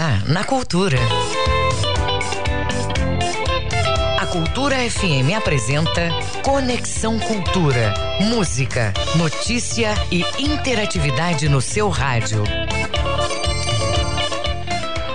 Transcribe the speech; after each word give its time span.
está 0.00 0.22
na 0.32 0.42
cultura. 0.44 0.96
A 4.18 4.26
Cultura 4.26 4.76
FM 4.76 5.36
apresenta 5.36 6.08
Conexão 6.42 7.18
Cultura. 7.18 7.92
Música, 8.18 8.94
notícia 9.16 9.94
e 10.10 10.24
interatividade 10.42 11.50
no 11.50 11.60
seu 11.60 11.90
rádio. 11.90 12.44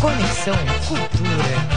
Conexão 0.00 0.56
Cultura. 0.88 1.73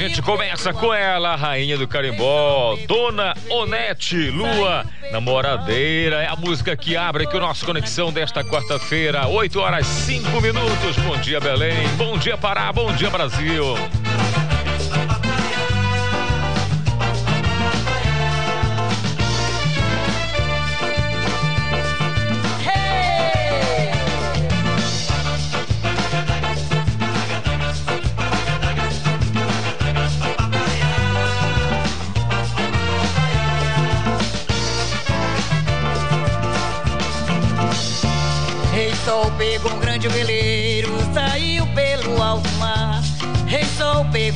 Gente 0.00 0.22
começa 0.22 0.72
com 0.72 0.94
ela, 0.94 1.36
rainha 1.36 1.76
do 1.76 1.86
carimbó, 1.86 2.74
Dona 2.88 3.34
Onete 3.50 4.30
Lua, 4.30 4.86
namoradeira. 5.12 6.22
É 6.22 6.26
a 6.26 6.36
música 6.36 6.74
que 6.74 6.96
abre 6.96 7.24
aqui 7.24 7.36
o 7.36 7.40
nosso 7.40 7.66
conexão 7.66 8.10
desta 8.10 8.42
quarta-feira, 8.42 9.28
8 9.28 9.60
horas 9.60 9.86
5 9.86 10.40
minutos. 10.40 10.96
Bom 11.04 11.18
dia, 11.18 11.38
Belém. 11.38 11.86
Bom 11.98 12.16
dia, 12.16 12.38
Pará. 12.38 12.72
Bom 12.72 12.90
dia, 12.94 13.10
Brasil. 13.10 13.74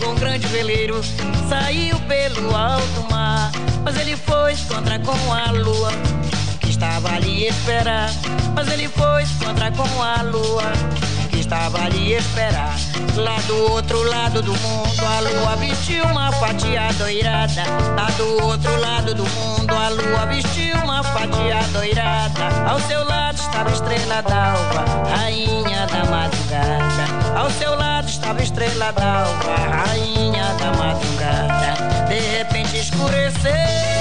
Um 0.08 0.14
grande 0.14 0.46
veleiro, 0.48 1.00
saiu 1.48 1.98
pelo 2.00 2.54
alto 2.54 3.10
mar. 3.10 3.50
Mas 3.82 3.98
ele 3.98 4.16
foi 4.16 4.54
se 4.54 4.64
encontrar 4.64 5.00
com 5.00 5.32
a 5.32 5.50
lua, 5.50 5.90
que 6.60 6.70
estava 6.70 7.10
ali 7.10 7.46
esperar. 7.46 8.10
Mas 8.54 8.68
ele 8.68 8.88
foi 8.88 9.26
se 9.26 9.34
encontrar 9.34 9.72
com 9.72 10.02
a 10.02 10.22
lua, 10.22 10.62
estava 11.44 11.84
ali 11.84 12.14
esperar. 12.14 12.74
Lá 13.16 13.36
do 13.46 13.72
outro 13.72 14.02
lado 14.08 14.42
do 14.42 14.52
mundo, 14.52 15.04
a 15.06 15.20
lua 15.20 15.56
vestiu 15.56 16.04
uma 16.06 16.32
fatia 16.32 16.88
doirada. 16.98 17.62
Lá 17.94 18.06
do 18.16 18.44
outro 18.44 18.80
lado 18.80 19.14
do 19.14 19.24
mundo, 19.24 19.74
a 19.74 19.88
lua 19.90 20.26
vestiu 20.26 20.76
uma 20.82 21.02
fatia 21.02 21.60
doirada. 21.72 22.48
Ao 22.68 22.80
seu 22.80 23.04
lado 23.04 23.36
estava 23.36 23.70
estrela 23.70 24.22
d'alva, 24.22 24.84
rainha 25.16 25.86
da 25.86 26.04
madrugada. 26.10 27.38
Ao 27.38 27.50
seu 27.50 27.76
lado 27.76 28.08
estava 28.08 28.42
estrela 28.42 28.90
d'alva, 28.92 29.54
rainha 29.86 30.54
da 30.58 30.72
madrugada. 30.72 32.08
De 32.08 32.38
repente. 32.38 32.64
Escureceu. 32.84 33.93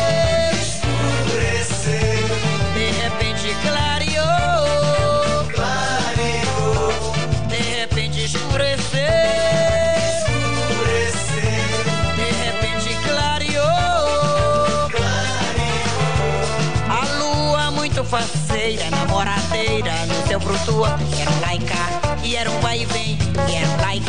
Faceira, 18.13 18.91
namoradeira, 18.91 19.91
no 20.05 20.27
seu 20.27 20.39
frutua. 20.39 20.99
Era 21.19 21.31
um 21.31 21.39
lá 21.41 21.55
e 21.55 22.27
e 22.27 22.35
era 22.35 22.51
um 22.51 22.59
vai 22.59 22.81
e 22.81 22.85
vem. 22.85 23.17
E 23.49 23.55
era 23.55 23.67
um 23.67 23.81
lá 23.81 23.95
e 23.95 24.03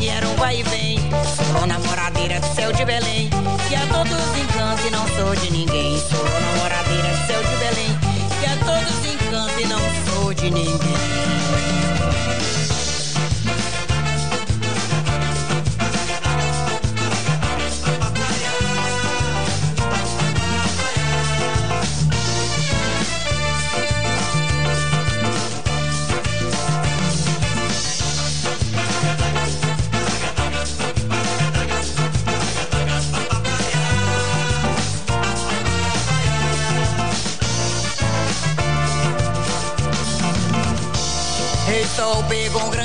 e 0.00 0.08
era 0.08 0.28
um 0.28 0.34
vai 0.34 0.58
e 0.58 0.62
vem. 0.64 0.98
Sou 1.52 1.64
namoradeira 1.64 2.40
do 2.40 2.46
céu 2.52 2.72
de 2.72 2.84
Belém. 2.84 3.30
Que 3.68 3.76
a 3.76 3.86
todos 3.86 4.38
encanta 4.38 4.82
e 4.82 4.90
não 4.90 5.06
sou 5.06 5.36
de 5.36 5.52
ninguém. 5.52 5.96
Sou 6.00 6.24
namoradeira 6.40 7.08
do 7.08 7.26
céu 7.28 7.42
de 7.44 7.56
Belém. 7.56 7.98
Que 8.40 8.46
a 8.46 8.56
todos 8.56 9.14
encanta 9.14 9.60
e 9.60 9.66
não 9.66 9.80
sou 10.04 10.34
de 10.34 10.50
ninguém. 10.50 11.83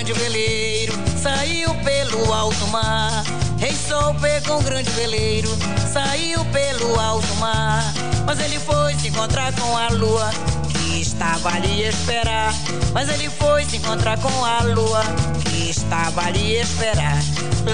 Grande 0.10 0.14
veleiro, 0.14 0.94
saiu 1.22 1.74
pelo 1.84 2.34
alto 2.34 2.68
mar. 2.68 3.24
Rei 3.60 3.76
Sol 3.76 4.16
pegou 4.16 4.60
um 4.60 4.64
grande 4.64 4.90
veleiro, 4.92 5.50
saiu 5.92 6.44
pelo 6.46 7.00
alto 7.00 7.34
mar. 7.36 7.84
Mas 8.26 8.40
ele 8.40 8.60
foi 8.60 8.96
se 8.96 9.10
encontrar 9.10 9.54
com 9.54 9.78
a 9.78 9.90
lua, 9.90 10.32
que 10.70 11.02
estava 11.02 11.50
ali 11.50 11.84
a 11.86 11.90
esperar. 11.90 12.54
Mas 12.94 13.10
ele 13.10 13.30
foi 13.30 13.66
se 13.66 13.78
encontrar 13.78 14.20
com 14.20 14.46
a 14.46 14.62
lua, 14.62 15.04
que 15.46 15.70
estava 15.70 16.26
ali 16.26 16.58
a 16.58 16.62
esperar. 16.62 17.20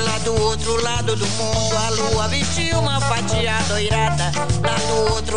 Lá 0.04 0.18
do 0.20 0.42
outro 0.42 0.82
lado 0.84 1.16
do 1.16 1.28
mundo, 1.28 1.78
a 1.78 1.90
lua 1.90 2.28
vestiu 2.28 2.80
uma 2.80 3.00
fatia 3.00 3.54
doirada. 3.68 4.32
Lá 4.62 4.76
do 4.88 5.14
outro 5.14 5.36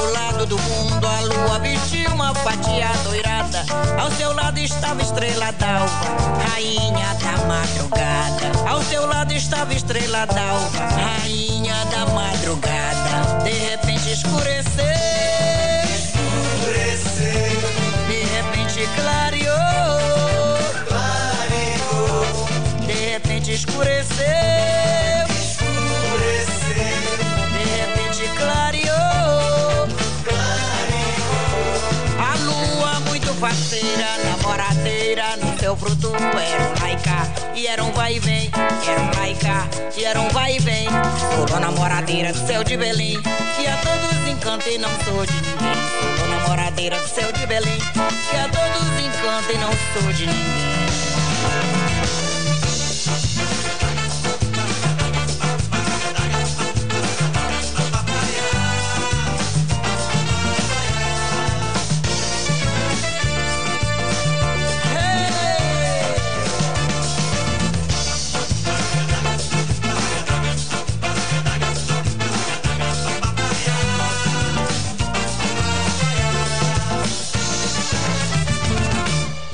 todo 0.49 0.59
mundo 0.63 1.07
a 1.07 1.21
lua 1.21 1.59
vestiu 1.59 2.11
uma 2.13 2.35
fatia 2.35 2.89
doirada. 3.05 3.67
Ao 4.01 4.11
seu 4.13 4.33
lado 4.33 4.59
estava 4.59 5.03
estrela 5.03 5.53
d'alva, 5.53 6.07
rainha 6.49 7.15
da 7.15 7.45
madrugada. 7.45 8.71
Ao 8.71 8.83
seu 8.85 9.07
lado 9.07 9.33
estava 9.33 9.75
estrela 9.75 10.27
d'alva, 10.27 10.79
rainha 10.79 11.85
da 11.87 12.07
madrugada. 12.07 13.43
De 13.45 13.51
repente 13.51 14.13
escureceu. 14.13 14.85
Escureceu, 16.65 17.61
De 18.09 18.25
repente 18.25 18.89
clareou. 18.95 19.48
Escureceu. 23.59 24.19
escureceu, 25.29 26.79
De 27.53 27.65
repente 27.81 28.31
clareou. 28.37 29.89
A 32.19 32.35
lua 32.45 33.01
muito 33.09 33.33
faceira, 33.35 34.07
namoradeira, 34.25 35.37
no 35.39 35.59
seu 35.59 35.77
fruto 35.77 36.13
era 36.15 36.65
um 36.65 36.81
laica. 36.81 37.29
E 37.55 37.67
era 37.67 37.83
um 37.83 37.93
vai 37.93 38.15
e 38.15 38.21
vem, 38.21 38.51
era 38.87 39.01
um 39.01 39.11
laica, 39.19 39.69
e 39.97 40.05
era 40.05 40.21
um 40.21 40.29
vai 40.29 40.57
e 40.57 40.61
vem. 40.61 40.87
Sou 41.49 41.59
namoradeira 41.59 42.33
do 42.33 42.47
céu 42.47 42.63
de 42.63 42.77
Belém, 42.77 43.21
que 43.57 43.67
a 43.67 43.77
todos 43.79 44.29
encanta 44.29 44.69
e 44.71 44.79
não 44.79 44.91
sou 45.05 45.27
de 45.27 45.33
ninguém. 45.33 45.75
Sou 46.17 46.29
namoradeira 46.29 46.97
do 46.97 47.09
céu 47.09 47.33
de 47.33 47.45
Belém, 47.47 47.79
que 48.31 48.37
a 48.37 48.49
todos 48.49 49.05
encanta 49.05 49.53
e 49.53 49.59
não 49.59 49.73
sou 49.93 50.13
de 50.13 50.27
ninguém. 50.27 50.78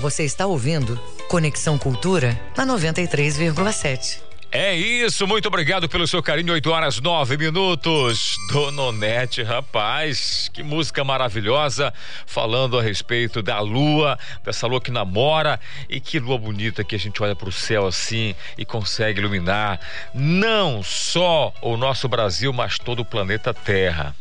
Você 0.04 0.22
está 0.22 0.44
ouvindo 0.44 1.00
Conexão 1.30 1.78
Cultura 1.78 2.38
na 2.54 2.66
93,7. 2.66 4.20
É 4.52 4.76
isso, 4.76 5.26
muito 5.26 5.48
obrigado 5.48 5.88
pelo 5.88 6.06
seu 6.06 6.22
carinho. 6.22 6.52
8 6.52 6.70
horas 6.70 7.00
9 7.00 7.38
minutos. 7.38 8.36
Dona 8.52 8.82
Onete, 8.82 9.42
rapaz, 9.42 10.50
que 10.52 10.62
música 10.62 11.02
maravilhosa. 11.02 11.90
Falando 12.26 12.78
a 12.78 12.82
respeito 12.82 13.40
da 13.40 13.60
lua, 13.60 14.18
dessa 14.44 14.66
lua 14.66 14.78
que 14.78 14.90
namora. 14.90 15.58
E 15.88 15.98
que 15.98 16.18
lua 16.18 16.36
bonita 16.36 16.84
que 16.84 16.94
a 16.94 16.98
gente 16.98 17.22
olha 17.22 17.34
para 17.34 17.48
o 17.48 17.52
céu 17.52 17.86
assim 17.86 18.34
e 18.58 18.64
consegue 18.66 19.20
iluminar 19.20 19.80
não 20.12 20.82
só 20.82 21.50
o 21.62 21.78
nosso 21.78 22.06
Brasil, 22.10 22.52
mas 22.52 22.78
todo 22.78 23.00
o 23.00 23.06
planeta 23.06 23.54
Terra. 23.54 24.14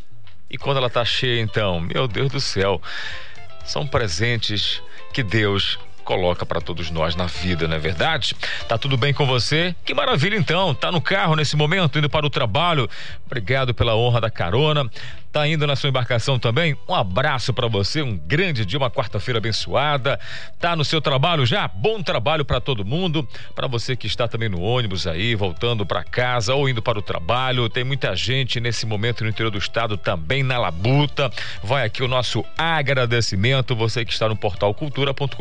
E 0.49 0.57
quando 0.57 0.77
ela 0.77 0.89
tá 0.89 1.03
cheia, 1.03 1.41
então, 1.41 1.81
meu 1.81 2.07
Deus 2.07 2.31
do 2.31 2.39
céu, 2.39 2.81
são 3.65 3.85
presentes 3.85 4.81
que 5.13 5.21
Deus 5.21 5.77
coloca 6.03 6.45
para 6.45 6.59
todos 6.59 6.89
nós 6.89 7.15
na 7.15 7.27
vida, 7.27 7.67
não 7.67 7.75
é 7.75 7.79
verdade? 7.79 8.35
Tá 8.67 8.77
tudo 8.77 8.97
bem 8.97 9.13
com 9.13 9.25
você? 9.25 9.73
Que 9.85 9.93
maravilha 9.93 10.35
então. 10.35 10.73
Tá 10.73 10.91
no 10.91 10.99
carro 10.99 11.35
nesse 11.35 11.55
momento 11.55 11.97
indo 11.97 12.09
para 12.09 12.25
o 12.25 12.29
trabalho. 12.29 12.89
Obrigado 13.25 13.73
pela 13.73 13.95
honra 13.95 14.19
da 14.19 14.29
carona. 14.29 14.89
Tá 15.33 15.45
indo 15.47 15.65
na 15.65 15.75
sua 15.75 15.89
embarcação 15.89 16.37
também? 16.37 16.77
Um 16.87 16.93
abraço 16.93 17.51
para 17.51 17.67
você, 17.67 18.03
um 18.03 18.15
grande 18.15 18.63
dia, 18.63 18.77
uma 18.77 18.91
quarta-feira 18.91 19.39
abençoada. 19.39 20.19
Tá 20.59 20.75
no 20.75 20.85
seu 20.85 21.01
trabalho 21.01 21.43
já? 21.43 21.67
Bom 21.67 22.03
trabalho 22.03 22.45
para 22.45 22.61
todo 22.61 22.85
mundo. 22.85 23.27
Para 23.55 23.65
você 23.65 23.95
que 23.95 24.05
está 24.05 24.27
também 24.27 24.47
no 24.47 24.61
ônibus 24.61 25.07
aí, 25.07 25.33
voltando 25.33 25.87
para 25.87 26.03
casa 26.03 26.53
ou 26.53 26.69
indo 26.69 26.83
para 26.83 26.99
o 26.99 27.01
trabalho. 27.01 27.67
Tem 27.67 27.83
muita 27.83 28.15
gente 28.15 28.59
nesse 28.59 28.85
momento 28.85 29.23
no 29.23 29.29
interior 29.31 29.49
do 29.49 29.57
estado 29.57 29.97
também 29.97 30.43
na 30.43 30.59
labuta. 30.59 31.31
Vai 31.63 31.83
aqui 31.83 32.03
o 32.03 32.07
nosso 32.07 32.45
agradecimento. 32.55 33.75
Você 33.75 34.05
que 34.05 34.13
está 34.13 34.29
no 34.29 34.35
portal 34.35 34.71
cultura.com.br 34.71 35.33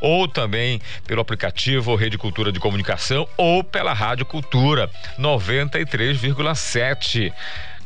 ou 0.00 0.26
também 0.26 0.80
pelo 1.06 1.20
aplicativo 1.20 1.94
Rede 1.94 2.18
Cultura 2.18 2.50
de 2.50 2.58
Comunicação 2.58 3.28
ou 3.36 3.62
pela 3.62 3.92
Rádio 3.92 4.26
Cultura 4.26 4.90
93,7. 5.16 7.32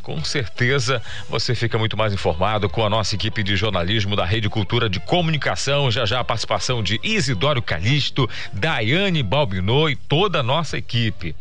Com 0.07 0.23
certeza 0.23 1.03
você 1.29 1.53
fica 1.53 1.77
muito 1.77 1.97
mais 1.97 2.13
informado 2.13 2.69
com 2.69 2.87
a 2.87 2.89
nossa 2.89 3.17
equipe 3.17 3.43
de 3.43 3.57
jornalismo 3.57 4.15
da 4.15 4.25
Rede 4.25 4.49
Cultura 4.49 4.89
de 4.89 5.01
Comunicação. 5.01 5.91
Já 5.91 6.07
já 6.07 6.21
a 6.21 6.25
participação 6.25 6.81
de 6.81 7.01
Isidório 7.03 7.61
Calixto, 7.61 8.31
Daiane 8.53 9.21
Balbinot 9.25 9.91
e 9.91 9.97
toda 9.97 10.39
a 10.39 10.43
nossa 10.45 10.79
equipe. 10.79 11.35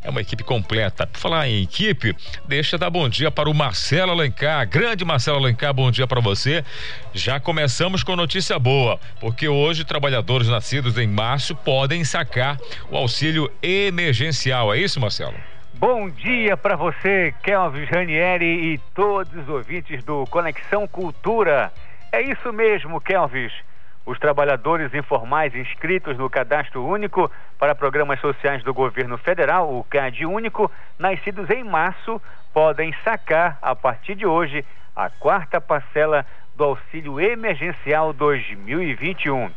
É 0.00 0.08
uma 0.08 0.20
equipe 0.20 0.44
completa. 0.44 1.08
Por 1.08 1.18
falar 1.18 1.48
em 1.48 1.60
equipe, 1.60 2.14
deixa 2.46 2.78
dar 2.78 2.88
bom 2.88 3.08
dia 3.08 3.32
para 3.32 3.50
o 3.50 3.54
Marcelo 3.54 4.12
Alencar. 4.12 4.64
Grande 4.68 5.04
Marcelo 5.04 5.38
Alencar, 5.38 5.74
bom 5.74 5.90
dia 5.90 6.06
para 6.06 6.20
você. 6.20 6.64
Já 7.12 7.40
começamos 7.40 8.04
com 8.04 8.14
notícia 8.14 8.56
boa, 8.60 9.00
porque 9.18 9.48
hoje 9.48 9.82
trabalhadores 9.82 10.46
nascidos 10.46 10.96
em 10.98 11.08
março 11.08 11.56
podem 11.56 12.04
sacar 12.04 12.60
o 12.88 12.96
auxílio 12.96 13.50
emergencial. 13.60 14.72
É 14.72 14.78
isso, 14.78 15.00
Marcelo? 15.00 15.34
Bom 15.76 16.08
dia 16.08 16.56
para 16.56 16.76
você, 16.76 17.34
Kelvis 17.42 17.90
Ranieri 17.90 18.72
e 18.74 18.78
todos 18.94 19.34
os 19.34 19.48
ouvintes 19.48 20.04
do 20.04 20.24
Conexão 20.26 20.86
Cultura. 20.86 21.72
É 22.12 22.22
isso 22.22 22.52
mesmo, 22.52 23.00
Kelvis. 23.00 23.52
Os 24.06 24.16
trabalhadores 24.18 24.94
informais 24.94 25.52
inscritos 25.52 26.16
no 26.16 26.30
Cadastro 26.30 26.86
Único 26.86 27.28
para 27.58 27.74
Programas 27.74 28.20
Sociais 28.20 28.62
do 28.62 28.72
Governo 28.72 29.18
Federal, 29.18 29.68
o 29.68 29.82
CAD 29.82 30.24
Único, 30.24 30.70
nascidos 30.96 31.50
em 31.50 31.64
março, 31.64 32.22
podem 32.52 32.94
sacar, 33.02 33.58
a 33.60 33.74
partir 33.74 34.14
de 34.14 34.24
hoje, 34.24 34.64
a 34.94 35.10
quarta 35.10 35.60
parcela 35.60 36.24
do 36.54 36.62
Auxílio 36.62 37.20
Emergencial 37.20 38.12
2021. 38.12 39.50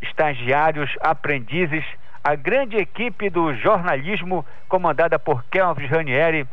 estagiários, 0.00 0.90
aprendizes, 1.00 1.84
a 2.22 2.34
grande 2.34 2.76
equipe 2.76 3.30
do 3.30 3.54
jornalismo 3.54 4.44
comandada 4.68 5.18
por 5.18 5.44
Kelvis 5.44 5.88
Ranieri 5.88 6.46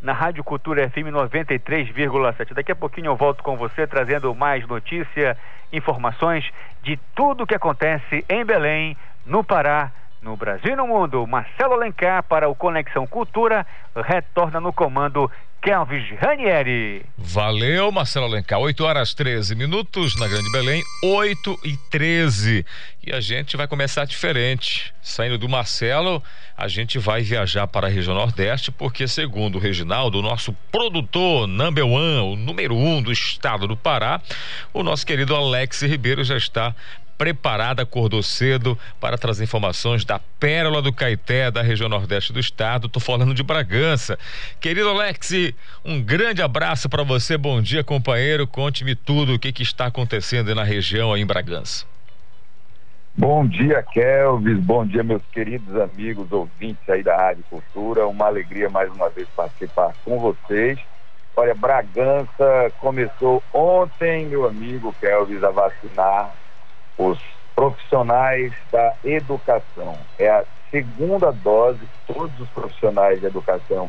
na 0.00 0.12
Rádio 0.12 0.44
Cultura 0.44 0.88
FM 0.88 1.10
93,7. 1.12 2.54
Daqui 2.54 2.72
a 2.72 2.76
pouquinho 2.76 3.06
eu 3.06 3.16
volto 3.16 3.42
com 3.42 3.56
você 3.56 3.86
trazendo 3.86 4.34
mais 4.34 4.66
notícia, 4.66 5.36
informações 5.72 6.48
de 6.82 6.96
tudo 7.14 7.44
o 7.44 7.46
que 7.46 7.54
acontece 7.54 8.24
em 8.28 8.44
Belém, 8.44 8.96
no 9.26 9.42
Pará, 9.42 9.90
no 10.22 10.36
Brasil 10.36 10.72
e 10.72 10.76
no 10.76 10.86
mundo. 10.86 11.26
Marcelo 11.26 11.74
Alencar 11.74 12.22
para 12.22 12.48
o 12.48 12.54
Conexão 12.54 13.06
Cultura 13.06 13.66
retorna 13.94 14.60
no 14.60 14.72
comando 14.72 15.30
Kelvis 15.60 16.08
Ranieri. 16.20 17.04
Valeu, 17.16 17.90
Marcelo 17.90 18.26
Alencar. 18.26 18.60
8 18.60 18.84
horas 18.84 19.12
13 19.12 19.56
minutos 19.56 20.18
na 20.18 20.28
Grande 20.28 20.50
Belém, 20.52 20.82
8 21.02 21.58
e 21.64 21.76
13. 21.90 22.64
E 23.04 23.12
a 23.12 23.20
gente 23.20 23.56
vai 23.56 23.66
começar 23.66 24.04
diferente. 24.04 24.94
Saindo 25.02 25.36
do 25.36 25.48
Marcelo, 25.48 26.22
a 26.56 26.68
gente 26.68 26.98
vai 26.98 27.22
viajar 27.22 27.66
para 27.66 27.88
a 27.88 27.90
região 27.90 28.14
Nordeste, 28.14 28.70
porque, 28.70 29.08
segundo 29.08 29.56
o 29.56 29.58
Reginaldo, 29.58 30.22
nosso 30.22 30.52
produtor 30.70 31.48
number 31.48 31.84
one, 31.84 32.34
o 32.34 32.36
número 32.36 32.76
um 32.76 33.02
do 33.02 33.10
estado 33.10 33.66
do 33.66 33.76
Pará, 33.76 34.20
o 34.72 34.84
nosso 34.84 35.04
querido 35.04 35.34
Alex 35.34 35.82
Ribeiro 35.82 36.22
já 36.22 36.36
está 36.36 36.74
preparada, 37.18 37.82
acordou 37.82 38.22
cedo 38.22 38.78
para 39.00 39.18
trazer 39.18 39.42
informações 39.42 40.04
da 40.04 40.20
Pérola 40.38 40.80
do 40.80 40.92
Caeté, 40.92 41.50
da 41.50 41.60
região 41.60 41.88
nordeste 41.88 42.32
do 42.32 42.38
estado. 42.38 42.86
Estou 42.86 43.02
falando 43.02 43.34
de 43.34 43.42
Bragança. 43.42 44.16
Querido 44.60 44.88
Alex, 44.88 45.32
um 45.84 46.00
grande 46.00 46.40
abraço 46.40 46.88
para 46.88 47.02
você. 47.02 47.36
Bom 47.36 47.60
dia, 47.60 47.82
companheiro. 47.82 48.46
Conte-me 48.46 48.94
tudo 48.94 49.34
o 49.34 49.38
que, 49.38 49.52
que 49.52 49.64
está 49.64 49.86
acontecendo 49.86 50.54
na 50.54 50.62
região 50.62 51.12
aí 51.12 51.20
em 51.20 51.26
Bragança. 51.26 51.84
Bom 53.16 53.44
dia, 53.44 53.82
Kelvis. 53.82 54.60
Bom 54.60 54.86
dia, 54.86 55.02
meus 55.02 55.22
queridos 55.32 55.74
amigos 55.76 56.30
ouvintes 56.30 56.88
aí 56.88 57.02
da 57.02 57.16
Rádio 57.16 57.42
Cultura. 57.50 58.06
Uma 58.06 58.26
alegria 58.26 58.70
mais 58.70 58.92
uma 58.92 59.10
vez 59.10 59.26
participar 59.34 59.92
com 60.04 60.20
vocês. 60.20 60.78
Olha, 61.34 61.52
Bragança 61.54 62.72
começou 62.78 63.42
ontem, 63.52 64.26
meu 64.26 64.46
amigo 64.46 64.94
Kelvis, 65.00 65.42
a 65.42 65.50
vacinar 65.50 66.32
os 66.98 67.18
profissionais 67.54 68.52
da 68.70 68.94
educação. 69.04 69.96
É 70.18 70.28
a 70.28 70.44
segunda 70.70 71.32
dose 71.32 71.78
que 71.78 72.12
todos 72.12 72.38
os 72.40 72.48
profissionais 72.50 73.20
de 73.20 73.26
educação 73.26 73.88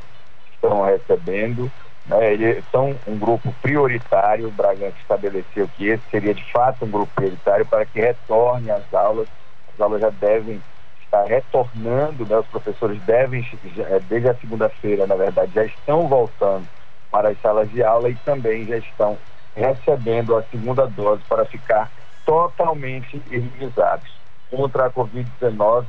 estão 0.54 0.84
recebendo. 0.84 1.72
Né? 2.06 2.34
Eles 2.34 2.64
são 2.72 2.96
um 3.08 3.18
grupo 3.18 3.54
prioritário. 3.62 4.48
O 4.48 4.52
Bragança 4.52 4.96
estabeleceu 5.00 5.68
que 5.76 5.88
esse 5.88 6.04
seria 6.10 6.34
de 6.34 6.44
fato 6.52 6.86
um 6.86 6.90
grupo 6.90 7.12
prioritário 7.16 7.66
para 7.66 7.86
que 7.86 8.00
retorne 8.00 8.72
às 8.72 8.94
aulas. 8.94 9.28
As 9.74 9.82
aulas 9.82 10.02
já 10.02 10.10
devem 10.10 10.62
estar 11.04 11.26
retornando, 11.26 12.26
né? 12.26 12.38
os 12.38 12.48
professores 12.48 13.02
devem, 13.04 13.46
é, 13.78 14.00
desde 14.08 14.30
a 14.30 14.36
segunda-feira, 14.36 15.08
na 15.08 15.16
verdade, 15.16 15.52
já 15.54 15.66
estão 15.66 16.08
voltando 16.08 16.68
para 17.10 17.30
as 17.30 17.42
salas 17.42 17.70
de 17.72 17.84
aula 17.84 18.10
e 18.10 18.16
também 18.16 18.66
já 18.66 18.78
estão 18.78 19.18
recebendo 19.56 20.38
a 20.38 20.44
segunda 20.44 20.86
dose 20.86 21.24
para 21.28 21.46
ficar 21.46 21.92
totalmente 22.30 23.20
imunizados 23.32 24.08
contra 24.52 24.86
a 24.86 24.92
Covid-19. 24.92 25.86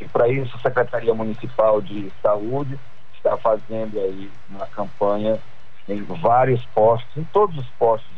E 0.00 0.08
para 0.08 0.26
isso 0.26 0.56
a 0.56 0.58
Secretaria 0.58 1.14
Municipal 1.14 1.80
de 1.80 2.12
Saúde 2.20 2.76
está 3.14 3.36
fazendo 3.36 3.96
aí 4.00 4.28
uma 4.50 4.66
campanha 4.66 5.38
em 5.88 6.02
vários 6.02 6.64
postos, 6.74 7.16
em 7.16 7.22
todos 7.22 7.56
os 7.56 7.66
postos, 7.78 8.10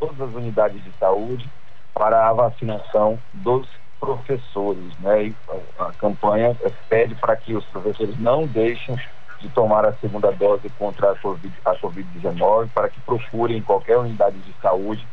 todas 0.00 0.18
as 0.22 0.34
unidades 0.34 0.82
de 0.82 0.90
saúde, 0.92 1.46
para 1.92 2.30
a 2.30 2.32
vacinação 2.32 3.18
dos 3.34 3.68
professores. 4.00 4.98
Né? 5.00 5.24
E 5.24 5.36
a, 5.78 5.92
campanha 5.92 6.56
pede 6.88 7.14
para 7.16 7.36
que 7.36 7.54
os 7.54 7.64
professores 7.66 8.18
não 8.18 8.46
deixem 8.46 8.96
de 9.40 9.50
tomar 9.50 9.84
a 9.84 9.92
segunda 9.94 10.32
dose 10.32 10.70
contra 10.78 11.10
a 11.10 11.16
Covid-19, 11.16 12.38
COVID 12.38 12.70
para 12.72 12.88
que 12.88 13.00
procurem 13.02 13.60
qualquer 13.60 13.98
unidade 13.98 14.38
de 14.38 14.54
saúde 14.62 15.06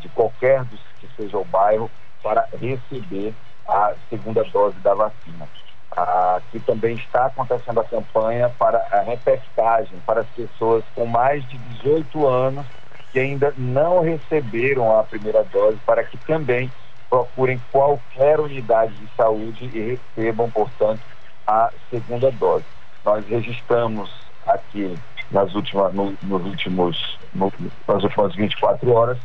de 0.00 0.08
qualquer 0.10 0.64
dos 0.64 0.80
que 1.00 1.08
seja 1.16 1.36
o 1.38 1.44
bairro 1.44 1.90
para 2.22 2.46
receber 2.60 3.34
a 3.66 3.94
segunda 4.08 4.42
dose 4.44 4.78
da 4.80 4.94
vacina. 4.94 5.48
Aqui 5.90 6.58
também 6.60 6.96
está 6.96 7.26
acontecendo 7.26 7.80
a 7.80 7.84
campanha 7.84 8.48
para 8.58 8.78
a 8.90 9.00
repestagem 9.00 9.96
para 10.04 10.22
as 10.22 10.26
pessoas 10.28 10.84
com 10.94 11.06
mais 11.06 11.46
de 11.48 11.56
18 11.56 12.26
anos 12.26 12.66
que 13.12 13.20
ainda 13.20 13.54
não 13.56 14.02
receberam 14.02 14.98
a 14.98 15.04
primeira 15.04 15.44
dose, 15.44 15.78
para 15.86 16.02
que 16.02 16.18
também 16.18 16.70
procurem 17.08 17.60
qualquer 17.70 18.40
unidade 18.40 18.92
de 18.92 19.08
saúde 19.16 19.70
e 19.72 20.00
recebam, 20.16 20.50
portanto, 20.50 21.00
a 21.46 21.70
segunda 21.90 22.32
dose. 22.32 22.64
Nós 23.04 23.24
registramos 23.28 24.10
aqui 24.44 24.98
nas 25.30 25.54
últimas, 25.54 25.94
no, 25.94 26.16
nos 26.22 26.44
últimos, 26.44 27.18
no, 27.32 27.52
nas 27.86 28.02
últimas 28.02 28.34
24 28.34 28.92
horas 28.92 29.18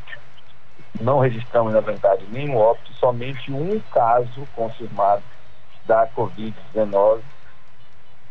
não 0.99 1.19
registramos, 1.19 1.73
na 1.73 1.79
verdade, 1.79 2.25
nenhum 2.31 2.57
óbito, 2.57 2.91
somente 2.93 3.51
um 3.51 3.79
caso 3.91 4.47
confirmado 4.55 5.23
da 5.85 6.07
Covid-19 6.07 7.21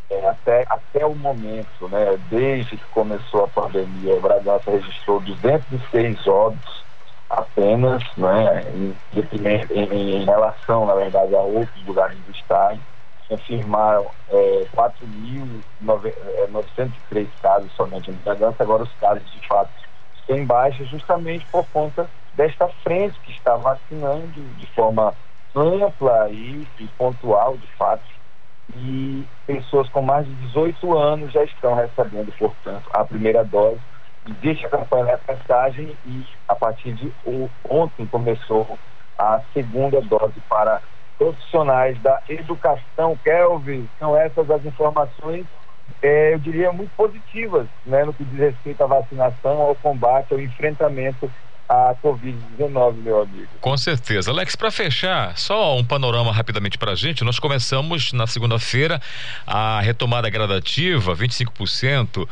é, 0.09 0.27
até, 0.27 0.65
até 0.67 1.05
o 1.05 1.13
momento, 1.13 1.87
né, 1.89 2.17
desde 2.29 2.77
que 2.77 2.85
começou 2.85 3.43
a 3.43 3.47
pandemia, 3.47 4.15
o 4.15 4.21
Bragança 4.21 4.71
registrou 4.71 5.19
206 5.19 6.25
óbitos 6.27 6.83
apenas, 7.29 8.03
né, 8.17 8.63
em, 8.73 8.95
em, 9.13 10.21
em, 10.21 10.25
relação, 10.25 10.87
na 10.87 10.95
verdade, 10.95 11.35
a 11.35 11.41
outros 11.41 11.85
lugares 11.85 12.17
do 12.19 12.31
estado. 12.31 12.79
Confirmaram 13.27 14.07
é, 14.31 14.65
4.903 14.75 16.95
é, 17.13 17.27
casos 17.39 17.71
somente 17.73 18.09
em 18.09 18.15
Bragança, 18.15 18.63
agora 18.63 18.81
os 18.81 18.91
casos 18.93 19.31
de 19.31 19.47
fato 19.47 19.69
em 20.27 20.43
baixa 20.43 20.83
justamente 20.85 21.45
por 21.51 21.63
conta 21.67 22.09
desta 22.35 22.67
frente 22.83 23.19
que 23.21 23.31
está 23.31 23.55
vacinando 23.55 24.41
de 24.57 24.65
forma 24.67 25.13
ampla 25.55 26.29
e, 26.29 26.67
e 26.79 26.87
pontual, 26.97 27.57
de 27.57 27.67
fato, 27.73 28.03
e 28.75 29.25
pessoas 29.47 29.89
com 29.89 30.01
mais 30.01 30.25
de 30.25 30.33
18 30.47 30.97
anos 30.97 31.31
já 31.31 31.43
estão 31.43 31.73
recebendo, 31.73 32.31
portanto, 32.37 32.89
a 32.93 33.03
primeira 33.03 33.43
dose. 33.43 33.79
Existe 34.27 34.65
a 34.65 34.69
campanha 34.69 35.17
de 35.17 35.23
testagem 35.23 35.97
e, 36.05 36.25
a 36.47 36.55
partir 36.55 36.93
de 36.93 37.11
ontem, 37.67 38.05
começou 38.05 38.77
a 39.17 39.41
segunda 39.53 40.01
dose 40.01 40.39
para 40.47 40.81
profissionais 41.17 41.99
da 42.01 42.21
educação. 42.29 43.17
Kelvin, 43.23 43.89
são 43.97 44.15
essas 44.15 44.49
as 44.51 44.63
informações, 44.65 45.45
é, 46.01 46.33
eu 46.33 46.39
diria, 46.39 46.71
muito 46.71 46.91
positivas, 46.95 47.67
né, 47.85 48.05
no 48.05 48.13
que 48.13 48.23
diz 48.23 48.39
respeito 48.39 48.83
à 48.83 48.87
vacinação, 48.87 49.61
ao 49.61 49.75
combate, 49.75 50.33
ao 50.33 50.39
enfrentamento 50.39 51.29
a 51.69 51.93
Covid-19, 52.03 52.95
meu 52.95 53.21
amigo. 53.21 53.47
Com 53.61 53.77
certeza. 53.77 54.31
Alex, 54.31 54.55
para 54.55 54.71
fechar, 54.71 55.37
só 55.37 55.77
um 55.77 55.85
panorama 55.85 56.31
rapidamente 56.31 56.79
para 56.79 56.93
a 56.93 56.95
gente. 56.95 57.23
Nós 57.23 57.37
começamos 57.37 58.11
na 58.11 58.25
segunda-feira 58.25 58.99
a 59.45 59.79
retomada 59.79 60.27
gradativa, 60.31 61.15
25% 61.15 62.27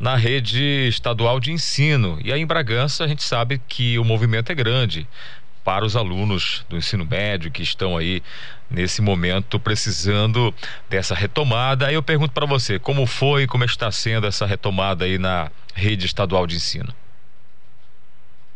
na 0.00 0.16
rede 0.16 0.88
estadual 0.88 1.38
de 1.38 1.52
ensino. 1.52 2.18
E 2.24 2.32
aí 2.32 2.40
em 2.40 2.46
Bragança 2.46 3.04
a 3.04 3.08
gente 3.08 3.22
sabe 3.22 3.60
que 3.68 3.98
o 3.98 4.04
movimento 4.04 4.50
é 4.50 4.54
grande 4.54 5.06
para 5.62 5.84
os 5.84 5.94
alunos 5.94 6.64
do 6.70 6.78
ensino 6.78 7.04
médio 7.04 7.50
que 7.50 7.62
estão 7.62 7.94
aí 7.94 8.22
nesse 8.70 9.02
momento 9.02 9.60
precisando 9.60 10.54
dessa 10.88 11.14
retomada. 11.14 11.88
Aí 11.88 11.94
eu 11.94 12.02
pergunto 12.02 12.32
para 12.32 12.46
você, 12.46 12.78
como 12.78 13.04
foi, 13.04 13.46
como 13.46 13.64
está 13.64 13.92
sendo 13.92 14.26
essa 14.26 14.46
retomada 14.46 15.04
aí 15.04 15.18
na 15.18 15.50
rede 15.74 16.06
estadual 16.06 16.46
de 16.46 16.56
ensino? 16.56 16.94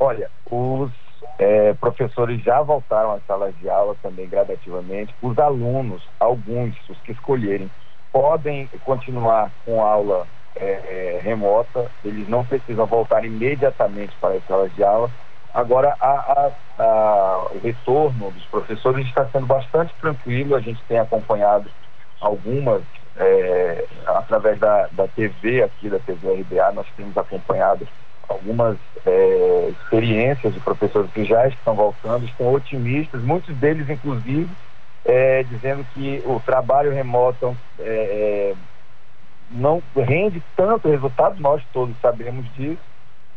Olha, 0.03 0.29
os 0.51 0.91
é, 1.39 1.75
professores 1.75 2.43
já 2.43 2.61
voltaram 2.61 3.13
às 3.13 3.25
salas 3.25 3.57
de 3.59 3.71
aula 3.71 3.95
também 4.03 4.29
gradativamente. 4.29 5.15
Os 5.23 5.39
alunos, 5.39 6.03
alguns, 6.19 6.75
os 6.89 6.99
que 7.03 7.13
escolherem, 7.13 7.71
podem 8.13 8.69
continuar 8.85 9.53
com 9.65 9.81
aula 9.81 10.27
é, 10.57 10.65
é, 10.65 11.21
remota, 11.23 11.89
eles 12.05 12.29
não 12.29 12.45
precisam 12.45 12.85
voltar 12.85 13.25
imediatamente 13.25 14.13
para 14.21 14.35
as 14.35 14.45
salas 14.49 14.75
de 14.75 14.83
aula. 14.83 15.09
Agora, 15.55 15.95
a, 16.01 16.11
a, 16.11 16.51
a, 16.83 17.47
o 17.53 17.61
retorno 17.61 18.33
dos 18.33 18.45
professores 18.47 19.07
está 19.07 19.29
sendo 19.29 19.47
bastante 19.47 19.95
tranquilo, 20.01 20.57
a 20.57 20.61
gente 20.61 20.83
tem 20.89 20.99
acompanhado 20.99 21.71
algumas 22.21 22.83
é, 23.17 23.87
através 24.07 24.59
da, 24.59 24.89
da 24.91 25.07
TV 25.07 25.63
aqui, 25.63 25.89
da 25.89 26.01
TV 26.01 26.41
RBA, 26.41 26.73
nós 26.73 26.89
temos 26.97 27.17
acompanhado 27.17 27.87
algumas 28.29 28.77
é, 29.05 29.69
experiências 29.71 30.55
de 30.55 30.61
professores 30.61 31.11
que 31.13 31.25
já 31.25 31.47
estão 31.49 31.75
voltando, 31.75 32.25
estão 32.25 32.53
otimistas, 32.53 33.23
muitos 33.23 33.55
deles, 33.57 33.89
inclusive, 33.89 34.49
é, 35.05 35.43
dizendo 35.45 35.85
que 35.93 36.23
o 36.25 36.41
trabalho 36.41 36.93
remoto 36.93 37.57
é, 37.79 38.55
não 39.51 39.83
rende 39.97 40.43
tanto 40.57 40.89
resultado, 40.89 41.41
nós 41.41 41.63
todos 41.73 41.95
sabemos 42.01 42.47
disso, 42.55 42.81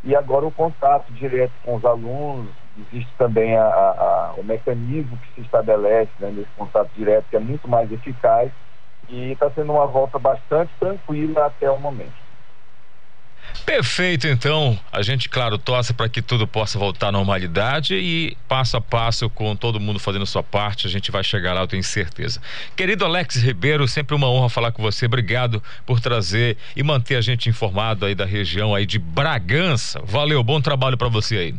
e 0.04 0.16
agora 0.16 0.46
o 0.46 0.52
contato 0.52 1.12
direto 1.14 1.54
com 1.64 1.76
os 1.76 1.84
alunos, 1.84 2.52
existe 2.78 3.12
também 3.18 3.56
a, 3.58 3.66
a, 3.66 4.34
o 4.38 4.44
mecanismo 4.44 5.18
que 5.18 5.34
se 5.36 5.42
estabelece 5.42 6.12
né, 6.20 6.30
nesse 6.30 6.52
contato 6.56 6.90
direto, 6.96 7.26
que 7.30 7.36
é 7.36 7.40
muito 7.40 7.68
mais 7.68 7.92
eficaz, 7.92 8.52
e 9.10 9.32
está 9.32 9.50
sendo 9.52 9.74
uma 9.74 9.86
volta 9.86 10.20
bastante 10.20 10.72
tranquila 10.80 11.48
até 11.48 11.70
o 11.70 11.80
momento. 11.80 12.25
Perfeito, 13.66 14.28
então. 14.28 14.78
A 14.92 15.02
gente, 15.02 15.30
claro, 15.30 15.58
torce 15.58 15.94
para 15.94 16.10
que 16.10 16.22
tudo 16.22 16.48
possa 16.48 16.78
voltar 16.80 17.10
à 17.10 17.12
normalidade 17.12 17.96
e 17.96 18.36
passo 18.48 18.78
a 18.78 18.82
passo, 18.82 19.30
com 19.30 19.56
todo 19.56 19.80
mundo 19.80 20.00
fazendo 20.00 20.26
sua 20.26 20.44
parte, 20.44 20.88
a 20.88 20.90
gente 20.90 21.12
vai 21.12 21.24
chegar 21.24 21.54
lá, 21.54 21.62
eu 21.62 21.68
tenho 21.68 21.84
certeza. 21.84 22.42
Querido 22.76 23.06
Alex 23.06 23.36
Ribeiro, 23.36 23.88
sempre 23.88 24.16
uma 24.16 24.30
honra 24.30 24.50
falar 24.50 24.72
com 24.72 24.82
você. 24.82 25.06
Obrigado 25.06 25.62
por 25.86 26.00
trazer 26.00 26.58
e 26.76 26.84
manter 26.84 27.16
a 27.16 27.22
gente 27.22 27.50
informado 27.50 28.06
aí 28.06 28.16
da 28.16 28.26
região 28.26 28.74
aí 28.74 28.86
de 28.86 29.00
Bragança. 29.00 30.02
Valeu, 30.04 30.44
bom 30.44 30.60
trabalho 30.62 30.98
para 30.98 31.10
você 31.10 31.38
aí. 31.38 31.56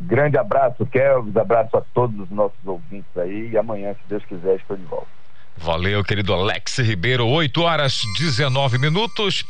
Grande 0.00 0.38
abraço, 0.38 0.86
Kelvis, 0.86 1.36
abraço 1.36 1.76
a 1.76 1.82
todos 1.92 2.18
os 2.20 2.30
nossos 2.30 2.58
ouvintes 2.64 3.14
aí 3.16 3.50
e 3.50 3.58
amanhã, 3.58 3.92
se 3.92 4.00
Deus 4.08 4.24
quiser, 4.24 4.56
estou 4.56 4.76
de 4.76 4.84
volta. 4.84 5.19
Valeu, 5.62 6.02
querido 6.02 6.32
Alex 6.32 6.78
Ribeiro. 6.78 7.26
8 7.26 7.60
horas 7.60 8.00
19 8.16 8.78
minutos. 8.78 9.44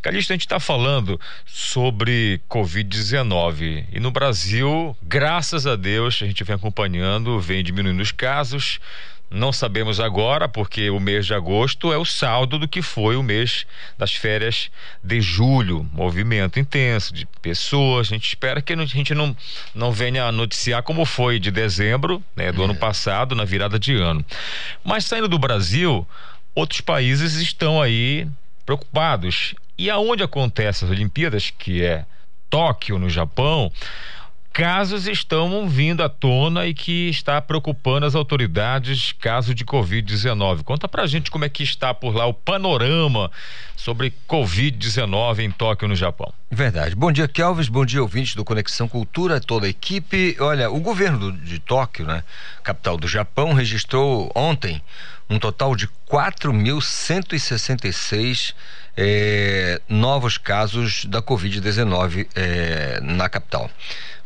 Calista, 0.00 0.32
a 0.32 0.34
gente 0.34 0.46
está 0.46 0.58
falando 0.58 1.20
sobre 1.44 2.40
Covid-19. 2.48 3.84
E 3.92 4.00
no 4.00 4.10
Brasil, 4.10 4.96
graças 5.02 5.66
a 5.66 5.76
Deus, 5.76 6.18
a 6.22 6.26
gente 6.26 6.42
vem 6.44 6.56
acompanhando, 6.56 7.38
vem 7.38 7.62
diminuindo 7.62 8.00
os 8.00 8.10
casos. 8.10 8.80
Não 9.30 9.52
sabemos 9.52 10.00
agora, 10.00 10.48
porque 10.48 10.90
o 10.90 10.98
mês 10.98 11.24
de 11.24 11.32
agosto 11.32 11.92
é 11.92 11.96
o 11.96 12.04
saldo 12.04 12.58
do 12.58 12.66
que 12.66 12.82
foi 12.82 13.14
o 13.14 13.22
mês 13.22 13.64
das 13.96 14.12
férias 14.12 14.70
de 15.04 15.20
julho. 15.20 15.88
Movimento 15.92 16.58
intenso 16.58 17.14
de 17.14 17.26
pessoas. 17.40 18.08
A 18.08 18.10
gente 18.10 18.26
espera 18.26 18.60
que 18.60 18.72
a 18.72 18.86
gente 18.86 19.14
não, 19.14 19.36
não 19.72 19.92
venha 19.92 20.32
noticiar 20.32 20.82
como 20.82 21.04
foi 21.04 21.38
de 21.38 21.52
dezembro 21.52 22.20
né, 22.34 22.50
do 22.50 22.62
é. 22.62 22.64
ano 22.64 22.74
passado, 22.74 23.36
na 23.36 23.44
virada 23.44 23.78
de 23.78 23.94
ano. 23.94 24.24
Mas 24.82 25.04
saindo 25.04 25.28
do 25.28 25.38
Brasil, 25.38 26.04
outros 26.52 26.80
países 26.80 27.34
estão 27.34 27.80
aí 27.80 28.26
preocupados. 28.66 29.54
E 29.78 29.88
aonde 29.88 30.24
acontecem 30.24 30.86
as 30.86 30.92
Olimpíadas, 30.92 31.52
que 31.56 31.84
é 31.84 32.04
Tóquio, 32.50 32.98
no 32.98 33.08
Japão, 33.08 33.70
casos 34.52 35.06
estão 35.06 35.68
vindo 35.68 36.02
à 36.02 36.08
tona 36.08 36.66
e 36.66 36.74
que 36.74 37.08
está 37.08 37.40
preocupando 37.40 38.04
as 38.04 38.16
autoridades, 38.16 39.12
caso 39.12 39.54
de 39.54 39.64
Covid-19. 39.64 40.64
Conta 40.64 40.88
pra 40.88 41.06
gente 41.06 41.30
como 41.30 41.44
é 41.44 41.48
que 41.48 41.62
está 41.62 41.94
por 41.94 42.12
lá 42.14 42.26
o 42.26 42.34
panorama 42.34 43.30
sobre 43.76 44.12
Covid-19 44.28 45.38
em 45.40 45.50
Tóquio, 45.50 45.88
no 45.88 45.94
Japão. 45.94 46.32
Verdade. 46.50 46.96
Bom 46.96 47.12
dia, 47.12 47.28
Kelvis. 47.28 47.68
Bom 47.68 47.86
dia, 47.86 48.02
ouvintes 48.02 48.34
do 48.34 48.44
Conexão 48.44 48.88
Cultura, 48.88 49.40
toda 49.40 49.66
a 49.66 49.70
equipe. 49.70 50.36
Olha, 50.40 50.68
o 50.70 50.80
governo 50.80 51.32
de 51.32 51.58
Tóquio, 51.60 52.04
né, 52.04 52.24
capital 52.62 52.96
do 52.96 53.08
Japão, 53.08 53.54
registrou 53.54 54.30
ontem 54.34 54.82
um 55.30 55.38
total 55.38 55.74
de 55.76 55.88
4.166 56.10 58.52
eh, 58.96 59.80
novos 59.88 60.36
casos 60.36 61.04
da 61.04 61.22
Covid-19 61.22 62.26
eh, 62.34 62.98
na 63.00 63.28
capital 63.28 63.70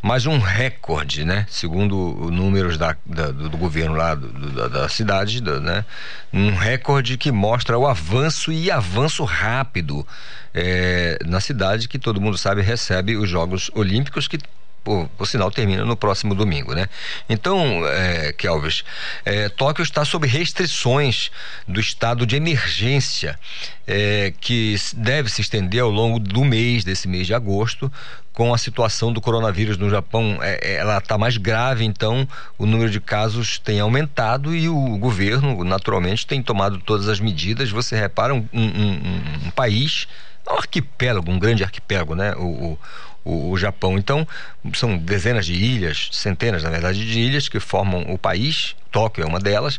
mais 0.05 0.27
um 0.27 0.39
recorde, 0.39 1.25
né? 1.25 1.47
Segundo 1.49 2.29
números 2.31 2.77
da, 2.77 2.95
da 3.07 3.31
do, 3.31 3.49
do, 3.49 3.57
governo 3.57 3.97
lá 3.97 4.15
do, 4.15 4.51
da, 4.51 4.69
da, 4.69 4.87
cidade, 4.87 5.41
né? 5.43 5.83
Um 6.31 6.55
recorde 6.55 7.17
que 7.17 7.33
mostra 7.33 7.79
o 7.79 7.87
avanço 7.87 8.53
e 8.53 8.71
avanço 8.71 9.25
rápido 9.25 10.07
é, 10.53 11.19
na 11.25 11.41
cidade 11.41 11.89
que 11.89 11.99
todo 11.99 12.21
mundo 12.21 12.37
sabe 12.37 12.61
recebe 12.61 13.17
os 13.17 13.31
Jogos 13.31 13.71
Olímpicos 13.75 14.29
que 14.29 14.39
por, 14.85 15.09
por, 15.17 15.27
sinal, 15.27 15.51
termina 15.51 15.83
no 15.83 15.97
próximo 15.97 16.35
domingo, 16.35 16.75
né? 16.75 16.87
Então, 17.27 17.87
é, 17.89 18.35
Kelvis, 18.35 18.85
é, 19.25 19.49
Tóquio 19.49 19.83
está 19.83 20.05
sob 20.05 20.27
restrições 20.27 21.31
do 21.67 21.81
estado 21.81 22.27
de 22.27 22.37
emergência, 22.37 23.41
é, 23.87 24.35
que 24.39 24.77
deve 24.93 25.31
se 25.31 25.41
estender 25.41 25.81
ao 25.81 25.89
longo 25.89 26.19
do 26.19 26.45
mês, 26.45 26.85
desse 26.85 27.09
mês 27.09 27.27
de 27.27 27.33
agosto, 27.33 27.91
com 28.35 28.53
a 28.53 28.59
situação 28.59 29.13
do 29.13 29.21
coronavírus 29.21 29.79
no 29.79 29.89
Japão, 29.89 30.39
é, 30.43 30.59
é 30.61 30.75
ela 30.75 30.99
está 30.99 31.17
mais 31.17 31.37
grave, 31.37 31.85
então 31.85 32.29
o 32.59 32.67
número 32.67 32.91
de 32.91 33.01
casos 33.01 33.59
tem 33.61 33.79
aumentado 33.79 34.55
e 34.55 34.69
o 34.69 34.99
governo, 34.99 35.63
naturalmente, 35.63 36.27
tem 36.27 36.43
tomado 36.43 36.79
todas 36.79 37.09
as 37.09 37.21
medidas. 37.21 37.71
Você 37.71 37.97
repara 37.97 38.35
um, 38.35 38.47
um, 38.53 38.65
um, 38.65 39.47
um 39.47 39.51
país, 39.51 40.09
um 40.51 40.55
arquipélago, 40.55 41.31
um 41.31 41.39
grande 41.39 41.63
arquipélago, 41.63 42.17
né? 42.17 42.35
O, 42.37 42.77
o, 43.25 43.53
o, 43.53 43.57
Japão. 43.57 43.97
Então, 43.97 44.27
são 44.75 44.99
dezenas 44.99 45.47
de 45.47 45.55
ilhas, 45.55 46.09
centenas, 46.11 46.65
na 46.65 46.71
verdade, 46.71 47.07
de 47.07 47.21
ilhas 47.21 47.49
que 47.49 47.61
formam 47.61 48.03
o 48.13 48.19
país. 48.19 48.75
Tóquio 48.91 49.23
é 49.23 49.27
uma 49.27 49.39
delas. 49.39 49.79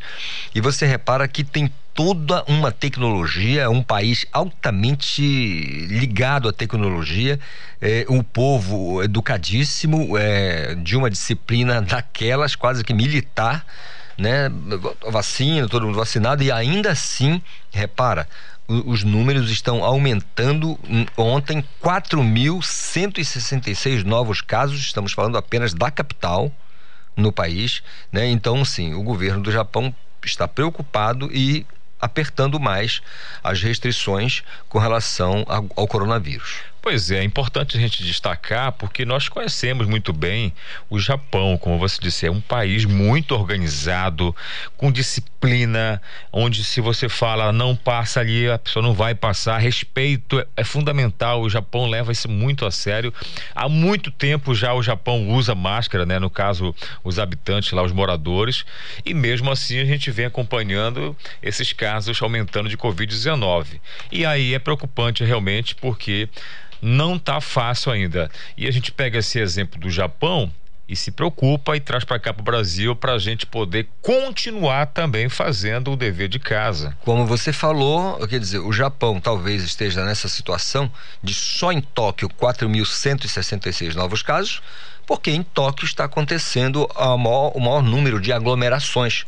E 0.56 0.62
você 0.62 0.86
repara 0.86 1.28
que 1.28 1.44
tem 1.44 1.70
toda 1.96 2.44
uma 2.44 2.72
tecnologia, 2.74 3.64
é 3.64 3.70
um 3.70 3.82
país 3.82 4.26
altamente 4.34 5.22
ligado 5.88 6.50
à 6.50 6.54
tecnologia, 6.54 7.40
é, 7.82 8.06
um 8.10 8.22
povo 8.22 9.02
educadíssimo, 9.02 10.18
é, 10.18 10.76
de 10.76 10.98
uma 10.98 11.10
disciplina 11.10 11.82
daquelas 11.82 12.54
quase 12.54 12.84
que 12.84 12.94
militar, 12.94 13.66
né? 14.18 14.52
Vacina, 15.10 15.70
todo 15.70 15.86
mundo 15.86 15.96
vacinado, 15.96 16.44
e 16.44 16.52
ainda 16.52 16.92
assim, 16.92 17.42
repara, 17.72 18.28
os 18.68 19.04
números 19.04 19.50
estão 19.50 19.82
aumentando. 19.84 20.78
Ontem, 21.16 21.64
4.166 21.82 24.04
novos 24.04 24.42
casos, 24.42 24.82
estamos 24.82 25.14
falando 25.14 25.38
apenas 25.38 25.74
da 25.74 25.90
capital 25.90 26.52
no 27.16 27.32
país, 27.32 27.82
né? 28.12 28.28
Então, 28.28 28.66
sim, 28.66 28.94
o 28.94 29.02
governo 29.02 29.42
do 29.42 29.50
Japão 29.52 29.96
está 30.24 30.48
preocupado 30.48 31.30
e 31.32 31.66
apertando 32.06 32.60
mais 32.60 33.02
as 33.44 33.62
restrições 33.62 34.44
com 34.70 34.78
relação 34.78 35.44
ao 35.76 35.88
coronavírus. 35.88 36.60
Pois 36.86 37.10
é, 37.10 37.18
é 37.18 37.24
importante 37.24 37.76
a 37.76 37.80
gente 37.80 38.04
destacar 38.04 38.72
porque 38.74 39.06
nós 39.06 39.28
conhecemos 39.28 39.88
muito 39.88 40.14
bem 40.14 40.54
o 40.88 41.00
Japão, 41.00 41.58
como 41.58 41.80
você 41.80 42.00
disse, 42.00 42.28
é 42.28 42.32
um 42.32 42.40
país 42.40 42.86
muito 42.86 43.34
organizado, 43.34 44.36
com 44.78 44.92
disciplina, 44.92 46.00
onde 46.32 46.64
se 46.64 46.82
você 46.82 47.10
fala 47.10 47.52
não 47.52 47.76
passa 47.76 48.20
ali, 48.20 48.48
a 48.48 48.60
pessoa 48.60 48.84
não 48.84 48.94
vai 48.94 49.16
passar. 49.16 49.58
Respeito 49.58 50.46
é, 50.56 50.64
fundamental, 50.64 51.42
o 51.42 51.50
Japão 51.50 51.90
leva 51.90 52.12
isso 52.12 52.30
muito 52.30 52.68
a 52.68 52.70
sério. 52.70 53.12
Há 53.56 53.68
muito 53.68 54.12
tempo 54.12 54.54
já 54.54 54.72
o 54.72 54.84
Japão 54.84 55.28
usa 55.30 55.56
máscara, 55.56 56.06
né? 56.06 56.20
No 56.20 56.30
caso, 56.30 56.76
os 57.04 57.18
habitantes 57.18 57.72
lá, 57.72 57.82
os 57.82 57.92
moradores, 57.92 58.64
e 59.04 59.12
mesmo 59.12 59.50
assim 59.50 59.80
a 59.80 59.86
gente 59.86 60.12
vem 60.12 60.28
acompanhando 60.28 61.18
esses 61.42 61.74
casos 61.74 62.22
aumentando 62.22 62.70
de 62.70 62.78
Covid-19. 62.78 63.82
E 64.12 64.24
aí 64.24 64.54
é 64.54 64.60
preocupante 64.60 65.24
realmente 65.24 65.74
porque 65.74 66.30
não 66.86 67.16
está 67.16 67.42
fácil 67.42 67.92
ainda. 67.92 68.30
E 68.56 68.68
a 68.68 68.72
gente 68.72 68.92
pega 68.92 69.18
esse 69.18 69.40
exemplo 69.40 69.80
do 69.80 69.90
Japão 69.90 70.52
e 70.88 70.96
se 70.96 71.10
preocupa 71.10 71.76
e 71.76 71.80
traz 71.80 72.04
para 72.04 72.20
cá 72.20 72.32
para 72.32 72.42
o 72.42 72.46
Brasil 72.46 72.96
para 72.96 73.14
a 73.14 73.18
gente 73.18 73.44
poder 73.48 73.90
continuar 74.04 74.86
também 74.86 75.28
fazendo 75.28 75.92
o 75.92 75.96
dever 75.98 76.28
de 76.28 76.38
casa. 76.38 76.96
Como 77.02 77.26
você 77.26 77.52
falou, 77.52 78.20
quer 78.28 78.40
dizer, 78.40 78.60
o 78.60 78.72
Japão 78.72 79.20
talvez 79.20 79.64
esteja 79.64 80.06
nessa 80.06 80.28
situação 80.28 80.92
de 81.24 81.34
só 81.34 81.72
em 81.72 81.82
Tóquio 81.82 82.30
4.166 82.30 83.96
novos 83.96 84.22
casos, 84.22 84.62
porque 85.08 85.32
em 85.32 85.42
Tóquio 85.42 85.86
está 85.86 86.04
acontecendo 86.04 86.88
maior, 87.18 87.52
o 87.56 87.60
maior 87.60 87.82
número 87.82 88.22
de 88.22 88.32
aglomerações. 88.32 89.26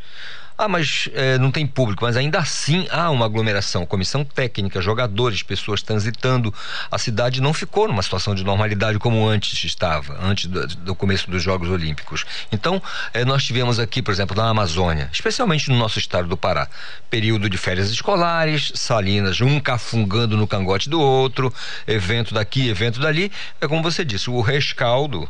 Ah, 0.60 0.68
mas 0.68 1.08
é, 1.14 1.38
não 1.38 1.52
tem 1.52 1.68
público, 1.68 2.04
mas 2.04 2.18
ainda 2.18 2.40
assim 2.40 2.88
há 2.90 3.12
uma 3.12 3.26
aglomeração, 3.26 3.86
comissão 3.86 4.26
técnica, 4.26 4.82
jogadores, 4.82 5.44
pessoas 5.44 5.84
transitando. 5.84 6.52
A 6.90 6.98
cidade 6.98 7.40
não 7.40 7.54
ficou 7.54 7.88
numa 7.88 8.02
situação 8.02 8.34
de 8.34 8.44
normalidade 8.44 8.98
como 8.98 9.28
antes 9.28 9.64
estava, 9.64 10.18
antes 10.20 10.48
do, 10.48 10.66
do 10.68 10.96
começo 10.96 11.30
dos 11.30 11.44
Jogos 11.44 11.70
Olímpicos. 11.70 12.26
Então, 12.52 12.82
é, 13.14 13.24
nós 13.24 13.44
tivemos 13.44 13.80
aqui, 13.80 14.02
por 14.02 14.12
exemplo, 14.12 14.36
na 14.36 14.50
Amazônia, 14.50 15.12
especialmente 15.14 15.70
no 15.70 15.78
nosso 15.78 16.00
estado 16.00 16.28
do 16.28 16.36
Pará, 16.36 16.68
período 17.08 17.48
de 17.52 17.58
férias 17.58 17.92
escolares, 17.92 18.72
salinas, 18.74 19.40
um 19.42 19.60
cafungando 19.60 20.36
no 20.36 20.48
cangote 20.48 20.90
do 20.90 21.00
outro, 21.00 21.54
evento 21.86 22.34
daqui, 22.34 22.68
evento 22.68 23.00
dali. 23.00 23.32
É 23.62 23.68
como 23.68 23.84
você 23.84 24.04
disse, 24.04 24.28
o 24.28 24.42
rescaldo 24.42 25.30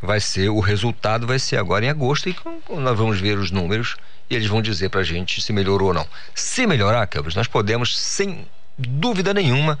vai 0.00 0.20
ser, 0.20 0.50
o 0.50 0.60
resultado 0.60 1.26
vai 1.26 1.40
ser 1.40 1.56
agora 1.56 1.84
em 1.84 1.88
agosto 1.88 2.28
e 2.28 2.36
nós 2.68 2.96
vamos 2.96 3.20
ver 3.20 3.36
os 3.38 3.50
números 3.50 3.96
e 4.30 4.34
eles 4.34 4.46
vão 4.46 4.60
dizer 4.60 4.88
para 4.88 5.00
a 5.00 5.04
gente 5.04 5.40
se 5.40 5.52
melhorou 5.52 5.88
ou 5.88 5.94
não. 5.94 6.06
Se 6.34 6.66
melhorar, 6.66 7.06
Kelvis, 7.06 7.34
nós 7.34 7.46
podemos, 7.46 7.98
sem 7.98 8.46
dúvida 8.78 9.34
nenhuma, 9.34 9.78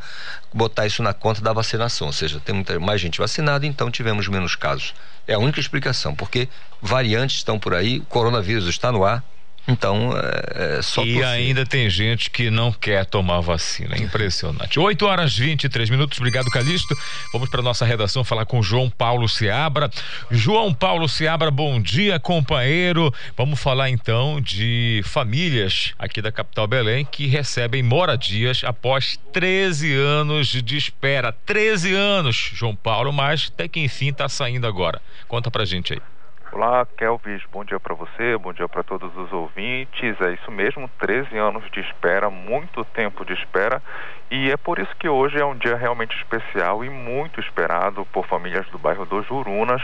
botar 0.52 0.86
isso 0.86 1.02
na 1.02 1.12
conta 1.12 1.40
da 1.40 1.52
vacinação. 1.52 2.08
Ou 2.08 2.12
seja, 2.12 2.40
tem 2.40 2.54
muita 2.54 2.78
mais 2.80 3.00
gente 3.00 3.18
vacinada, 3.18 3.66
então 3.66 3.90
tivemos 3.90 4.26
menos 4.28 4.56
casos. 4.56 4.94
É 5.26 5.34
a 5.34 5.38
única 5.38 5.60
explicação, 5.60 6.14
porque 6.14 6.48
variantes 6.80 7.36
estão 7.36 7.58
por 7.58 7.74
aí, 7.74 7.98
o 7.98 8.04
coronavírus 8.04 8.66
está 8.66 8.90
no 8.90 9.04
ar, 9.04 9.22
então, 9.68 10.12
é, 10.16 10.78
é 10.78 10.82
só 10.82 11.02
E 11.04 11.14
torcer. 11.14 11.28
ainda 11.28 11.66
tem 11.66 11.90
gente 11.90 12.30
que 12.30 12.50
não 12.50 12.72
quer 12.72 13.04
tomar 13.04 13.40
vacina. 13.40 13.94
É 13.94 13.98
impressionante. 13.98 14.80
8 14.80 15.04
horas 15.06 15.36
23 15.36 15.90
minutos. 15.90 16.18
Obrigado, 16.18 16.50
Calixto. 16.50 16.96
Vamos 17.32 17.50
para 17.50 17.60
nossa 17.60 17.84
redação 17.84 18.24
falar 18.24 18.46
com 18.46 18.62
João 18.62 18.88
Paulo 18.88 19.28
Seabra. 19.28 19.90
João 20.30 20.72
Paulo 20.72 21.08
Seabra, 21.08 21.50
bom 21.50 21.80
dia, 21.80 22.18
companheiro. 22.18 23.12
Vamos 23.36 23.60
falar 23.60 23.90
então 23.90 24.40
de 24.40 25.02
famílias 25.04 25.92
aqui 25.98 26.22
da 26.22 26.32
capital 26.32 26.66
Belém 26.66 27.04
que 27.04 27.26
recebem 27.26 27.82
moradias 27.82 28.62
após 28.64 29.18
13 29.32 29.94
anos 29.94 30.48
de 30.48 30.76
espera. 30.76 31.30
13 31.44 31.94
anos, 31.94 32.50
João 32.54 32.74
Paulo, 32.74 33.12
mas 33.12 33.50
até 33.52 33.68
que 33.68 33.80
enfim 33.80 34.08
está 34.08 34.28
saindo 34.28 34.66
agora. 34.66 35.00
Conta 35.26 35.50
pra 35.50 35.64
gente 35.64 35.92
aí. 35.92 36.00
Olá, 36.50 36.86
Kelvis, 36.96 37.42
bom 37.52 37.62
dia 37.62 37.78
para 37.78 37.94
você, 37.94 38.38
bom 38.38 38.54
dia 38.54 38.66
para 38.66 38.82
todos 38.82 39.14
os 39.14 39.30
ouvintes. 39.34 40.18
É 40.18 40.30
isso 40.32 40.50
mesmo, 40.50 40.88
13 40.98 41.36
anos 41.36 41.62
de 41.70 41.80
espera, 41.80 42.30
muito 42.30 42.86
tempo 42.86 43.22
de 43.22 43.34
espera, 43.34 43.82
e 44.30 44.50
é 44.50 44.56
por 44.56 44.78
isso 44.78 44.90
que 44.98 45.10
hoje 45.10 45.38
é 45.38 45.44
um 45.44 45.54
dia 45.54 45.76
realmente 45.76 46.16
especial 46.16 46.82
e 46.82 46.88
muito 46.88 47.38
esperado 47.38 48.02
por 48.06 48.26
famílias 48.26 48.66
do 48.68 48.78
bairro 48.78 49.04
dos 49.04 49.26
Jurunas 49.26 49.82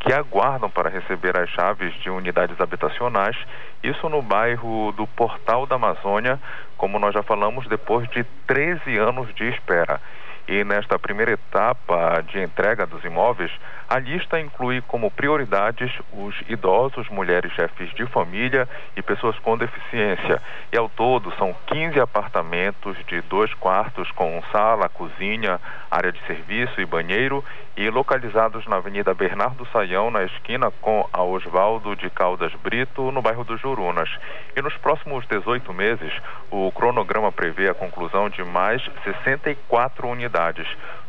que 0.00 0.10
aguardam 0.10 0.70
para 0.70 0.88
receber 0.88 1.38
as 1.38 1.50
chaves 1.50 1.92
de 2.00 2.08
unidades 2.08 2.58
habitacionais. 2.58 3.36
Isso 3.82 4.08
no 4.08 4.22
bairro 4.22 4.92
do 4.92 5.06
Portal 5.06 5.66
da 5.66 5.76
Amazônia, 5.76 6.40
como 6.78 6.98
nós 6.98 7.12
já 7.12 7.22
falamos, 7.22 7.68
depois 7.68 8.08
de 8.08 8.24
13 8.46 8.96
anos 8.96 9.32
de 9.34 9.50
espera. 9.50 10.00
E 10.48 10.62
nesta 10.62 10.98
primeira 10.98 11.32
etapa 11.32 12.22
de 12.22 12.40
entrega 12.40 12.86
dos 12.86 13.04
imóveis, 13.04 13.50
a 13.88 13.98
lista 13.98 14.40
inclui 14.40 14.80
como 14.80 15.10
prioridades 15.10 15.92
os 16.12 16.34
idosos, 16.48 17.08
mulheres 17.08 17.52
chefes 17.52 17.92
de 17.94 18.06
família 18.06 18.68
e 18.96 19.02
pessoas 19.02 19.38
com 19.40 19.56
deficiência. 19.56 20.40
E 20.72 20.76
ao 20.76 20.88
todo 20.88 21.32
são 21.36 21.54
15 21.66 21.98
apartamentos 22.00 22.96
de 23.06 23.20
dois 23.22 23.52
quartos 23.54 24.10
com 24.12 24.42
sala, 24.52 24.88
cozinha, 24.88 25.60
área 25.90 26.12
de 26.12 26.20
serviço 26.26 26.80
e 26.80 26.86
banheiro 26.86 27.44
e 27.76 27.90
localizados 27.90 28.66
na 28.66 28.76
Avenida 28.76 29.12
Bernardo 29.12 29.66
Saião, 29.66 30.10
na 30.10 30.24
esquina 30.24 30.70
com 30.80 31.06
a 31.12 31.22
Osvaldo 31.22 31.94
de 31.94 32.08
Caldas 32.08 32.52
Brito, 32.54 33.12
no 33.12 33.20
bairro 33.20 33.44
dos 33.44 33.60
Jurunas. 33.60 34.08
E 34.56 34.62
nos 34.62 34.74
próximos 34.78 35.26
18 35.26 35.72
meses, 35.74 36.12
o 36.50 36.72
cronograma 36.72 37.30
prevê 37.30 37.68
a 37.68 37.74
conclusão 37.74 38.30
de 38.30 38.42
mais 38.42 38.82
64 39.04 40.08
unidades. 40.08 40.35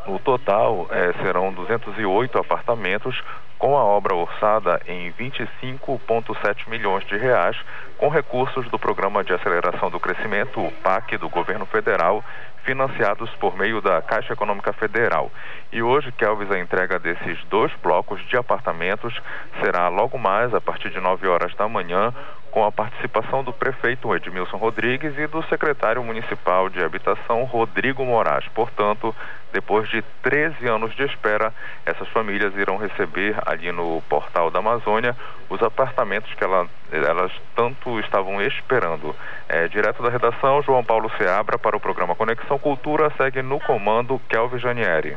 No 0.06 0.20
total, 0.20 0.88
eh, 0.90 1.14
serão 1.22 1.52
208 1.52 2.38
apartamentos, 2.40 3.22
com 3.58 3.76
a 3.78 3.84
obra 3.84 4.16
orçada 4.16 4.80
em 4.88 5.12
25,7 5.12 6.70
milhões 6.70 7.06
de 7.08 7.18
reais, 7.18 7.58
com 7.98 8.08
recursos 8.08 8.70
do 8.70 8.80
Programa 8.80 9.24
de 9.24 9.34
Aceleração 9.34 9.90
do 9.90 10.00
Crescimento, 10.00 10.62
o 10.62 10.72
PAC, 10.84 11.18
do 11.18 11.28
governo 11.28 11.66
federal, 11.66 12.24
financiados 12.68 13.30
por 13.40 13.58
meio 13.58 13.80
da 13.80 14.02
Caixa 14.02 14.34
Econômica 14.34 14.74
Federal. 14.74 15.32
E 15.72 15.82
hoje, 15.82 16.12
Kelvis, 16.12 16.52
a 16.52 16.60
entrega 16.60 17.00
desses 17.00 17.42
dois 17.46 17.72
blocos 17.82 18.20
de 18.28 18.36
apartamentos 18.36 19.18
será 19.64 19.88
logo 19.88 20.18
mais, 20.18 20.54
a 20.54 20.60
partir 20.60 20.90
de 20.90 21.00
9 21.00 21.30
horas 21.30 21.56
da 21.56 21.66
manhã, 21.70 22.14
com 22.52 22.66
a 22.66 22.72
participação 22.72 23.42
do 23.42 23.54
prefeito 23.54 24.14
Edmilson 24.14 24.58
Rodrigues 24.58 25.18
e 25.18 25.28
do 25.28 25.42
secretário 25.44 26.04
municipal 26.04 26.68
de 26.68 26.84
habitação, 26.84 27.46
Rodrigo 27.46 28.04
Moraes. 28.04 28.46
Portanto, 28.50 29.16
depois 29.54 29.90
de 29.90 30.04
13 30.22 30.68
anos 30.68 30.96
de 30.96 31.04
espera, 31.04 31.54
essas 31.86 32.08
famílias 32.10 32.54
irão 32.56 32.78
receber 32.78 33.36
ali 33.46 33.72
no 33.72 34.02
portal 34.10 34.52
da 34.52 34.60
Amazônia 34.60 35.16
os 35.50 35.62
apartamentos 35.64 36.34
que 36.34 36.44
ela, 36.44 36.68
elas 36.92 37.32
tanto 37.56 38.00
estavam 38.02 38.42
esperando. 38.42 39.16
É, 39.48 39.68
direto 39.70 40.04
da 40.04 40.10
redação, 40.10 40.62
João 40.62 40.84
Paulo 40.84 41.10
Seabra 41.18 41.58
para 41.58 41.78
o 41.78 41.80
programa 41.80 42.16
Conexão 42.16 42.60
Cultura, 42.60 43.12
segue 43.16 43.42
no 43.42 43.60
comando 43.62 44.22
Kelvin 44.28 44.60
Janieri. 44.60 45.16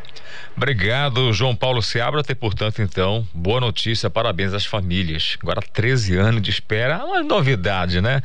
Obrigado, 0.56 1.32
João 1.32 1.56
Paulo 1.56 1.82
Seabra. 1.82 2.22
Tem, 2.22 2.36
portanto, 2.36 2.80
então, 2.80 3.26
boa 3.34 3.60
notícia, 3.60 4.08
parabéns 4.08 4.54
às 4.54 4.64
famílias. 4.64 5.36
Agora 5.42 5.60
13 5.60 6.16
anos 6.16 6.42
de 6.42 6.50
espera, 6.50 7.04
uma 7.04 7.22
novidade, 7.24 8.00
né? 8.00 8.22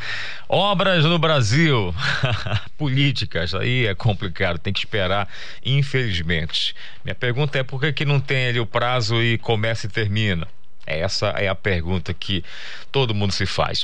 Obras 0.47 1.03
no 1.03 1.17
Brasil, 1.17 1.93
políticas, 2.77 3.55
aí 3.55 3.87
é 3.87 3.95
complicado, 3.95 4.59
tem 4.59 4.71
que 4.71 4.79
esperar, 4.79 5.27
infelizmente. 5.65 5.94
Minha 7.03 7.15
pergunta 7.15 7.57
é 7.57 7.63
por 7.63 7.79
que, 7.79 7.93
que 7.93 8.05
não 8.05 8.19
tem 8.19 8.47
ali 8.47 8.59
o 8.59 8.65
prazo 8.65 9.21
e 9.21 9.37
começa 9.37 9.85
e 9.85 9.89
termina? 9.89 10.47
Essa 10.85 11.27
é 11.29 11.47
a 11.47 11.55
pergunta 11.55 12.13
que 12.13 12.43
todo 12.91 13.13
mundo 13.13 13.31
se 13.31 13.45
faz. 13.45 13.83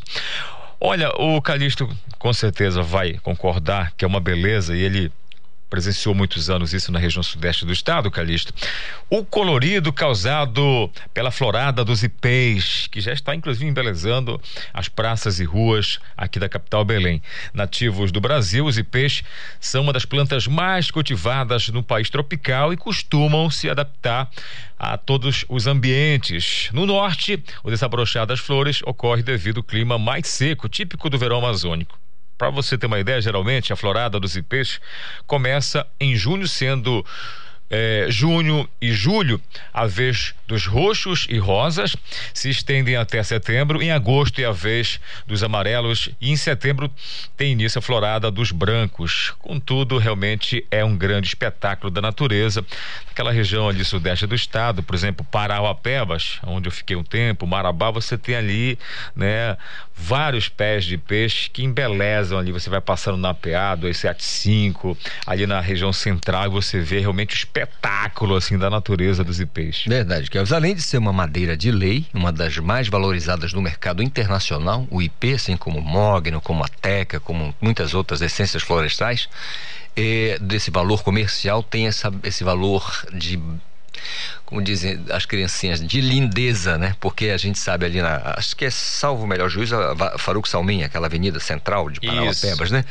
Olha, 0.80 1.10
o 1.16 1.42
Calixto 1.42 1.90
com 2.18 2.34
certeza 2.34 2.82
vai 2.82 3.14
concordar 3.24 3.92
que 3.96 4.04
é 4.04 4.08
uma 4.08 4.20
beleza 4.20 4.76
e 4.76 4.82
ele 4.82 5.12
presenciou 5.72 6.14
muitos 6.14 6.50
anos 6.50 6.74
isso 6.74 6.92
na 6.92 7.00
região 7.00 7.24
sudeste 7.24 7.66
do 7.66 7.72
estado, 7.72 8.12
Calixto. 8.12 8.54
O 9.10 9.24
colorido 9.24 9.94
causado 9.94 10.92
pela 11.14 11.32
florada 11.32 11.86
dos 11.86 12.04
ipês, 12.04 12.88
que 12.92 13.00
já 13.00 13.14
está 13.14 13.34
inclusive 13.34 13.66
embelezando 13.66 14.40
as 14.74 14.90
praças 14.90 15.40
e 15.40 15.46
ruas 15.46 15.98
aqui 16.18 16.38
da 16.40 16.50
capital 16.50 16.84
Belém. 16.84 17.22
Nativos 17.54 18.12
do 18.12 18.20
Brasil, 18.20 18.66
os 18.66 18.78
ipês 18.78 19.24
são 19.62 19.84
uma 19.84 19.94
das 19.94 20.04
plantas 20.04 20.46
mais 20.46 20.92
cultivadas 20.92 21.70
no 21.70 21.82
país 21.82 22.10
tropical 22.10 22.74
e 22.74 22.78
costumam 22.78 23.50
se 23.50 23.70
adaptar 23.70 24.30
a 24.78 24.98
todos 24.98 25.46
os 25.48 25.68
ambientes. 25.68 26.70
No 26.74 26.86
norte, 26.86 27.42
o 27.64 27.70
desabrochar 27.70 28.26
das 28.26 28.42
flores 28.42 28.82
ocorre 28.86 29.24
devido 29.24 29.60
ao 29.60 29.64
clima 29.64 29.98
mais 29.98 30.28
seco, 30.28 30.68
típico 30.68 31.10
do 31.10 31.18
verão 31.18 31.38
amazônico. 31.38 31.98
Para 32.42 32.50
você 32.50 32.76
ter 32.76 32.88
uma 32.88 33.00
ideia, 33.00 33.22
geralmente 33.22 33.72
a 33.72 33.76
florada 33.76 34.20
dos 34.20 34.36
ipês 34.36 34.82
começa 35.28 35.86
em 36.00 36.16
junho, 36.16 36.48
sendo 36.48 37.06
é, 37.72 38.08
junho 38.10 38.70
e 38.82 38.92
julho, 38.92 39.40
a 39.74 39.88
vez 39.88 40.36
dos 40.46 40.68
roxos 40.68 41.26
e 41.30 41.38
rosas, 41.38 41.96
se 42.34 42.50
estendem 42.50 42.98
até 42.98 43.24
setembro. 43.24 43.82
Em 43.82 43.92
agosto 43.92 44.42
é 44.42 44.46
a 44.46 44.52
vez 44.52 45.00
dos 45.26 45.42
amarelos 45.42 46.10
e 46.20 46.30
em 46.30 46.36
setembro 46.36 46.92
tem 47.38 47.54
início 47.54 47.80
a 47.80 47.82
florada 47.82 48.30
dos 48.30 48.52
brancos. 48.52 49.34
Contudo, 49.40 49.98
realmente 49.98 50.66
é 50.70 50.84
um 50.84 50.98
grande 50.98 51.30
espetáculo 51.30 51.90
da 51.90 52.02
natureza. 52.02 52.66
Naquela 53.08 53.32
região 53.32 53.70
ali 53.70 53.86
sudeste 53.86 54.28
do 54.28 54.36
estado, 54.36 54.84
por 54.84 54.94
exemplo, 54.94 55.26
Parauapebas, 55.32 56.40
onde 56.44 56.68
eu 56.68 56.72
fiquei 56.72 56.98
um 56.98 57.04
tempo, 57.04 57.48
Marabá, 57.48 57.90
você 57.90 58.18
tem 58.18 58.36
ali, 58.36 58.78
né, 59.16 59.56
vários 59.96 60.50
pés 60.50 60.84
de 60.84 60.98
peixe 60.98 61.50
que 61.50 61.64
embelezam 61.64 62.38
ali. 62.38 62.52
Você 62.52 62.70
vai 62.70 62.82
passando 62.82 63.18
na 63.18 63.34
PA 63.34 63.76
275, 63.76 64.98
ali 65.26 65.48
na 65.48 65.62
região 65.62 65.94
central, 65.94 66.52
você 66.52 66.82
vê 66.82 67.00
realmente 67.00 67.34
o 67.34 67.38
espetáculo 67.38 67.61
assim 68.36 68.58
da 68.58 68.70
natureza 68.70 69.24
dos 69.24 69.40
ipês. 69.40 69.84
Verdade, 69.88 70.30
que 70.30 70.38
além 70.38 70.76
de 70.76 70.82
ser 70.82 70.98
uma 70.98 71.14
madeira 71.14 71.56
de 71.56 71.72
lei, 71.72 72.06
uma 72.14 72.32
das 72.32 72.58
mais 72.58 72.88
valorizadas 72.88 73.54
no 73.54 73.62
mercado 73.62 74.02
internacional, 74.02 74.88
o 74.90 75.02
IP, 75.02 75.34
assim 75.34 75.58
como 75.58 75.80
o 75.80 75.82
mogno, 75.82 76.42
como 76.42 76.64
a 76.64 76.68
teca, 76.68 77.20
como 77.20 77.54
muitas 77.62 77.94
outras 77.94 78.22
essências 78.22 78.64
florestais, 78.64 79.28
é, 79.96 80.38
desse 80.40 80.72
valor 80.72 81.04
comercial 81.04 81.62
tem 81.62 81.88
essa, 81.88 82.12
esse 82.24 82.44
valor 82.44 83.06
de 83.14 83.40
como 84.52 84.62
dizem 84.62 85.00
as 85.10 85.26
criancinhas, 85.26 85.80
de 85.80 86.02
lindeza, 86.02 86.78
né? 86.78 86.94
Porque 87.00 87.30
a 87.30 87.38
gente 87.38 87.58
sabe 87.58 87.86
ali 87.86 88.02
na. 88.02 88.34
Acho 88.36 88.54
que 88.54 88.66
é 88.66 88.70
salvo 88.70 89.24
o 89.24 89.28
melhor 89.28 89.50
juízo, 89.50 89.78
a 89.78 90.18
Faruco 90.18 90.46
Salminha, 90.46 90.88
aquela 90.88 91.08
avenida 91.08 91.40
central 91.40 91.90
de 91.90 92.02
Parauapebas, 92.02 92.70
né? 92.70 92.84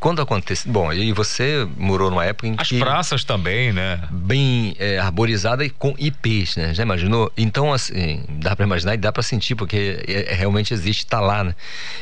Quando 0.00 0.20
acontece. 0.20 0.68
Bom, 0.68 0.92
e 0.92 1.12
você 1.12 1.68
morou 1.76 2.10
numa 2.10 2.24
época 2.24 2.48
em 2.48 2.56
As 2.58 2.68
que. 2.68 2.74
As 2.74 2.82
praças 2.82 3.22
também, 3.22 3.72
né? 3.72 4.00
Bem 4.10 4.74
é, 4.76 4.98
arborizada 4.98 5.64
e 5.64 5.70
com 5.70 5.94
IPs, 5.96 6.56
né? 6.56 6.74
Já 6.74 6.82
imaginou? 6.82 7.32
Então, 7.36 7.72
assim, 7.72 8.24
dá 8.28 8.56
para 8.56 8.66
imaginar 8.66 8.94
e 8.94 8.96
dá 8.96 9.12
para 9.12 9.22
sentir, 9.22 9.54
porque 9.54 10.04
é, 10.08 10.32
é, 10.32 10.34
realmente 10.34 10.74
existe, 10.74 11.06
tá 11.06 11.20
lá, 11.20 11.44
né? 11.44 11.54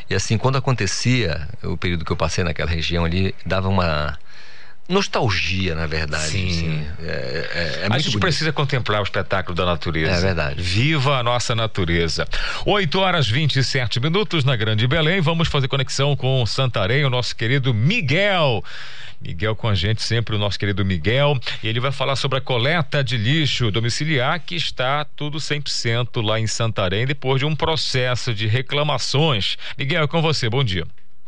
E 0.08 0.14
assim, 0.14 0.38
quando 0.38 0.56
acontecia 0.56 1.46
o 1.62 1.76
período 1.76 2.02
que 2.02 2.12
eu 2.12 2.16
passei 2.16 2.42
naquela 2.42 2.70
região 2.70 3.04
ali, 3.04 3.34
dava 3.44 3.68
uma 3.68 4.18
nostalgia, 4.88 5.74
na 5.74 5.86
verdade. 5.86 6.30
Sim. 6.30 6.48
assim. 6.48 6.86
É, 7.02 7.06
é- 7.06 7.80
é 7.82 7.86
a 7.90 7.98
gente 7.98 8.06
bonito. 8.10 8.20
precisa 8.20 8.52
contemplar 8.52 9.00
o 9.00 9.04
espetáculo 9.04 9.54
da 9.56 9.64
natureza. 9.64 10.12
É 10.12 10.20
verdade. 10.20 10.60
Viva 10.62 11.18
a 11.18 11.22
nossa 11.22 11.54
natureza. 11.54 12.26
8 12.66 12.98
horas 13.00 13.28
27 13.28 14.00
minutos 14.00 14.44
na 14.44 14.56
Grande 14.56 14.86
Belém. 14.86 15.20
Vamos 15.20 15.48
fazer 15.48 15.68
conexão 15.68 16.14
com 16.16 16.44
Santarém, 16.46 17.04
o 17.04 17.10
nosso 17.10 17.34
querido 17.34 17.72
Miguel. 17.72 18.62
Miguel 19.20 19.54
com 19.54 19.68
a 19.68 19.74
gente 19.74 20.02
sempre, 20.02 20.34
o 20.34 20.38
nosso 20.38 20.58
querido 20.58 20.84
Miguel. 20.84 21.38
E 21.62 21.68
ele 21.68 21.78
vai 21.78 21.92
falar 21.92 22.16
sobre 22.16 22.38
a 22.38 22.40
coleta 22.40 23.04
de 23.04 23.16
lixo 23.16 23.70
domiciliar 23.70 24.40
que 24.40 24.56
está 24.56 25.04
tudo 25.04 25.38
100% 25.38 26.20
lá 26.20 26.40
em 26.40 26.46
Santarém 26.48 27.06
depois 27.06 27.38
de 27.38 27.46
um 27.46 27.54
processo 27.54 28.34
de 28.34 28.48
reclamações. 28.48 29.56
Miguel, 29.78 30.02
é 30.02 30.06
com 30.08 30.20
você. 30.20 30.50
Bom 30.50 30.64
dia. 30.64 30.84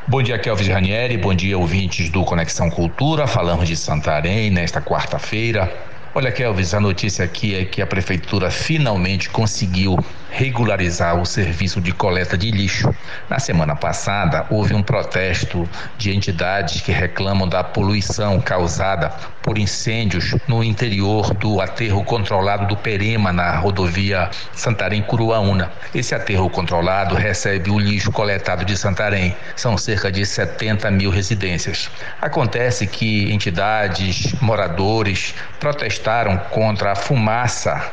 Bom 0.06 0.22
dia, 0.22 0.38
Kelvis 0.38 0.68
Ranieri. 0.68 1.16
Bom 1.16 1.34
dia, 1.34 1.56
ouvintes 1.56 2.10
do 2.10 2.22
Conexão 2.24 2.68
Cultura. 2.68 3.26
Falamos 3.26 3.66
de 3.66 3.74
Santarém 3.74 4.50
nesta 4.50 4.78
quarta-feira. 4.78 5.74
Olha, 6.14 6.30
Kelvis, 6.30 6.74
a 6.74 6.80
notícia 6.80 7.24
aqui 7.24 7.54
é 7.54 7.64
que 7.64 7.80
a 7.80 7.86
prefeitura 7.86 8.50
finalmente 8.50 9.30
conseguiu 9.30 9.98
regularizar 10.34 11.14
o 11.20 11.24
serviço 11.24 11.80
de 11.80 11.92
coleta 11.92 12.36
de 12.36 12.50
lixo. 12.50 12.92
Na 13.30 13.38
semana 13.38 13.76
passada, 13.76 14.44
houve 14.50 14.74
um 14.74 14.82
protesto 14.82 15.68
de 15.96 16.12
entidades 16.12 16.80
que 16.80 16.90
reclamam 16.90 17.48
da 17.48 17.62
poluição 17.62 18.40
causada 18.40 19.10
por 19.40 19.56
incêndios 19.58 20.34
no 20.48 20.64
interior 20.64 21.32
do 21.34 21.60
aterro 21.60 22.02
controlado 22.02 22.66
do 22.66 22.76
Perema, 22.76 23.32
na 23.32 23.56
rodovia 23.58 24.28
Santarém-Curuaúna. 24.54 25.70
Esse 25.94 26.16
aterro 26.16 26.50
controlado 26.50 27.14
recebe 27.14 27.70
o 27.70 27.78
lixo 27.78 28.10
coletado 28.10 28.64
de 28.64 28.76
Santarém. 28.76 29.36
São 29.54 29.78
cerca 29.78 30.10
de 30.10 30.26
70 30.26 30.90
mil 30.90 31.10
residências. 31.10 31.88
Acontece 32.20 32.88
que 32.88 33.32
entidades, 33.32 34.34
moradores 34.40 35.32
protestaram 35.60 36.36
contra 36.50 36.92
a 36.92 36.96
fumaça 36.96 37.92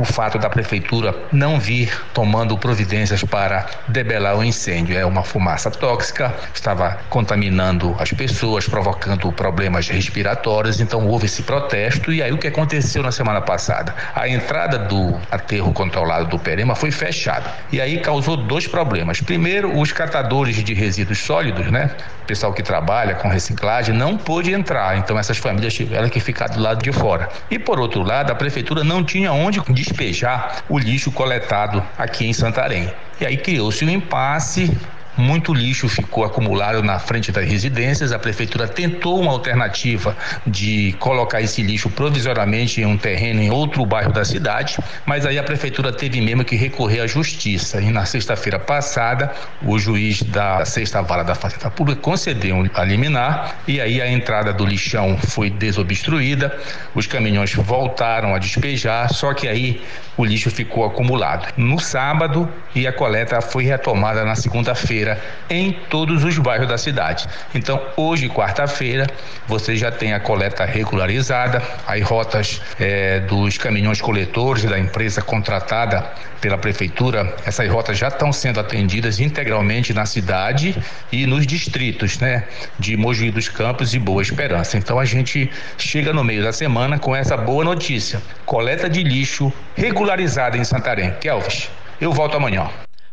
o 0.00 0.04
fato 0.04 0.38
da 0.38 0.48
prefeitura 0.48 1.14
não 1.30 1.60
vir 1.60 1.92
tomando 2.14 2.56
providências 2.56 3.22
para 3.22 3.66
debelar 3.86 4.38
o 4.38 4.42
incêndio. 4.42 4.96
É 4.96 5.04
uma 5.04 5.22
fumaça 5.22 5.70
tóxica, 5.70 6.34
estava 6.54 6.98
contaminando 7.10 7.94
as 7.98 8.10
pessoas, 8.12 8.66
provocando 8.66 9.30
problemas 9.30 9.88
respiratórios, 9.88 10.80
então 10.80 11.06
houve 11.06 11.26
esse 11.26 11.42
protesto. 11.42 12.10
E 12.12 12.22
aí 12.22 12.32
o 12.32 12.38
que 12.38 12.48
aconteceu 12.48 13.02
na 13.02 13.12
semana 13.12 13.42
passada? 13.42 13.94
A 14.14 14.26
entrada 14.26 14.78
do 14.78 15.20
aterro 15.30 15.70
controlado 15.72 16.26
do 16.26 16.38
Perema 16.38 16.74
foi 16.74 16.90
fechada. 16.90 17.52
E 17.70 17.78
aí 17.78 17.98
causou 18.00 18.38
dois 18.38 18.66
problemas. 18.66 19.20
Primeiro, 19.20 19.78
os 19.78 19.92
catadores 19.92 20.56
de 20.56 20.72
resíduos 20.72 21.18
sólidos, 21.18 21.70
né? 21.70 21.90
O 22.22 22.26
pessoal 22.30 22.52
que 22.52 22.62
trabalha 22.62 23.16
com 23.16 23.28
reciclagem 23.28 23.94
não 23.94 24.16
pôde 24.16 24.52
entrar, 24.52 24.96
então 24.96 25.18
essas 25.18 25.36
famílias 25.36 25.74
tiveram 25.74 26.08
que 26.08 26.20
ficar 26.20 26.48
do 26.48 26.60
lado 26.60 26.82
de 26.82 26.92
fora. 26.92 27.28
E 27.50 27.58
por 27.58 27.78
outro 27.78 28.02
lado, 28.02 28.30
a 28.30 28.34
prefeitura 28.34 28.84
não 28.84 29.04
tinha 29.04 29.32
onde 29.32 29.60
despejar 29.90 30.64
o 30.68 30.78
lixo 30.78 31.10
coletado 31.10 31.82
aqui 31.98 32.26
em 32.26 32.32
Santarém. 32.32 32.90
E 33.20 33.26
aí 33.26 33.36
criou-se 33.36 33.84
um 33.84 33.90
impasse 33.90 34.70
muito 35.16 35.52
lixo 35.52 35.88
ficou 35.88 36.24
acumulado 36.24 36.82
na 36.82 36.98
frente 36.98 37.32
das 37.32 37.46
residências. 37.46 38.12
A 38.12 38.18
prefeitura 38.18 38.68
tentou 38.68 39.20
uma 39.20 39.32
alternativa 39.32 40.16
de 40.46 40.94
colocar 40.98 41.40
esse 41.40 41.62
lixo 41.62 41.90
provisoriamente 41.90 42.80
em 42.80 42.86
um 42.86 42.96
terreno 42.96 43.42
em 43.42 43.50
outro 43.50 43.84
bairro 43.84 44.12
da 44.12 44.24
cidade, 44.24 44.78
mas 45.04 45.26
aí 45.26 45.38
a 45.38 45.42
prefeitura 45.42 45.92
teve 45.92 46.20
mesmo 46.20 46.44
que 46.44 46.56
recorrer 46.56 47.00
à 47.00 47.06
justiça. 47.06 47.80
E 47.80 47.90
na 47.90 48.04
sexta-feira 48.04 48.58
passada, 48.58 49.32
o 49.62 49.78
juiz 49.78 50.22
da 50.22 50.64
sexta 50.64 51.02
vara 51.02 51.22
da 51.22 51.34
Fazenda 51.34 51.70
Pública 51.70 52.00
concedeu 52.00 52.56
um 52.56 52.68
liminar 52.84 53.56
e 53.66 53.80
aí 53.80 54.00
a 54.00 54.10
entrada 54.10 54.52
do 54.52 54.64
lixão 54.64 55.18
foi 55.18 55.50
desobstruída, 55.50 56.56
os 56.94 57.06
caminhões 57.06 57.54
voltaram 57.54 58.34
a 58.34 58.38
despejar, 58.38 59.12
só 59.12 59.34
que 59.34 59.46
aí 59.46 59.82
o 60.16 60.24
lixo 60.24 60.50
ficou 60.50 60.84
acumulado. 60.84 61.52
No 61.56 61.78
sábado 61.78 62.48
e 62.74 62.86
a 62.86 62.92
coleta 62.92 63.40
foi 63.40 63.64
retomada 63.64 64.24
na 64.24 64.34
segunda-feira 64.34 64.99
em 65.48 65.72
todos 65.88 66.24
os 66.24 66.38
bairros 66.38 66.68
da 66.68 66.78
cidade. 66.78 67.28
Então, 67.54 67.80
hoje, 67.96 68.28
quarta-feira, 68.28 69.06
você 69.46 69.76
já 69.76 69.90
tem 69.90 70.12
a 70.12 70.20
coleta 70.20 70.64
regularizada, 70.64 71.62
as 71.86 72.02
rotas 72.02 72.60
eh, 72.78 73.20
dos 73.20 73.58
caminhões 73.58 74.00
coletores 74.00 74.64
da 74.64 74.78
empresa 74.78 75.22
contratada 75.22 76.10
pela 76.40 76.56
prefeitura, 76.56 77.36
essas 77.44 77.68
rotas 77.68 77.98
já 77.98 78.08
estão 78.08 78.32
sendo 78.32 78.58
atendidas 78.58 79.20
integralmente 79.20 79.92
na 79.92 80.06
cidade 80.06 80.74
e 81.12 81.26
nos 81.26 81.46
distritos, 81.46 82.18
né, 82.18 82.44
de 82.78 82.96
Mogi 82.96 83.30
dos 83.30 83.48
Campos 83.48 83.94
e 83.94 83.98
Boa 83.98 84.22
Esperança. 84.22 84.78
Então 84.78 84.98
a 84.98 85.04
gente 85.04 85.50
chega 85.76 86.12
no 86.12 86.24
meio 86.24 86.42
da 86.42 86.52
semana 86.52 86.98
com 86.98 87.14
essa 87.14 87.36
boa 87.36 87.64
notícia: 87.64 88.22
coleta 88.46 88.88
de 88.88 89.02
lixo 89.02 89.52
regularizada 89.74 90.56
em 90.56 90.64
Santarém. 90.64 91.12
Kelvis, 91.20 91.70
eu 92.00 92.12
volto 92.12 92.36
amanhã. 92.36 92.68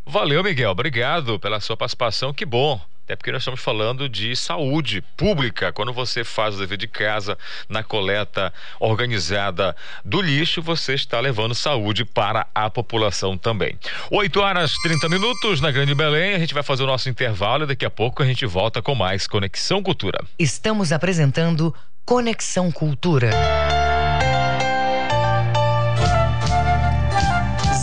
Valeu, 0.09 0.41
Miguel. 0.41 0.71
Obrigado 0.71 1.37
pela 1.37 1.59
sua 1.59 1.75
participação. 1.75 2.33
Que 2.33 2.45
bom. 2.45 2.79
Até 3.03 3.15
porque 3.15 3.31
nós 3.31 3.41
estamos 3.41 3.61
falando 3.61 4.09
de 4.09 4.35
saúde 4.35 5.01
pública. 5.15 5.71
Quando 5.71 5.93
você 5.93 6.23
faz 6.23 6.55
o 6.55 6.59
dever 6.59 6.77
de 6.77 6.87
casa 6.87 7.37
na 7.69 7.83
coleta 7.83 8.53
organizada 8.79 9.75
do 10.03 10.21
lixo, 10.21 10.61
você 10.61 10.93
está 10.93 11.19
levando 11.19 11.53
saúde 11.53 12.03
para 12.03 12.47
a 12.53 12.69
população 12.69 13.37
também. 13.37 13.77
8 14.11 14.39
horas 14.41 14.73
30 14.81 15.07
minutos 15.09 15.61
na 15.61 15.71
Grande 15.71 15.93
Belém. 15.93 16.35
A 16.35 16.39
gente 16.39 16.53
vai 16.53 16.63
fazer 16.63 16.83
o 16.83 16.87
nosso 16.87 17.09
intervalo 17.09 17.63
e 17.63 17.67
daqui 17.67 17.85
a 17.85 17.89
pouco 17.89 18.23
a 18.23 18.25
gente 18.25 18.45
volta 18.45 18.81
com 18.81 18.95
mais 18.95 19.27
Conexão 19.27 19.83
Cultura. 19.83 20.19
Estamos 20.39 20.91
apresentando 20.91 21.73
Conexão 22.05 22.71
Cultura. 22.71 23.29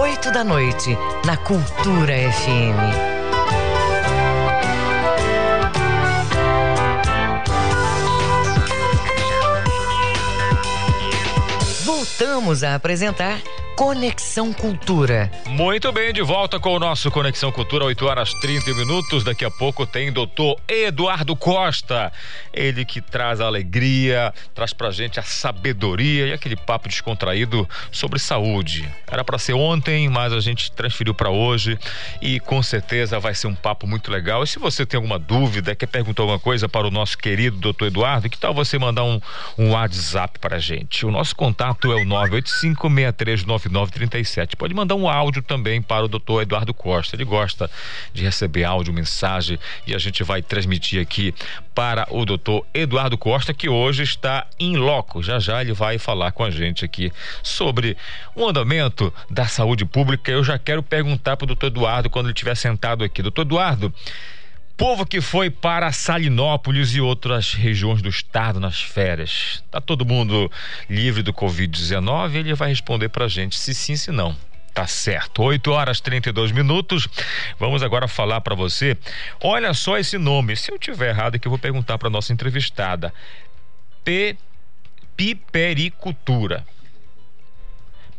oito 0.00 0.30
da 0.30 0.42
noite, 0.42 0.96
na 1.26 1.36
Cultura 1.36 2.14
FM. 2.14 2.80
Voltamos 11.84 12.64
a 12.64 12.76
apresentar 12.76 13.42
Conexão 13.80 14.52
Cultura. 14.52 15.32
Muito 15.46 15.90
bem, 15.90 16.12
de 16.12 16.20
volta 16.20 16.60
com 16.60 16.76
o 16.76 16.78
nosso 16.78 17.10
Conexão 17.10 17.50
Cultura, 17.50 17.86
8 17.86 18.04
horas 18.04 18.34
30 18.34 18.74
minutos. 18.74 19.24
Daqui 19.24 19.42
a 19.42 19.50
pouco 19.50 19.86
tem 19.86 20.12
doutor 20.12 20.60
Eduardo 20.68 21.34
Costa. 21.34 22.12
Ele 22.52 22.84
que 22.84 23.00
traz 23.00 23.40
a 23.40 23.46
alegria, 23.46 24.34
traz 24.54 24.74
pra 24.74 24.90
gente 24.90 25.18
a 25.18 25.22
sabedoria 25.22 26.26
e 26.26 26.32
aquele 26.34 26.56
papo 26.56 26.90
descontraído 26.90 27.66
sobre 27.90 28.18
saúde. 28.18 28.86
Era 29.10 29.24
para 29.24 29.38
ser 29.38 29.54
ontem, 29.54 30.10
mas 30.10 30.34
a 30.34 30.40
gente 30.40 30.70
transferiu 30.72 31.14
para 31.14 31.30
hoje 31.30 31.78
e 32.20 32.38
com 32.38 32.62
certeza 32.62 33.18
vai 33.18 33.34
ser 33.34 33.46
um 33.46 33.54
papo 33.54 33.86
muito 33.86 34.12
legal. 34.12 34.44
E 34.44 34.46
se 34.46 34.58
você 34.58 34.84
tem 34.84 34.98
alguma 34.98 35.18
dúvida, 35.18 35.74
quer 35.74 35.86
perguntar 35.86 36.24
alguma 36.24 36.38
coisa 36.38 36.68
para 36.68 36.86
o 36.86 36.90
nosso 36.90 37.16
querido 37.16 37.56
doutor 37.56 37.86
Eduardo, 37.86 38.28
que 38.28 38.36
tal 38.36 38.52
você 38.52 38.78
mandar 38.78 39.04
um, 39.04 39.18
um 39.56 39.70
WhatsApp 39.70 40.38
para 40.38 40.56
a 40.56 40.60
gente? 40.60 41.06
O 41.06 41.10
nosso 41.10 41.34
contato 41.34 41.90
é 41.90 41.96
o 41.96 42.04
985 42.04 42.90
9937. 43.70 44.56
Pode 44.56 44.74
mandar 44.74 44.94
um 44.94 45.08
áudio 45.08 45.42
também 45.42 45.80
para 45.80 46.04
o 46.04 46.08
doutor 46.08 46.42
Eduardo 46.42 46.74
Costa. 46.74 47.16
Ele 47.16 47.24
gosta 47.24 47.70
de 48.12 48.22
receber 48.22 48.64
áudio, 48.64 48.92
mensagem 48.92 49.58
e 49.86 49.94
a 49.94 49.98
gente 49.98 50.22
vai 50.22 50.42
transmitir 50.42 51.00
aqui 51.00 51.34
para 51.74 52.06
o 52.10 52.24
doutor 52.24 52.66
Eduardo 52.74 53.16
Costa, 53.16 53.54
que 53.54 53.68
hoje 53.68 54.02
está 54.02 54.46
em 54.58 54.76
loco. 54.76 55.22
Já 55.22 55.38
já 55.38 55.60
ele 55.60 55.72
vai 55.72 55.98
falar 55.98 56.32
com 56.32 56.44
a 56.44 56.50
gente 56.50 56.84
aqui 56.84 57.12
sobre 57.42 57.96
o 58.34 58.46
andamento 58.46 59.12
da 59.30 59.46
saúde 59.46 59.84
pública. 59.84 60.30
Eu 60.30 60.44
já 60.44 60.58
quero 60.58 60.82
perguntar 60.82 61.36
para 61.36 61.44
o 61.44 61.48
doutor 61.48 61.68
Eduardo 61.68 62.10
quando 62.10 62.26
ele 62.26 62.34
estiver 62.34 62.54
sentado 62.54 63.04
aqui. 63.04 63.22
Doutor 63.22 63.42
Eduardo, 63.42 63.92
Povo 64.80 65.04
que 65.04 65.20
foi 65.20 65.50
para 65.50 65.92
Salinópolis 65.92 66.94
e 66.94 67.02
outras 67.02 67.52
regiões 67.52 68.00
do 68.00 68.08
estado 68.08 68.58
nas 68.58 68.80
férias. 68.80 69.62
Tá 69.70 69.78
todo 69.78 70.06
mundo 70.06 70.50
livre 70.88 71.22
do 71.22 71.34
Covid-19? 71.34 72.36
Ele 72.36 72.54
vai 72.54 72.70
responder 72.70 73.10
pra 73.10 73.28
gente 73.28 73.58
se 73.58 73.74
sim, 73.74 73.94
se 73.94 74.10
não. 74.10 74.34
Tá 74.72 74.86
certo. 74.86 75.42
8 75.42 75.70
horas 75.70 76.00
32 76.00 76.50
minutos. 76.52 77.06
Vamos 77.58 77.82
agora 77.82 78.08
falar 78.08 78.40
para 78.40 78.54
você. 78.54 78.96
Olha 79.44 79.74
só 79.74 79.98
esse 79.98 80.16
nome. 80.16 80.56
Se 80.56 80.72
eu 80.72 80.78
tiver 80.78 81.10
errado, 81.10 81.34
é 81.34 81.38
que 81.38 81.46
eu 81.46 81.50
vou 81.50 81.58
perguntar 81.58 81.98
para 81.98 82.08
nossa 82.08 82.32
entrevistada. 82.32 83.12
P 84.02 84.34
pipericultura. 85.14 86.64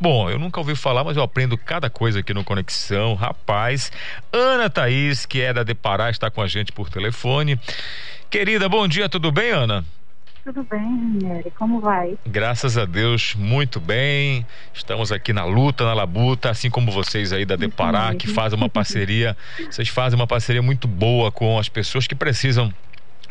Bom, 0.01 0.31
eu 0.31 0.39
nunca 0.39 0.59
ouvi 0.59 0.75
falar, 0.75 1.03
mas 1.03 1.15
eu 1.15 1.21
aprendo 1.21 1.55
cada 1.55 1.87
coisa 1.87 2.21
aqui 2.21 2.33
no 2.33 2.43
Conexão. 2.43 3.13
Rapaz, 3.13 3.91
Ana 4.33 4.67
Thaís, 4.67 5.27
que 5.27 5.39
é 5.39 5.53
da 5.53 5.61
Depará, 5.61 6.09
está 6.09 6.31
com 6.31 6.41
a 6.41 6.47
gente 6.47 6.71
por 6.71 6.89
telefone. 6.89 7.59
Querida, 8.27 8.67
bom 8.67 8.87
dia, 8.87 9.07
tudo 9.07 9.31
bem, 9.31 9.51
Ana? 9.51 9.85
Tudo 10.43 10.63
bem, 10.63 10.79
Ranieri, 10.79 11.51
como 11.51 11.79
vai? 11.79 12.17
Graças 12.25 12.79
a 12.79 12.85
Deus, 12.85 13.35
muito 13.35 13.79
bem. 13.79 14.43
Estamos 14.73 15.11
aqui 15.11 15.31
na 15.33 15.45
luta, 15.45 15.85
na 15.85 15.93
labuta, 15.93 16.49
assim 16.49 16.71
como 16.71 16.91
vocês 16.91 17.31
aí 17.31 17.45
da 17.45 17.55
Depará, 17.55 18.15
que 18.15 18.27
fazem 18.27 18.57
uma 18.57 18.69
parceria. 18.69 19.37
Vocês 19.69 19.87
fazem 19.87 20.19
uma 20.19 20.25
parceria 20.25 20.63
muito 20.63 20.87
boa 20.87 21.31
com 21.31 21.59
as 21.59 21.69
pessoas 21.69 22.07
que 22.07 22.15
precisam 22.15 22.73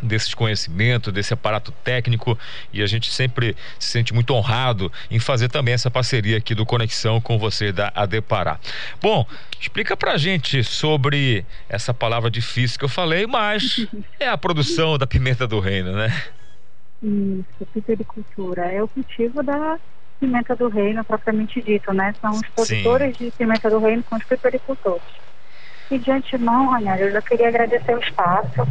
desses 0.02 0.34
conhecimentos, 0.34 1.12
desse 1.12 1.34
aparato 1.34 1.72
técnico 1.84 2.38
e 2.72 2.82
a 2.82 2.86
gente 2.86 3.12
sempre 3.12 3.56
se 3.78 3.90
sente 3.90 4.14
muito 4.14 4.34
honrado 4.34 4.92
em 5.10 5.18
fazer 5.18 5.48
também 5.48 5.74
essa 5.74 5.90
parceria 5.90 6.38
aqui 6.38 6.54
do 6.54 6.66
Conexão 6.66 7.20
com 7.20 7.38
você 7.38 7.72
da 7.72 7.92
Adepará. 7.94 8.58
Bom, 9.00 9.26
explica 9.60 9.96
pra 9.96 10.16
gente 10.16 10.62
sobre 10.64 11.44
essa 11.68 11.92
palavra 11.92 12.30
difícil 12.30 12.78
que 12.78 12.84
eu 12.84 12.88
falei, 12.88 13.26
mas 13.26 13.86
é 14.18 14.28
a 14.28 14.38
produção 14.38 14.96
da 14.98 15.06
pimenta 15.06 15.46
do 15.46 15.60
reino, 15.60 15.92
né? 15.92 16.10
Isso, 17.02 17.66
pipericultura. 17.72 18.66
É 18.66 18.82
o 18.82 18.88
cultivo 18.88 19.42
da 19.42 19.78
pimenta 20.18 20.54
do 20.54 20.68
reino, 20.68 21.02
propriamente 21.02 21.62
dito, 21.62 21.92
né? 21.92 22.14
São 22.20 22.32
os 22.32 22.46
produtores 22.48 23.16
Sim. 23.16 23.24
de 23.24 23.30
pimenta 23.30 23.70
do 23.70 23.78
reino, 23.78 24.04
são 24.08 24.18
os 24.18 24.24
pipericultores. 24.24 25.02
E 25.90 25.98
de 25.98 26.10
antemão, 26.10 26.68
Ranieri, 26.68 27.02
eu 27.02 27.12
já 27.12 27.22
queria 27.22 27.48
agradecer 27.48 27.96
o 27.96 28.00
espaço 28.00 28.66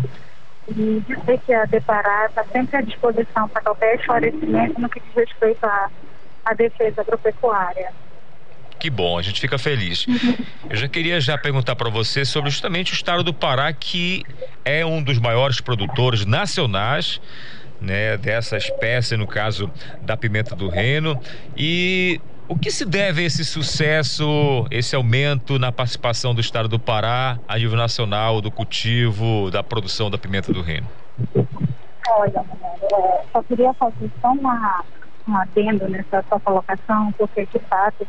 e 0.75 1.03
dizer 1.07 1.39
que 1.45 1.53
a 1.53 1.65
Depará 1.65 2.25
está 2.27 2.43
sempre 2.45 2.77
à 2.77 2.81
disposição 2.81 3.47
para 3.49 3.61
qualquer 3.61 3.95
esclarecimento 3.95 4.79
no 4.79 4.89
que 4.89 4.99
diz 4.99 5.13
respeito 5.15 5.65
à, 5.65 5.89
à 6.45 6.53
defesa 6.53 7.01
agropecuária. 7.01 7.91
Que 8.79 8.89
bom, 8.89 9.17
a 9.17 9.21
gente 9.21 9.41
fica 9.41 9.57
feliz. 9.57 10.05
Eu 10.69 10.75
já 10.77 10.87
queria 10.87 11.19
já 11.19 11.37
perguntar 11.37 11.75
para 11.75 11.89
você 11.89 12.23
sobre 12.23 12.49
justamente 12.49 12.93
o 12.93 12.95
estado 12.95 13.23
do 13.23 13.33
Pará, 13.33 13.73
que 13.73 14.23
é 14.63 14.85
um 14.85 15.03
dos 15.03 15.19
maiores 15.19 15.59
produtores 15.59 16.25
nacionais 16.25 17.19
né, 17.81 18.15
dessa 18.17 18.55
espécie, 18.55 19.17
no 19.17 19.27
caso 19.27 19.69
da 20.01 20.15
pimenta 20.15 20.55
do 20.55 20.69
reino. 20.69 21.19
E 21.57 22.21
o 22.49 22.57
que 22.57 22.71
se 22.71 22.83
deve 22.83 23.21
a 23.21 23.25
esse 23.25 23.45
sucesso, 23.45 24.65
esse 24.71 24.95
aumento 24.95 25.59
na 25.59 25.71
participação 25.71 26.33
do 26.33 26.41
estado 26.41 26.67
do 26.67 26.79
Pará 26.79 27.37
a 27.47 27.57
nível 27.57 27.77
nacional 27.77 28.41
do 28.41 28.49
cultivo, 28.49 29.51
da 29.51 29.61
produção 29.61 30.09
da 30.09 30.17
pimenta 30.17 30.51
do 30.51 30.61
reino? 30.61 30.87
Olha, 32.09 32.43
é, 32.91 33.23
só 33.31 33.43
queria 33.43 33.71
fazer 33.75 34.09
só 34.19 34.31
uma, 34.31 34.83
um 35.27 35.37
adendo 35.37 35.87
nessa 35.87 36.25
sua 36.27 36.39
colocação, 36.39 37.13
porque 37.13 37.45
de 37.45 37.59
fato, 37.59 38.07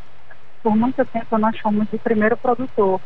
por 0.62 0.74
muito 0.74 1.04
tempo 1.04 1.36
nós 1.36 1.58
fomos 1.58 1.86
o 1.92 1.98
primeiro 1.98 2.36
produtor. 2.38 2.98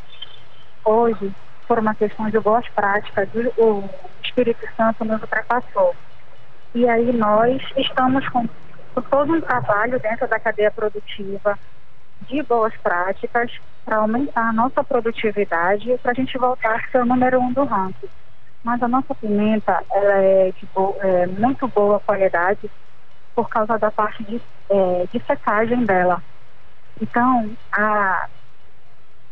Hoje, 0.85 1.33
por 1.66 1.81
uma 1.81 1.97
questão 1.97 2.31
de 2.31 2.38
boas 2.38 2.68
práticas, 2.68 3.29
o 3.59 3.83
Espírito 4.23 4.64
Santo 4.77 5.05
nos 5.05 5.20
ultrapassou. 5.20 5.97
E 6.77 6.88
aí 6.88 7.12
nós 7.12 7.61
estamos 7.77 8.29
com, 8.29 8.49
todo 9.02 9.33
um 9.33 9.40
trabalho 9.40 9.98
dentro 10.00 10.28
da 10.28 10.38
cadeia 10.38 10.70
produtiva 10.70 11.59
de 12.28 12.42
boas 12.42 12.74
práticas 12.78 13.52
para 13.85 13.96
aumentar 13.96 14.48
a 14.48 14.52
nossa 14.52 14.83
produtividade 14.83 15.98
para 15.98 16.12
a 16.12 16.14
gente 16.14 16.37
voltar 16.38 16.76
a 16.76 16.90
ser 16.90 16.98
o 16.98 17.07
número 17.07 17.38
um 17.40 17.52
do 17.52 17.64
ranking. 17.64 18.09
Mas 18.62 18.83
a 18.83 18.88
nossa 18.88 19.14
pimenta 19.14 19.85
ela 19.92 20.14
é 20.14 20.52
de 20.52 20.66
bo 20.74 20.96
é, 21.00 21.26
muito 21.26 21.68
boa 21.68 22.00
qualidade 22.00 22.70
por 23.35 23.48
causa 23.48 23.78
da 23.78 23.90
parte 23.90 24.22
de, 24.24 24.40
é, 24.70 25.07
de 25.12 25.22
secagem 25.26 25.85
dela. 25.85 26.22
Então, 27.00 27.50
a, 27.72 28.28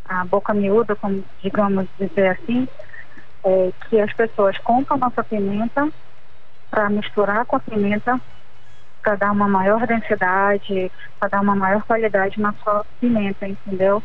a 0.05 0.25
boca 0.25 0.53
miúda, 0.53 0.95
como 0.95 1.23
digamos 1.41 1.87
dizer 1.97 2.27
assim, 2.27 2.67
é 3.43 3.71
que 3.87 3.99
as 3.99 4.13
pessoas 4.13 4.57
compram 4.59 4.97
nossa 4.97 5.23
pimenta 5.23 5.89
para 6.69 6.89
misturar 6.89 7.45
com 7.45 7.55
a 7.55 7.59
pimenta 7.59 8.19
para 9.03 9.15
dar 9.15 9.31
uma 9.31 9.47
maior 9.47 9.85
densidade, 9.85 10.91
para 11.19 11.29
dar 11.29 11.41
uma 11.41 11.55
maior 11.55 11.83
qualidade 11.83 12.39
na 12.39 12.53
sua 12.53 12.85
pimenta, 12.99 13.47
entendeu? 13.47 14.01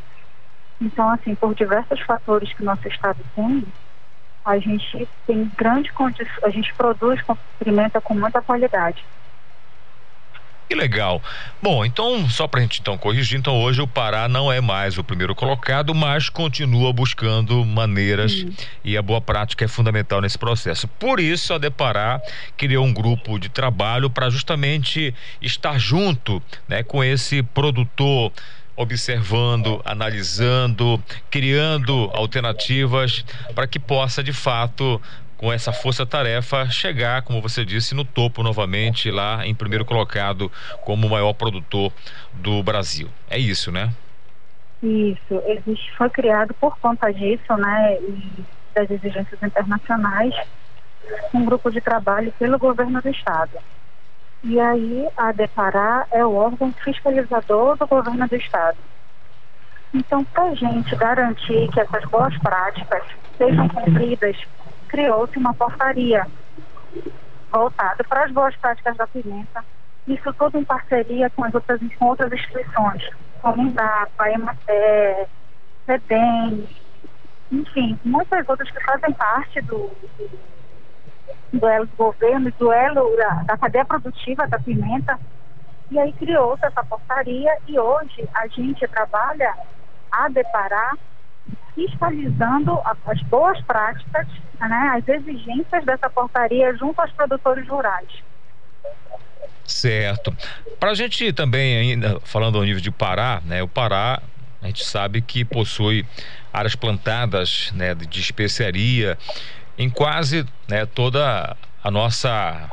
Então, 0.80 1.08
assim, 1.10 1.34
por 1.34 1.54
diversos 1.54 2.00
fatores 2.02 2.52
que 2.52 2.64
nosso 2.64 2.86
estado 2.88 3.24
tem, 3.34 3.64
a 4.44 4.58
gente 4.58 5.08
tem 5.26 5.50
grande 5.56 5.92
condição, 5.92 6.26
a 6.42 6.50
gente 6.50 6.74
produz 6.74 7.20
pimenta 7.58 8.00
com 8.00 8.14
muita 8.14 8.42
qualidade. 8.42 9.04
Que 10.68 10.74
legal. 10.74 11.22
Bom, 11.62 11.82
então, 11.82 12.28
só 12.28 12.46
para 12.46 12.60
a 12.60 12.62
gente 12.62 12.80
então 12.80 12.98
corrigir, 12.98 13.38
então 13.38 13.58
hoje 13.58 13.80
o 13.80 13.86
Pará 13.86 14.28
não 14.28 14.52
é 14.52 14.60
mais 14.60 14.98
o 14.98 15.02
primeiro 15.02 15.34
colocado, 15.34 15.94
mas 15.94 16.28
continua 16.28 16.92
buscando 16.92 17.64
maneiras 17.64 18.44
e 18.84 18.94
a 18.94 19.00
boa 19.00 19.18
prática 19.18 19.64
é 19.64 19.68
fundamental 19.68 20.20
nesse 20.20 20.36
processo. 20.36 20.86
Por 20.86 21.20
isso, 21.20 21.54
a 21.54 21.58
Depará 21.58 22.20
criou 22.54 22.84
um 22.84 22.92
grupo 22.92 23.38
de 23.38 23.48
trabalho 23.48 24.10
para 24.10 24.28
justamente 24.28 25.14
estar 25.40 25.78
junto 25.78 26.42
né, 26.68 26.82
com 26.82 27.02
esse 27.02 27.42
produtor 27.42 28.30
observando, 28.76 29.80
analisando, 29.86 31.02
criando 31.30 32.10
alternativas 32.12 33.24
para 33.54 33.66
que 33.66 33.78
possa 33.78 34.22
de 34.22 34.32
fato 34.32 35.00
com 35.38 35.52
essa 35.52 35.72
força-tarefa, 35.72 36.68
chegar, 36.68 37.22
como 37.22 37.40
você 37.40 37.64
disse, 37.64 37.94
no 37.94 38.04
topo 38.04 38.42
novamente, 38.42 39.10
lá 39.10 39.46
em 39.46 39.54
primeiro 39.54 39.84
colocado, 39.84 40.50
como 40.84 41.06
o 41.06 41.10
maior 41.10 41.32
produtor 41.32 41.92
do 42.34 42.62
Brasil. 42.62 43.08
É 43.30 43.38
isso, 43.38 43.70
né? 43.70 43.90
Isso, 44.82 45.42
existe, 45.46 45.92
foi 45.96 46.10
criado 46.10 46.52
por 46.54 46.76
conta 46.78 47.12
disso, 47.12 47.56
né, 47.56 47.94
e 48.00 48.44
das 48.74 48.90
exigências 48.90 49.42
internacionais, 49.42 50.34
um 51.32 51.44
grupo 51.44 51.70
de 51.70 51.80
trabalho 51.80 52.32
pelo 52.38 52.58
governo 52.58 53.00
do 53.00 53.08
estado. 53.08 53.58
E 54.42 54.58
aí 54.58 55.08
a 55.16 55.32
Depará 55.32 56.06
é 56.12 56.24
o 56.24 56.34
órgão 56.34 56.72
fiscalizador 56.84 57.76
do 57.76 57.86
governo 57.86 58.28
do 58.28 58.36
estado. 58.36 58.78
Então, 59.92 60.22
para 60.24 60.44
a 60.44 60.54
gente 60.54 60.94
garantir 60.96 61.68
que 61.72 61.80
essas 61.80 62.04
boas 62.04 62.36
práticas 62.38 63.02
sejam 63.36 63.68
cumpridas 63.68 64.36
criou-se 64.88 65.38
uma 65.38 65.54
portaria 65.54 66.26
voltada 67.50 68.04
para 68.04 68.24
as 68.24 68.32
boas 68.32 68.56
práticas 68.56 68.96
da 68.96 69.06
pimenta, 69.06 69.64
isso 70.06 70.32
tudo 70.34 70.58
em 70.58 70.64
parceria 70.64 71.30
com 71.30 71.44
as 71.44 71.54
outras, 71.54 71.80
com 71.98 72.06
outras 72.06 72.32
instituições, 72.32 73.10
como 73.40 73.62
Embrapa, 73.62 74.24
a 74.24 74.32
Emater, 74.32 75.28
FEDEM, 75.86 76.68
enfim, 77.52 77.98
muitas 78.04 78.48
outras 78.48 78.70
que 78.70 78.82
fazem 78.84 79.12
parte 79.12 79.60
do, 79.62 79.90
do 81.52 81.66
elo 81.66 81.86
do 81.86 81.96
governo, 81.96 82.50
do 82.58 82.72
elo 82.72 83.16
da, 83.16 83.42
da 83.44 83.58
cadeia 83.58 83.84
produtiva 83.84 84.46
da 84.46 84.58
pimenta, 84.58 85.18
e 85.90 85.98
aí 85.98 86.12
criou-se 86.12 86.64
essa 86.64 86.84
portaria 86.84 87.56
e 87.66 87.78
hoje 87.78 88.28
a 88.34 88.46
gente 88.48 88.86
trabalha 88.88 89.54
a 90.10 90.28
deparar 90.28 90.96
fiscalizando 91.74 92.80
as 92.84 93.22
boas 93.22 93.60
práticas, 93.62 94.26
né, 94.60 94.92
as 94.96 95.08
exigências 95.08 95.84
dessa 95.84 96.10
portaria 96.10 96.76
junto 96.76 97.00
aos 97.00 97.12
produtores 97.12 97.66
rurais. 97.68 98.08
Certo. 99.64 100.34
Para 100.80 100.92
a 100.92 100.94
gente 100.94 101.32
também, 101.32 101.76
ainda 101.76 102.18
falando 102.24 102.58
ao 102.58 102.64
nível 102.64 102.80
de 102.80 102.90
Pará, 102.90 103.42
né, 103.44 103.62
o 103.62 103.68
Pará, 103.68 104.20
a 104.60 104.66
gente 104.66 104.84
sabe 104.84 105.20
que 105.20 105.44
possui 105.44 106.04
áreas 106.52 106.74
plantadas 106.74 107.70
né, 107.74 107.94
de 107.94 108.20
especiaria 108.20 109.16
em 109.76 109.88
quase 109.88 110.44
né, 110.68 110.84
toda 110.86 111.56
a 111.88 111.90
nossa, 111.90 112.70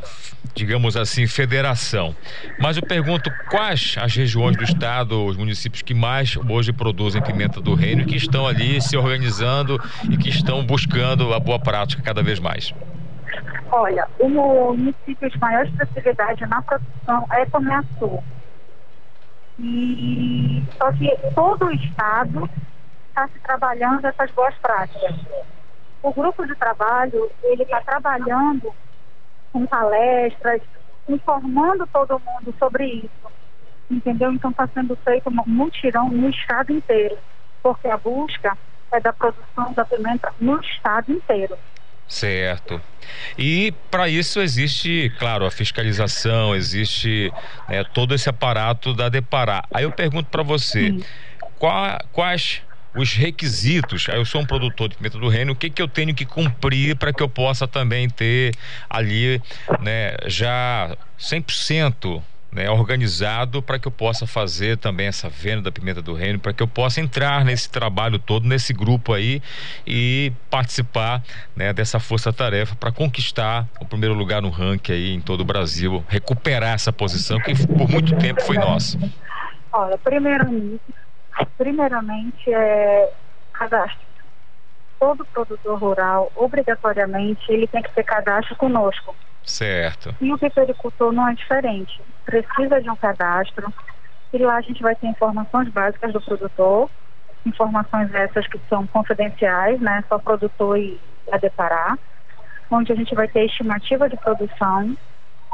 digamos 0.54 0.98
assim, 0.98 1.26
federação. 1.26 2.14
Mas 2.60 2.76
eu 2.76 2.84
pergunto 2.84 3.32
quais 3.50 3.96
as 3.98 4.14
regiões 4.14 4.58
do 4.58 4.64
estado, 4.64 5.26
os 5.26 5.38
municípios 5.38 5.82
que 5.82 5.94
mais 5.94 6.36
hoje 6.50 6.74
produzem 6.74 7.22
pimenta 7.22 7.62
do 7.62 7.74
reino 7.74 8.06
que 8.06 8.18
estão 8.18 8.46
ali 8.46 8.82
se 8.82 8.98
organizando 8.98 9.82
e 10.10 10.18
que 10.18 10.30
estão 10.30 10.66
buscando 10.66 11.34
a 11.34 11.40
boa 11.40 11.58
prática 11.58 12.04
cada 12.04 12.22
vez 12.22 12.40
mais. 12.40 12.74
Olha, 13.72 14.08
o 14.20 14.30
município 14.30 15.30
de 15.30 15.40
maior 15.40 15.66
expressividade 15.66 16.46
na 16.46 16.62
produção 16.62 17.26
é 17.32 17.46
Tomiaçu. 17.46 18.24
E 19.58 20.62
só 20.78 20.92
que 20.92 21.10
todo 21.34 21.66
o 21.66 21.72
estado 21.72 22.50
está 23.08 23.28
se 23.30 23.40
trabalhando 23.40 24.06
essas 24.06 24.30
boas 24.32 24.54
práticas. 24.56 25.16
O 26.04 26.14
grupo 26.14 26.46
de 26.46 26.56
trabalho 26.56 27.32
ele 27.44 27.64
está 27.64 27.80
trabalhando 27.82 28.74
com 29.56 29.66
palestras, 29.66 30.62
informando 31.08 31.88
todo 31.88 32.20
mundo 32.20 32.54
sobre 32.60 32.86
isso. 32.86 33.34
Entendeu? 33.90 34.34
Então 34.34 34.52
está 34.52 34.68
sendo 34.74 34.98
feito 34.98 35.30
um 35.30 35.44
mutirão 35.48 36.10
no 36.10 36.30
estado 36.30 36.74
inteiro, 36.74 37.18
porque 37.64 37.88
a 37.88 37.96
busca 37.96 38.58
é 38.92 39.00
da 39.00 39.14
produção 39.14 39.72
da 39.72 39.86
pimenta 39.86 40.34
no 40.42 40.60
estado 40.60 41.10
inteiro. 41.14 41.58
Certo. 42.06 42.82
E 43.38 43.74
para 43.90 44.10
isso 44.10 44.42
existe, 44.42 45.10
claro, 45.18 45.46
a 45.46 45.52
fiscalização, 45.52 46.54
existe 46.54 47.32
né, 47.70 47.82
todo 47.94 48.14
esse 48.14 48.28
aparato 48.28 48.94
da 48.94 49.08
Deparar. 49.08 49.64
Aí 49.74 49.86
eu 49.86 49.92
pergunto 49.92 50.30
para 50.30 50.44
você, 50.44 50.98
qual, 51.58 51.98
quais 52.12 52.62
os 52.96 53.14
requisitos. 53.14 54.08
Eu 54.08 54.26
sou 54.26 54.42
um 54.42 54.46
produtor 54.46 54.90
de 54.90 54.96
pimenta 54.96 55.20
do 55.20 55.28
reino, 55.28 55.54
o 55.54 55.56
que, 55.56 55.70
que 55.70 55.82
eu 55.82 55.88
tenho 55.88 56.14
que 56.16 56.26
cumprir 56.26 56.96
para 56.96 57.14
que 57.14 57.22
eu 57.22 57.30
possa 57.30 57.68
também 57.68 58.10
ter 58.10 58.54
ali, 58.90 59.42
né, 59.82 60.16
já 60.28 60.96
100% 61.20 62.22
né, 62.56 62.70
organizado 62.70 63.62
para 63.62 63.78
que 63.78 63.86
eu 63.86 63.92
possa 63.92 64.26
fazer 64.26 64.78
também 64.78 65.08
essa 65.08 65.28
venda 65.28 65.64
da 65.64 65.72
pimenta 65.72 66.02
do 66.02 66.14
reino, 66.14 66.40
para 66.40 66.54
que 66.54 66.64
eu 66.64 66.68
possa 66.68 67.02
entrar 67.02 67.44
nesse 67.44 67.70
trabalho 67.70 68.18
todo, 68.18 68.48
nesse 68.48 68.72
grupo 68.72 69.14
aí 69.14 69.42
e 69.86 70.32
participar 70.50 71.22
né, 71.54 71.74
dessa 71.74 72.00
força-tarefa 72.00 72.74
para 72.76 72.94
conquistar 72.94 73.68
o 73.82 73.86
primeiro 73.86 74.16
lugar 74.16 74.42
no 74.42 74.50
ranking 74.50 74.94
aí 74.94 75.14
em 75.14 75.20
todo 75.20 75.42
o 75.42 75.46
Brasil, 75.46 76.04
recuperar 76.08 76.74
essa 76.74 76.94
posição 76.94 77.42
que 77.42 77.54
por 77.68 77.90
muito 77.90 78.16
tempo 78.16 78.42
foi 78.42 78.58
nossa. 78.58 78.98
Olha, 79.74 79.98
primeiramente, 79.98 80.80
primeiramente 81.58 82.54
é 82.54 83.12
cadastro. 83.54 84.06
Todo 85.00 85.26
produtor 85.26 85.80
rural, 85.80 86.32
obrigatoriamente, 86.36 87.44
ele 87.52 87.68
tem 87.68 87.82
que 87.82 87.94
ter 87.94 88.04
cadastro 88.04 88.56
conosco. 88.56 89.16
Certo. 89.44 90.16
E 90.20 90.34
o 90.34 90.38
pipericultor 90.38 91.12
não 91.12 91.28
é 91.28 91.34
diferente. 91.34 92.02
Precisa 92.26 92.82
de 92.82 92.90
um 92.90 92.96
cadastro. 92.96 93.72
E 94.34 94.38
lá 94.38 94.56
a 94.56 94.62
gente 94.62 94.82
vai 94.82 94.96
ter 94.96 95.08
informações 95.08 95.70
básicas 95.70 96.12
do 96.12 96.22
produtor, 96.22 96.90
informações 97.46 98.14
essas 98.14 98.48
que 98.48 98.60
são 98.68 98.88
confidenciais, 98.88 99.80
né? 99.80 100.04
Só 100.10 100.18
produtor 100.18 100.78
e 100.78 101.00
a 101.32 101.38
deparar. 101.38 101.98
Onde 102.72 102.92
a 102.92 102.96
gente 102.96 103.14
vai 103.14 103.28
ter 103.28 103.46
estimativa 103.46 104.10
de 104.10 104.18
produção. 104.18 104.98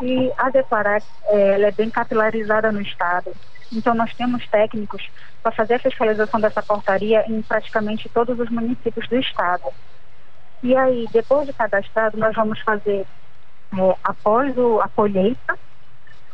E 0.02 0.32
a 0.38 0.50
deparar, 0.50 1.02
é, 1.26 1.56
ela 1.56 1.68
é 1.68 1.72
bem 1.72 1.90
capilarizada 1.90 2.72
no 2.72 2.82
estado. 2.82 3.32
Então 3.72 3.94
nós 3.94 4.14
temos 4.14 4.46
técnicos 4.48 5.10
para 5.42 5.52
fazer 5.52 5.76
a 5.76 5.80
fiscalização 5.80 6.40
dessa 6.40 6.62
portaria 6.62 7.24
em 7.28 7.42
praticamente 7.42 8.10
todos 8.10 8.38
os 8.40 8.50
municípios 8.50 9.08
do 9.08 9.16
estado. 9.18 9.64
E 10.64 10.76
aí, 10.76 11.08
depois 11.12 11.48
de 11.48 11.54
cadastrado, 11.54 12.18
nós 12.18 12.36
vamos 12.36 12.60
fazer 12.62 13.06
é, 13.78 13.96
após 14.04 14.56
o, 14.58 14.80
a 14.82 14.88
colheita, 14.90 15.58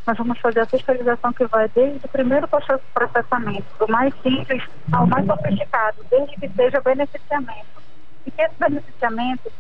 nós 0.05 0.18
vamos 0.18 0.39
fazer 0.39 0.61
a 0.61 0.65
fiscalização 0.65 1.34
que 1.34 1.45
vai 1.45 1.68
desde 1.70 2.05
o 2.05 2.09
primeiro 2.09 2.47
processamento, 2.47 3.65
do 3.78 3.91
mais 3.91 4.13
simples 4.22 4.63
ao 4.91 5.05
mais 5.05 5.26
sofisticado, 5.26 6.05
desde 6.09 6.36
que 6.38 6.49
seja 6.49 6.82
beneficiamento. 6.82 7.82
E 8.26 8.32
que 8.32 8.41
esse 8.41 8.55
beneficiamento 8.57 9.51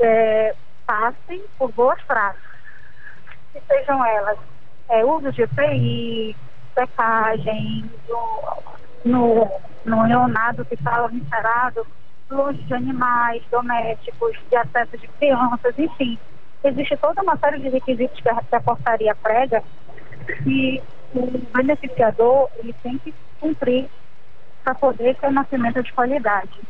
é, 0.00 0.54
passem 0.84 1.42
por 1.56 1.72
boas 1.72 2.00
práticas, 2.02 2.55
que 3.60 3.74
sejam 3.74 4.04
elas 4.04 4.38
é, 4.88 5.04
uso 5.04 5.32
de 5.32 5.42
EPI, 5.42 6.36
secagem, 6.74 7.90
no, 9.04 9.50
no, 9.84 10.06
neonado 10.06 10.64
que 10.64 10.74
está 10.74 11.08
encerado, 11.12 11.86
luz 12.30 12.56
de 12.66 12.74
animais 12.74 13.42
domésticos, 13.50 14.36
de 14.50 14.56
acesso 14.56 14.98
de 14.98 15.08
crianças, 15.08 15.78
enfim 15.78 16.18
existe 16.64 16.96
toda 16.96 17.22
uma 17.22 17.36
série 17.36 17.60
de 17.60 17.68
requisitos 17.68 18.20
que 18.20 18.28
a, 18.28 18.42
que 18.42 18.54
a 18.56 18.60
portaria 18.60 19.14
prega 19.14 19.62
e 20.46 20.82
o 21.14 21.38
beneficiador 21.54 22.48
ele 22.56 22.72
tem 22.82 22.98
que 22.98 23.14
cumprir 23.40 23.88
para 24.64 24.74
poder 24.74 25.14
ter 25.16 25.28
um 25.28 25.32
nascimento 25.32 25.82
de 25.82 25.92
qualidade. 25.92 26.60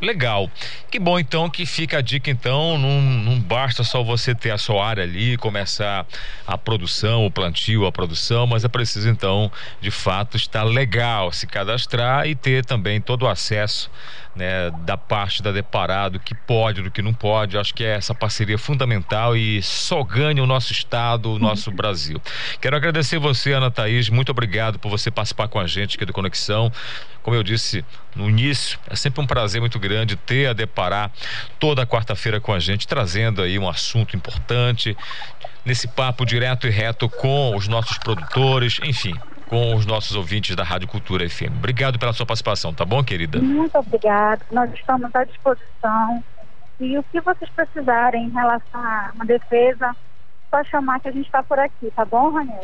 Legal. 0.00 0.48
Que 0.90 0.98
bom 0.98 1.18
então 1.18 1.50
que 1.50 1.66
fica 1.66 1.98
a 1.98 2.00
dica 2.00 2.30
então, 2.30 2.78
não, 2.78 3.00
não 3.00 3.40
basta 3.40 3.82
só 3.82 4.02
você 4.02 4.34
ter 4.34 4.50
a 4.50 4.58
sua 4.58 4.86
área 4.86 5.02
ali, 5.02 5.36
começar 5.36 6.06
a 6.46 6.56
produção, 6.56 7.26
o 7.26 7.30
plantio, 7.30 7.84
a 7.84 7.90
produção, 7.90 8.46
mas 8.46 8.64
é 8.64 8.68
preciso 8.68 9.08
então, 9.08 9.50
de 9.80 9.90
fato, 9.90 10.36
estar 10.36 10.62
legal, 10.62 11.32
se 11.32 11.46
cadastrar 11.46 12.28
e 12.28 12.36
ter 12.36 12.64
também 12.64 13.00
todo 13.00 13.22
o 13.22 13.28
acesso 13.28 13.90
né, 14.34 14.70
da 14.84 14.96
parte 14.96 15.42
da 15.42 15.50
Deparado, 15.50 16.20
que 16.20 16.34
pode, 16.34 16.82
do 16.82 16.90
que 16.90 17.02
não 17.02 17.12
pode. 17.12 17.58
Acho 17.58 17.74
que 17.74 17.84
é 17.84 17.96
essa 17.96 18.14
parceria 18.14 18.58
fundamental 18.58 19.36
e 19.36 19.62
só 19.62 20.02
ganha 20.02 20.42
o 20.42 20.46
nosso 20.46 20.72
estado, 20.72 21.32
o 21.32 21.38
nosso 21.38 21.70
Brasil. 21.70 22.20
Quero 22.60 22.76
agradecer 22.76 23.18
você, 23.18 23.52
Ana 23.52 23.70
Thaís, 23.70 24.08
muito 24.08 24.30
obrigado 24.30 24.78
por 24.78 24.88
você 24.88 25.10
participar 25.10 25.48
com 25.48 25.58
a 25.58 25.66
gente 25.66 25.96
aqui 25.96 26.04
do 26.04 26.12
Conexão. 26.12 26.72
Como 27.22 27.36
eu 27.36 27.42
disse 27.42 27.84
no 28.14 28.28
início, 28.28 28.78
é 28.88 28.96
sempre 28.96 29.20
um 29.20 29.26
prazer 29.26 29.60
muito 29.60 29.78
grande 29.78 30.16
ter 30.16 30.46
a 30.46 30.52
Deparar 30.52 31.10
toda 31.58 31.86
quarta-feira 31.86 32.40
com 32.40 32.52
a 32.52 32.58
gente, 32.58 32.86
trazendo 32.86 33.42
aí 33.42 33.58
um 33.58 33.68
assunto 33.68 34.16
importante, 34.16 34.96
nesse 35.64 35.86
papo 35.88 36.24
direto 36.24 36.66
e 36.66 36.70
reto 36.70 37.08
com 37.08 37.54
os 37.54 37.68
nossos 37.68 37.98
produtores, 37.98 38.78
enfim, 38.82 39.14
com 39.48 39.74
os 39.74 39.86
nossos 39.86 40.14
ouvintes 40.14 40.54
da 40.54 40.62
Rádio 40.62 40.86
Cultura 40.86 41.28
FM. 41.28 41.56
Obrigado 41.56 41.98
pela 41.98 42.12
sua 42.12 42.26
participação, 42.26 42.72
tá 42.72 42.84
bom, 42.84 43.02
querida? 43.02 43.40
Muito 43.40 43.76
obrigada. 43.78 44.42
Nós 44.52 44.72
estamos 44.74 45.10
à 45.14 45.24
disposição. 45.24 46.22
E 46.78 46.96
o 46.98 47.02
que 47.02 47.20
vocês 47.20 47.50
precisarem 47.50 48.26
em 48.26 48.30
relação 48.30 48.80
a 48.80 49.10
uma 49.14 49.24
defesa, 49.24 49.96
só 50.50 50.62
chamar 50.64 51.00
que 51.00 51.08
a 51.08 51.12
gente 51.12 51.26
está 51.26 51.42
por 51.42 51.58
aqui, 51.58 51.90
tá 51.96 52.04
bom, 52.04 52.30
Raniel? 52.30 52.60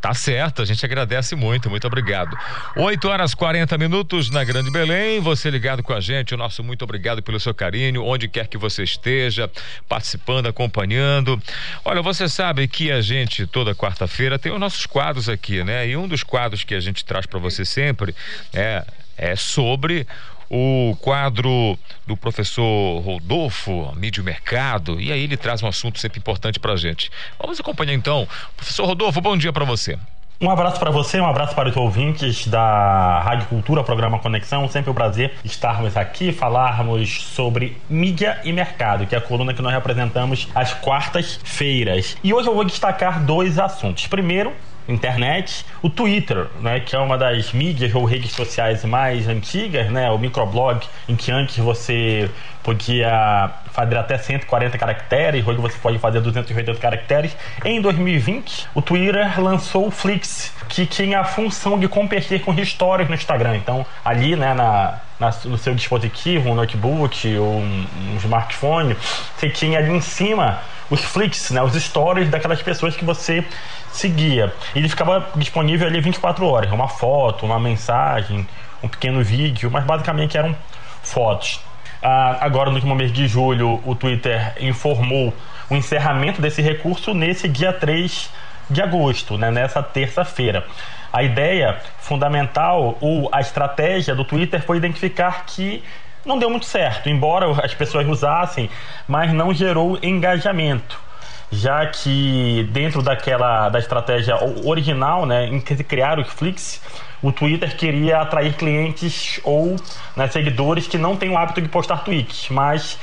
Tá 0.00 0.14
certo, 0.14 0.62
a 0.62 0.64
gente 0.64 0.82
agradece 0.84 1.36
muito, 1.36 1.68
muito 1.68 1.86
obrigado. 1.86 2.34
8 2.74 3.06
horas 3.06 3.34
40 3.34 3.76
minutos 3.76 4.30
na 4.30 4.42
Grande 4.42 4.70
Belém, 4.70 5.20
você 5.20 5.50
ligado 5.50 5.82
com 5.82 5.92
a 5.92 6.00
gente, 6.00 6.34
o 6.34 6.38
nosso 6.38 6.64
muito 6.64 6.82
obrigado 6.82 7.22
pelo 7.22 7.38
seu 7.38 7.54
carinho, 7.54 8.02
onde 8.02 8.26
quer 8.26 8.48
que 8.48 8.56
você 8.56 8.82
esteja, 8.82 9.50
participando, 9.86 10.46
acompanhando. 10.46 11.40
Olha, 11.84 12.00
você 12.00 12.28
sabe 12.28 12.66
que 12.66 12.90
a 12.90 13.02
gente, 13.02 13.46
toda 13.46 13.74
quarta-feira, 13.74 14.38
tem 14.38 14.50
os 14.50 14.58
nossos 14.58 14.86
quadros 14.86 15.28
aqui, 15.28 15.62
né? 15.62 15.86
E 15.88 15.96
um 15.96 16.08
dos 16.08 16.22
quadros 16.22 16.64
que 16.64 16.74
a 16.74 16.80
gente 16.80 17.04
traz 17.04 17.26
para 17.26 17.38
você 17.38 17.64
sempre 17.66 18.14
é, 18.54 18.82
é 19.18 19.36
sobre 19.36 20.06
o 20.50 20.96
quadro 21.00 21.78
do 22.06 22.16
professor 22.16 23.00
Rodolfo, 23.00 23.92
Mídia 23.96 24.20
e 24.20 24.24
Mercado, 24.24 25.00
e 25.00 25.12
aí 25.12 25.22
ele 25.22 25.36
traz 25.36 25.62
um 25.62 25.68
assunto 25.68 26.00
sempre 26.00 26.18
importante 26.18 26.58
para 26.58 26.74
gente. 26.76 27.10
Vamos 27.38 27.60
acompanhar 27.60 27.94
então. 27.94 28.26
Professor 28.56 28.84
Rodolfo, 28.84 29.20
bom 29.20 29.36
dia 29.36 29.52
para 29.52 29.64
você. 29.64 29.96
Um 30.42 30.50
abraço 30.50 30.80
para 30.80 30.90
você, 30.90 31.20
um 31.20 31.26
abraço 31.26 31.54
para 31.54 31.68
os 31.68 31.76
ouvintes 31.76 32.46
da 32.46 33.20
Rádio 33.20 33.46
Cultura, 33.48 33.84
programa 33.84 34.18
Conexão. 34.18 34.66
Sempre 34.68 34.90
um 34.90 34.94
prazer 34.94 35.34
estarmos 35.44 35.98
aqui, 35.98 36.32
falarmos 36.32 37.24
sobre 37.24 37.76
mídia 37.90 38.40
e 38.42 38.50
mercado, 38.50 39.06
que 39.06 39.14
é 39.14 39.18
a 39.18 39.20
coluna 39.20 39.52
que 39.52 39.60
nós 39.60 39.74
representamos 39.74 40.48
às 40.54 40.72
quartas-feiras. 40.72 42.16
E 42.24 42.32
hoje 42.32 42.48
eu 42.48 42.54
vou 42.54 42.64
destacar 42.64 43.22
dois 43.22 43.58
assuntos. 43.58 44.06
Primeiro, 44.06 44.54
internet, 44.88 45.64
o 45.82 45.88
Twitter, 45.88 46.46
né, 46.60 46.80
que 46.80 46.94
é 46.94 46.98
uma 46.98 47.16
das 47.16 47.52
mídias 47.52 47.94
ou 47.94 48.04
redes 48.04 48.32
sociais 48.32 48.84
mais 48.84 49.28
antigas, 49.28 49.90
né, 49.90 50.10
o 50.10 50.18
microblog, 50.18 50.86
em 51.08 51.16
que 51.16 51.30
antes 51.30 51.56
você 51.58 52.30
podia 52.62 53.50
fazer 53.72 53.96
até 53.96 54.18
140 54.18 54.76
caracteres, 54.76 55.46
hoje 55.46 55.58
você 55.58 55.78
pode 55.78 55.98
fazer 55.98 56.20
280 56.20 56.78
caracteres. 56.78 57.36
Em 57.64 57.80
2020, 57.80 58.68
o 58.74 58.82
Twitter 58.82 59.40
lançou 59.40 59.86
o 59.86 59.90
Flix, 59.90 60.52
que 60.68 60.86
tinha 60.86 61.20
a 61.20 61.24
função 61.24 61.78
de 61.78 61.88
competir 61.88 62.40
com 62.42 62.56
stories 62.64 63.08
no 63.08 63.14
Instagram. 63.14 63.56
Então, 63.56 63.86
ali, 64.04 64.36
né, 64.36 64.54
na, 64.54 65.00
na, 65.20 65.30
no 65.44 65.58
seu 65.58 65.74
dispositivo, 65.74 66.48
um 66.48 66.54
notebook 66.54 67.36
ou 67.36 67.58
um, 67.58 67.86
um 68.12 68.16
smartphone, 68.16 68.96
você 69.36 69.50
tinha 69.50 69.78
ali 69.78 69.92
em 69.92 70.00
cima 70.00 70.60
os 70.90 71.04
flicks, 71.04 71.50
né, 71.50 71.62
os 71.62 71.74
stories 71.74 72.28
daquelas 72.30 72.60
pessoas 72.62 72.96
que 72.96 73.04
você 73.04 73.44
seguia. 73.92 74.52
Ele 74.74 74.88
ficava 74.88 75.28
disponível 75.36 75.86
ali 75.86 76.00
24 76.00 76.44
horas, 76.46 76.72
uma 76.72 76.88
foto, 76.88 77.44
uma 77.44 77.60
mensagem, 77.60 78.48
um 78.82 78.88
pequeno 78.88 79.22
vídeo, 79.22 79.70
mas 79.70 79.84
basicamente 79.84 80.36
eram 80.36 80.56
fotos. 81.02 81.60
Ah, 82.02 82.38
agora, 82.40 82.70
no 82.70 82.76
último 82.76 82.94
mês 82.94 83.12
de 83.12 83.28
julho, 83.28 83.80
o 83.84 83.94
Twitter 83.94 84.54
informou 84.58 85.34
o 85.68 85.76
encerramento 85.76 86.40
desse 86.40 86.62
recurso 86.62 87.12
nesse 87.12 87.46
dia 87.46 87.72
3 87.72 88.30
de 88.70 88.80
agosto, 88.80 89.36
né, 89.36 89.50
nessa 89.50 89.82
terça-feira. 89.82 90.66
A 91.12 91.22
ideia 91.22 91.78
fundamental 91.98 92.96
ou 93.00 93.28
a 93.32 93.40
estratégia 93.40 94.14
do 94.14 94.24
Twitter 94.24 94.62
foi 94.62 94.76
identificar 94.76 95.44
que 95.44 95.82
não 96.24 96.38
deu 96.38 96.50
muito 96.50 96.66
certo, 96.66 97.08
embora 97.08 97.64
as 97.64 97.74
pessoas 97.74 98.06
usassem, 98.06 98.70
mas 99.08 99.32
não 99.32 99.52
gerou 99.52 99.98
engajamento 100.02 101.10
já 101.50 101.86
que 101.86 102.68
dentro 102.70 103.02
daquela 103.02 103.68
da 103.68 103.78
estratégia 103.78 104.36
original, 104.64 105.26
né, 105.26 105.46
em 105.46 105.60
que 105.60 105.76
se 105.76 105.82
criaram 105.82 106.22
os 106.22 106.28
Flix, 106.28 106.80
o 107.22 107.32
Twitter 107.32 107.76
queria 107.76 108.20
atrair 108.20 108.54
clientes 108.54 109.40
ou 109.42 109.76
né, 110.16 110.28
seguidores 110.28 110.86
que 110.86 110.96
não 110.96 111.16
têm 111.16 111.30
o 111.30 111.36
hábito 111.36 111.60
de 111.60 111.68
postar 111.68 111.98
tweets, 111.98 112.48
mas 112.50 112.98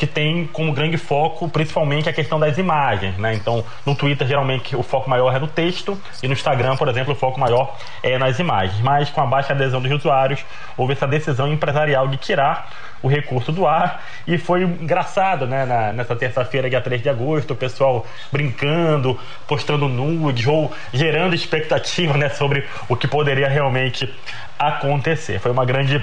que 0.00 0.06
tem 0.06 0.46
como 0.46 0.72
grande 0.72 0.96
foco 0.96 1.46
principalmente 1.46 2.08
a 2.08 2.12
questão 2.14 2.40
das 2.40 2.56
imagens, 2.56 3.18
né? 3.18 3.34
Então, 3.34 3.62
no 3.84 3.94
Twitter 3.94 4.26
geralmente 4.26 4.74
o 4.74 4.82
foco 4.82 5.10
maior 5.10 5.36
é 5.36 5.38
no 5.38 5.46
texto 5.46 6.00
e 6.22 6.26
no 6.26 6.32
Instagram, 6.32 6.74
por 6.74 6.88
exemplo, 6.88 7.12
o 7.12 7.14
foco 7.14 7.38
maior 7.38 7.76
é 8.02 8.16
nas 8.16 8.38
imagens. 8.38 8.80
Mas 8.80 9.10
com 9.10 9.20
a 9.20 9.26
baixa 9.26 9.52
adesão 9.52 9.78
dos 9.78 9.92
usuários, 9.92 10.42
houve 10.74 10.94
essa 10.94 11.06
decisão 11.06 11.52
empresarial 11.52 12.08
de 12.08 12.16
tirar 12.16 12.70
o 13.02 13.08
recurso 13.08 13.52
do 13.52 13.66
ar 13.66 14.02
e 14.26 14.38
foi 14.38 14.62
engraçado, 14.62 15.46
né? 15.46 15.66
Na, 15.66 15.92
nessa 15.92 16.16
terça-feira, 16.16 16.70
dia 16.70 16.80
3 16.80 17.02
de 17.02 17.10
agosto, 17.10 17.52
o 17.52 17.56
pessoal 17.56 18.06
brincando, 18.32 19.20
postando 19.46 19.86
nudes 19.86 20.46
ou 20.46 20.72
gerando 20.94 21.34
expectativa, 21.34 22.16
né, 22.16 22.30
sobre 22.30 22.66
o 22.88 22.96
que 22.96 23.06
poderia 23.06 23.48
realmente 23.48 24.10
acontecer. 24.58 25.38
Foi 25.40 25.50
uma 25.50 25.66
grande 25.66 26.02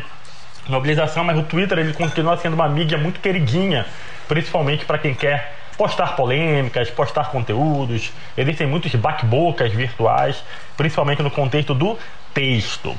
mobilização, 0.72 1.24
mas 1.24 1.38
o 1.38 1.44
Twitter 1.44 1.80
ele 1.80 1.94
continua 1.94 2.38
sendo 2.38 2.54
uma 2.54 2.68
mídia 2.68 2.98
muito 2.98 3.20
queridinha, 3.20 3.86
principalmente 4.28 4.86
para 4.86 4.98
quem 4.98 5.14
quer 5.14 5.54
postar 5.78 6.16
polêmicas, 6.16 6.90
postar 6.90 7.30
conteúdos. 7.30 8.12
Existem 8.36 8.66
muitos 8.68 8.94
bate-bocas 8.96 9.72
virtuais, 9.72 10.44
principalmente 10.76 11.22
no 11.22 11.30
contexto 11.30 11.74
do 11.74 11.98
texto. 12.34 12.98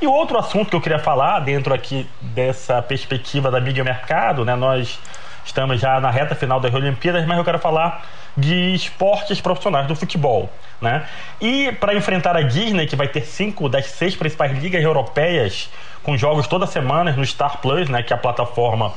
E 0.00 0.06
outro 0.06 0.38
assunto 0.38 0.70
que 0.70 0.76
eu 0.76 0.80
queria 0.80 0.98
falar 0.98 1.40
dentro 1.40 1.74
aqui 1.74 2.08
dessa 2.20 2.80
perspectiva 2.80 3.50
da 3.50 3.60
mídia 3.60 3.84
mercado, 3.84 4.44
né? 4.44 4.54
Nós 4.54 4.98
estamos 5.44 5.80
já 5.80 6.00
na 6.00 6.10
reta 6.10 6.34
final 6.34 6.60
das 6.60 6.72
Olimpíadas, 6.72 7.26
mas 7.26 7.36
eu 7.36 7.44
quero 7.44 7.58
falar 7.58 8.06
de 8.36 8.74
esportes 8.74 9.40
profissionais 9.40 9.86
do 9.86 9.96
futebol, 9.96 10.50
né? 10.80 11.04
E 11.40 11.72
para 11.72 11.94
enfrentar 11.94 12.36
a 12.36 12.42
Disney, 12.42 12.86
que 12.86 12.96
vai 12.96 13.08
ter 13.08 13.22
cinco 13.22 13.68
das 13.68 13.86
seis 13.86 14.14
principais 14.14 14.56
ligas 14.58 14.82
europeias 14.82 15.68
com 16.02 16.16
jogos 16.16 16.46
toda 16.46 16.66
semana 16.66 17.12
no 17.12 17.24
Star 17.24 17.58
Plus, 17.58 17.88
né, 17.88 18.02
que 18.02 18.12
é 18.12 18.16
a 18.16 18.18
plataforma 18.18 18.92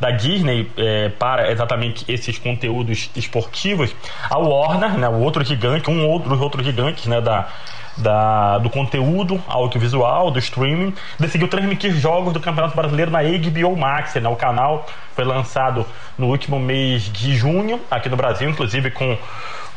da 0.00 0.10
Disney 0.10 0.70
é, 0.76 1.08
para 1.08 1.50
exatamente 1.50 2.04
esses 2.06 2.38
conteúdos 2.38 3.10
esportivos, 3.16 3.94
a 4.28 4.38
Warner, 4.38 4.98
né, 4.98 5.08
o 5.08 5.20
outro 5.20 5.44
gigante, 5.44 5.90
um 5.90 6.06
outro 6.06 6.38
outros 6.38 6.64
gigantes, 6.64 7.06
né, 7.06 7.20
da 7.20 7.48
da, 7.96 8.58
do 8.58 8.68
conteúdo 8.68 9.42
audiovisual, 9.48 10.30
do 10.30 10.38
streaming, 10.38 10.94
decidiu 11.18 11.48
transmitir 11.48 11.92
jogos 11.94 12.32
do 12.32 12.40
Campeonato 12.40 12.76
Brasileiro 12.76 13.10
na 13.10 13.20
HBO 13.22 13.76
Max. 13.76 14.14
Né? 14.14 14.28
O 14.28 14.36
canal 14.36 14.86
foi 15.14 15.24
lançado 15.24 15.86
no 16.18 16.26
último 16.26 16.60
mês 16.60 17.04
de 17.04 17.34
junho, 17.34 17.80
aqui 17.90 18.08
no 18.08 18.16
Brasil, 18.16 18.48
inclusive 18.50 18.90
com 18.90 19.16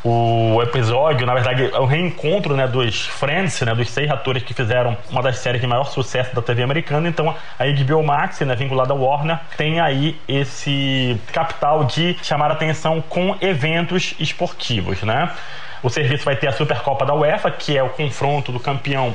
o 0.02 0.62
episódio, 0.62 1.26
na 1.26 1.34
verdade, 1.34 1.70
é 1.72 1.78
o 1.78 1.84
reencontro 1.84 2.56
né, 2.56 2.66
dos 2.66 3.06
Friends, 3.06 3.60
né, 3.60 3.74
dos 3.74 3.90
seis 3.90 4.10
atores 4.10 4.42
que 4.42 4.54
fizeram 4.54 4.96
uma 5.10 5.22
das 5.22 5.38
séries 5.38 5.60
de 5.60 5.66
maior 5.66 5.84
sucesso 5.84 6.34
da 6.34 6.40
TV 6.40 6.62
americana. 6.62 7.06
Então, 7.06 7.34
a 7.58 7.64
HBO 7.66 8.02
Max, 8.02 8.40
né, 8.40 8.54
vinculada 8.54 8.94
ao 8.94 9.00
Warner, 9.00 9.38
tem 9.58 9.78
aí 9.78 10.18
esse 10.26 11.20
capital 11.32 11.84
de 11.84 12.16
chamar 12.22 12.50
atenção 12.50 13.02
com 13.02 13.36
eventos 13.42 14.14
esportivos, 14.18 15.02
né? 15.02 15.30
O 15.82 15.90
serviço 15.90 16.24
vai 16.24 16.36
ter 16.36 16.48
a 16.48 16.52
Supercopa 16.52 17.04
da 17.04 17.14
UEFA, 17.14 17.50
que 17.50 17.76
é 17.76 17.82
o 17.82 17.90
confronto 17.90 18.52
do 18.52 18.60
campeão 18.60 19.14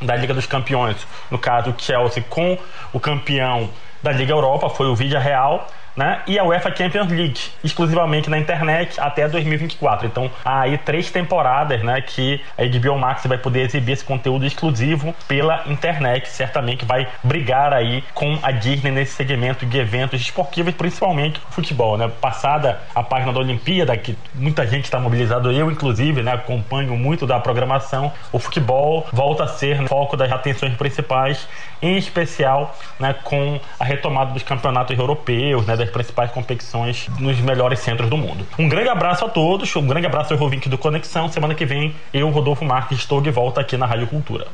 da 0.00 0.14
Liga 0.16 0.34
dos 0.34 0.46
Campeões, 0.46 0.96
no 1.30 1.38
caso 1.38 1.70
o 1.70 1.74
Chelsea 1.78 2.22
com 2.28 2.58
o 2.92 3.00
campeão 3.00 3.70
da 4.02 4.12
Liga 4.12 4.32
Europa, 4.32 4.68
foi 4.68 4.86
o 4.86 4.94
Vídeo 4.94 5.18
Real 5.18 5.66
né? 5.96 6.20
E 6.26 6.38
a 6.38 6.44
UEFA 6.44 6.74
Champions 6.74 7.08
League, 7.08 7.40
exclusivamente 7.62 8.28
na 8.28 8.38
internet 8.38 9.00
até 9.00 9.28
2024. 9.28 10.06
Então, 10.06 10.30
há 10.44 10.62
aí 10.62 10.78
três 10.78 11.10
temporadas, 11.10 11.82
né, 11.82 12.00
que 12.00 12.40
a 12.58 12.64
HBO 12.64 12.98
Max 12.98 13.26
vai 13.26 13.38
poder 13.38 13.62
exibir 13.62 13.92
esse 13.92 14.04
conteúdo 14.04 14.44
exclusivo 14.44 15.14
pela 15.28 15.62
internet. 15.66 16.28
Certamente 16.28 16.84
vai 16.84 17.06
brigar 17.22 17.72
aí 17.72 18.02
com 18.14 18.38
a 18.42 18.50
Disney 18.50 18.90
nesse 18.90 19.12
segmento 19.12 19.64
de 19.66 19.78
eventos 19.78 20.20
esportivos, 20.20 20.74
principalmente 20.74 21.40
futebol, 21.50 21.96
né? 21.96 22.10
Passada 22.20 22.80
a 22.94 23.02
página 23.02 23.32
da 23.32 23.40
Olimpíada, 23.40 23.96
que 23.96 24.16
muita 24.34 24.66
gente 24.66 24.84
está 24.84 24.98
mobilizado, 24.98 25.50
eu 25.52 25.70
inclusive, 25.70 26.22
né, 26.22 26.32
acompanho 26.32 26.96
muito 26.96 27.26
da 27.26 27.38
programação. 27.38 28.12
O 28.32 28.38
futebol 28.38 29.06
volta 29.12 29.44
a 29.44 29.48
ser 29.48 29.86
foco 29.88 30.16
das 30.16 30.30
atenções 30.30 30.74
principais, 30.74 31.48
em 31.80 31.96
especial, 31.96 32.76
né, 32.98 33.14
com 33.24 33.60
a 33.78 33.84
retomada 33.84 34.32
dos 34.32 34.42
campeonatos 34.42 34.98
europeus, 34.98 35.66
né, 35.66 35.76
das 35.84 35.90
principais 35.90 36.30
competições 36.30 37.08
nos 37.18 37.38
melhores 37.38 37.78
centros 37.80 38.08
do 38.08 38.16
mundo. 38.16 38.46
Um 38.58 38.68
grande 38.68 38.88
abraço 38.88 39.24
a 39.24 39.28
todos, 39.28 39.74
um 39.76 39.86
grande 39.86 40.06
abraço 40.06 40.32
ao 40.32 40.40
ouvinte 40.40 40.68
do 40.68 40.78
Conexão. 40.78 41.28
Semana 41.28 41.54
que 41.54 41.66
vem, 41.66 41.94
eu, 42.12 42.28
Rodolfo 42.30 42.64
Marques, 42.64 42.98
estou 42.98 43.20
de 43.20 43.30
volta 43.30 43.60
aqui 43.60 43.76
na 43.76 43.86
Rádio 43.86 44.06
Cultura. 44.06 44.46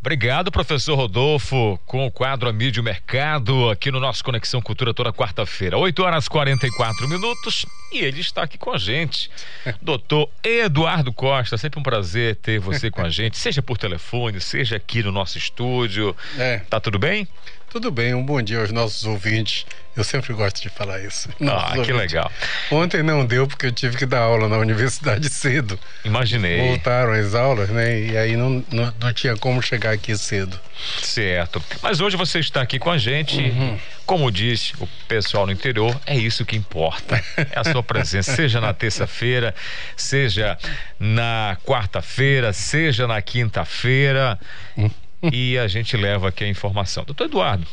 Obrigado, 0.00 0.52
professor 0.52 0.96
Rodolfo, 0.96 1.80
com 1.86 2.06
o 2.06 2.10
quadro 2.10 2.46
A 2.46 2.52
Mídia 2.52 2.80
e 2.80 2.84
Mercado, 2.84 3.70
aqui 3.70 3.90
no 3.90 3.98
nosso 3.98 4.22
Conexão 4.22 4.60
Cultura 4.60 4.92
toda 4.92 5.10
quarta-feira, 5.10 5.78
8 5.78 6.02
horas 6.02 6.28
44 6.28 7.08
minutos, 7.08 7.64
e 7.90 8.04
ele 8.04 8.20
está 8.20 8.42
aqui 8.42 8.58
com 8.58 8.70
a 8.70 8.76
gente. 8.76 9.30
Doutor 9.80 10.28
Eduardo 10.42 11.10
Costa, 11.10 11.56
sempre 11.56 11.80
um 11.80 11.82
prazer 11.82 12.36
ter 12.36 12.58
você 12.58 12.90
com 12.90 13.00
a 13.00 13.08
gente, 13.08 13.38
seja 13.38 13.62
por 13.62 13.78
telefone, 13.78 14.42
seja 14.42 14.76
aqui 14.76 15.02
no 15.02 15.10
nosso 15.10 15.38
estúdio. 15.38 16.14
É. 16.36 16.58
Tá 16.68 16.78
tudo 16.78 16.98
bem? 16.98 17.26
Tudo 17.74 17.90
bem, 17.90 18.14
um 18.14 18.24
bom 18.24 18.40
dia 18.40 18.60
aos 18.60 18.70
nossos 18.70 19.04
ouvintes. 19.04 19.66
Eu 19.96 20.04
sempre 20.04 20.32
gosto 20.32 20.62
de 20.62 20.68
falar 20.68 21.00
isso. 21.00 21.28
Ah, 21.40 21.72
que 21.84 21.92
legal. 21.92 22.30
Ontem 22.70 23.02
não 23.02 23.26
deu 23.26 23.48
porque 23.48 23.66
eu 23.66 23.72
tive 23.72 23.96
que 23.96 24.06
dar 24.06 24.20
aula 24.20 24.48
na 24.48 24.58
universidade 24.58 25.26
cedo. 25.34 25.76
Imaginei. 26.04 26.68
Voltaram 26.68 27.12
as 27.14 27.34
aulas, 27.34 27.70
né? 27.70 28.00
E 28.00 28.16
aí 28.16 28.36
não, 28.36 28.64
não, 28.70 28.94
não 29.00 29.12
tinha 29.12 29.36
como 29.36 29.60
chegar 29.60 29.90
aqui 29.90 30.16
cedo. 30.16 30.56
Certo. 31.02 31.60
Mas 31.82 32.00
hoje 32.00 32.16
você 32.16 32.38
está 32.38 32.62
aqui 32.62 32.78
com 32.78 32.92
a 32.92 32.96
gente. 32.96 33.40
Uhum. 33.40 33.76
Como 34.06 34.30
diz 34.30 34.72
o 34.78 34.86
pessoal 35.08 35.44
no 35.44 35.50
interior, 35.50 36.00
é 36.06 36.16
isso 36.16 36.44
que 36.44 36.54
importa. 36.54 37.20
É 37.36 37.58
a 37.58 37.64
sua 37.64 37.82
presença, 37.82 38.36
seja 38.36 38.60
na 38.60 38.72
terça-feira, 38.72 39.52
seja 39.96 40.56
na 40.96 41.56
quarta-feira, 41.64 42.52
seja 42.52 43.08
na 43.08 43.20
quinta-feira. 43.20 44.38
Uhum 44.76 45.03
e 45.32 45.58
a 45.58 45.68
gente 45.68 45.96
leva 45.96 46.28
aqui 46.28 46.44
a 46.44 46.48
informação. 46.48 47.04
Doutor 47.04 47.24
Eduardo, 47.26 47.66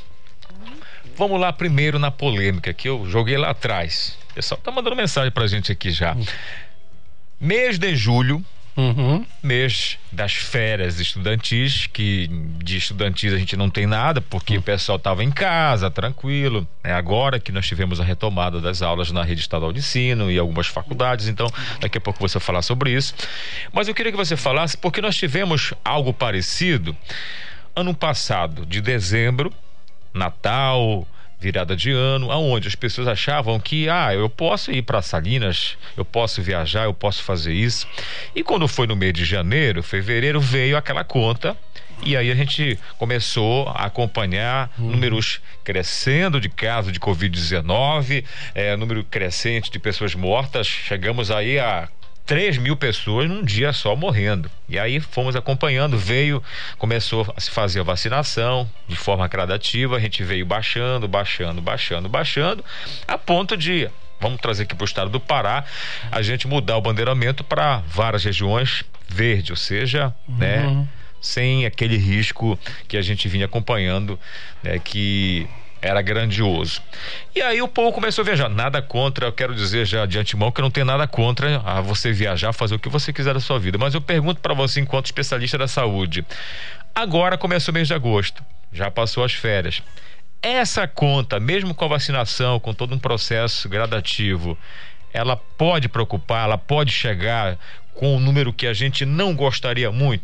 vamos 1.18 1.39
lá 1.39 1.52
primeiro 1.52 1.99
na 1.99 2.12
polêmica 2.12 2.74
que 2.74 2.88
eu 2.88 3.10
joguei 3.10 3.38
lá 3.38 3.49
atrás. 3.52 4.18
O 4.32 4.34
pessoal 4.34 4.60
tá 4.62 4.72
mandando 4.72 4.95
mensagem 4.95 5.32
pra 5.32 5.47
gente 5.47 5.72
aqui 5.72 5.91
já. 5.91 6.16
Mês 7.39 7.78
de 7.78 7.95
julho, 7.95 8.43
Uhum. 8.76 9.26
mês 9.43 9.97
das 10.11 10.34
férias 10.34 10.97
estudantis, 10.99 11.88
que 11.88 12.28
de 12.63 12.78
estudantis 12.78 13.34
a 13.34 13.38
gente 13.38 13.57
não 13.57 13.69
tem 13.69 13.86
nada, 13.86 14.22
porque 14.22 14.53
uhum. 14.53 14.59
o 14.59 14.63
pessoal 14.63 14.97
estava 14.97 15.24
em 15.24 15.32
casa, 15.32 15.91
tranquilo. 15.91 16.65
É 16.84 16.93
agora 16.93 17.39
que 17.39 17.51
nós 17.51 17.67
tivemos 17.67 17.99
a 17.99 18.03
retomada 18.03 18.61
das 18.61 18.82
aulas 18.82 19.11
na 19.11 19.24
rede 19.24 19.41
estadual 19.41 19.74
de 19.74 19.80
ensino 19.80 20.32
e 20.32 20.39
algumas 20.39 20.67
faculdades, 20.67 21.28
então 21.28 21.47
daqui 21.82 21.97
a 21.97 22.01
pouco 22.01 22.19
você 22.19 22.39
falar 22.39 22.61
sobre 22.61 22.91
isso. 22.91 23.13
Mas 23.74 23.88
eu 23.88 23.93
queria 23.93 24.11
que 24.11 24.17
você 24.17 24.38
falasse, 24.38 24.78
porque 24.78 25.01
nós 25.01 25.17
tivemos 25.17 25.74
algo 25.84 26.13
parecido 26.13 26.95
ano 27.76 27.93
passado, 27.93 28.65
de 28.65 28.82
dezembro, 28.82 29.53
Natal, 30.13 31.07
virada 31.42 31.76
de 31.76 31.89
ano, 31.92 32.32
aonde 32.32 32.68
as 32.68 32.76
pessoas 32.76 33.08
achavam 33.08 33.60
que 33.60 33.89
ah, 33.89 34.14
eu 34.14 34.30
posso 34.30 34.72
ir 34.72 34.84
para 34.84 35.02
Salinas, 35.02 35.76
eu 35.98 36.06
posso 36.06 36.39
viajar, 36.39 36.84
eu 36.84 36.94
posso 36.94 37.24
fazer 37.24 37.52
isso. 37.52 37.88
E 38.36 38.44
quando 38.44 38.68
foi 38.68 38.86
no 38.86 38.96
mês 38.96 39.12
de 39.12 39.26
janeiro, 39.26 39.82
fevereiro, 39.82 40.39
veio 40.39 40.78
aquela 40.78 41.04
conta 41.04 41.58
e 42.04 42.16
aí 42.16 42.32
a 42.32 42.36
gente 42.36 42.80
começou 42.98 43.68
a 43.70 43.86
acompanhar 43.86 44.72
uhum. 44.78 44.92
números 44.92 45.42
crescendo 45.64 46.39
de 46.39 46.50
casos 46.50 46.94
de 46.94 47.00
Covid-19, 47.00 48.24
é, 48.54 48.76
número 48.76 49.04
crescente 49.04 49.72
de 49.72 49.80
pessoas 49.80 50.14
mortas. 50.14 50.68
Chegamos 50.68 51.32
aí 51.32 51.60
a 51.60 51.89
3 52.32 52.59
mil 52.59 52.77
pessoas 52.77 53.29
num 53.29 53.43
dia 53.43 53.73
só 53.73 53.93
morrendo. 53.93 54.49
E 54.69 54.79
aí 54.79 55.01
fomos 55.01 55.36
acompanhando, 55.36 55.97
veio, 55.97 56.41
começou 56.77 57.27
a 57.36 57.41
se 57.41 57.51
fazer 57.51 57.82
a 57.82 57.84
vacinação 57.84 58.69
de 58.88 58.95
forma 58.95 59.27
gradativa, 59.27 59.97
a 59.97 59.99
gente 59.99 60.23
veio 60.23 60.45
baixando, 60.45 61.09
baixando, 61.09 61.61
baixando, 61.61 62.07
baixando, 62.07 62.63
a 63.05 63.17
ponto 63.17 63.57
de 63.57 63.89
vamos 64.17 64.39
trazer 64.39 64.63
aqui 64.63 64.73
para 64.73 64.84
o 64.84 64.86
estado 64.86 65.09
do 65.09 65.19
Pará, 65.19 65.65
a 66.09 66.21
gente 66.21 66.47
mudar 66.47 66.77
o 66.77 66.82
bandeiramento 66.82 67.43
para 67.43 67.84
várias 67.86 68.23
regiões 68.23 68.86
verde, 69.09 69.51
ou 69.51 69.57
seja, 69.57 70.15
né, 70.25 70.61
uhum. 70.67 70.82
né, 70.84 70.88
sem 71.19 71.65
aquele 71.65 71.97
risco 71.97 72.57
que 72.88 72.95
a 72.95 73.01
gente 73.01 73.27
vinha 73.27 73.45
acompanhando, 73.45 74.17
né, 74.63 74.79
que 74.79 75.49
era 75.82 76.01
grandioso. 76.01 76.82
E 77.36 77.41
aí 77.41 77.61
o 77.61 77.67
povo 77.67 77.91
começou 77.91 78.21
a 78.21 78.25
viajar. 78.25 78.49
Nada 78.49 78.82
contra, 78.82 79.25
eu 79.25 79.34
quero 79.34 79.55
dizer 79.55 79.86
já 79.86 80.05
de 80.05 80.19
antemão 80.19 80.51
que 80.51 80.61
não 80.61 80.69
tenho 80.69 80.86
nada 80.86 81.07
contra 81.07 81.61
a 81.65 81.82
você 81.82 82.11
viajar, 82.11 82.53
fazer 82.53 82.75
o 82.75 82.79
que 82.79 82.89
você 82.89 83.11
quiser 83.11 83.34
da 83.34 83.39
sua 83.39 83.57
vida. 83.57 83.77
Mas 83.77 83.93
eu 83.93 84.01
pergunto 84.01 84.41
para 84.41 84.53
você, 84.53 84.79
enquanto 84.79 85.05
especialista 85.05 85.57
da 85.57 85.67
saúde. 85.67 86.25
Agora 86.93 87.38
começa 87.38 87.71
o 87.71 87.73
mês 87.73 87.88
de 87.88 87.93
agosto, 87.93 88.43
já 88.71 88.91
passou 88.91 89.23
as 89.23 89.34
férias. 89.34 89.82
Essa 90.41 90.88
conta, 90.88 91.39
mesmo 91.39 91.73
com 91.73 91.86
a 91.86 91.88
vacinação, 91.88 92.59
com 92.59 92.73
todo 92.73 92.93
um 92.93 92.99
processo 92.99 93.69
gradativo, 93.69 94.57
ela 95.13 95.36
pode 95.36 95.88
preocupar, 95.88 96.45
ela 96.45 96.57
pode 96.57 96.91
chegar 96.91 97.57
com 97.93 98.15
um 98.15 98.19
número 98.19 98.53
que 98.53 98.67
a 98.67 98.73
gente 98.73 99.05
não 99.05 99.36
gostaria 99.36 99.91
muito? 99.91 100.23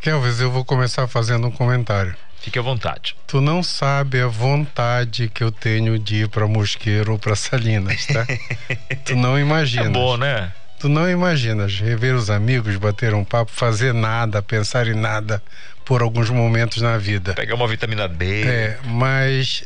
Kelvis, 0.00 0.40
eu 0.40 0.50
vou 0.50 0.64
começar 0.64 1.06
fazendo 1.06 1.46
um 1.46 1.50
comentário. 1.50 2.16
Fique 2.42 2.58
à 2.58 2.62
vontade. 2.62 3.14
Tu 3.26 3.40
não 3.40 3.62
sabe 3.62 4.20
a 4.20 4.26
vontade 4.26 5.28
que 5.28 5.44
eu 5.44 5.52
tenho 5.52 5.96
de 5.96 6.22
ir 6.22 6.28
para 6.28 6.46
Mosqueiro 6.48 7.12
ou 7.12 7.18
para 7.18 7.36
Salinas, 7.36 8.04
tá? 8.06 8.26
tu 9.06 9.14
não 9.14 9.38
imaginas. 9.38 9.86
É 9.86 9.90
bom, 9.90 10.16
né? 10.16 10.52
Tu 10.80 10.88
não 10.88 11.08
imaginas 11.08 11.78
rever 11.78 12.16
os 12.16 12.28
amigos, 12.28 12.74
bater 12.76 13.14
um 13.14 13.24
papo, 13.24 13.52
fazer 13.52 13.94
nada, 13.94 14.42
pensar 14.42 14.88
em 14.88 14.94
nada 14.94 15.40
por 15.84 16.02
alguns 16.02 16.30
momentos 16.30 16.82
na 16.82 16.98
vida. 16.98 17.32
Pegar 17.34 17.54
uma 17.54 17.68
vitamina 17.68 18.08
D. 18.08 18.42
É, 18.42 18.78
mas 18.86 19.62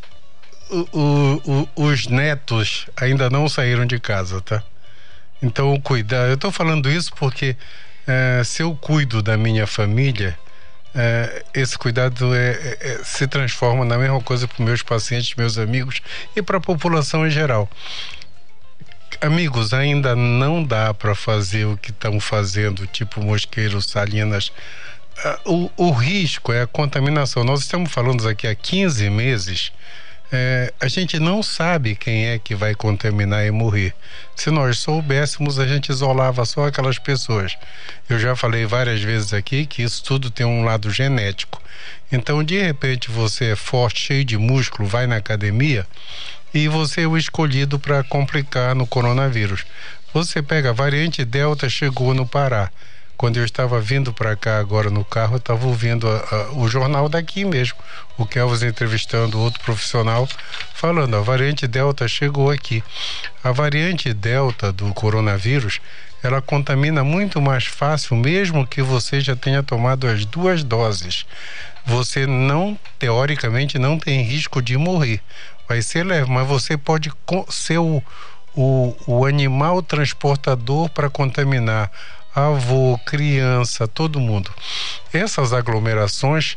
o, 0.69 0.87
o, 0.93 1.69
o, 1.75 1.85
os 1.87 2.07
netos 2.07 2.87
ainda 2.95 3.31
não 3.31 3.49
saíram 3.49 3.87
de 3.87 3.99
casa, 3.99 4.43
tá? 4.43 4.63
Então, 5.43 5.81
cuidar. 5.81 6.29
Eu 6.29 6.37
tô 6.37 6.53
falando 6.53 6.91
isso 6.91 7.11
porque 7.17 7.57
é, 8.07 8.43
se 8.45 8.63
eu 8.63 8.77
cuido 8.77 9.23
da 9.23 9.39
minha 9.39 9.67
família, 9.67 10.39
esse 11.55 11.77
cuidado 11.79 12.35
é, 12.35 12.51
é, 12.51 12.79
é 12.81 13.01
se 13.05 13.27
transforma 13.27 13.85
na 13.85 13.99
mesma 13.99 14.21
coisa 14.21 14.49
para 14.49 14.65
meus 14.65 14.83
pacientes, 14.83 15.35
meus 15.35 15.59
amigos 15.59 16.01
e 16.35 16.43
para 16.43 16.59
a 16.59 16.61
população 16.61 17.27
em 17.27 17.31
geral. 17.31 17.69
Amigos, 19.21 19.73
ainda 19.73 20.15
não 20.15 20.63
dá 20.63 20.93
para 20.93 21.15
fazer 21.15 21.65
o 21.67 21.77
que 21.77 21.91
estão 21.91 22.21
fazendo, 22.21 22.87
tipo 22.87 23.23
Mosqueiro, 23.23 23.81
Salinas. 23.81 24.53
Ah, 25.25 25.41
o, 25.47 25.71
o 25.77 25.91
risco 25.91 26.53
é 26.53 26.63
a 26.63 26.67
contaminação. 26.67 27.43
Nós 27.43 27.61
estamos 27.61 27.91
falando 27.91 28.29
aqui 28.29 28.47
há 28.47 28.55
15 28.55 29.09
meses 29.09 29.73
é, 30.33 30.73
a 30.81 30.89
gente 30.89 31.19
não 31.19 31.43
sabe 31.43 31.95
quem 31.95 32.27
é 32.27 32.39
que 32.39 32.55
vai 32.55 32.75
contaminar 32.75 33.47
e 33.47 33.51
morrer. 33.51 33.95
Se 34.35 34.51
nós 34.51 34.79
soubéssemos, 34.79 35.59
a 35.59 35.67
gente 35.67 35.91
isolava 35.91 36.45
só 36.45 36.67
aquelas 36.67 36.99
pessoas. 36.99 37.57
Eu 38.09 38.19
já 38.19 38.35
falei 38.35 38.67
várias 38.67 39.01
vezes 39.03 39.33
aqui 39.33 39.67
que 39.67 39.83
isso 39.83 40.03
tudo 40.03 40.31
tem 40.31 40.45
um 40.45 40.65
lado 40.65 40.91
genético. 40.91 41.63
Então, 42.11 42.43
de 42.43 42.61
repente, 42.61 43.11
você 43.11 43.53
é 43.53 43.57
forte, 43.57 44.01
cheio 44.01 44.25
de 44.25 44.37
músculo, 44.37 44.89
vai 44.89 45.07
na 45.07 45.17
academia 45.17 45.87
e 46.53 46.69
você 46.69 47.03
é 47.03 47.07
o 47.07 47.17
escolhido 47.17 47.79
para 47.79 48.03
complicar 48.03 48.75
no 48.75 48.87
coronavírus. 48.87 49.65
Você 50.13 50.43
pega 50.43 50.71
a 50.71 50.73
variante 50.73 51.25
Delta, 51.25 51.69
chegou 51.69 52.15
no 52.15 52.27
Pará 52.27 52.71
quando 53.17 53.39
eu 53.39 53.45
estava 53.45 53.81
vindo 53.81 54.13
para 54.13 54.37
cá 54.37 54.59
agora 54.59 54.91
no 54.91 55.05
carro, 55.05 55.35
eu 55.35 55.39
estava 55.39 55.67
ouvindo 55.67 56.09
a, 56.09 56.17
a, 56.19 56.53
o 56.53 56.69
jornal 56.69 57.09
daqui 57.09 57.45
mesmo, 57.45 57.79
o 58.19 58.27
Kelvis 58.27 58.63
entrevistando 58.63 59.41
outro 59.41 59.61
profissional, 59.61 60.29
falando: 60.75 61.17
a 61.17 61.21
variante 61.21 61.67
Delta 61.67 62.07
chegou 62.07 62.51
aqui. 62.51 62.83
A 63.43 63.53
variante 63.53 64.13
Delta 64.13 64.73
do 64.73 64.93
coronavírus, 64.93 65.81
ela 66.23 66.43
contamina 66.43 67.03
muito 67.03 67.41
mais 67.41 67.65
fácil, 67.65 68.17
mesmo 68.17 68.67
que 68.67 68.83
você 68.83 69.21
já 69.21 69.35
tenha 69.35 69.63
tomado 69.63 70.07
as 70.07 70.25
duas 70.25 70.63
doses. 70.63 71.27
Você 71.87 72.27
não, 72.27 72.79
teoricamente, 72.99 73.79
não 73.79 73.99
tem 73.99 74.23
risco 74.23 74.61
de 74.61 74.77
morrer. 74.77 75.21
Vai 75.69 75.83
ser 75.83 76.05
leve, 76.05 76.31
mas 76.31 76.47
você 76.47 76.77
pode 76.77 77.13
ser 77.49 77.79
o, 77.79 78.03
o, 78.57 78.97
o 79.07 79.25
animal 79.25 79.83
transportador 79.83 80.89
para 80.89 81.09
contaminar 81.09 81.91
avô, 82.37 82.99
criança, 83.07 83.89
todo 83.89 84.21
mundo. 84.21 84.53
Essas 85.11 85.55
aglomerações 85.55 86.57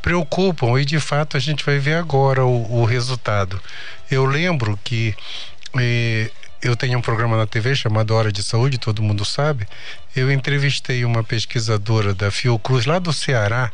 preocupam 0.00 0.80
e 0.80 0.86
de 0.86 0.98
fato 0.98 1.36
a 1.36 1.40
gente 1.40 1.64
vai 1.64 1.78
ver 1.78 1.94
agora 1.94 2.46
o, 2.46 2.80
o 2.80 2.84
resultado. 2.86 3.60
Eu 4.10 4.24
lembro 4.24 4.78
que 4.82 5.14
eh, 5.78 6.30
eu 6.62 6.74
tenho 6.74 6.98
um 6.98 7.02
programa 7.02 7.36
na 7.36 7.46
TV 7.46 7.74
chamado 7.74 8.14
Hora 8.14 8.32
de 8.32 8.42
Saúde, 8.42 8.78
todo 8.78 9.02
mundo 9.02 9.22
sabe. 9.22 9.68
Eu 10.16 10.32
entrevistei 10.32 11.04
uma 11.04 11.22
pesquisadora 11.22 12.14
da 12.14 12.30
Fiocruz 12.30 12.86
lá 12.86 12.98
do 12.98 13.12
Ceará. 13.12 13.70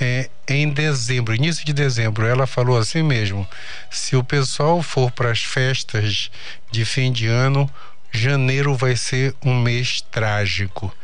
É, 0.00 0.30
em 0.46 0.68
dezembro, 0.70 1.34
início 1.34 1.64
de 1.64 1.72
dezembro, 1.72 2.24
ela 2.24 2.46
falou 2.46 2.78
assim 2.78 3.02
mesmo: 3.02 3.48
se 3.90 4.14
o 4.14 4.22
pessoal 4.22 4.80
for 4.80 5.10
para 5.10 5.30
as 5.30 5.42
festas 5.42 6.30
de 6.70 6.84
fim 6.84 7.10
de 7.10 7.26
ano, 7.26 7.68
janeiro 8.12 8.74
vai 8.74 8.96
ser 8.96 9.34
um 9.44 9.60
mês 9.60 10.00
trágico. 10.00 10.94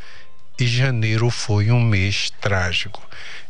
E 0.58 0.66
janeiro 0.66 1.30
foi 1.30 1.70
um 1.70 1.80
mês 1.80 2.30
trágico. 2.40 3.02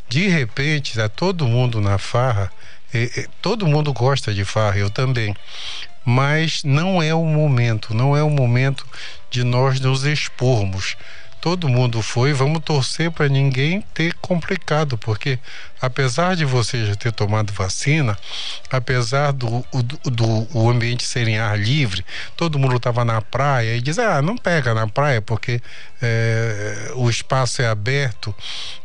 De 0.09 0.28
repente, 0.28 0.90
está 0.90 1.09
todo 1.09 1.46
mundo 1.46 1.80
na 1.80 1.98
farra, 1.98 2.50
e, 2.92 3.11
e, 3.16 3.28
todo 3.42 3.66
mundo 3.66 3.92
gosta 3.92 4.32
de 4.32 4.44
farra, 4.44 4.78
eu 4.78 4.88
também. 4.88 5.34
Mas 6.05 6.62
não 6.64 7.02
é 7.02 7.14
o 7.14 7.24
momento, 7.24 7.94
não 7.94 8.16
é 8.16 8.22
o 8.22 8.30
momento 8.30 8.86
de 9.30 9.42
nós 9.42 9.80
nos 9.80 10.05
expormos 10.05 10.96
todo 11.45 11.68
mundo 11.68 12.01
foi, 12.01 12.32
vamos 12.32 12.62
torcer 12.64 13.11
para 13.11 13.28
ninguém 13.28 13.82
ter 13.92 14.14
complicado, 14.14 14.97
porque 14.97 15.38
apesar 15.78 16.34
de 16.34 16.42
você 16.42 16.86
já 16.86 16.95
ter 16.95 17.12
tomado 17.12 17.53
vacina, 17.53 18.16
apesar 18.70 19.30
do, 19.30 19.62
do, 19.70 20.11
do 20.11 20.59
o 20.59 20.70
ambiente 20.70 21.05
ser 21.05 21.28
em 21.28 21.38
ar 21.38 21.59
livre, 21.59 22.03
todo 22.34 22.59
mundo 22.59 22.76
estava 22.76 23.05
na 23.05 23.20
praia 23.20 23.76
e 23.76 23.82
diz, 23.82 23.99
ah, 23.99 24.22
não 24.22 24.38
pega 24.38 24.72
na 24.72 24.86
praia 24.86 25.20
porque 25.20 25.61
é, 26.01 26.92
o 26.95 27.11
espaço 27.11 27.61
é 27.61 27.66
aberto. 27.66 28.34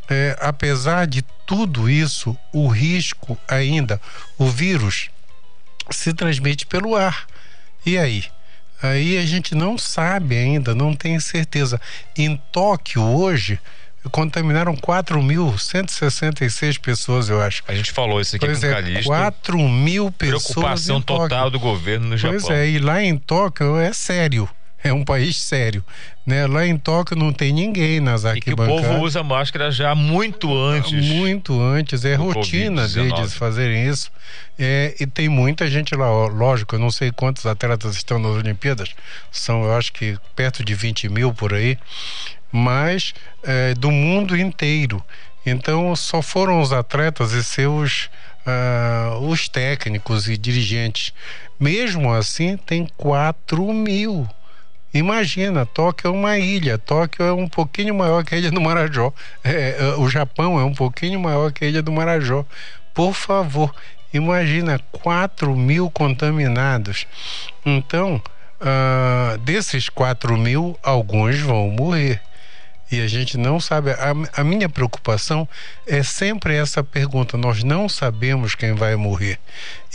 É, 0.10 0.36
apesar 0.42 1.08
de 1.08 1.22
tudo 1.46 1.90
isso, 1.90 2.36
o 2.52 2.68
risco 2.68 3.38
ainda, 3.48 4.02
o 4.38 4.50
vírus 4.50 5.10
se 5.90 6.14
transmite 6.14 6.66
pelo 6.66 6.94
ar. 6.94 7.26
E 7.86 7.98
aí? 7.98 8.26
Aí 8.82 9.18
a 9.18 9.26
gente 9.26 9.54
não 9.54 9.78
sabe 9.78 10.38
ainda, 10.38 10.74
não 10.74 10.96
tem 10.96 11.20
certeza. 11.20 11.80
Em 12.18 12.38
Tóquio 12.52 13.04
hoje 13.04 13.60
contaminaram 14.12 14.76
4.166 14.76 16.80
pessoas, 16.80 17.30
eu 17.30 17.42
acho. 17.42 17.64
A 17.68 17.76
gente 17.76 17.92
falou 17.92 18.22
isso 18.22 18.38
aqui 18.38 18.46
pois 18.46 18.60
com 18.60 18.66
é, 18.66 18.72
Calixto. 18.72 19.06
4 19.06 19.58
mil 19.68 20.12
pessoas. 20.12 20.44
Preocupação 20.44 21.02
total 21.02 21.52
do 21.52 21.60
governo 21.60 22.08
no 22.08 22.18
Japão. 22.18 22.40
Pois 22.40 22.50
é, 22.50 22.70
e 22.70 22.80
lá 22.80 23.04
em 23.04 23.18
Tóquio 23.18 23.78
é 23.78 23.92
sério 23.92 24.50
é 24.84 24.94
um 24.94 25.04
país 25.04 25.38
sério. 25.38 25.84
Né? 26.26 26.46
Lá 26.48 26.66
em 26.66 26.78
Tóquio 26.78 27.18
não 27.18 27.34
tem 27.34 27.52
ninguém 27.52 28.00
nas 28.00 28.26
arquibancadas. 28.26 28.76
E 28.76 28.82
que 28.82 28.86
o 28.86 28.90
povo 28.90 29.04
usa 29.04 29.24
máscara 29.24 29.72
já 29.72 29.96
muito 29.96 30.56
antes. 30.56 31.06
Muito 31.06 31.60
antes, 31.60 32.06
é 32.06 32.16
rotina 32.16 32.88
deles 32.88 33.34
fazerem 33.34 33.88
isso. 33.88 34.12
É, 34.58 34.96
e 35.00 35.08
tem 35.08 35.30
muita 35.30 35.70
gente 35.70 35.96
lá, 35.96 36.10
lógico, 36.28 36.76
eu 36.76 36.80
não 36.80 36.92
sei 36.92 37.12
quantos 37.12 37.46
atletas 37.46 37.96
estão 37.96 38.20
nas 38.20 38.32
Olimpíadas, 38.32 38.94
são 39.32 39.64
eu 39.64 39.74
acho 39.74 39.94
que 39.94 40.18
perto 40.36 40.64
de 40.66 40.76
20 40.76 41.08
mil 41.08 41.34
por 41.34 41.54
aí, 41.54 41.78
mas 42.52 43.14
é, 43.42 43.74
do 43.74 43.90
mundo 43.90 44.38
inteiro. 44.38 45.04
Então 45.46 45.96
só 45.96 46.22
foram 46.22 46.62
os 46.62 46.74
atletas 46.74 47.32
e 47.32 47.44
seus 47.44 48.10
uh, 48.46 49.18
os 49.26 49.48
técnicos 49.48 50.28
e 50.28 50.38
dirigentes. 50.38 51.14
Mesmo 51.60 52.12
assim, 52.14 52.58
tem 52.58 52.88
4 52.98 53.74
mil 53.74 54.28
Imagina, 54.94 55.66
Tóquio 55.66 56.08
é 56.08 56.12
uma 56.12 56.38
ilha. 56.38 56.78
Tóquio 56.78 57.24
é 57.24 57.32
um 57.32 57.48
pouquinho 57.48 57.94
maior 57.94 58.24
que 58.24 58.34
a 58.34 58.38
ilha 58.38 58.52
do 58.52 58.60
Marajó. 58.60 59.14
É, 59.44 59.78
é, 59.80 59.84
o 59.98 60.10
Japão 60.10 60.60
é 60.60 60.64
um 60.64 60.74
pouquinho 60.74 61.20
maior 61.20 61.52
que 61.52 61.66
a 61.66 61.68
ilha 61.68 61.82
do 61.82 61.92
Marajó. 61.92 62.46
Por 62.94 63.14
favor, 63.14 63.74
imagina 64.14 64.80
4 64.92 65.56
mil 65.56 65.90
contaminados. 65.92 67.06
Então, 67.66 68.22
uh, 68.60 69.38
desses 69.40 69.90
4 69.90 70.38
mil, 70.38 70.78
alguns 70.82 71.40
vão 71.40 71.70
morrer 71.70 72.22
e 72.92 73.02
a 73.02 73.08
gente 73.08 73.38
não 73.38 73.60
sabe. 73.60 73.92
A, 73.92 74.42
a, 74.42 74.44
minha 74.44 74.68
preocupação 74.68 75.48
é 75.86 76.02
sempre 76.02 76.56
essa 76.56 76.84
pergunta: 76.84 77.38
nós 77.38 77.64
não 77.64 77.88
sabemos 77.88 78.56
quem 78.56 78.74
vai 78.74 78.96
morrer. 78.96 79.40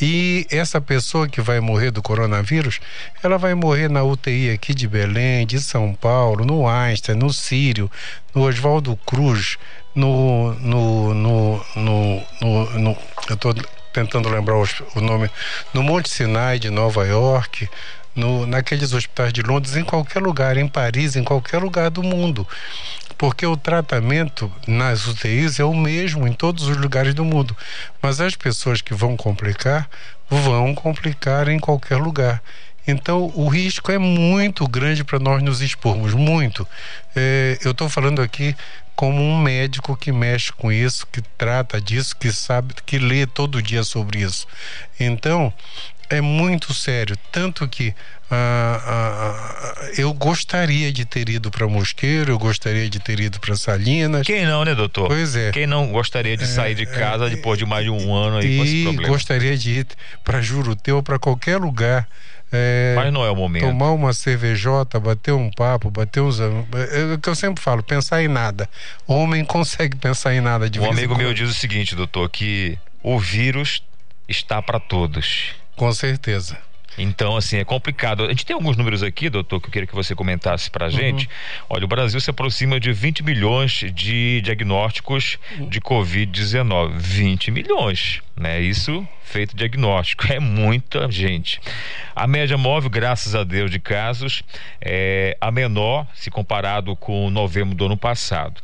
E 0.00 0.46
essa 0.50 0.80
pessoa 0.80 1.28
que 1.28 1.40
vai 1.40 1.60
morrer 1.60 1.90
do 1.90 2.02
coronavírus, 2.02 2.80
ela 3.22 3.36
vai 3.36 3.54
morrer 3.54 3.88
na 3.88 4.02
UTI 4.02 4.50
aqui 4.50 4.74
de 4.74 4.86
Belém, 4.86 5.46
de 5.46 5.60
São 5.60 5.92
Paulo, 5.94 6.44
no 6.44 6.68
Einstein, 6.68 7.16
no 7.16 7.32
Sírio, 7.32 7.90
no 8.34 8.42
Oswaldo 8.42 8.96
Cruz, 9.04 9.58
no. 9.94 10.54
no, 10.54 11.14
no, 11.14 11.66
no, 11.76 12.22
no, 12.40 12.78
no 12.78 12.96
eu 13.28 13.34
estou 13.34 13.54
tentando 13.92 14.28
lembrar 14.28 14.56
o, 14.56 14.66
o 14.96 15.00
nome, 15.00 15.30
no 15.72 15.82
Monte 15.82 16.10
Sinai 16.10 16.58
de 16.58 16.68
Nova 16.68 17.06
York, 17.06 17.68
no, 18.14 18.46
naqueles 18.46 18.92
hospitais 18.92 19.32
de 19.32 19.42
Londres, 19.42 19.76
em 19.76 19.84
qualquer 19.84 20.22
lugar, 20.22 20.56
em 20.56 20.68
Paris, 20.68 21.16
em 21.16 21.24
qualquer 21.24 21.58
lugar 21.58 21.90
do 21.90 22.02
mundo. 22.02 22.46
Porque 23.16 23.46
o 23.46 23.56
tratamento 23.56 24.52
nas 24.66 25.06
UTIs 25.06 25.58
é 25.58 25.64
o 25.64 25.74
mesmo 25.74 26.26
em 26.26 26.32
todos 26.32 26.66
os 26.66 26.76
lugares 26.76 27.14
do 27.14 27.24
mundo. 27.24 27.56
Mas 28.02 28.20
as 28.20 28.34
pessoas 28.34 28.80
que 28.80 28.94
vão 28.94 29.16
complicar, 29.16 29.88
vão 30.28 30.74
complicar 30.74 31.48
em 31.48 31.58
qualquer 31.58 31.96
lugar. 31.96 32.42
Então, 32.86 33.32
o 33.34 33.48
risco 33.48 33.90
é 33.90 33.98
muito 33.98 34.68
grande 34.68 35.02
para 35.02 35.18
nós 35.18 35.42
nos 35.42 35.62
expormos, 35.62 36.12
muito. 36.12 36.68
É, 37.16 37.58
eu 37.64 37.70
estou 37.70 37.88
falando 37.88 38.20
aqui 38.20 38.54
como 38.94 39.20
um 39.20 39.38
médico 39.38 39.96
que 39.96 40.12
mexe 40.12 40.52
com 40.52 40.70
isso, 40.70 41.06
que 41.10 41.20
trata 41.36 41.80
disso, 41.80 42.14
que 42.14 42.30
sabe, 42.30 42.74
que 42.86 42.98
lê 42.98 43.26
todo 43.26 43.62
dia 43.62 43.82
sobre 43.82 44.20
isso. 44.20 44.46
Então, 45.00 45.52
é 46.14 46.20
muito 46.20 46.72
sério. 46.72 47.16
Tanto 47.30 47.66
que 47.68 47.94
ah, 48.30 48.80
ah, 48.84 49.74
ah, 49.82 49.90
eu 49.98 50.12
gostaria 50.14 50.92
de 50.92 51.04
ter 51.04 51.28
ido 51.28 51.50
para 51.50 51.68
Mosqueiro, 51.68 52.32
eu 52.32 52.38
gostaria 52.38 52.88
de 52.88 52.98
ter 52.98 53.20
ido 53.20 53.38
para 53.38 53.54
Salinas. 53.56 54.26
Quem 54.26 54.46
não, 54.46 54.64
né, 54.64 54.74
doutor? 54.74 55.08
Pois 55.08 55.36
é. 55.36 55.50
Quem 55.52 55.66
não 55.66 55.88
gostaria 55.92 56.36
de 56.36 56.46
sair 56.46 56.74
de 56.74 56.86
casa 56.86 57.28
depois 57.28 57.58
de 57.58 57.66
mais 57.66 57.84
de 57.84 57.90
um 57.90 58.14
ano 58.14 58.38
aí 58.38 58.56
com 58.56 58.64
esse 58.64 58.76
E 58.76 58.82
problema? 58.84 59.08
gostaria 59.08 59.56
de 59.56 59.70
ir 59.80 59.86
para 60.24 60.40
Juruteu, 60.40 61.02
para 61.02 61.18
qualquer 61.18 61.58
lugar. 61.58 62.08
é, 62.52 62.94
Mas 62.96 63.12
não 63.12 63.24
é 63.24 63.30
o 63.30 63.36
momento. 63.36 63.66
Tomar 63.66 63.92
uma 63.92 64.12
cervejota, 64.12 64.98
bater 64.98 65.32
um 65.32 65.50
papo, 65.50 65.90
bater 65.90 66.20
uns. 66.20 66.40
É 66.40 66.46
o 67.14 67.18
que 67.18 67.28
eu 67.28 67.34
sempre 67.34 67.62
falo, 67.62 67.82
pensar 67.82 68.22
em 68.22 68.28
nada. 68.28 68.68
Homem 69.06 69.44
consegue 69.46 69.96
pensar 69.96 70.34
em 70.34 70.40
nada 70.40 70.68
de 70.70 70.78
Um 70.80 70.82
vez 70.84 70.94
em 70.94 70.98
amigo 70.98 71.16
meu 71.16 71.34
diz 71.34 71.50
o 71.50 71.54
seguinte, 71.54 71.94
doutor, 71.94 72.28
que 72.30 72.78
o 73.02 73.18
vírus 73.18 73.82
está 74.28 74.62
para 74.62 74.80
todos. 74.80 75.54
Com 75.76 75.92
certeza. 75.92 76.58
Então, 76.96 77.36
assim, 77.36 77.56
é 77.56 77.64
complicado. 77.64 78.24
A 78.24 78.28
gente 78.28 78.46
tem 78.46 78.54
alguns 78.54 78.76
números 78.76 79.02
aqui, 79.02 79.28
doutor, 79.28 79.60
que 79.60 79.66
eu 79.66 79.72
queria 79.72 79.86
que 79.86 79.94
você 79.94 80.14
comentasse 80.14 80.70
pra 80.70 80.88
gente. 80.88 81.28
Olha, 81.68 81.84
o 81.84 81.88
Brasil 81.88 82.20
se 82.20 82.30
aproxima 82.30 82.78
de 82.78 82.92
20 82.92 83.24
milhões 83.24 83.84
de 83.92 84.40
diagnósticos 84.42 85.38
de 85.68 85.80
Covid-19. 85.80 86.92
20 86.96 87.50
milhões, 87.50 88.22
né? 88.36 88.60
Isso 88.60 89.06
feito 89.22 89.56
diagnóstico. 89.56 90.24
É 90.34 90.38
muita 90.40 91.10
gente. 91.10 91.60
A 92.14 92.26
média 92.26 92.56
móvel, 92.58 92.90
graças 92.90 93.34
a 93.34 93.42
Deus, 93.44 93.70
de 93.70 93.78
casos 93.78 94.42
é 94.80 95.36
a 95.40 95.50
menor 95.50 96.06
se 96.14 96.30
comparado 96.30 96.94
com 96.96 97.30
novembro 97.30 97.74
do 97.74 97.86
ano 97.86 97.96
passado. 97.96 98.60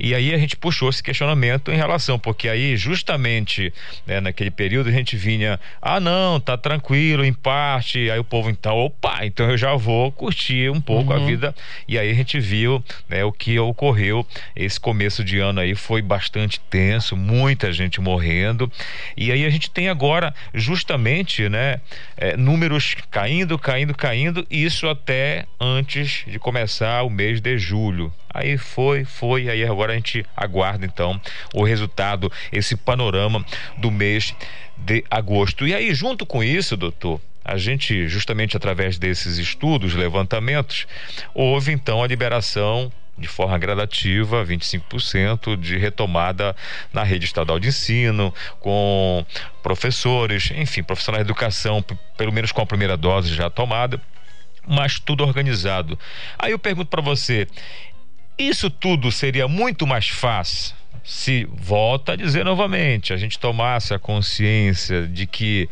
E 0.00 0.14
aí 0.14 0.34
a 0.34 0.38
gente 0.38 0.56
puxou 0.56 0.88
esse 0.90 1.02
questionamento 1.02 1.70
em 1.70 1.76
relação, 1.76 2.18
porque 2.18 2.48
aí 2.48 2.76
justamente 2.76 3.72
né, 4.06 4.20
naquele 4.20 4.50
período 4.50 4.88
a 4.88 4.92
gente 4.92 5.16
vinha, 5.16 5.58
ah 5.80 5.98
não, 6.00 6.38
tá 6.40 6.56
tranquilo, 6.56 7.24
em 7.24 7.32
parte, 7.32 8.10
aí 8.10 8.18
o 8.18 8.24
povo 8.24 8.50
então, 8.50 8.76
opa, 8.76 9.24
então 9.24 9.48
eu 9.50 9.56
já 9.56 9.74
vou 9.74 10.10
curtir 10.12 10.70
um 10.70 10.80
pouco 10.80 11.12
a 11.12 11.16
Uhum. 11.16 11.26
vida. 11.26 11.54
E 11.88 11.98
aí 11.98 12.10
a 12.10 12.14
gente 12.14 12.38
viu 12.40 12.82
né, 13.08 13.24
o 13.24 13.32
que 13.32 13.58
ocorreu 13.58 14.26
esse 14.54 14.78
começo 14.78 15.22
de 15.24 15.38
ano 15.38 15.60
aí 15.60 15.74
foi 15.74 16.02
bastante 16.02 16.60
tenso, 16.68 17.16
muita 17.16 17.72
gente 17.72 18.00
morrendo. 18.00 18.70
E 19.16 19.32
aí 19.32 19.44
a 19.44 19.50
gente 19.50 19.70
tem 19.70 19.88
agora 19.88 20.34
justamente 20.54 21.48
né, 21.48 21.80
é, 22.16 22.36
números 22.36 22.96
caindo, 23.10 23.58
caindo, 23.58 23.94
caindo, 23.94 24.46
isso 24.50 24.88
até 24.88 25.46
antes 25.60 26.24
de 26.26 26.38
começar 26.38 27.02
o 27.02 27.10
mês 27.10 27.40
de 27.40 27.58
julho. 27.58 28.12
Aí 28.32 28.58
foi, 28.58 29.04
foi, 29.04 29.48
aí 29.48 29.64
agora 29.64 29.92
a 29.92 29.96
gente 29.96 30.24
aguarda 30.36 30.84
então 30.84 31.20
o 31.54 31.64
resultado, 31.64 32.30
esse 32.52 32.76
panorama 32.76 33.44
do 33.78 33.90
mês 33.90 34.34
de 34.76 35.04
agosto. 35.10 35.66
E 35.66 35.74
aí, 35.74 35.94
junto 35.94 36.26
com 36.26 36.44
isso, 36.44 36.76
doutor, 36.76 37.20
a 37.44 37.56
gente, 37.56 38.08
justamente 38.08 38.56
através 38.56 38.98
desses 38.98 39.38
estudos, 39.38 39.94
levantamentos, 39.94 40.86
houve 41.32 41.72
então 41.72 42.02
a 42.02 42.06
liberação 42.06 42.92
de 43.18 43.26
forma 43.26 43.56
gradativa, 43.58 44.44
25% 44.44 45.56
de 45.56 45.76
retomada 45.78 46.54
na 46.92 47.02
rede 47.02 47.24
estadual 47.24 47.58
de 47.58 47.68
ensino, 47.68 48.32
com 48.60 49.24
professores, 49.62 50.50
enfim, 50.54 50.82
profissionais 50.82 51.24
de 51.24 51.30
educação, 51.30 51.82
pelo 52.16 52.32
menos 52.32 52.52
com 52.52 52.60
a 52.60 52.66
primeira 52.66 52.96
dose 52.96 53.34
já 53.34 53.48
tomada, 53.48 54.00
mas 54.66 54.98
tudo 54.98 55.24
organizado. 55.24 55.98
Aí 56.38 56.52
eu 56.52 56.58
pergunto 56.58 56.88
para 56.88 57.02
você, 57.02 57.48
isso 58.38 58.68
tudo 58.68 59.10
seria 59.10 59.48
muito 59.48 59.86
mais 59.86 60.08
fácil 60.08 60.74
se, 61.06 61.48
volta 61.52 62.12
a 62.12 62.16
dizer 62.16 62.44
novamente, 62.44 63.12
a 63.12 63.16
gente 63.16 63.38
tomasse 63.38 63.94
a 63.94 63.98
consciência 63.98 65.06
de 65.06 65.24
que 65.24 65.68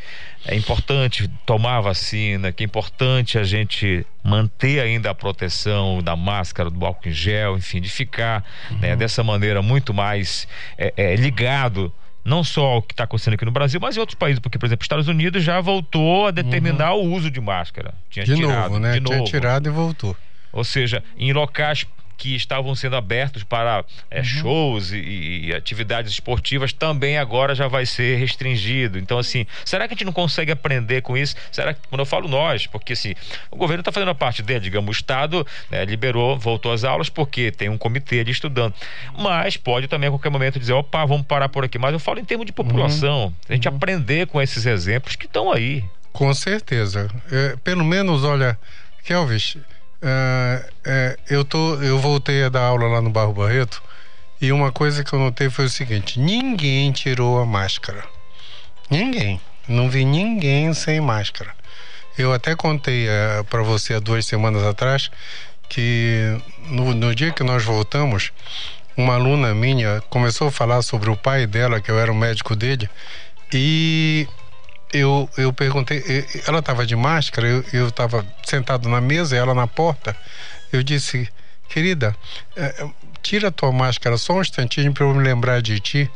é 0.46 0.54
importante 0.54 1.28
tomar 1.44 1.78
a 1.78 1.80
vacina, 1.80 2.52
que 2.52 2.62
é 2.62 2.66
importante 2.66 3.36
a 3.36 3.42
gente 3.42 4.06
manter 4.22 4.78
ainda 4.78 5.10
a 5.10 5.14
proteção 5.14 6.00
da 6.00 6.14
máscara, 6.14 6.70
do 6.70 6.86
álcool 6.86 7.08
em 7.08 7.12
gel, 7.12 7.56
enfim, 7.56 7.80
de 7.80 7.88
ficar 7.88 8.44
né, 8.80 8.94
dessa 8.94 9.24
maneira 9.24 9.60
muito 9.60 9.92
mais 9.92 10.46
é, 10.78 10.94
é, 10.96 11.16
ligado 11.16 11.92
não 12.24 12.44
só 12.44 12.64
ao 12.66 12.82
que 12.82 12.94
está 12.94 13.02
acontecendo 13.04 13.34
aqui 13.34 13.44
no 13.44 13.50
Brasil, 13.50 13.80
mas 13.80 13.96
em 13.96 14.00
outros 14.00 14.16
países, 14.16 14.38
porque, 14.38 14.56
por 14.56 14.66
exemplo, 14.66 14.82
os 14.82 14.84
Estados 14.84 15.08
Unidos 15.08 15.42
já 15.42 15.60
voltou 15.60 16.28
a 16.28 16.30
determinar 16.30 16.94
o 16.94 17.02
uso 17.12 17.30
de 17.30 17.40
máscara. 17.40 17.92
Tinha 18.08 18.24
De 18.24 18.34
tirado, 18.36 18.70
novo, 18.70 18.78
né? 18.78 18.92
De 18.92 19.00
Tinha 19.04 19.18
novo. 19.18 19.30
tirado 19.30 19.68
e 19.68 19.70
voltou. 19.70 20.16
Ou 20.50 20.64
seja, 20.64 21.02
em 21.18 21.32
locais 21.32 21.84
que 22.16 22.34
estavam 22.34 22.74
sendo 22.74 22.96
abertos 22.96 23.42
para 23.42 23.84
é, 24.10 24.22
shows 24.22 24.92
e, 24.92 25.46
e 25.46 25.54
atividades 25.54 26.12
esportivas 26.12 26.72
também 26.72 27.18
agora 27.18 27.54
já 27.54 27.68
vai 27.68 27.86
ser 27.86 28.16
restringido. 28.18 28.98
Então, 28.98 29.18
assim, 29.18 29.46
será 29.64 29.86
que 29.86 29.94
a 29.94 29.96
gente 29.96 30.04
não 30.04 30.12
consegue 30.12 30.52
aprender 30.52 31.02
com 31.02 31.16
isso? 31.16 31.36
Será 31.50 31.74
que, 31.74 31.80
quando 31.88 32.00
eu 32.00 32.06
falo 32.06 32.28
nós, 32.28 32.66
porque 32.66 32.92
assim, 32.92 33.14
o 33.50 33.56
governo 33.56 33.80
está 33.80 33.92
fazendo 33.92 34.10
a 34.10 34.14
parte 34.14 34.42
dele, 34.42 34.60
digamos, 34.60 34.88
o 34.88 34.92
Estado 34.92 35.46
né, 35.70 35.84
liberou, 35.84 36.38
voltou 36.38 36.72
às 36.72 36.84
aulas 36.84 37.08
porque 37.08 37.50
tem 37.50 37.68
um 37.68 37.78
comitê 37.78 38.24
de 38.24 38.30
estudando. 38.30 38.74
Mas 39.18 39.56
pode 39.56 39.88
também 39.88 40.08
a 40.08 40.12
qualquer 40.12 40.30
momento 40.30 40.58
dizer, 40.58 40.72
opa, 40.72 41.04
vamos 41.04 41.26
parar 41.26 41.48
por 41.48 41.64
aqui. 41.64 41.78
Mas 41.78 41.92
eu 41.92 42.00
falo 42.00 42.18
em 42.18 42.24
termos 42.24 42.46
de 42.46 42.52
população, 42.52 43.34
a 43.48 43.52
gente 43.52 43.68
aprender 43.68 44.26
com 44.26 44.40
esses 44.40 44.66
exemplos 44.66 45.16
que 45.16 45.26
estão 45.26 45.52
aí. 45.52 45.84
Com 46.12 46.32
certeza. 46.32 47.10
É, 47.30 47.56
pelo 47.64 47.84
menos, 47.84 48.22
olha, 48.24 48.58
Kelvis, 49.04 49.56
é, 50.02 50.70
é, 50.84 51.18
eu, 51.28 51.44
tô, 51.44 51.76
eu 51.76 51.98
voltei 51.98 52.44
a 52.44 52.48
dar 52.48 52.62
aula 52.62 52.86
lá 52.86 53.00
no 53.00 53.10
Barro 53.10 53.32
Barreto 53.32 53.82
e 54.40 54.52
uma 54.52 54.70
coisa 54.70 55.02
que 55.02 55.12
eu 55.12 55.18
notei 55.18 55.48
foi 55.48 55.66
o 55.66 55.70
seguinte: 55.70 56.20
ninguém 56.20 56.92
tirou 56.92 57.40
a 57.40 57.46
máscara. 57.46 58.04
Ninguém. 58.90 59.40
Não 59.66 59.88
vi 59.88 60.04
ninguém 60.04 60.74
sem 60.74 61.00
máscara. 61.00 61.54
Eu 62.18 62.32
até 62.32 62.54
contei 62.54 63.06
para 63.48 63.62
você 63.62 63.94
há 63.94 63.98
duas 63.98 64.26
semanas 64.26 64.62
atrás 64.62 65.10
que 65.68 66.38
no, 66.68 66.94
no 66.94 67.14
dia 67.14 67.32
que 67.32 67.42
nós 67.42 67.64
voltamos, 67.64 68.32
uma 68.96 69.14
aluna 69.14 69.54
minha 69.54 70.00
começou 70.08 70.48
a 70.48 70.52
falar 70.52 70.82
sobre 70.82 71.10
o 71.10 71.16
pai 71.16 71.46
dela, 71.46 71.80
que 71.80 71.90
eu 71.90 71.98
era 71.98 72.12
o 72.12 72.14
médico 72.14 72.54
dele, 72.54 72.88
e 73.52 74.28
eu, 74.94 75.28
eu 75.36 75.52
perguntei, 75.52 76.02
ela 76.46 76.60
estava 76.60 76.86
de 76.86 76.94
máscara, 76.94 77.64
eu 77.72 77.88
estava 77.88 78.24
sentado 78.44 78.88
na 78.88 79.00
mesa, 79.00 79.36
ela 79.36 79.54
na 79.54 79.66
porta. 79.66 80.16
Eu 80.72 80.82
disse, 80.82 81.28
querida, 81.68 82.14
eh, 82.56 82.86
tira 83.22 83.48
a 83.48 83.50
tua 83.50 83.72
máscara 83.72 84.16
só 84.16 84.34
um 84.34 84.40
instantinho 84.40 84.92
para 84.92 85.04
eu 85.04 85.14
me 85.14 85.22
lembrar 85.22 85.60
de 85.60 85.80
ti. 85.80 86.10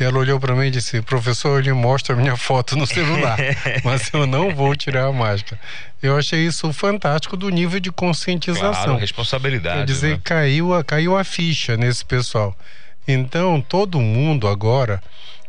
E 0.00 0.04
ela 0.04 0.18
olhou 0.18 0.40
para 0.40 0.54
mim 0.54 0.66
e 0.66 0.70
disse, 0.70 1.02
professor, 1.02 1.60
ele 1.60 1.72
mostra 1.74 2.14
a 2.14 2.18
minha 2.18 2.36
foto 2.36 2.76
no 2.76 2.86
celular, 2.86 3.38
mas 3.84 4.10
eu 4.12 4.26
não 4.26 4.54
vou 4.54 4.74
tirar 4.74 5.04
a 5.04 5.12
máscara. 5.12 5.60
Eu 6.02 6.16
achei 6.16 6.46
isso 6.46 6.72
fantástico 6.72 7.36
do 7.36 7.50
nível 7.50 7.78
de 7.78 7.92
conscientização. 7.92 8.72
Claro, 8.72 8.96
responsabilidade. 8.96 9.78
Quer 9.78 9.84
dizer, 9.84 10.10
né? 10.12 10.20
caiu, 10.24 10.72
a, 10.72 10.82
caiu 10.82 11.16
a 11.16 11.22
ficha 11.22 11.76
nesse 11.76 12.04
pessoal. 12.04 12.56
Então, 13.06 13.60
todo 13.60 14.00
mundo 14.00 14.48
agora 14.48 15.02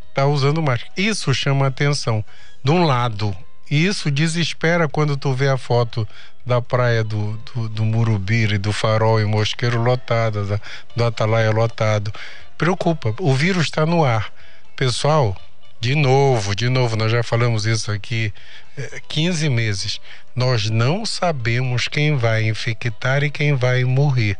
está 0.09 0.25
usando 0.25 0.61
máscara. 0.61 0.91
Isso 0.97 1.33
chama 1.33 1.67
atenção. 1.67 2.23
De 2.63 2.71
um 2.71 2.85
lado, 2.85 3.35
isso 3.69 4.09
desespera 4.09 4.87
quando 4.87 5.17
tu 5.17 5.33
vê 5.33 5.49
a 5.49 5.57
foto 5.57 6.07
da 6.45 6.61
praia 6.61 7.03
do, 7.03 7.37
do, 7.53 7.69
do 7.69 7.85
Murubira 7.85 8.55
e 8.55 8.57
do 8.57 8.71
Farol 8.71 9.19
e 9.19 9.25
Mosqueiro 9.25 9.81
lotada, 9.81 10.45
da, 10.45 10.59
do 10.95 11.03
Atalaia 11.03 11.51
lotado. 11.51 12.13
Preocupa, 12.57 13.13
o 13.19 13.33
vírus 13.33 13.63
está 13.63 13.85
no 13.85 14.03
ar. 14.03 14.31
Pessoal, 14.75 15.35
de 15.79 15.95
novo, 15.95 16.55
de 16.55 16.69
novo, 16.69 16.95
nós 16.95 17.11
já 17.11 17.21
falamos 17.21 17.65
isso 17.65 17.91
aqui, 17.91 18.33
eh, 18.77 19.01
15 19.09 19.49
meses. 19.49 19.99
Nós 20.33 20.69
não 20.69 21.05
sabemos 21.05 21.89
quem 21.89 22.15
vai 22.15 22.43
infectar 22.43 23.23
e 23.23 23.29
quem 23.29 23.53
vai 23.53 23.83
morrer. 23.83 24.37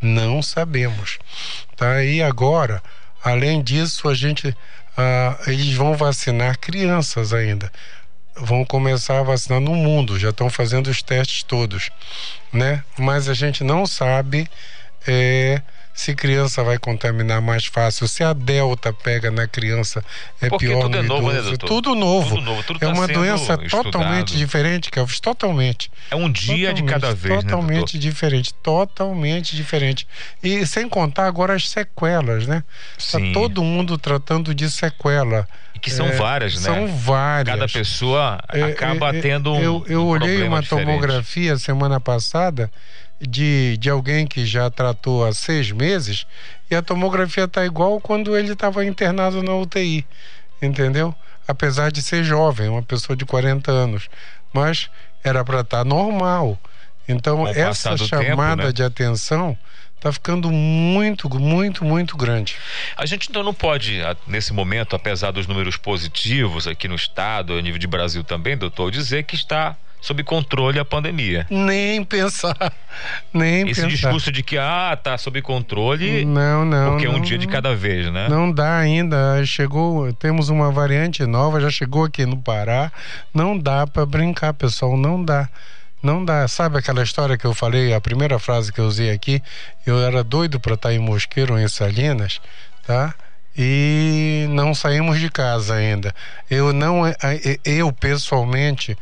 Não 0.00 0.42
sabemos. 0.42 1.18
Tá? 1.76 2.02
E 2.02 2.22
agora, 2.22 2.82
além 3.22 3.62
disso, 3.62 4.08
a 4.08 4.14
gente. 4.14 4.56
Ah, 4.96 5.38
eles 5.46 5.74
vão 5.74 5.94
vacinar 5.94 6.58
crianças 6.58 7.32
ainda. 7.32 7.70
Vão 8.36 8.64
começar 8.64 9.18
a 9.20 9.22
vacinar 9.22 9.60
no 9.60 9.74
mundo, 9.74 10.18
já 10.18 10.30
estão 10.30 10.50
fazendo 10.50 10.88
os 10.88 11.02
testes 11.02 11.42
todos. 11.42 11.90
Né? 12.52 12.84
Mas 12.98 13.28
a 13.28 13.34
gente 13.34 13.64
não 13.64 13.86
sabe. 13.86 14.48
eh, 15.06 15.62
se 15.96 16.14
criança 16.14 16.62
vai 16.62 16.78
contaminar 16.78 17.40
mais 17.40 17.64
fácil, 17.64 18.06
se 18.06 18.22
a 18.22 18.34
delta 18.34 18.92
pega 18.92 19.30
na 19.30 19.48
criança 19.48 20.04
é 20.42 20.48
Porque 20.50 20.66
pior 20.66 20.82
tudo 20.82 20.90
no 20.90 20.98
é 20.98 21.02
novo, 21.02 21.32
né, 21.32 21.38
idoso. 21.38 21.56
tudo 21.58 21.94
novo. 21.94 22.28
Tudo 22.36 22.42
novo, 22.42 22.62
tudo 22.62 22.76
é 22.76 22.86
tá 22.86 22.92
uma 22.92 23.08
doença 23.08 23.54
estudado. 23.54 23.84
totalmente 23.84 24.36
diferente, 24.36 24.90
Kelvis, 24.90 25.18
totalmente. 25.20 25.90
É 26.10 26.14
um 26.14 26.30
dia 26.30 26.74
de 26.74 26.82
cada 26.82 27.14
vez, 27.14 27.36
né, 27.36 27.50
Totalmente 27.50 27.78
doutor? 27.94 27.98
diferente, 27.98 28.54
totalmente 28.62 29.56
diferente. 29.56 30.06
E 30.42 30.66
sem 30.66 30.86
contar 30.88 31.26
agora 31.26 31.54
as 31.54 31.68
sequelas, 31.68 32.46
né? 32.46 32.62
Tá 33.10 33.18
Sim. 33.18 33.32
todo 33.32 33.64
mundo 33.64 33.96
tratando 33.96 34.54
de 34.54 34.70
sequela. 34.70 35.48
E 35.74 35.78
que 35.78 35.90
são 35.90 36.06
É, 36.06 36.12
várias, 36.12 36.54
né? 36.56 36.60
São 36.60 36.86
várias. 36.88 37.54
Cada 37.58 37.68
pessoa 37.68 38.38
É, 38.52 38.62
acaba 38.64 39.14
é, 39.16 39.20
tendo 39.20 39.52
um. 39.52 39.60
Eu, 39.62 39.84
eu 39.88 40.02
um 40.02 40.08
olhei 40.08 40.42
uma 40.42 40.60
diferente. 40.60 40.86
tomografia 40.86 41.56
semana 41.58 41.98
passada 41.98 42.70
de, 43.20 43.76
de 43.78 43.90
alguém 43.90 44.26
que 44.26 44.44
já 44.44 44.70
tratou 44.70 45.24
há 45.24 45.32
seis 45.32 45.70
meses 45.72 46.26
e 46.70 46.74
a 46.74 46.82
tomografia 46.82 47.48
tá 47.48 47.64
igual 47.64 48.00
quando 48.00 48.36
ele 48.36 48.52
estava 48.52 48.84
internado 48.84 49.42
na 49.42 49.54
UTI. 49.54 50.04
Entendeu? 50.60 51.14
apesar 51.46 51.92
de 51.92 52.02
ser 52.02 52.24
jovem, 52.24 52.68
uma 52.68 52.82
pessoa 52.82 53.16
de 53.16 53.24
40 53.24 53.70
anos. 53.70 54.08
Mas 54.52 54.90
era 55.22 55.44
para 55.44 55.60
estar 55.60 55.78
tá 55.78 55.84
normal. 55.84 56.58
Então, 57.08 57.38
Com 57.38 57.48
essa 57.48 57.96
chamada 57.96 58.62
tempo, 58.62 58.66
né? 58.66 58.72
de 58.72 58.82
atenção 58.82 59.56
está 59.94 60.12
ficando 60.12 60.50
muito, 60.50 61.28
muito, 61.38 61.84
muito 61.84 62.16
grande. 62.16 62.56
A 62.96 63.06
gente 63.06 63.30
então 63.30 63.42
não 63.42 63.54
pode, 63.54 63.98
nesse 64.26 64.52
momento, 64.52 64.94
apesar 64.94 65.30
dos 65.30 65.46
números 65.46 65.76
positivos 65.76 66.66
aqui 66.66 66.86
no 66.86 66.94
estado, 66.94 67.54
a 67.54 67.62
nível 67.62 67.78
de 67.78 67.86
Brasil 67.86 68.22
também, 68.22 68.58
doutor, 68.58 68.90
dizer 68.90 69.24
que 69.24 69.34
está 69.34 69.74
sob 70.06 70.22
controle 70.22 70.78
a 70.78 70.84
pandemia. 70.84 71.46
Nem 71.50 72.04
pensar. 72.04 72.56
Nem 73.34 73.68
Esse 73.68 73.80
pensar. 73.82 73.88
discurso 73.88 74.30
de 74.30 74.42
que, 74.42 74.56
ah, 74.56 74.96
tá 75.02 75.18
sob 75.18 75.42
controle, 75.42 76.24
Não, 76.24 76.64
não. 76.64 76.92
porque 76.92 77.06
é 77.06 77.10
um 77.10 77.20
dia 77.20 77.36
de 77.36 77.48
cada 77.48 77.74
vez, 77.74 78.10
né? 78.12 78.28
Não 78.28 78.50
dá 78.52 78.78
ainda. 78.78 79.44
Chegou, 79.44 80.12
temos 80.12 80.48
uma 80.48 80.70
variante 80.70 81.26
nova, 81.26 81.60
já 81.60 81.70
chegou 81.70 82.04
aqui 82.04 82.24
no 82.24 82.36
Pará. 82.36 82.92
Não 83.34 83.58
dá 83.58 83.84
para 83.86 84.06
brincar, 84.06 84.54
pessoal, 84.54 84.96
não 84.96 85.22
dá. 85.22 85.48
Não 86.00 86.24
dá. 86.24 86.46
Sabe 86.46 86.78
aquela 86.78 87.02
história 87.02 87.36
que 87.36 87.44
eu 87.44 87.52
falei, 87.52 87.92
a 87.92 88.00
primeira 88.00 88.38
frase 88.38 88.72
que 88.72 88.80
eu 88.80 88.84
usei 88.86 89.10
aqui? 89.10 89.42
Eu 89.84 89.98
era 90.00 90.22
doido 90.22 90.60
para 90.60 90.74
estar 90.74 90.92
em 90.92 91.00
Mosqueiro 91.00 91.54
ou 91.54 91.58
em 91.58 91.66
Salinas, 91.66 92.40
tá? 92.86 93.12
E 93.58 94.46
não 94.50 94.74
saímos 94.74 95.18
de 95.18 95.30
casa 95.30 95.74
ainda. 95.74 96.14
Eu 96.50 96.72
não, 96.74 97.02
eu 97.64 97.90
pessoalmente, 97.90 98.96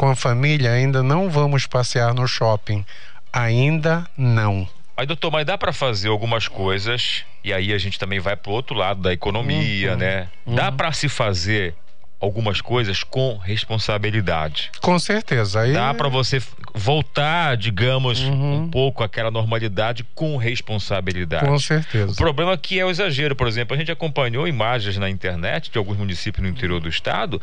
com 0.00 0.08
a 0.08 0.16
família, 0.16 0.72
ainda 0.72 1.02
não 1.02 1.28
vamos 1.28 1.66
passear 1.66 2.14
no 2.14 2.26
shopping. 2.26 2.82
Ainda 3.30 4.06
não. 4.16 4.66
Aí, 4.96 5.04
doutor, 5.04 5.30
mas 5.30 5.44
dá 5.44 5.58
para 5.58 5.74
fazer 5.74 6.08
algumas 6.08 6.48
coisas, 6.48 7.22
e 7.44 7.52
aí 7.52 7.70
a 7.70 7.76
gente 7.76 7.98
também 7.98 8.18
vai 8.18 8.34
pro 8.34 8.50
outro 8.50 8.74
lado 8.74 9.02
da 9.02 9.12
economia, 9.12 9.92
Uhum. 9.92 9.98
né? 9.98 10.28
Dá 10.46 10.72
para 10.72 10.90
se 10.92 11.06
fazer 11.06 11.74
algumas 12.20 12.60
coisas 12.60 13.02
com 13.02 13.38
responsabilidade. 13.38 14.70
Com 14.80 14.98
certeza. 14.98 15.60
Aí 15.62 15.72
Dá 15.72 15.94
para 15.94 16.08
você 16.08 16.40
voltar, 16.74 17.56
digamos, 17.56 18.20
Uhum. 18.20 18.62
um 18.64 18.70
pouco 18.70 19.02
àquela 19.02 19.30
normalidade 19.30 20.04
com 20.14 20.36
responsabilidade. 20.36 21.46
Com 21.46 21.58
certeza. 21.58 22.12
O 22.12 22.16
problema 22.16 22.52
aqui 22.52 22.78
é 22.78 22.84
o 22.84 22.90
exagero. 22.90 23.34
Por 23.34 23.48
exemplo, 23.48 23.74
a 23.74 23.78
gente 23.78 23.90
acompanhou 23.90 24.46
imagens 24.46 24.96
na 24.98 25.08
internet 25.08 25.70
de 25.70 25.78
alguns 25.78 25.96
municípios 25.96 26.42
no 26.44 26.48
interior 26.50 26.78
do 26.80 26.88
estado, 26.88 27.40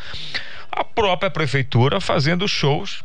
a 0.72 0.84
própria 0.84 1.30
prefeitura 1.32 2.00
fazendo 2.00 2.48
shows 2.48 3.04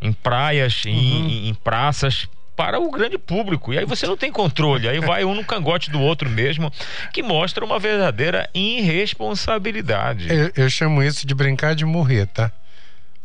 em 0.00 0.12
praias, 0.12 0.84
Uhum. 0.86 0.92
em, 0.92 1.48
em 1.50 1.54
praças 1.54 2.26
para 2.60 2.78
o 2.78 2.90
grande 2.90 3.16
público. 3.16 3.72
E 3.72 3.78
aí 3.78 3.86
você 3.86 4.06
não 4.06 4.18
tem 4.18 4.30
controle, 4.30 4.86
aí 4.86 5.00
vai 5.00 5.24
um 5.24 5.34
no 5.34 5.42
cangote 5.42 5.90
do 5.90 5.98
outro 5.98 6.28
mesmo, 6.28 6.70
que 7.10 7.22
mostra 7.22 7.64
uma 7.64 7.78
verdadeira 7.78 8.50
irresponsabilidade. 8.52 10.28
Eu, 10.30 10.52
eu 10.54 10.68
chamo 10.68 11.02
isso 11.02 11.26
de 11.26 11.34
brincar 11.34 11.74
de 11.74 11.86
morrer, 11.86 12.26
tá? 12.26 12.52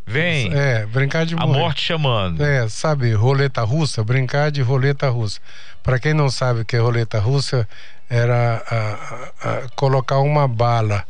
Vem 0.07 0.53
É, 0.53 0.85
brincar 0.85 1.25
de 1.25 1.33
a 1.33 1.37
morrer. 1.45 1.59
morte 1.59 1.81
chamando. 1.81 2.41
É, 2.45 2.69
sabe, 2.69 3.11
roleta 3.11 3.61
russa, 3.63 4.05
brincar 4.05 4.51
de 4.51 4.61
roleta 4.61 5.09
russa. 5.09 5.41
Para 5.83 5.99
quem 5.99 6.13
não 6.13 6.29
sabe 6.29 6.61
o 6.61 6.65
que 6.65 6.77
é 6.77 6.79
roleta 6.79 7.19
russa, 7.19 7.67
era 8.09 8.63
a- 8.69 9.49
a- 9.49 9.49
a 9.65 9.69
colocar 9.75 10.19
uma 10.19 10.47
bala 10.47 11.03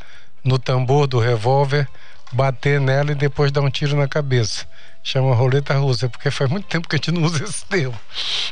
no 0.44 0.58
tambor 0.58 1.06
do 1.06 1.20
revólver, 1.20 1.88
bater 2.32 2.82
nela 2.82 3.12
e 3.12 3.16
depois 3.16 3.52
dar 3.52 3.62
um 3.62 3.70
tiro 3.70 3.96
na 3.96 4.08
cabeça. 4.08 4.66
Chama 5.06 5.36
roleta 5.36 5.76
russa, 5.76 6.10
porque 6.10 6.32
faz 6.32 6.50
muito 6.50 6.66
tempo 6.66 6.90
que 6.90 6.96
a 6.96 6.98
gente 6.98 7.12
não 7.12 7.22
usa 7.22 7.44
esse 7.44 7.64
termo. 7.66 7.94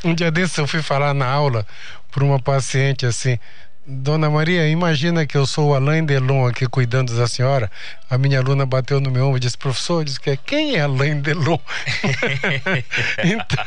Um 0.03 0.13
dia 0.13 0.29
desses 0.29 0.55
eu 0.55 0.67
fui 0.67 0.83
falar 0.83 1.11
na 1.11 1.25
aula 1.25 1.65
para 2.11 2.23
uma 2.23 2.39
paciente 2.39 3.07
assim. 3.07 3.39
Dona 3.87 4.29
Maria, 4.29 4.69
imagina 4.69 5.25
que 5.25 5.35
eu 5.35 5.47
sou 5.47 5.71
o 5.71 5.73
Alain 5.73 6.05
Delon 6.05 6.47
aqui 6.47 6.67
cuidando 6.67 7.17
da 7.17 7.27
senhora. 7.27 7.71
A 8.07 8.19
minha 8.19 8.37
aluna 8.37 8.67
bateu 8.67 9.01
no 9.01 9.09
meu 9.09 9.25
ombro 9.25 9.37
e 9.37 9.39
disse, 9.39 9.57
professor, 9.57 10.05
disse 10.05 10.19
que 10.19 10.37
quem 10.37 10.75
é 10.75 10.81
Alain 10.81 11.19
Delon? 11.21 11.57
então, 13.25 13.65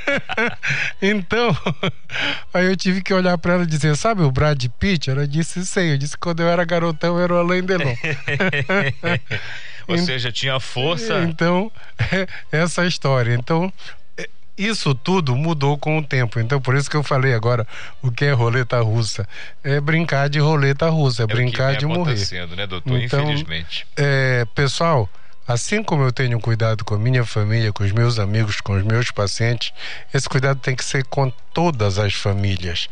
então, 1.03 1.57
aí 2.55 2.67
eu 2.67 2.77
tive 2.77 3.03
que 3.03 3.13
olhar 3.13 3.37
para 3.37 3.55
ela 3.55 3.65
e 3.65 3.67
dizer, 3.67 3.97
sabe 3.97 4.23
o 4.23 4.31
Brad 4.31 4.65
Pitt? 4.79 5.11
Ela 5.11 5.27
disse, 5.27 5.67
sei. 5.67 5.95
Eu 5.95 5.99
disse 5.99 6.17
quando 6.17 6.41
eu 6.41 6.49
era 6.49 6.65
garotão 6.65 7.19
eu 7.19 7.25
era 7.25 7.35
o 7.35 7.39
Alain 7.39 7.65
Delon. 7.65 7.97
Ou 9.89 9.99
seja, 9.99 10.33
tinha 10.33 10.59
força. 10.59 11.19
Então, 11.21 11.71
essa 12.51 12.83
é 12.83 12.85
a 12.85 12.89
história. 12.89 13.35
Então, 13.35 13.73
é, 14.17 14.29
isso 14.57 14.95
tudo 14.95 15.37
mudou 15.37 15.79
com 15.79 15.99
o 15.99 16.03
tempo. 16.05 16.41
Então, 16.41 16.61
por 16.61 16.75
isso 16.75 16.91
que 16.91 16.97
eu 16.97 17.03
falei 17.03 17.35
agora 17.35 17.67
o 18.03 18.11
que 18.11 18.25
é 18.25 18.33
roleta 18.33 18.81
russa. 18.81 19.29
É 19.63 19.81
brincar 19.81 20.29
de 20.29 20.39
roleta 20.39 20.89
russa, 20.89 21.23
é, 21.23 21.25
É 21.25 21.27
brincar 21.27 21.77
de 21.77 21.87
morrer. 21.87 22.17
né, 22.57 22.67
doutor? 22.67 23.01
Então, 23.01 23.23
Infelizmente. 23.25 23.87
É, 23.97 24.45
pessoal, 24.55 25.09
assim 25.47 25.83
como 25.83 26.03
eu 26.03 26.13
tenho 26.13 26.41
cuidado 26.41 26.85
com 26.85 26.95
a 26.95 26.99
minha 26.99 27.25
família, 27.25 27.73
com 27.73 27.85
os 27.85 27.93
meus 27.93 28.19
amigos, 28.19 28.61
com 28.61 28.75
os 28.77 28.83
meus 28.83 29.11
pacientes, 29.11 29.73
esse 30.13 30.29
cuidado 30.29 30.59
tem 30.61 30.75
que 30.75 30.85
ser 30.85 31.05
com 31.05 31.31
todas 31.55 31.99
as 31.99 32.15
famílias. 32.15 32.89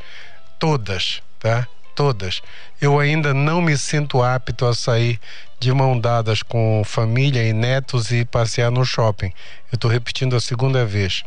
Todas, 0.59 1.21
tá? 1.41 1.67
Todas. 1.95 2.43
Eu 2.81 2.99
ainda 2.99 3.33
não 3.33 3.61
me 3.61 3.77
sinto 3.79 4.23
apto 4.23 4.67
a 4.67 4.75
sair 4.75 5.21
de 5.65 5.73
mão 5.73 5.99
dadas 5.99 6.43
com 6.43 6.83
família 6.85 7.43
e 7.43 7.55
netos 7.55 8.11
e 8.11 8.23
passear 8.23 8.71
no 8.71 8.85
shopping. 8.85 9.33
Eu 9.73 9.77
estou 9.77 9.91
repetindo 9.91 10.37
a 10.37 10.41
segunda 10.41 10.85
vez, 10.85 11.25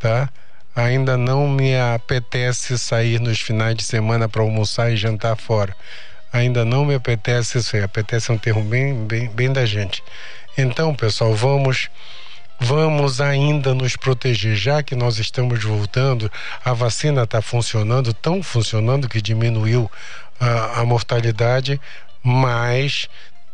tá? 0.00 0.28
Ainda 0.74 1.16
não 1.16 1.48
me 1.48 1.78
apetece 1.78 2.76
sair 2.76 3.20
nos 3.20 3.40
finais 3.40 3.76
de 3.76 3.84
semana 3.84 4.28
para 4.28 4.42
almoçar 4.42 4.92
e 4.92 4.96
jantar 4.96 5.36
fora. 5.36 5.76
Ainda 6.32 6.64
não 6.64 6.84
me 6.84 6.94
apetece 6.94 7.58
isso 7.58 7.76
aí. 7.76 7.82
Apetece 7.82 8.32
é 8.32 8.34
um 8.34 8.38
termo 8.38 8.64
bem, 8.64 9.06
bem, 9.06 9.28
bem 9.28 9.52
da 9.52 9.64
gente. 9.64 10.02
Então, 10.56 10.92
pessoal, 10.92 11.32
vamos 11.34 11.88
vamos 12.60 13.20
ainda 13.20 13.72
nos 13.72 13.94
proteger, 13.94 14.56
já 14.56 14.82
que 14.82 14.96
nós 14.96 15.20
estamos 15.20 15.62
voltando, 15.62 16.28
a 16.64 16.72
vacina 16.72 17.22
está 17.22 17.40
funcionando, 17.40 18.12
tão 18.12 18.42
funcionando 18.42 19.08
que 19.08 19.22
diminuiu 19.22 19.88
a, 20.40 20.80
a 20.80 20.84
mortalidade, 20.84 21.80
mas 22.24 23.08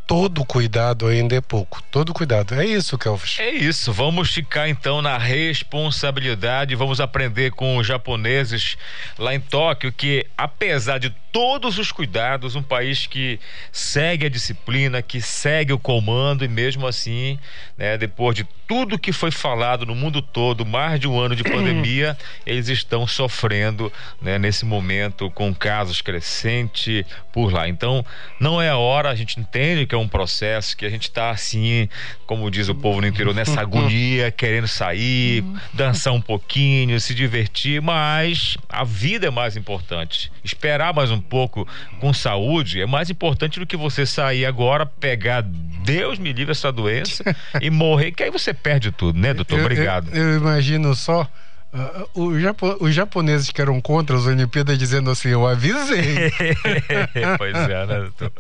todo 0.07 0.45
cuidado 0.45 1.07
ainda 1.07 1.35
é 1.35 1.41
pouco. 1.41 1.83
Todo 1.91 2.13
cuidado. 2.13 2.55
É 2.55 2.65
isso, 2.65 2.99
Kelvis. 2.99 3.39
É 3.39 3.51
isso, 3.51 3.93
vamos 3.93 4.33
ficar 4.33 4.69
então 4.69 5.01
na 5.01 5.17
responsabilidade, 5.17 6.75
vamos 6.75 7.01
aprender 7.01 7.53
com 7.53 7.77
os 7.77 7.87
japoneses 7.87 8.77
lá 9.19 9.35
em 9.35 9.41
Tóquio 9.41 9.93
que 9.93 10.27
apesar 10.37 10.99
de 10.99 11.11
todos 11.35 11.79
os 11.79 11.91
cuidados, 11.91 12.55
um 12.55 12.63
país 12.63 13.09
que 13.09 13.41
segue 13.73 14.27
a 14.27 14.29
disciplina, 14.29 15.03
que 15.03 15.21
segue 15.21 15.73
o 15.73 15.79
comando 15.81 16.45
e 16.45 16.49
mesmo 16.49 16.87
assim, 16.87 17.41
né, 17.77 17.99
depois 17.99 18.37
de 18.37 18.47
tudo 18.69 18.97
que 18.97 19.11
foi 19.11 19.33
falado 19.33 19.85
no 19.85 19.97
mundo 19.97 20.23
todo, 20.23 20.65
mais 20.65 21.01
de 21.01 21.09
um 21.09 21.19
ano 21.19 21.35
de 21.35 21.43
pandemia, 21.45 22.17
eles 22.47 22.69
estão 22.69 23.05
sofrendo 23.05 23.93
né, 24.23 24.39
nesse 24.39 24.65
momento 24.65 25.29
com 25.29 25.53
casos 25.53 26.01
crescentes 26.01 27.05
por 27.33 27.53
lá. 27.53 27.69
Então, 27.69 28.07
não 28.39 28.63
é 28.63 28.69
a 28.69 28.77
hora, 28.77 29.11
a 29.11 29.15
gente 29.17 29.41
entende 29.41 29.87
que 29.87 29.94
é 29.95 29.99
um 29.99 30.09
processo, 30.09 30.77
que 30.77 30.85
a 30.85 30.89
gente 30.91 31.05
está 31.05 31.31
assim, 31.31 31.89
como 32.27 32.51
diz 32.51 32.69
o 32.69 32.75
povo 32.75 33.01
no 33.01 33.07
interior, 33.07 33.35
nessa 33.35 33.61
agonia, 33.63 34.31
querendo 34.31 34.69
sair, 34.69 35.45
dançar 35.73 36.13
um 36.13 36.21
pouquinho, 36.21 36.99
se 37.01 37.15
divertir, 37.15 37.81
mas 37.81 38.57
a 38.69 38.85
vida 38.85 39.27
é 39.27 39.31
mais 39.31 39.57
importante. 39.57 40.31
Esperar 40.43 40.93
mais 40.93 41.11
um 41.11 41.21
pouco 41.21 41.67
com 42.01 42.13
saúde 42.13 42.81
é 42.81 42.87
mais 42.87 43.11
importante 43.11 43.59
do 43.59 43.67
que 43.67 43.77
você 43.77 44.05
sair 44.07 44.45
agora, 44.47 44.85
pegar, 44.87 45.43
Deus 45.43 46.19
me 46.19 46.33
livre 46.33 46.53
essa 46.53 46.71
doença 46.73 47.25
e 47.61 47.71
morrer, 47.71 48.13
que 48.13 48.23
aí 48.23 48.31
você 48.31 48.53
perde 48.55 48.91
tudo, 48.91 49.19
né, 49.19 49.33
doutor? 49.35 49.59
Eu- 49.59 49.65
Obrigado. 49.65 50.09
Eu, 50.15 50.31
eu 50.33 50.37
imagino 50.39 50.95
só. 50.95 51.29
Ah, 51.75 52.07
o 52.15 52.39
Japo- 52.39 52.77
os 52.81 52.95
japoneses 52.95 53.51
que 53.51 53.61
eram 53.61 53.81
contra 53.81 54.17
as 54.17 54.27
Olimpíadas 54.27 54.79
dizendo 54.79 55.11
assim, 55.11 55.29
eu 55.31 55.47
avisei. 55.47 56.31
pois 57.37 57.55
é, 57.57 57.87
né, 57.87 58.01
doutor? 58.01 58.33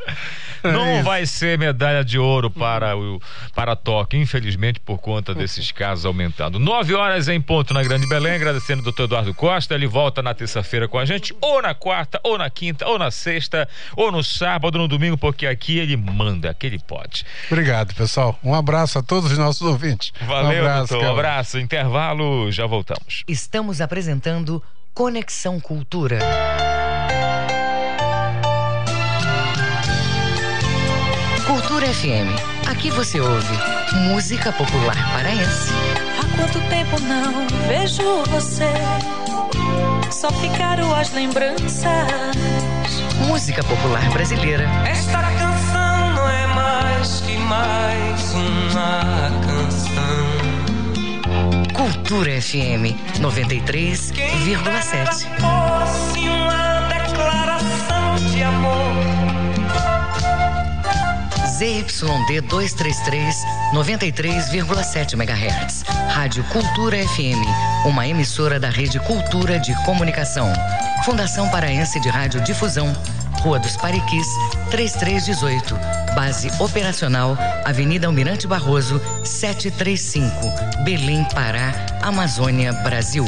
Não 0.63 1.03
vai 1.03 1.27
ser 1.27 1.59
medalha 1.59 2.05
de 2.05 2.19
ouro 2.19 2.51
para 2.51 2.97
o 2.97 3.21
para 3.55 3.77
Tóquio, 3.77 4.21
infelizmente, 4.21 4.81
por 4.81 4.99
conta 4.99 5.35
desses 5.35 5.71
casos 5.71 6.07
aumentando. 6.07 6.59
Nove 6.59 6.95
horas 6.95 7.29
em 7.29 7.41
ponto 7.41 7.75
na 7.75 7.83
Grande 7.83 8.07
Belém, 8.07 8.35
agradecendo 8.35 8.81
o 8.81 8.85
doutor 8.85 9.05
Eduardo 9.05 9.35
Costa. 9.35 9.75
Ele 9.75 9.87
volta 9.87 10.23
na 10.23 10.33
terça-feira 10.33 10.89
com 10.89 10.99
a 10.99 11.05
gente, 11.05 11.35
ou 11.41 11.61
na 11.61 11.75
quarta, 11.75 12.19
ou 12.23 12.39
na 12.39 12.49
quinta, 12.49 12.87
ou 12.87 12.99
na 12.99 13.11
sexta, 13.11 13.69
ou 13.97 14.11
no 14.11 14.23
sábado, 14.23 14.79
no 14.79 14.89
domingo, 14.89 15.19
porque 15.19 15.47
aqui 15.47 15.79
ele 15.79 15.97
manda, 15.97 16.55
que 16.55 16.67
ele 16.67 16.79
pode. 16.79 17.25
Obrigado, 17.51 17.95
pessoal. 17.95 18.39
Um 18.43 18.55
abraço 18.55 18.99
a 18.99 19.03
todos 19.03 19.33
os 19.33 19.39
nossos 19.39 19.63
ouvintes. 19.63 20.13
Valeu, 20.23 20.63
um 20.65 20.67
abraço, 20.67 20.93
doutor. 20.95 21.09
Um 21.09 21.13
abraço, 21.13 21.59
intervalo, 21.59 22.51
já 22.51 22.67
voltamos. 22.67 23.24
Estamos 23.27 23.81
apresentando 23.81 24.63
Conexão 24.93 25.59
Cultura. 25.59 26.19
Cultura 31.47 31.87
FM. 31.87 32.69
Aqui 32.69 32.91
você 32.91 33.21
ouve 33.21 33.55
música 34.11 34.53
popular 34.53 34.95
paraense. 35.15 35.73
Há 36.21 36.37
quanto 36.37 36.61
tempo 36.69 37.01
não 37.01 37.47
vejo 37.67 38.23
você? 38.31 38.71
Só 40.11 40.31
ficaram 40.31 40.95
as 40.95 41.11
lembranças. 41.13 41.87
Música 43.27 43.65
popular 43.65 44.07
brasileira. 44.11 44.65
Esta 44.87 45.23
canção 45.23 46.11
não 46.15 46.29
é 46.29 46.47
mais 46.49 47.21
que 47.23 47.39
mais 47.39 48.35
Cultura 51.85 52.41
FM 52.41 52.97
93,7. 53.21 55.29
Fosse 55.39 56.29
uma 56.31 56.89
declaração 56.89 58.17
de 58.31 58.43
amor. 58.43 58.95
ZYD 61.47 62.41
233, 62.41 63.37
93,7 63.75 65.13
MHz. 65.13 65.83
Rádio 66.09 66.43
Cultura 66.45 66.97
FM, 66.97 67.45
uma 67.85 68.09
emissora 68.09 68.59
da 68.59 68.71
Rede 68.71 68.99
Cultura 69.01 69.61
de 69.61 69.75
Comunicação. 69.85 70.51
Fundação 71.05 71.51
Paraense 71.51 72.01
de 72.01 72.09
Rádio 72.09 72.41
Difusão, 72.41 72.97
Rua 73.45 73.59
dos 73.59 73.77
Pariquis, 73.77 74.27
3318. 74.71 75.77
Base 76.15 76.51
operacional, 76.59 77.37
Avenida 77.63 78.07
Almirante 78.07 78.47
Barroso, 78.47 78.99
735, 79.23 80.33
Belém, 80.83 81.23
Pará, 81.35 81.75
Amazônia, 82.01 82.73
Brasil. 82.73 83.27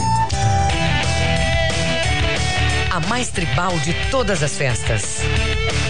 A 2.90 3.00
mais 3.08 3.28
tribal 3.28 3.78
de 3.80 3.92
todas 4.10 4.42
as 4.42 4.56
festas. 4.56 5.20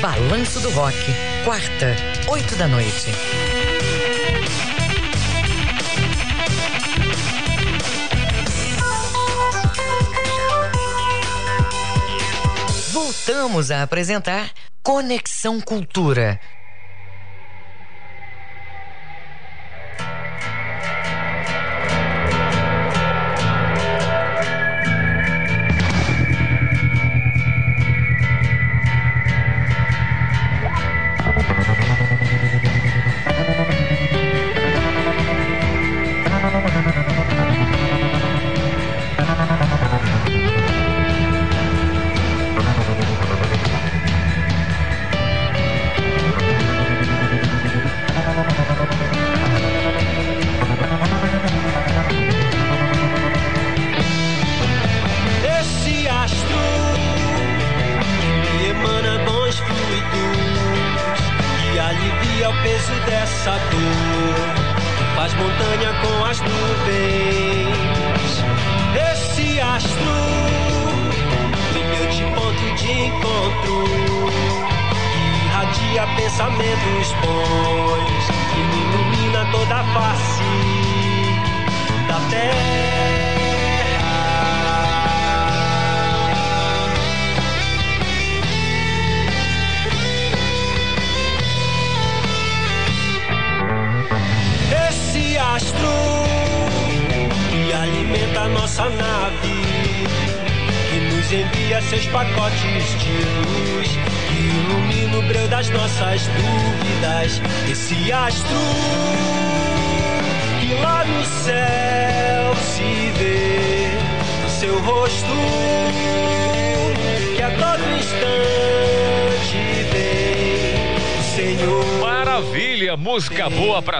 Balanço 0.01 0.59
do 0.59 0.70
Rock, 0.70 0.97
quarta, 1.45 1.95
oito 2.29 2.57
da 2.57 2.66
noite. 2.66 3.12
Voltamos 13.17 13.71
a 13.71 13.83
apresentar 13.83 14.53
Conexão 14.83 15.61
Cultura. 15.61 16.39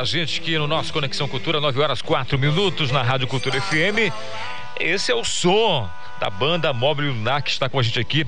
Gente 0.07 0.41
aqui 0.41 0.57
no 0.57 0.69
nosso 0.69 0.93
Conexão 0.93 1.27
Cultura, 1.27 1.61
9 1.61 1.81
horas 1.81 2.01
4 2.01 2.39
minutos 2.39 2.93
na 2.93 3.03
Rádio 3.03 3.27
Cultura 3.27 3.61
FM. 3.61 4.13
Esse 4.79 5.11
é 5.11 5.15
o 5.15 5.25
som 5.25 5.91
da 6.21 6.31
banda 6.31 6.73
Mobile 6.73 7.09
Lunar 7.09 7.43
que 7.43 7.51
está 7.51 7.69
com 7.69 7.81
a 7.81 7.83
gente 7.83 7.99
aqui. 7.99 8.25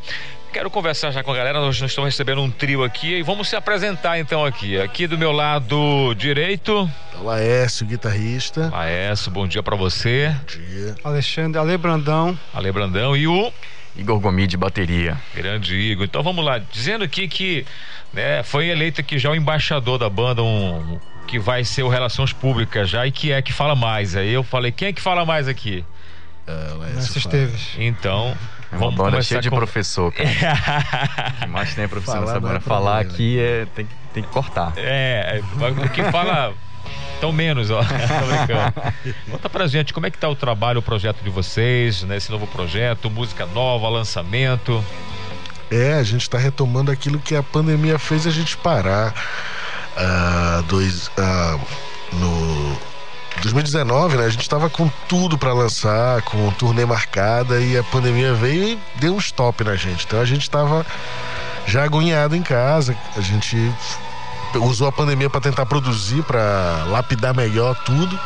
Quero 0.52 0.68
conversar 0.70 1.12
já 1.12 1.22
com 1.22 1.30
a 1.30 1.36
galera, 1.36 1.60
nós 1.60 1.80
estamos 1.80 2.10
recebendo 2.10 2.42
um 2.42 2.50
trio 2.50 2.82
aqui 2.82 3.18
e 3.18 3.22
vamos 3.22 3.48
se 3.48 3.54
apresentar 3.54 4.18
então 4.18 4.44
aqui. 4.44 4.76
Aqui 4.76 5.06
do 5.06 5.16
meu 5.16 5.30
lado 5.30 6.14
direito. 6.16 6.90
Laércio, 7.22 7.86
guitarrista. 7.86 8.68
Laércio, 8.70 9.30
bom 9.30 9.46
dia 9.46 9.62
pra 9.62 9.76
você. 9.76 10.34
Bom 10.36 10.60
dia. 10.60 10.96
Alexandre 11.04 11.60
Ale 11.60 11.78
Brandão. 11.78 12.36
Ale 12.52 12.72
Brandão 12.72 13.16
e 13.16 13.28
o 13.28 13.52
Igor 13.96 14.18
Gomide, 14.18 14.56
bateria. 14.56 15.16
Grande 15.32 15.76
Igor. 15.76 16.06
Então 16.06 16.24
vamos 16.24 16.44
lá, 16.44 16.58
dizendo 16.58 17.04
aqui 17.04 17.28
que 17.28 17.64
né, 18.12 18.42
foi 18.42 18.68
eleito 18.68 19.00
aqui 19.00 19.16
já 19.16 19.30
o 19.30 19.36
embaixador 19.36 19.96
da 19.96 20.10
banda, 20.10 20.42
um 20.42 20.98
que 21.28 21.38
vai 21.38 21.62
ser 21.62 21.82
o 21.84 21.88
Relações 21.88 22.32
Públicas 22.32 22.88
já 22.90 23.06
e 23.06 23.12
que 23.12 23.30
é 23.30 23.40
que 23.42 23.52
fala 23.52 23.76
mais. 23.76 24.16
Aí 24.16 24.32
eu 24.32 24.42
falei, 24.42 24.72
quem 24.72 24.88
é 24.88 24.92
que 24.92 25.00
fala 25.00 25.24
mais 25.26 25.46
aqui? 25.46 25.84
Laércio 26.78 27.18
Esteves. 27.18 27.68
Então, 27.78 28.34
É 28.72 28.76
uma 28.76 28.86
vamos 28.86 28.94
banda 28.96 29.22
cheia 29.22 29.40
de 29.40 29.50
com- 29.50 29.56
professor, 29.56 30.10
cara. 30.12 30.28
O 31.36 31.40
que 31.42 31.46
mais 31.48 31.74
tem 31.74 31.84
é 31.84 31.88
professor 31.88 32.12
Falar 32.14 32.26
nessa 32.26 32.40
não 32.40 32.56
é. 32.56 32.60
Falar 32.60 32.90
problema. 33.04 33.14
aqui 33.14 33.38
é, 33.38 33.66
tem, 33.74 33.84
que- 33.84 33.94
tem 34.14 34.22
que 34.22 34.28
cortar. 34.30 34.72
É, 34.78 35.42
o 35.84 35.88
que 35.90 36.02
fala 36.04 36.54
tão 37.20 37.30
menos, 37.32 37.70
ó. 37.70 37.82
Conta 39.30 39.50
pra 39.50 39.66
gente 39.66 39.92
como 39.92 40.06
é 40.06 40.10
que 40.10 40.16
tá 40.18 40.28
o 40.28 40.34
trabalho, 40.34 40.78
o 40.78 40.82
projeto 40.82 41.22
de 41.22 41.28
vocês, 41.30 42.02
né? 42.04 42.16
Esse 42.16 42.30
novo 42.30 42.46
projeto, 42.46 43.10
música 43.10 43.44
nova, 43.46 43.88
lançamento. 43.90 44.82
É, 45.70 45.94
a 45.94 46.02
gente 46.02 46.22
está 46.22 46.38
retomando 46.38 46.90
aquilo 46.90 47.18
que 47.18 47.36
a 47.36 47.42
pandemia 47.42 47.98
fez 47.98 48.26
a 48.26 48.30
gente 48.30 48.56
parar. 48.56 49.12
Ah, 49.98 50.62
dois, 50.68 51.10
ah, 51.18 51.58
no 52.12 52.78
2019, 53.42 54.16
né? 54.16 54.24
A 54.26 54.28
gente 54.28 54.42
estava 54.42 54.70
com 54.70 54.88
tudo 55.08 55.36
para 55.36 55.52
lançar, 55.52 56.22
com 56.22 56.50
turnê 56.52 56.84
marcada 56.84 57.60
e 57.60 57.76
a 57.76 57.82
pandemia 57.82 58.32
veio 58.34 58.68
e 58.68 58.78
deu 58.96 59.14
um 59.14 59.18
stop 59.18 59.62
na 59.64 59.74
gente. 59.76 60.06
Então 60.06 60.20
a 60.20 60.24
gente 60.24 60.42
estava 60.42 60.86
já 61.66 61.84
agoniado 61.84 62.34
em 62.36 62.42
casa. 62.42 62.96
A 63.16 63.20
gente 63.20 63.56
usou 64.54 64.88
a 64.88 64.92
pandemia 64.92 65.28
para 65.28 65.40
tentar 65.40 65.66
produzir, 65.66 66.22
para 66.22 66.84
lapidar 66.88 67.34
melhor 67.34 67.74
tudo. 67.84 68.18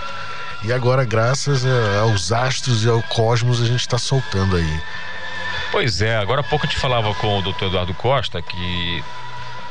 E 0.65 0.73
agora, 0.73 1.05
graças 1.05 1.65
aos 2.01 2.31
astros 2.31 2.85
e 2.85 2.89
ao 2.89 3.03
cosmos, 3.03 3.61
a 3.61 3.67
gente 3.67 3.81
está 3.81 3.99
soltando 3.99 4.57
aí. 4.57 4.83
Pois 5.73 6.01
é, 6.03 6.17
agora 6.17 6.41
há 6.41 6.45
pouco 6.45 6.67
eu 6.67 6.71
te 6.71 6.79
falava 6.79 7.13
com 7.15 7.39
o 7.39 7.43
Dr. 7.43 7.65
Eduardo 7.65 7.95
Costa 7.95 8.41
que 8.41 9.03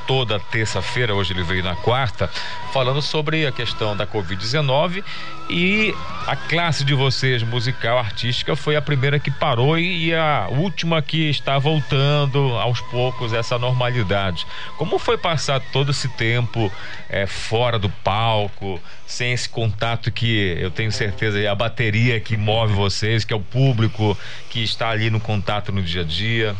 toda 0.08 0.40
terça-feira, 0.40 1.14
hoje 1.14 1.34
ele 1.34 1.44
veio 1.44 1.64
na 1.64 1.76
quarta, 1.76 2.30
falando 2.74 3.02
sobre 3.02 3.46
a 3.46 3.52
questão 3.52 3.96
da 3.96 4.06
Covid-19 4.06 5.04
e 5.50 5.94
a 6.28 6.36
classe 6.36 6.86
de 6.86 6.94
vocês 6.94 7.44
musical, 7.44 7.98
artística, 7.98 8.56
foi 8.56 8.76
a 8.76 8.82
primeira 8.82 9.20
que 9.20 9.30
parou 9.30 9.78
e 9.78 10.14
a 10.14 10.48
última 10.50 11.02
que 11.02 11.30
está 11.30 11.60
voltando 11.60 12.40
aos 12.58 12.80
poucos 12.82 13.34
essa 13.34 13.60
normalidade. 13.60 14.46
Como 14.78 14.98
foi 14.98 15.18
passar 15.18 15.60
todo 15.60 15.92
esse 15.92 16.08
tempo 16.10 16.72
é, 17.10 17.26
fora 17.28 17.78
do 17.78 17.90
palco, 17.90 18.80
sem 19.06 19.34
esse 19.34 19.50
contato 19.50 20.12
que 20.12 20.56
eu 20.58 20.72
tenho 20.72 20.92
certeza 20.92 21.40
é 21.40 21.48
a 21.48 21.56
bateria 21.56 22.20
que 22.20 22.38
move 22.38 22.74
vocês, 22.74 23.26
que 23.26 23.34
é 23.34 23.36
o 23.36 23.42
público 23.42 24.18
que 24.50 24.64
está 24.64 24.90
ali 24.90 25.10
no 25.10 25.20
contato 25.20 25.72
no 25.72 25.82
dia 25.82 26.02
a 26.02 26.06
dia? 26.06 26.56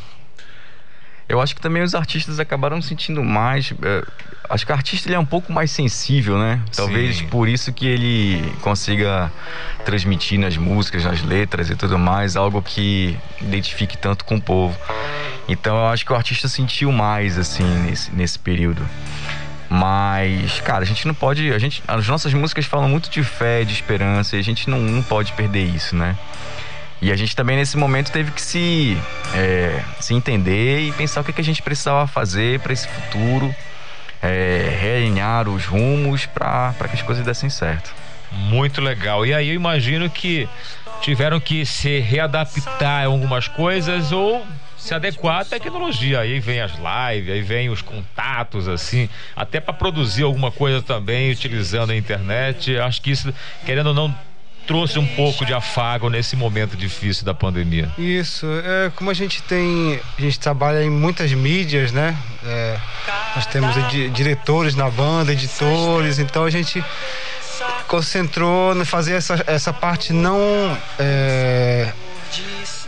Eu 1.28 1.40
acho 1.40 1.56
que 1.56 1.62
também 1.62 1.82
os 1.82 1.96
artistas 1.96 2.40
acabaram 2.40 2.82
sentindo 2.82 3.24
mais. 3.24 3.74
eh, 3.82 4.04
acho 4.50 4.66
que 4.66 4.72
o 4.72 4.76
artista 4.76 5.08
ele 5.08 5.16
é 5.16 5.20
um 5.20 5.26
pouco 5.26 5.52
mais 5.52 5.72
sensível, 5.72 6.38
né? 6.38 6.62
Talvez 6.76 7.18
Sim. 7.18 7.28
por 7.28 7.48
isso 7.48 7.72
que 7.72 7.88
ele 7.88 8.54
consiga 8.62 9.32
transmitir 9.86 10.40
nas 10.40 10.58
músicas, 10.58 11.06
nas 11.06 11.24
letras 11.24 11.70
e 11.70 11.76
tudo 11.76 11.98
mais, 11.98 12.36
algo 12.36 12.62
que 12.62 13.18
identifique 13.42 13.98
tanto 13.98 14.26
com 14.26 14.36
o 14.36 14.42
povo. 14.42 14.78
Então 15.48 15.76
eu 15.76 15.88
acho 15.88 16.06
que 16.06 16.12
o 16.12 16.16
artista 16.16 16.48
sentiu 16.48 16.92
mais, 16.92 17.38
assim, 17.38 17.64
nesse, 17.64 18.14
nesse 18.14 18.38
período. 18.38 18.86
Mas, 19.70 20.60
cara, 20.60 20.84
a 20.84 20.86
gente 20.86 21.08
não 21.08 21.14
pode. 21.14 21.52
A 21.54 21.58
gente, 21.58 21.82
as 21.88 22.06
nossas 22.06 22.34
músicas 22.34 22.66
falam 22.66 22.90
muito 22.90 23.10
de 23.10 23.24
fé, 23.24 23.64
de 23.64 23.74
esperança, 23.74 24.36
e 24.36 24.40
a 24.40 24.44
gente 24.44 24.70
não, 24.70 24.80
não 24.80 25.02
pode 25.02 25.32
perder 25.32 25.64
isso, 25.64 25.96
né? 25.96 26.18
E 27.02 27.12
a 27.12 27.16
gente 27.16 27.36
também 27.36 27.58
nesse 27.58 27.78
momento 27.78 28.12
teve 28.12 28.32
que 28.32 28.42
se, 28.42 28.96
é, 29.34 29.84
se 30.00 30.14
entender 30.14 30.82
e 30.82 30.92
pensar 30.92 31.22
o 31.22 31.24
que, 31.24 31.34
que 31.34 31.42
a 31.42 31.44
gente 31.44 31.62
precisava 31.62 32.06
fazer 32.06 32.60
para 32.60 32.74
esse 32.74 32.88
futuro, 32.88 33.54
é, 34.22 34.78
realinhar 34.80 35.50
os 35.50 35.66
rumos 35.66 36.28
para 36.28 36.74
que 36.88 36.96
as 36.96 37.02
coisas 37.02 37.26
dessem 37.26 37.50
certo. 37.50 37.92
Muito 38.32 38.82
legal. 38.82 39.26
E 39.26 39.34
aí 39.34 39.50
eu 39.50 39.56
imagino 39.56 40.10
que 40.10 40.48
tiveram 41.02 41.40
que 41.40 41.66
se 41.66 42.00
readaptar 42.00 43.04
em 43.04 43.08
algumas 43.08 43.48
coisas 43.48 44.12
ou 44.12 44.46
se 44.78 44.94
adequar 44.94 45.42
à 45.42 45.46
tecnologia. 45.46 46.20
Aí 46.20 46.40
vem 46.40 46.62
as 46.62 46.72
lives, 46.74 47.34
aí 47.34 47.42
vem 47.42 47.70
os 47.70 47.82
contatos, 47.82 48.68
assim, 48.68 49.10
até 49.36 49.60
para 49.60 49.74
produzir 49.74 50.24
alguma 50.24 50.52
coisa 50.52 50.82
também 50.82 51.32
utilizando 51.32 51.92
a 51.92 51.96
internet. 51.96 52.78
Acho 52.78 53.02
que 53.02 53.12
isso, 53.12 53.34
querendo 53.66 53.88
ou 53.88 53.94
não, 53.94 54.16
trouxe 54.72 54.98
um 54.98 55.06
pouco 55.06 55.46
de 55.46 55.54
afago 55.54 56.10
nesse 56.10 56.36
momento 56.38 56.78
difícil 56.78 57.26
da 57.26 57.34
pandemia. 57.34 57.90
Isso, 57.98 58.46
é, 58.64 58.90
como 58.96 59.10
a 59.10 59.14
gente 59.14 59.44
tem, 59.44 60.00
a 60.18 60.22
gente 60.22 60.40
trabalha 60.40 60.82
em 60.82 60.90
muitas 60.90 61.30
mídias, 61.34 61.92
né? 61.92 62.16
É, 62.46 62.78
nós 63.36 63.46
temos 63.48 63.76
edi- 63.76 64.10
diretores 64.10 64.74
na 64.74 64.90
banda, 64.90 65.34
editores, 65.34 66.20
então 66.20 66.46
a 66.46 66.50
gente 66.50 66.82
concentrou 67.88 68.74
em 68.76 68.86
fazer 68.86 69.14
essa, 69.16 69.44
essa 69.46 69.74
parte 69.74 70.14
não 70.14 70.40
é, 70.98 71.92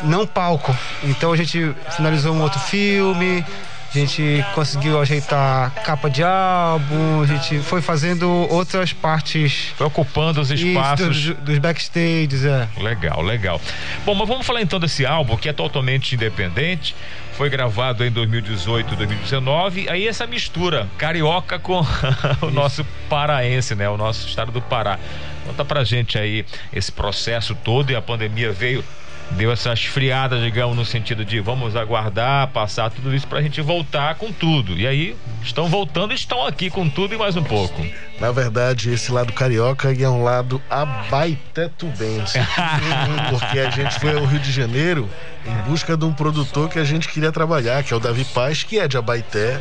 não 0.04 0.26
palco. 0.26 0.74
Então 1.04 1.34
a 1.34 1.38
gente 1.38 1.74
finalizou 1.98 2.34
um 2.34 2.42
outro 2.42 2.60
filme, 2.62 3.46
a 3.94 4.00
gente 4.00 4.44
conseguiu 4.56 5.00
ajeitar 5.00 5.72
capa 5.84 6.10
de 6.10 6.24
álbum, 6.24 7.22
a 7.22 7.28
gente 7.28 7.60
foi 7.60 7.80
fazendo 7.80 8.28
outras 8.28 8.92
partes. 8.92 9.72
Foi 9.78 9.86
ocupando 9.86 10.42
os 10.42 10.50
Isso, 10.50 10.66
espaços. 10.66 11.08
dos, 11.08 11.38
dos 11.38 11.58
backstages, 11.60 12.44
é. 12.44 12.68
Legal, 12.78 13.22
legal. 13.22 13.62
Bom, 14.04 14.16
mas 14.16 14.28
vamos 14.28 14.48
falar 14.48 14.62
então 14.64 14.80
desse 14.80 15.06
álbum 15.06 15.38
que 15.38 15.48
é 15.48 15.54
totalmente 15.54 16.16
independente. 16.16 16.96
Foi 17.34 17.50
gravado 17.50 18.04
em 18.04 18.12
2018, 18.12 18.96
2019. 18.96 19.88
Aí 19.90 20.08
essa 20.08 20.26
mistura 20.26 20.88
carioca 20.98 21.60
com 21.60 21.86
o 22.42 22.50
nosso 22.50 22.84
paraense, 23.08 23.76
né? 23.76 23.88
O 23.90 23.98
nosso 23.98 24.28
estado 24.28 24.52
do 24.52 24.62
Pará. 24.62 25.00
Conta 25.46 25.64
pra 25.64 25.84
gente 25.84 26.18
aí 26.18 26.46
esse 26.72 26.92
processo 26.92 27.54
todo 27.54 27.92
e 27.92 27.96
a 27.96 28.02
pandemia 28.02 28.52
veio 28.52 28.84
deu 29.32 29.52
essa 29.52 29.74
esfriada, 29.74 30.40
digamos, 30.40 30.76
no 30.76 30.86
sentido 30.86 31.26
de 31.26 31.40
vamos 31.40 31.76
aguardar, 31.76 32.48
passar 32.50 32.90
tudo 32.90 33.14
isso 33.14 33.28
pra 33.28 33.42
gente 33.42 33.62
voltar 33.62 34.16
com 34.16 34.32
tudo. 34.32 34.78
E 34.78 34.88
aí 34.88 35.16
estão 35.42 35.68
voltando 35.68 36.12
e 36.12 36.16
estão 36.16 36.46
aqui 36.46 36.70
com 36.70 36.88
tudo 36.88 37.14
e 37.14 37.18
mais 37.18 37.36
um 37.36 37.44
pouco. 37.44 37.86
Na 38.20 38.32
verdade, 38.32 38.92
esse 38.92 39.12
lado 39.12 39.34
carioca 39.34 39.94
é 39.94 40.10
um 40.10 40.24
lado 40.24 40.62
abaitetubense. 40.70 42.40
porque 43.30 43.60
a 43.60 43.70
gente 43.70 44.00
foi 44.00 44.18
ao 44.18 44.26
Rio 44.26 44.40
de 44.40 44.52
Janeiro 44.52 45.10
em 45.46 45.70
busca 45.70 45.98
de 45.98 46.06
um 46.06 46.14
produtor 46.14 46.70
que 46.70 46.80
a 46.80 46.84
gente 46.84 47.08
queria 47.10 47.32
trabalhar, 47.32 47.84
que 47.84 47.94
é 47.94 47.98
o 47.98 48.00
Davi 48.00 48.24
Paz, 48.26 48.64
que 48.64 48.80
é 48.80 48.88
de 48.88 48.98
Abaité, 48.98 49.60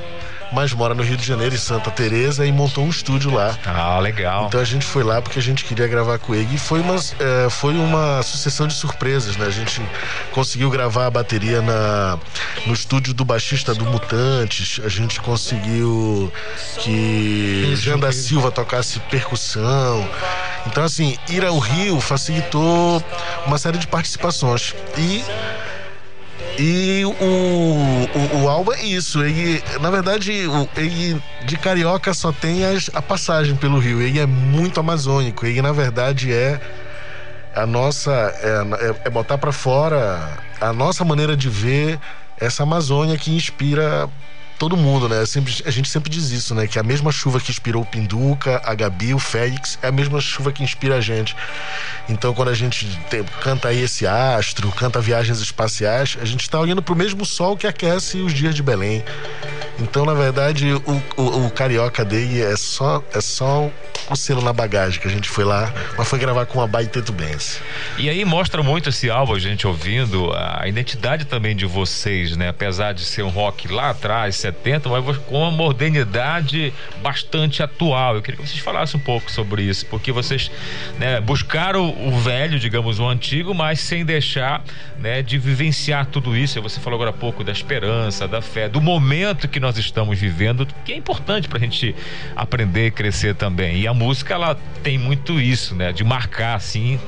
mas 0.53 0.73
mora 0.73 0.95
no 0.95 1.03
Rio 1.03 1.17
de 1.17 1.25
Janeiro, 1.25 1.55
em 1.55 1.59
Santa 1.59 1.91
Teresa, 1.91 2.47
e 2.47 2.53
montou 2.53 2.85
um 2.85 2.91
estúdio 2.91 3.33
lá. 3.33 3.59
Ah, 3.65 3.99
legal. 3.99 4.47
Então 4.47 4.61
a 4.61 4.65
gente 4.65 4.85
foi 4.85 5.03
lá 5.03 5.21
porque 5.21 5.39
a 5.39 5.43
gente 5.43 5.65
queria 5.65 5.87
gravar 5.87 6.19
com 6.19 6.35
ele. 6.35 6.55
E 6.55 6.59
foi 6.59 6.81
uma, 6.81 6.97
é, 6.97 7.49
foi 7.51 7.75
uma 7.75 8.23
sucessão 8.23 8.67
de 8.67 8.75
surpresas, 8.75 9.37
né? 9.37 9.47
A 9.47 9.51
gente 9.51 9.81
conseguiu 10.31 10.71
gravar 10.71 11.07
a 11.07 11.11
bateria 11.11 11.63
na, 11.63 12.19
no 12.67 12.75
estúdio 12.75 13.15
do 13.15 13.25
baixista 13.25 13.75
do 13.75 13.85
Mutantes. 13.87 14.81
A 14.85 14.89
gente 14.89 15.21
conseguiu 15.21 16.33
que 16.79 17.75
Jean 17.77 17.99
da 17.99 18.13
Silva 18.13 18.51
tocasse 18.51 19.01
percussão. 19.01 20.09
Então, 20.67 20.85
assim, 20.85 21.17
ir 21.29 21.45
ao 21.45 21.59
Rio 21.59 22.01
facilitou 22.01 23.03
uma 23.47 23.59
série 23.59 23.79
de 23.79 23.87
participações. 23.87 24.75
E 24.97 25.25
e 26.59 27.03
o, 27.05 27.11
o, 27.11 28.43
o 28.43 28.49
álbum 28.49 28.73
é 28.73 28.85
isso. 28.85 29.23
Ele, 29.23 29.63
na 29.81 29.91
verdade, 29.91 30.33
ele 30.77 31.23
de 31.45 31.57
carioca 31.57 32.13
só 32.13 32.33
tem 32.33 32.65
as, 32.65 32.91
a 32.93 33.01
passagem 33.01 33.57
pelo 33.57 33.79
rio. 33.79 34.01
Ele 34.01 34.19
é 34.19 34.27
muito 34.27 34.79
amazônico. 34.79 35.47
Ele, 35.47 35.63
na 35.63 35.73
verdade, 35.73 36.33
é 36.33 36.61
a 37.55 37.67
nossa. 37.67 38.11
É, 38.11 38.87
é, 38.87 38.95
é 39.05 39.11
botar 39.11 39.39
para 39.39 39.53
fora 39.53 40.39
a 40.61 40.73
nossa 40.73 41.05
maneira 41.05 41.37
de 41.37 41.49
ver 41.49 41.99
essa 42.39 42.63
Amazônia 42.65 43.17
que 43.17 43.35
inspira 43.35 44.09
todo 44.63 44.77
mundo, 44.77 45.09
né? 45.09 45.27
Sempre, 45.27 45.53
a 45.67 45.71
gente 45.73 45.89
sempre 45.89 46.09
diz 46.09 46.31
isso, 46.31 46.55
né? 46.55 46.69
Que 46.69 46.79
a 46.79 46.85
mesma 46.85 47.11
chuva 47.11 47.41
que 47.41 47.51
inspirou 47.51 47.83
o 47.83 47.85
Pinduca, 47.85 48.63
a 48.65 48.73
Gabi, 48.77 49.13
o 49.13 49.19
Félix, 49.19 49.77
é 49.83 49.89
a 49.89 49.93
mesma 49.93 50.21
chuva 50.21 50.53
que 50.53 50.63
inspira 50.63 50.99
a 50.99 51.01
gente. 51.01 51.35
Então, 52.09 52.33
quando 52.33 52.51
a 52.51 52.55
gente 52.55 52.87
tem- 53.11 53.25
canta 53.43 53.67
aí 53.67 53.83
esse 53.83 54.07
astro, 54.07 54.71
canta 54.71 55.01
viagens 55.01 55.41
espaciais, 55.41 56.17
a 56.21 56.25
gente 56.25 56.43
está 56.43 56.61
olhando 56.61 56.81
para 56.81 56.95
o 56.95 56.97
mesmo 56.97 57.27
sol 57.27 57.57
que 57.57 57.67
aquece 57.67 58.19
os 58.19 58.33
dias 58.33 58.55
de 58.55 58.63
Belém. 58.63 59.03
Então, 59.79 60.05
na 60.05 60.15
verdade, 60.15 60.73
o, 60.73 61.03
o, 61.17 61.47
o 61.47 61.51
carioca 61.51 62.05
dele 62.05 62.41
é 62.41 62.57
só, 62.57 63.03
é 63.15 63.21
só 63.21 63.71
o 64.11 64.17
selo 64.17 64.43
na 64.43 64.53
bagagem 64.53 65.01
que 65.01 65.09
a 65.09 65.11
gente 65.11 65.29
foi 65.29 65.45
lá, 65.45 65.73
mas 65.97 66.09
foi 66.09 66.19
gravar 66.19 66.47
com 66.47 66.61
a 66.61 66.67
Baitetubense. 66.67 67.61
E 67.99 68.09
aí 68.09 68.25
mostra 68.25 68.63
muito 68.63 68.91
esse 68.91 69.09
álbum, 69.09 69.35
a 69.35 69.39
gente 69.39 69.67
ouvindo, 69.67 70.31
a 70.33 70.67
identidade 70.67 71.25
também 71.25 71.57
de 71.57 71.67
vocês, 71.67 72.37
né? 72.37 72.49
Apesar 72.49 72.93
de 72.93 73.05
ser 73.05 73.23
um 73.23 73.29
rock 73.29 73.69
lá 73.69 73.91
atrás, 73.91 74.37
70, 74.37 74.89
mas 74.89 75.17
com 75.19 75.39
uma 75.39 75.51
modernidade 75.51 76.73
bastante 77.03 77.63
atual. 77.63 78.17
Eu 78.17 78.23
queria 78.23 78.41
que 78.41 78.49
vocês 78.49 78.61
falassem 78.61 79.01
um 79.01 79.03
pouco 79.03 79.31
sobre 79.31 79.63
isso, 79.63 79.87
porque 79.87 80.13
vocês 80.13 80.51
né, 80.99 81.21
buscaram 81.21 81.89
o 82.07 82.19
velho, 82.19 82.59
digamos, 82.59 82.99
o 82.99 83.09
antigo, 83.09 83.55
mas 83.55 83.81
sem 83.81 84.05
deixar 84.05 84.63
né, 84.99 85.23
de 85.23 85.39
vivenciar 85.39 86.07
tudo 86.07 86.37
isso. 86.37 86.61
Você 86.61 86.81
falou 86.81 86.97
agora 86.97 87.11
há 87.11 87.19
pouco 87.19 87.43
da 87.43 87.53
esperança, 87.53 88.29
da 88.29 88.43
fé, 88.43 88.69
do 88.69 88.81
momento 88.81 89.49
que 89.49 89.59
nós 89.63 89.79
estamos 89.79 90.19
vivendo, 90.19 90.67
que 90.85 90.93
é 90.93 90.97
importante 90.97 91.49
para 91.49 91.59
a 91.59 91.61
gente 91.61 91.95
aprender 92.37 92.89
e 92.89 92.91
crescer 92.91 93.35
também. 93.35 93.81
E 93.81 93.87
a 93.87 93.95
música, 93.95 94.35
ela 94.35 94.59
tem 94.83 94.99
muito 94.99 95.41
isso, 95.41 95.75
né? 95.75 95.93
De 95.93 96.05
marcar, 96.05 96.57
assim, 96.57 97.01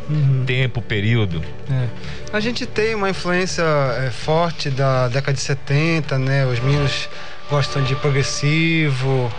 tempo, 0.46 0.80
período. 0.80 1.42
É. 1.70 1.88
A 2.32 2.40
gente 2.40 2.64
tem 2.64 2.94
uma 2.94 3.10
influência 3.10 3.62
é, 3.62 4.10
forte 4.10 4.70
da 4.70 5.08
década 5.08 5.34
de 5.34 5.40
70, 5.40 6.18
né? 6.18 6.46
Os 6.46 6.60
meninos 6.60 7.08
gostam 7.50 7.82
de 7.82 7.94
progressivo, 7.96 9.30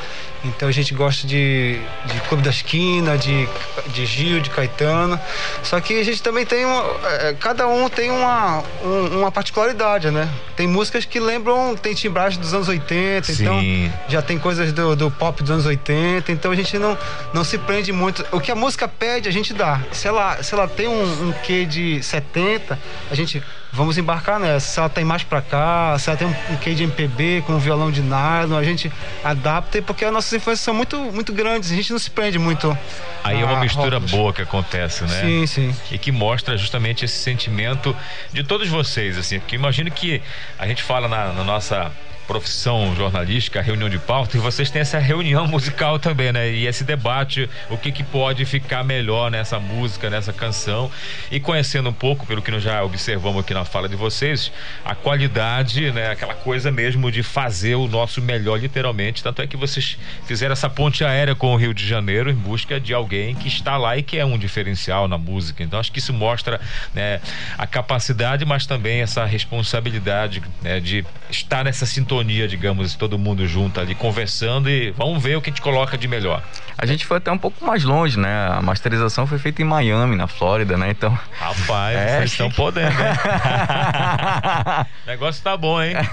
então 0.45 0.67
a 0.67 0.71
gente 0.71 0.93
gosta 0.93 1.25
de, 1.27 1.79
de 2.05 2.19
Clube 2.27 2.43
da 2.43 2.49
Esquina, 2.49 3.17
de, 3.17 3.47
de 3.87 4.05
Gil, 4.05 4.39
de 4.39 4.49
Caetano. 4.49 5.19
Só 5.63 5.79
que 5.79 5.99
a 5.99 6.03
gente 6.03 6.21
também 6.21 6.45
tem 6.45 6.65
uma. 6.65 6.83
é, 7.21 7.33
cada 7.39 7.67
um 7.67 7.89
tem 7.89 8.11
uma, 8.11 8.63
um- 8.83 9.19
uma 9.19 9.31
particularidade, 9.31 10.11
né? 10.11 10.29
Tem 10.55 10.67
músicas 10.67 11.05
que 11.05 11.19
lembram, 11.19 11.75
tem 11.75 11.93
timbragem 11.93 12.39
dos 12.39 12.53
anos 12.53 12.67
80, 12.67 13.31
então 13.31 13.59
Sim. 13.59 13.91
já 14.07 14.21
tem 14.21 14.37
coisas 14.39 14.71
do, 14.71 14.95
do 14.95 15.11
pop 15.11 15.41
dos 15.41 15.51
anos 15.51 15.65
80, 15.65 16.31
então 16.31 16.51
a 16.51 16.55
gente 16.55 16.77
não, 16.77 16.97
não 17.33 17.43
se 17.43 17.57
prende 17.57 17.91
muito. 17.91 18.25
O 18.31 18.39
que 18.39 18.51
a 18.51 18.55
música 18.55 18.87
pede, 18.87 19.27
a 19.27 19.31
gente 19.31 19.53
dá. 19.53 19.81
Se 19.91 20.07
ela, 20.07 20.41
se 20.43 20.53
ela 20.53 20.67
tem 20.67 20.87
um, 20.87 21.29
um 21.29 21.33
quê 21.43 21.65
de 21.65 22.01
70, 22.03 22.77
a 23.09 23.15
gente 23.15 23.41
vamos 23.75 23.97
embarcar 23.97 24.39
nessa. 24.39 24.67
Se 24.67 24.79
ela 24.79 24.89
tem 24.89 25.03
mais 25.03 25.23
pra 25.23 25.41
cá, 25.41 25.97
se 25.99 26.09
ela 26.09 26.17
tem 26.17 26.27
um, 26.27 26.53
um 26.53 26.57
quê 26.57 26.73
de 26.73 26.83
MPB 26.83 27.43
com 27.45 27.53
um 27.53 27.59
violão 27.59 27.91
de 27.91 28.01
nylon, 28.01 28.57
a 28.57 28.63
gente 28.63 28.91
adapta, 29.23 29.81
porque 29.81 30.05
as 30.05 30.13
nossas 30.13 30.33
influências 30.33 30.63
são 30.63 30.73
muito, 30.73 30.97
muito 31.11 31.33
grandes, 31.33 31.71
a 31.71 31.75
gente 31.75 31.91
não 31.91 31.99
se 31.99 32.09
prende 32.09 32.39
muito. 32.39 32.75
Aí 33.23 33.41
é 33.41 33.45
uma 33.45 33.59
mistura 33.59 33.99
boa 33.99 34.31
que 34.31 34.41
acontece, 34.41 35.03
né? 35.03 35.21
Sim, 35.21 35.47
sim. 35.47 35.75
E 35.91 35.97
que 35.97 36.11
mostra 36.11 36.57
justamente 36.57 37.03
esse 37.03 37.17
sentimento 37.17 37.95
de 38.31 38.43
todos 38.43 38.67
vocês, 38.69 39.17
assim, 39.17 39.39
porque 39.39 39.55
imagino 39.55 39.91
que 39.91 40.21
a 40.57 40.67
gente 40.67 40.81
fala 40.81 41.07
na, 41.07 41.33
na 41.33 41.43
nossa 41.43 41.91
profissão 42.27 42.95
jornalística, 42.95 43.61
reunião 43.61 43.89
de 43.89 43.99
pauta, 43.99 44.37
e 44.37 44.39
vocês 44.39 44.69
têm 44.69 44.81
essa 44.81 44.99
reunião 44.99 45.47
musical 45.49 45.99
também, 45.99 46.31
né? 46.31 46.49
E 46.49 46.67
esse 46.67 46.83
debate, 46.83 47.49
o 47.69 47.77
que, 47.77 47.91
que 47.91 48.03
pode 48.03 48.45
ficar 48.45 48.83
melhor 48.83 49.31
nessa 49.31 49.59
música, 49.59 50.09
nessa 50.09 50.33
canção. 50.33 50.91
E 51.31 51.39
conhecendo 51.39 51.89
um 51.89 51.93
pouco, 51.93 52.25
pelo 52.25 52.41
que 52.41 52.51
nós 52.51 52.63
já 52.63 52.83
observamos 52.83 53.41
aqui 53.41 53.53
na 53.53 53.65
fala 53.65 53.87
de 53.87 53.95
vocês, 53.95 54.51
a 54.83 54.95
qualidade, 54.95 55.91
né? 55.91 56.11
Aquela 56.11 56.33
coisa 56.33 56.71
mesmo 56.71 57.11
de 57.11 57.23
fazer 57.23 57.75
o 57.75 57.87
nosso 57.87 58.21
melhor, 58.21 58.59
literalmente. 58.59 59.23
Tanto 59.23 59.41
é 59.41 59.47
que 59.47 59.57
vocês 59.57 59.97
fizeram 60.25 60.53
essa 60.53 60.69
ponte 60.69 61.03
aérea 61.03 61.35
com 61.35 61.53
o 61.53 61.55
Rio 61.55 61.73
de 61.73 61.87
Janeiro 61.87 62.29
em 62.29 62.35
busca 62.35 62.79
de 62.79 62.93
alguém 62.93 63.35
que 63.35 63.47
está 63.47 63.77
lá 63.77 63.97
e 63.97 64.03
que 64.03 64.17
é 64.17 64.25
um 64.25 64.37
diferencial 64.37 65.07
na 65.07 65.17
música. 65.17 65.63
Então 65.63 65.79
acho 65.79 65.91
que 65.91 65.99
isso 65.99 66.13
mostra 66.13 66.59
né, 66.93 67.19
a 67.57 67.67
capacidade, 67.67 68.45
mas 68.45 68.65
também 68.65 69.01
essa 69.01 69.25
responsabilidade 69.25 70.41
né, 70.61 70.79
de 70.79 71.05
estar 71.29 71.63
nessa 71.63 71.85
sintonia, 71.85 72.14
digamos, 72.23 72.95
todo 72.95 73.17
mundo 73.17 73.47
junto 73.47 73.79
ali 73.79 73.95
conversando 73.95 74.69
e 74.69 74.91
vamos 74.91 75.21
ver 75.21 75.37
o 75.37 75.41
que 75.41 75.49
a 75.49 75.53
gente 75.53 75.61
coloca 75.61 75.97
de 75.97 76.07
melhor. 76.07 76.43
A 76.77 76.85
gente 76.85 77.05
foi 77.05 77.17
até 77.17 77.31
um 77.31 77.37
pouco 77.37 77.65
mais 77.65 77.83
longe, 77.83 78.19
né? 78.19 78.47
A 78.49 78.61
masterização 78.61 79.25
foi 79.25 79.39
feita 79.39 79.61
em 79.61 79.65
Miami, 79.65 80.15
na 80.15 80.27
Flórida, 80.27 80.77
né? 80.77 80.89
Então. 80.89 81.17
Rapaz, 81.39 81.95
É, 82.05 82.17
vocês 82.17 82.31
estão 82.31 82.51
podendo, 82.51 82.91
hein? 82.91 83.07
o 85.05 85.07
negócio 85.07 85.43
tá 85.43 85.55
bom, 85.55 85.81
hein? 85.81 85.95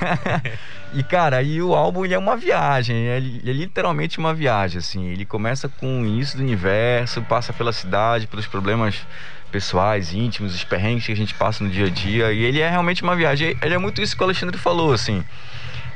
E, 0.95 1.03
cara, 1.03 1.39
aí 1.39 1.62
o 1.62 1.74
álbum 1.74 2.05
ele 2.05 2.12
é 2.12 2.19
uma 2.19 2.37
viagem, 2.37 2.95
ele 2.95 3.41
é 3.47 3.53
literalmente 3.53 4.19
uma 4.19 4.35
viagem, 4.35 4.79
assim. 4.79 5.07
Ele 5.07 5.24
começa 5.24 5.66
com 5.66 6.03
o 6.03 6.07
início 6.07 6.37
do 6.37 6.45
universo, 6.45 7.23
passa 7.23 7.51
pela 7.51 7.73
cidade, 7.73 8.27
pelos 8.27 8.47
problemas 8.47 9.01
pessoais, 9.51 10.12
íntimos, 10.12 10.55
os 10.55 10.65
perrengues 10.65 11.07
que 11.07 11.12
a 11.12 11.16
gente 11.16 11.33
passa 11.35 11.65
no 11.65 11.70
dia 11.70 11.87
a 11.87 11.89
dia. 11.89 12.33
E 12.33 12.43
ele 12.43 12.61
é 12.61 12.69
realmente 12.69 13.03
uma 13.03 13.16
viagem. 13.16 13.57
Ele 13.62 13.74
é 13.74 13.79
muito 13.79 14.03
isso 14.03 14.15
que 14.15 14.23
o 14.23 14.24
Alexandre 14.24 14.59
falou, 14.59 14.93
assim. 14.93 15.24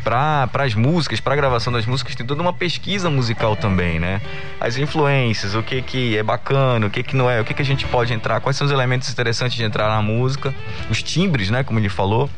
Para 0.07 0.63
as 0.63 0.73
músicas, 0.73 1.19
para 1.19 1.33
a 1.33 1.37
gravação 1.37 1.73
das 1.73 1.85
músicas, 1.85 2.15
tem 2.15 2.25
toda 2.25 2.41
uma 2.41 2.53
pesquisa 2.53 3.11
musical 3.11 3.57
também, 3.57 3.99
né? 3.99 4.23
As 4.61 4.77
influências, 4.77 5.57
o 5.57 5.65
que 5.65 5.83
que 5.83 6.17
é 6.17 6.23
bacana, 6.23 6.87
o 6.87 6.91
que 6.91 7.03
que 7.03 7.17
não 7.17 7.29
é, 7.29 7.41
o 7.41 7.45
que 7.45 7.53
que 7.53 7.61
a 7.61 7.65
gente 7.65 7.85
pode 7.87 8.13
entrar, 8.13 8.41
quais 8.41 8.57
são 8.57 8.69
os 8.69 8.73
elementos 8.73 9.11
interessantes 9.11 9.57
de 9.57 9.65
entrar 9.65 9.89
na 9.89 10.01
música, 10.01 10.55
os 10.89 11.03
timbres, 11.03 11.51
né? 11.51 11.65
Como 11.65 11.81
ele 11.81 11.89
falou. 11.89 12.31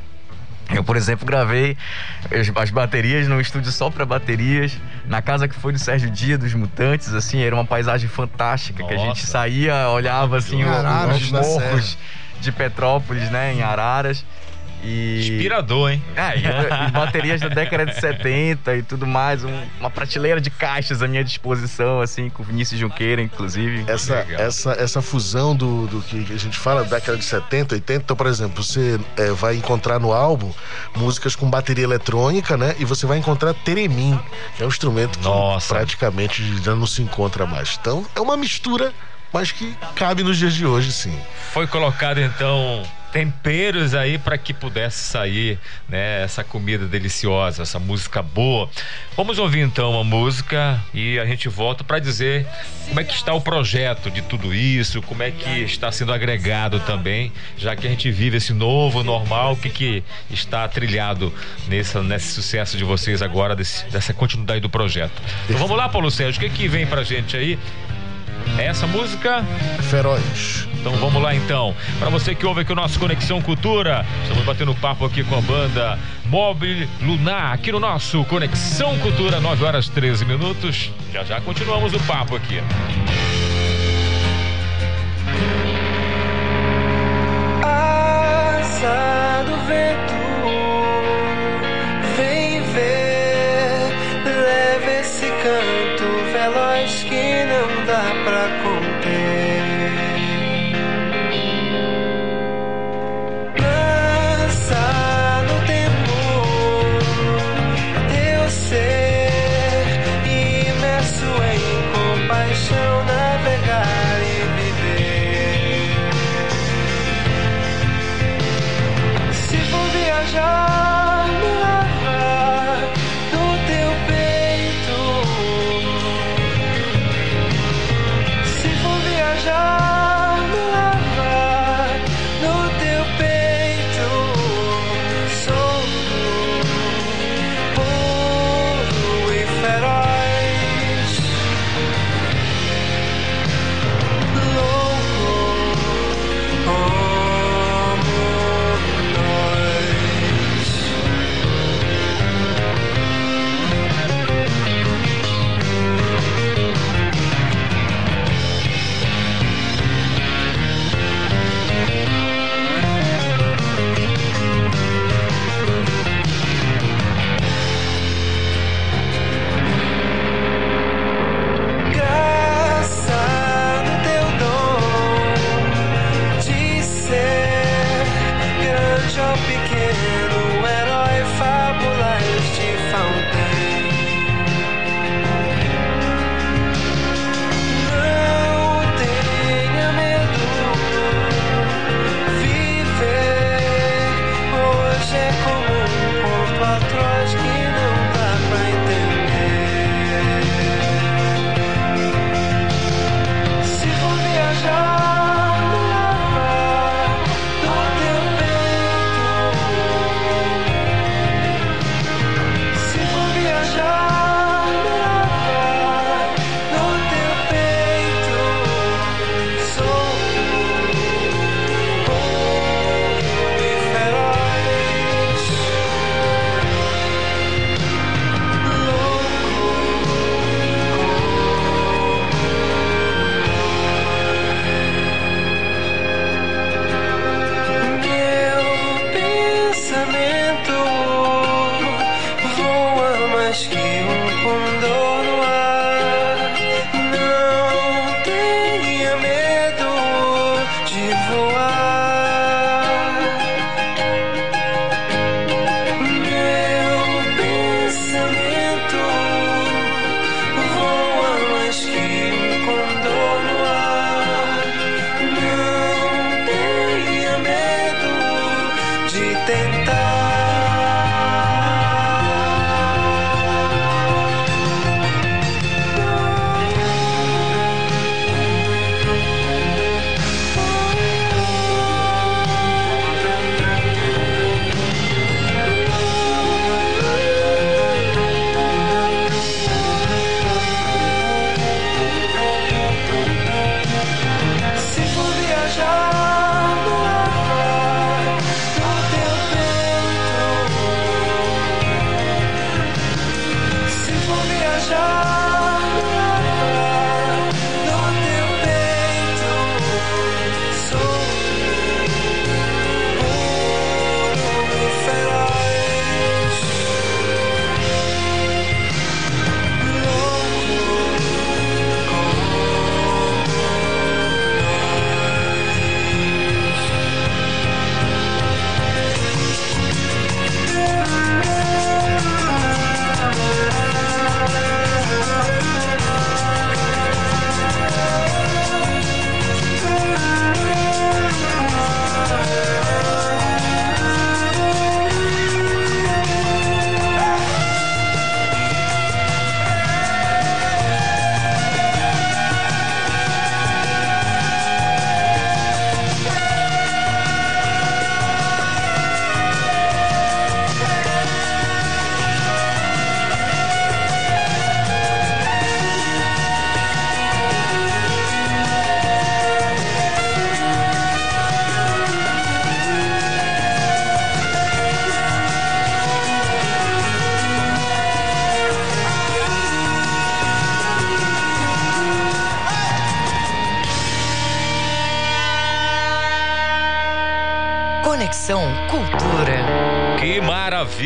Eu, 0.71 0.83
por 0.83 0.97
exemplo, 0.97 1.27
gravei 1.27 1.77
as, 2.57 2.71
baterias 2.71 3.29
num 3.29 3.39
estúdio 3.39 3.71
só 3.71 3.91
para 3.91 4.07
baterias, 4.07 4.79
na 5.07 5.21
casa 5.21 5.47
que 5.47 5.55
foi 5.55 5.73
do 5.73 5.79
Sérgio 5.79 6.11
Dia, 6.11 6.39
dos 6.39 6.55
Mutantes, 6.55 7.13
assim, 7.13 7.43
era 7.43 7.55
uma 7.55 7.67
paisagem 7.67 8.09
fantástica, 8.09 8.83
Nossa. 8.83 8.95
que 8.95 9.01
a 9.01 9.05
gente 9.05 9.27
saía, 9.27 9.89
olhava 9.91 10.39
assim, 10.39 10.63
os 10.65 11.31
morros 11.31 11.99
de 12.41 12.51
Petrópolis, 12.51 13.31
né, 13.31 13.53
em 13.53 13.63
Araras. 13.63 14.25
E... 14.83 15.19
Inspirador, 15.21 15.91
hein? 15.91 16.03
É, 16.15 16.39
e, 16.39 16.89
e, 16.89 16.91
baterias 16.91 17.41
da 17.41 17.49
década 17.49 17.87
de 17.87 18.01
70 18.01 18.77
e 18.77 18.83
tudo 18.83 19.07
mais. 19.07 19.45
Um, 19.45 19.63
uma 19.81 19.91
prateleira 19.91 20.41
de 20.41 20.51
caixas 20.51 21.03
à 21.03 21.09
minha 21.09 21.25
disposição, 21.25 22.01
assim, 22.01 22.29
com 22.31 22.43
Vinícius 22.43 22.81
Junqueira, 22.81 23.21
inclusive. 23.21 23.85
Essa, 23.87 24.27
essa, 24.31 24.73
essa 24.73 25.03
fusão 25.03 25.55
do, 25.55 25.87
do 25.87 26.01
que 26.03 26.33
a 26.33 26.37
gente 26.37 26.59
fala, 26.59 26.85
década 26.85 27.19
de 27.19 27.25
70, 27.25 27.75
80. 27.77 28.05
Então, 28.05 28.17
por 28.17 28.27
exemplo, 28.27 28.63
você 28.63 28.99
é, 29.17 29.31
vai 29.31 29.57
encontrar 29.57 29.99
no 29.99 30.13
álbum 30.13 30.53
músicas 30.97 31.35
com 31.35 31.49
bateria 31.49 31.85
eletrônica, 31.85 32.57
né? 32.57 32.75
E 32.79 32.85
você 32.85 33.07
vai 33.07 33.19
encontrar 33.19 33.55
Teremin, 33.55 34.19
que 34.57 34.63
é 34.63 34.67
um 34.67 34.69
instrumento 34.69 35.19
que 35.19 35.25
Nossa. 35.25 35.75
praticamente 35.75 36.63
já 36.63 36.75
não 36.75 36.87
se 36.87 37.03
encontra 37.03 37.47
mais. 37.47 37.79
Então, 37.81 38.07
é 38.15 38.21
uma 38.21 38.37
mistura 38.37 38.93
mas 39.33 39.53
que 39.53 39.77
cabe 39.95 40.23
nos 40.23 40.39
dias 40.39 40.55
de 40.55 40.65
hoje, 40.65 40.91
sim. 40.91 41.17
Foi 41.53 41.67
colocado 41.67 42.19
então 42.19 42.83
temperos 43.13 43.95
aí 43.95 44.19
para 44.19 44.37
que 44.37 44.53
pudesse 44.53 44.99
sair, 44.99 45.59
né, 45.89 46.23
essa 46.23 46.45
comida 46.45 46.87
deliciosa, 46.87 47.63
essa 47.63 47.79
música 47.79 48.23
boa. 48.23 48.69
Vamos 49.17 49.39
ouvir 49.39 49.61
então 49.61 49.93
uma 49.93 50.05
música 50.05 50.81
e 50.93 51.19
a 51.19 51.25
gente 51.25 51.49
volta 51.49 51.83
para 51.83 51.99
dizer 51.99 52.47
como 52.87 53.01
é 53.01 53.05
que 53.05 53.15
está 53.15 53.33
o 53.35 53.41
projeto 53.41 54.11
de 54.11 54.23
tudo 54.23 54.55
isso, 54.55 55.03
como 55.03 55.23
é 55.23 55.31
que 55.31 55.61
está 55.61 55.91
sendo 55.91 56.13
agregado 56.13 56.81
também, 56.81 57.33
já 57.57 57.75
que 57.75 57.87
a 57.87 57.91
gente 57.91 58.11
vive 58.11 58.37
esse 58.37 58.53
novo 58.53 59.03
normal, 59.03 59.53
o 59.53 59.57
que 59.57 59.71
que 59.71 60.05
está 60.31 60.67
trilhado 60.69 61.33
nesse, 61.67 61.99
nesse 61.99 62.29
sucesso 62.29 62.77
de 62.77 62.85
vocês 62.85 63.23
agora, 63.23 63.57
desse, 63.57 63.85
dessa 63.87 64.13
continuidade 64.13 64.61
do 64.61 64.71
projeto. 64.71 65.21
Então 65.45 65.59
vamos 65.59 65.77
lá, 65.77 65.89
Paulo 65.89 66.11
Sérgio, 66.11 66.41
o 66.41 66.49
que 66.49 66.57
que 66.57 66.69
vem 66.69 66.87
pra 66.87 67.03
gente 67.03 67.37
aí? 67.37 67.59
É 68.59 68.67
essa 68.67 68.87
música? 68.87 69.45
Feroz. 69.91 70.68
Então 70.81 70.93
vamos 70.97 71.21
lá 71.23 71.35
então. 71.35 71.75
Para 71.99 72.09
você 72.09 72.35
que 72.35 72.47
ouve 72.47 72.61
aqui 72.63 72.73
o 72.73 72.77
nosso 72.77 72.99
Conexão 72.99 73.41
Cultura, 73.43 74.07
estamos 74.23 74.45
batendo 74.45 74.75
papo 74.75 75.05
aqui 75.05 75.25
com 75.25 75.37
a 75.37 75.41
banda 75.41 75.99
Mobile 76.27 76.89
Lunar, 77.03 77.53
aqui 77.53 77.73
no 77.73 77.81
nosso 77.81 78.25
Conexão 78.25 78.99
Cultura, 78.99 79.41
9 79.41 79.65
horas 79.65 79.89
13 79.89 80.25
minutos. 80.25 80.91
Já 81.13 81.25
já 81.25 81.41
continuamos 81.41 81.93
o 81.95 82.01
papo 82.01 82.37
aqui. 82.37 82.63
Asa 87.63 89.45
do 89.45 89.57
vento, 89.67 90.15
vem 92.17 92.63
ver, 92.73 93.91
leve 94.25 95.01
esse 95.01 95.27
canto 95.27 96.05
veloz 96.33 97.03
que 97.03 97.45
não 97.45 97.85
dá 97.87 98.13
pra 98.25 98.68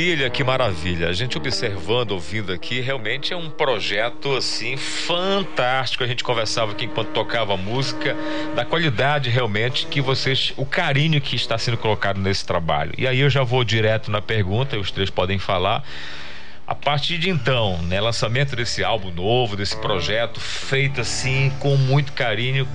maravilha, 0.02 0.30
que 0.30 0.42
maravilha. 0.42 1.08
A 1.08 1.12
gente 1.12 1.36
observando, 1.38 2.10
ouvindo 2.10 2.52
aqui, 2.52 2.80
realmente 2.80 3.32
é 3.32 3.36
um 3.36 3.48
projeto 3.48 4.34
assim 4.34 4.76
fantástico. 4.76 6.02
A 6.02 6.06
gente 6.08 6.24
conversava 6.24 6.72
aqui 6.72 6.86
enquanto 6.86 7.10
tocava 7.10 7.56
música, 7.56 8.16
da 8.56 8.64
qualidade 8.64 9.30
realmente 9.30 9.86
que 9.86 10.00
vocês, 10.00 10.52
o 10.56 10.66
carinho 10.66 11.20
que 11.20 11.36
está 11.36 11.56
sendo 11.56 11.76
colocado 11.76 12.18
nesse 12.18 12.44
trabalho. 12.44 12.92
E 12.98 13.06
aí 13.06 13.20
eu 13.20 13.30
já 13.30 13.44
vou 13.44 13.62
direto 13.62 14.10
na 14.10 14.20
pergunta, 14.20 14.76
os 14.76 14.90
três 14.90 15.08
podem 15.08 15.38
falar. 15.38 15.84
A 16.66 16.74
partir 16.74 17.18
de 17.18 17.30
então, 17.30 17.80
né, 17.82 18.00
lançamento 18.00 18.56
desse 18.56 18.82
álbum 18.82 19.12
novo, 19.12 19.56
desse 19.56 19.76
projeto 19.76 20.40
feito 20.40 21.00
assim 21.00 21.52
com 21.60 21.76
muito 21.76 22.12
carinho, 22.12 22.66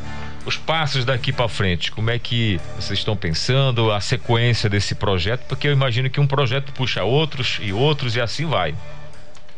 os 0.48 0.56
passos 0.56 1.04
daqui 1.04 1.34
para 1.34 1.50
frente, 1.50 1.92
como 1.92 2.10
é 2.10 2.18
que 2.18 2.58
vocês 2.80 3.00
estão 3.00 3.18
pensando, 3.18 3.92
a 3.92 4.00
sequência 4.00 4.70
desse 4.70 4.96
projeto? 4.96 5.42
Porque 5.46 5.68
eu 5.68 5.74
imagino 5.74 6.10
que 6.10 6.22
um 6.22 6.26
projeto 6.26 6.72
puxa 6.72 7.04
outros 7.04 7.60
e 7.62 7.74
outros 7.74 8.16
e 8.16 8.22
assim 8.22 8.46
vai. 8.46 8.74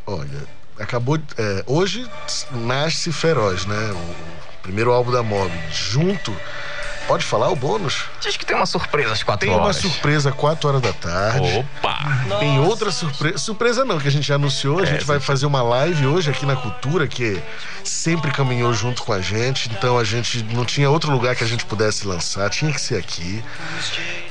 Olha, 0.07 0.47
acabou. 0.79 1.19
é, 1.37 1.63
hoje 1.67 2.09
nasce 2.51 3.11
Feroz, 3.11 3.67
né? 3.67 3.91
O 3.91 4.61
primeiro 4.63 4.91
álbum 4.91 5.11
da 5.11 5.21
Mob. 5.21 5.51
Junto. 5.71 6.35
Pode 7.09 7.25
falar 7.25 7.49
o 7.49 7.55
bônus? 7.55 8.03
Diz 8.21 8.37
que 8.37 8.45
tem 8.45 8.55
uma 8.55 8.67
surpresa 8.67 9.13
às 9.13 9.23
quatro 9.23 9.47
Tem 9.47 9.49
uma 9.55 9.63
horas. 9.63 9.77
surpresa 9.77 10.29
às 10.29 10.35
4 10.35 10.69
horas 10.69 10.81
da 10.81 10.93
tarde. 10.93 11.57
Opa! 11.81 11.97
Tem 12.37 12.59
outra 12.59 12.91
surpresa. 12.91 13.35
Surpresa 13.39 13.83
não, 13.83 13.97
que 13.99 14.07
a 14.07 14.11
gente 14.11 14.27
já 14.27 14.35
anunciou. 14.35 14.77
A 14.77 14.83
É, 14.83 14.85
gente 14.85 15.05
vai 15.05 15.19
fazer 15.19 15.47
uma 15.47 15.63
live 15.63 16.05
hoje 16.05 16.29
aqui 16.29 16.45
na 16.45 16.55
Cultura, 16.55 17.07
que 17.07 17.41
sempre 17.83 18.29
caminhou 18.31 18.71
junto 18.75 19.01
com 19.01 19.11
a 19.11 19.19
gente. 19.21 19.69
Então 19.71 19.97
a 19.97 20.03
gente 20.03 20.43
não 20.53 20.63
tinha 20.63 20.87
outro 20.87 21.11
lugar 21.11 21.35
que 21.35 21.43
a 21.43 21.47
gente 21.47 21.65
pudesse 21.65 22.05
lançar, 22.05 22.47
tinha 22.51 22.71
que 22.71 22.79
ser 22.79 22.97
aqui. 22.99 23.43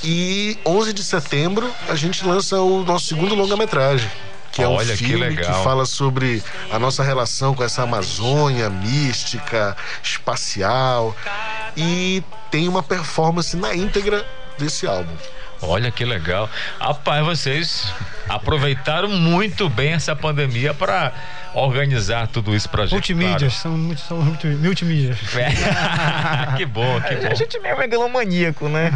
E 0.05 0.57
11 0.65 0.93
de 0.93 1.03
setembro 1.03 1.69
a 1.89 1.97
gente 1.97 2.25
lança 2.25 2.61
o 2.61 2.85
nosso 2.85 3.07
segundo 3.07 3.35
longa-metragem. 3.35 4.09
Que 4.59 4.64
é 4.64 4.66
um 4.66 4.72
Olha, 4.72 4.97
que 4.97 5.05
filme 5.05 5.36
que, 5.36 5.36
legal. 5.36 5.62
fala 5.62 5.86
sobre 5.86 6.43
a 6.72 6.80
nossa 6.80 7.05
relação 7.05 7.55
com 7.55 7.62
essa 7.62 7.85
Amazônia 7.85 8.68
mística, 8.68 9.76
espacial. 10.02 11.16
E 11.76 12.24
tem 12.51 12.66
uma 12.66 12.82
performance 12.82 13.56
na 13.56 13.72
íntegra 13.72 14.26
desse 14.59 14.85
álbum. 14.85 15.14
Olha 15.62 15.93
que 15.93 16.05
legal. 16.05 16.51
Rapaz, 16.80 17.24
vocês 17.24 17.85
aproveitaram 18.29 19.09
muito 19.09 19.69
bem 19.69 19.93
essa 19.93 20.15
pandemia 20.15 20.75
para 20.75 21.13
organizar 21.55 22.27
tudo 22.29 22.55
isso 22.55 22.69
pra 22.69 22.85
gente. 22.85 23.15
Multimídias, 23.15 23.55
são, 23.55 23.73
muito, 23.73 24.01
são 24.01 24.19
muito, 24.23 24.47
multimídias. 24.47 25.19
claro. 25.21 26.57
que 26.57 26.67
bom, 26.67 27.01
que 27.01 27.15
bom. 27.17 27.27
A 27.31 27.35
gente 27.35 27.57
é 27.57 27.61
meio 27.61 27.79
megalomaníaco, 27.79 28.69
né? 28.69 28.91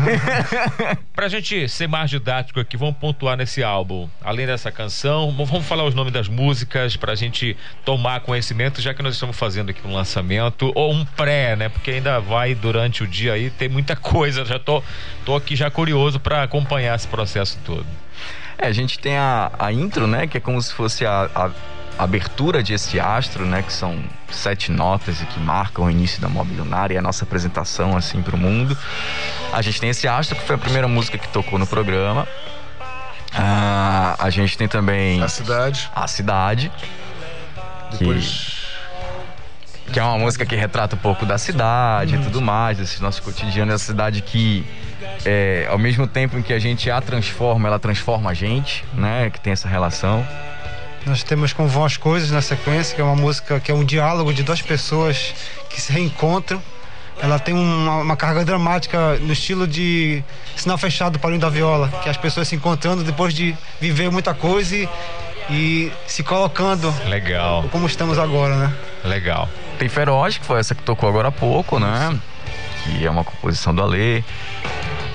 Pra 1.14 1.28
gente 1.28 1.68
ser 1.68 1.86
mais 1.86 2.10
didático 2.10 2.60
aqui, 2.60 2.76
vamos 2.76 2.96
pontuar 2.96 3.36
nesse 3.36 3.62
álbum. 3.62 4.08
Além 4.22 4.46
dessa 4.46 4.70
canção, 4.70 5.30
vamos 5.32 5.66
falar 5.66 5.84
os 5.84 5.94
nomes 5.94 6.12
das 6.12 6.28
músicas 6.28 6.96
pra 6.96 7.14
gente 7.14 7.56
tomar 7.84 8.20
conhecimento, 8.20 8.80
já 8.80 8.94
que 8.94 9.02
nós 9.02 9.14
estamos 9.14 9.36
fazendo 9.36 9.70
aqui 9.70 9.86
um 9.86 9.92
lançamento 9.92 10.72
ou 10.74 10.92
um 10.92 11.04
pré, 11.04 11.56
né? 11.56 11.68
Porque 11.68 11.90
ainda 11.90 12.18
vai 12.20 12.54
durante 12.54 13.02
o 13.02 13.06
dia 13.06 13.34
aí, 13.34 13.50
tem 13.50 13.68
muita 13.68 13.94
coisa. 13.96 14.44
Já 14.44 14.58
tô, 14.58 14.82
tô 15.24 15.36
aqui 15.36 15.54
já 15.54 15.70
curioso 15.70 16.18
pra 16.18 16.42
acompanhar 16.42 16.94
esse 16.94 17.08
processo 17.08 17.58
todo. 17.64 17.86
É, 18.62 18.68
a 18.68 18.72
gente 18.72 18.96
tem 18.96 19.16
a, 19.18 19.50
a 19.58 19.72
intro, 19.72 20.06
né? 20.06 20.28
Que 20.28 20.38
é 20.38 20.40
como 20.40 20.62
se 20.62 20.72
fosse 20.72 21.04
a, 21.04 21.28
a 21.34 21.50
abertura 21.98 22.62
de 22.62 22.72
esse 22.72 23.00
astro, 23.00 23.44
né? 23.44 23.60
Que 23.60 23.72
são 23.72 24.00
sete 24.30 24.70
notas 24.70 25.20
e 25.20 25.26
que 25.26 25.40
marcam 25.40 25.86
o 25.86 25.90
início 25.90 26.22
da 26.22 26.28
Mob 26.28 26.48
Lunar 26.54 26.92
e 26.92 26.96
a 26.96 27.02
nossa 27.02 27.24
apresentação, 27.24 27.96
assim, 27.96 28.22
pro 28.22 28.36
mundo. 28.36 28.78
A 29.52 29.60
gente 29.62 29.80
tem 29.80 29.90
esse 29.90 30.06
astro, 30.06 30.36
que 30.36 30.46
foi 30.46 30.54
a 30.54 30.58
primeira 30.58 30.86
música 30.86 31.18
que 31.18 31.26
tocou 31.26 31.58
no 31.58 31.66
programa. 31.66 32.26
Ah, 33.34 34.14
a 34.16 34.30
gente 34.30 34.56
tem 34.56 34.68
também... 34.68 35.20
A 35.20 35.28
Cidade. 35.28 35.90
A 35.92 36.06
Cidade. 36.06 36.70
Depois... 37.90 38.62
Que 39.92 39.98
é 39.98 40.02
uma 40.04 40.18
música 40.18 40.46
que 40.46 40.54
retrata 40.54 40.94
um 40.94 40.98
pouco 40.98 41.26
da 41.26 41.36
cidade 41.36 42.14
e 42.14 42.18
tudo 42.18 42.40
mais, 42.40 42.78
desse 42.78 43.02
nosso 43.02 43.20
cotidiano, 43.22 43.72
essa 43.72 43.84
cidade 43.84 44.22
que, 44.22 44.64
é, 45.24 45.66
ao 45.70 45.78
mesmo 45.78 46.06
tempo 46.06 46.38
em 46.38 46.42
que 46.42 46.52
a 46.52 46.58
gente 46.58 46.90
a 46.90 47.00
transforma, 47.00 47.68
ela 47.68 47.78
transforma 47.78 48.30
a 48.30 48.34
gente, 48.34 48.84
né? 48.94 49.30
Que 49.30 49.40
tem 49.40 49.52
essa 49.52 49.68
relação. 49.68 50.26
Nós 51.06 51.22
temos 51.22 51.52
com 51.52 51.66
Vão 51.66 51.84
as 51.84 51.96
Coisas 51.96 52.30
na 52.30 52.40
sequência, 52.40 52.94
que 52.94 53.00
é 53.00 53.04
uma 53.04 53.16
música 53.16 53.58
que 53.58 53.70
é 53.70 53.74
um 53.74 53.84
diálogo 53.84 54.32
de 54.32 54.42
duas 54.42 54.62
pessoas 54.62 55.34
que 55.68 55.80
se 55.80 55.92
reencontram. 55.92 56.62
Ela 57.20 57.38
tem 57.38 57.54
uma, 57.54 57.98
uma 57.98 58.16
carga 58.16 58.44
dramática 58.44 59.16
no 59.20 59.32
estilo 59.32 59.66
de 59.66 60.24
sinal 60.56 60.78
fechado 60.78 61.18
para 61.18 61.34
o 61.34 61.38
da 61.38 61.48
viola, 61.48 61.88
que 62.02 62.08
é 62.08 62.10
as 62.10 62.16
pessoas 62.16 62.48
se 62.48 62.56
encontrando 62.56 63.04
depois 63.04 63.34
de 63.34 63.56
viver 63.80 64.10
muita 64.10 64.32
coisa 64.34 64.74
e, 64.76 64.88
e 65.50 65.92
se 66.06 66.22
colocando 66.22 66.92
Legal, 67.06 67.64
como 67.70 67.86
estamos 67.86 68.18
agora, 68.18 68.56
né? 68.56 68.74
legal. 69.04 69.48
Tem 69.78 69.88
Feroz, 69.88 70.38
que 70.38 70.44
foi 70.44 70.60
essa 70.60 70.74
que 70.74 70.82
tocou 70.82 71.08
agora 71.08 71.28
há 71.28 71.32
pouco, 71.32 71.78
né? 71.78 72.18
Que 72.84 73.06
é 73.06 73.10
uma 73.10 73.24
composição 73.24 73.74
do 73.74 73.82
Alê. 73.82 74.22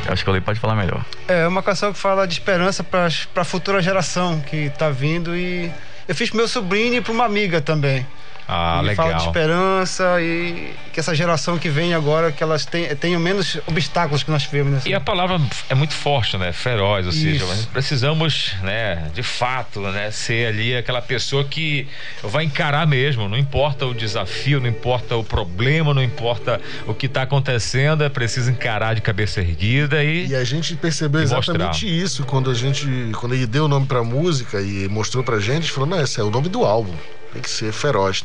Acho 0.07 0.23
que 0.23 0.29
o 0.29 0.33
Alê 0.33 0.41
pode 0.41 0.59
falar 0.59 0.75
melhor. 0.75 1.03
É 1.27 1.47
uma 1.47 1.61
canção 1.61 1.91
que 1.91 1.99
fala 1.99 2.27
de 2.27 2.33
esperança 2.33 2.83
para 2.83 3.09
a 3.35 3.43
futura 3.43 3.81
geração 3.81 4.39
que 4.39 4.69
tá 4.71 4.89
vindo 4.89 5.35
e 5.35 5.71
eu 6.07 6.15
fiz 6.15 6.29
pro 6.29 6.37
meu 6.37 6.47
sobrinho 6.47 6.95
e 6.95 7.01
para 7.01 7.11
uma 7.11 7.25
amiga 7.25 7.61
também. 7.61 8.05
Ah, 8.47 8.79
e 8.81 8.87
legal. 8.87 9.07
fala 9.07 9.17
de 9.17 9.25
esperança 9.25 10.21
e 10.21 10.73
que 10.93 10.99
essa 10.99 11.13
geração 11.13 11.57
que 11.57 11.69
vem 11.69 11.93
agora 11.93 12.31
que 12.31 12.41
elas 12.41 12.65
tenham, 12.65 12.95
tenham 12.95 13.19
menos 13.19 13.59
obstáculos 13.67 14.23
que 14.23 14.31
nós 14.31 14.43
tivemos 14.43 14.71
nessa 14.73 14.87
E 14.89 14.93
a 14.93 15.01
palavra 15.01 15.39
é 15.69 15.75
muito 15.75 15.93
forte, 15.93 16.37
né? 16.37 16.53
Feroz, 16.53 17.05
ou 17.05 17.11
seja, 17.11 17.43
Isso. 17.43 17.45
nós 17.45 17.65
precisamos, 17.65 18.55
né, 18.63 19.11
de 19.13 19.21
fato, 19.21 19.81
né, 19.81 20.09
ser 20.11 20.47
ali 20.47 20.75
aquela 20.75 21.01
pessoa 21.01 21.43
que 21.43 21.87
vai 22.23 22.45
encarar 22.45 22.87
mesmo, 22.87 23.27
não 23.27 23.37
importa 23.37 23.85
o 23.85 23.93
desafio, 23.93 24.59
não 24.59 24.67
importa 24.67 25.15
o 25.15 25.23
problema, 25.23 25.93
não 25.93 26.01
importa 26.01 26.61
o 26.87 26.93
que 26.93 27.05
está 27.05 27.23
acontecendo, 27.23 28.03
é 28.03 28.09
preciso 28.09 28.49
encarar 28.49 28.95
de 28.95 29.01
cabeça 29.01 29.41
erguida 29.41 30.03
e 30.03 30.27
E 30.27 30.35
a 30.35 30.43
gente 30.43 30.75
percebeu 30.75 31.21
exatamente 31.21 31.85
mostrar. 31.85 31.89
isso 31.89 32.23
quando 32.23 32.49
a 32.49 32.53
gente, 32.53 32.87
quando 33.19 33.35
ele 33.35 33.45
deu 33.45 33.65
o 33.65 33.67
nome 33.67 33.85
pra 33.85 34.03
música 34.03 34.61
e 34.61 34.87
mostrou 34.87 35.23
pra 35.23 35.37
gente, 35.39 35.51
a 35.57 35.61
gente 35.61 35.71
falou, 35.71 35.89
não, 35.89 36.01
esse 36.01 36.19
é 36.19 36.23
o 36.23 36.29
nome 36.31 36.49
do 36.49 36.63
álbum. 36.63 36.93
Tem 37.33 37.41
que 37.41 37.49
ser 37.49 37.71
feroz. 37.73 38.23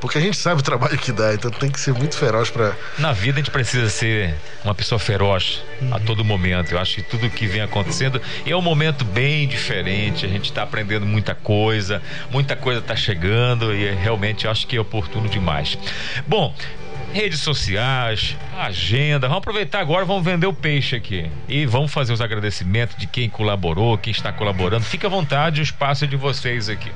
Porque 0.00 0.18
a 0.18 0.20
gente 0.20 0.36
sabe 0.36 0.60
o 0.60 0.64
trabalho 0.64 0.96
que 0.98 1.10
dá, 1.10 1.34
então 1.34 1.50
tem 1.50 1.70
que 1.70 1.80
ser 1.80 1.92
muito 1.94 2.16
feroz 2.16 2.50
pra. 2.50 2.74
Na 2.98 3.12
vida 3.12 3.38
a 3.38 3.42
gente 3.42 3.50
precisa 3.50 3.88
ser 3.88 4.34
uma 4.64 4.74
pessoa 4.74 4.98
feroz 4.98 5.62
Uhum. 5.80 5.94
a 5.94 6.00
todo 6.00 6.24
momento. 6.24 6.72
Eu 6.72 6.78
acho 6.78 6.96
que 6.96 7.02
tudo 7.02 7.28
que 7.30 7.46
vem 7.46 7.60
acontecendo 7.62 8.20
é 8.46 8.54
um 8.54 8.62
momento 8.62 9.04
bem 9.04 9.46
diferente. 9.48 10.24
A 10.24 10.28
gente 10.28 10.44
está 10.46 10.62
aprendendo 10.62 11.04
muita 11.06 11.34
coisa, 11.34 12.00
muita 12.30 12.54
coisa 12.56 12.80
está 12.80 12.94
chegando 12.96 13.74
e 13.74 13.90
realmente 13.94 14.44
eu 14.44 14.50
acho 14.50 14.66
que 14.66 14.76
é 14.76 14.80
oportuno 14.80 15.28
demais. 15.28 15.76
Bom. 16.26 16.54
Redes 17.12 17.40
sociais, 17.40 18.36
agenda. 18.58 19.26
Vamos 19.26 19.38
aproveitar 19.38 19.80
agora, 19.80 20.04
vamos 20.04 20.22
vender 20.24 20.46
o 20.46 20.52
peixe 20.52 20.96
aqui. 20.96 21.30
E 21.48 21.64
vamos 21.64 21.90
fazer 21.90 22.12
os 22.12 22.20
agradecimentos 22.20 22.94
de 22.96 23.06
quem 23.06 23.30
colaborou, 23.30 23.96
quem 23.96 24.10
está 24.10 24.32
colaborando. 24.32 24.84
Fique 24.84 25.06
à 25.06 25.08
vontade, 25.08 25.60
o 25.60 25.62
espaço 25.62 26.04
é 26.04 26.06
de 26.06 26.16
vocês 26.16 26.68
aqui. 26.68 26.90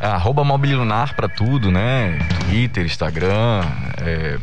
É, 0.00 0.06
Arroba 0.06 0.44
Mobililunar 0.44 1.14
pra 1.14 1.28
tudo, 1.28 1.70
né? 1.70 2.18
Twitter, 2.46 2.84
Instagram, 2.84 3.62
é, 4.00 4.38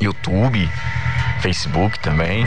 YouTube, 0.00 0.68
Facebook 1.42 1.98
também. 1.98 2.46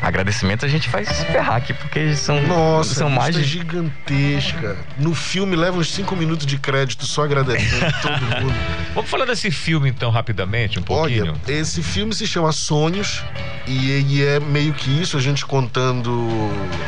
Agradecimento 0.00 0.64
a 0.64 0.68
gente 0.68 0.88
se 0.88 1.24
ferrar 1.26 1.56
aqui, 1.56 1.74
porque 1.74 2.14
são, 2.14 2.40
Nossa, 2.42 2.94
são 2.94 3.10
mais 3.10 3.34
de 3.34 3.42
gigantesca. 3.42 4.76
No 4.96 5.14
filme 5.14 5.56
leva 5.56 5.76
uns 5.76 5.92
cinco 5.92 6.14
minutos 6.14 6.46
de 6.46 6.56
crédito 6.56 7.04
só 7.04 7.24
agradecendo 7.24 7.92
todo 8.00 8.20
mundo. 8.20 8.54
Vamos 8.94 9.10
falar 9.10 9.26
desse 9.26 9.50
filme 9.50 9.90
então 9.90 10.10
rapidamente, 10.10 10.78
um 10.78 10.82
pouquinho. 10.82 11.34
Olha, 11.46 11.52
esse 11.52 11.82
filme 11.82 12.14
se 12.14 12.26
chama 12.26 12.52
Sonhos 12.52 13.24
e 13.66 13.90
ele 13.90 14.24
é 14.24 14.40
meio 14.40 14.72
que 14.72 14.90
isso, 14.90 15.16
a 15.16 15.20
gente 15.20 15.44
contando 15.44 16.28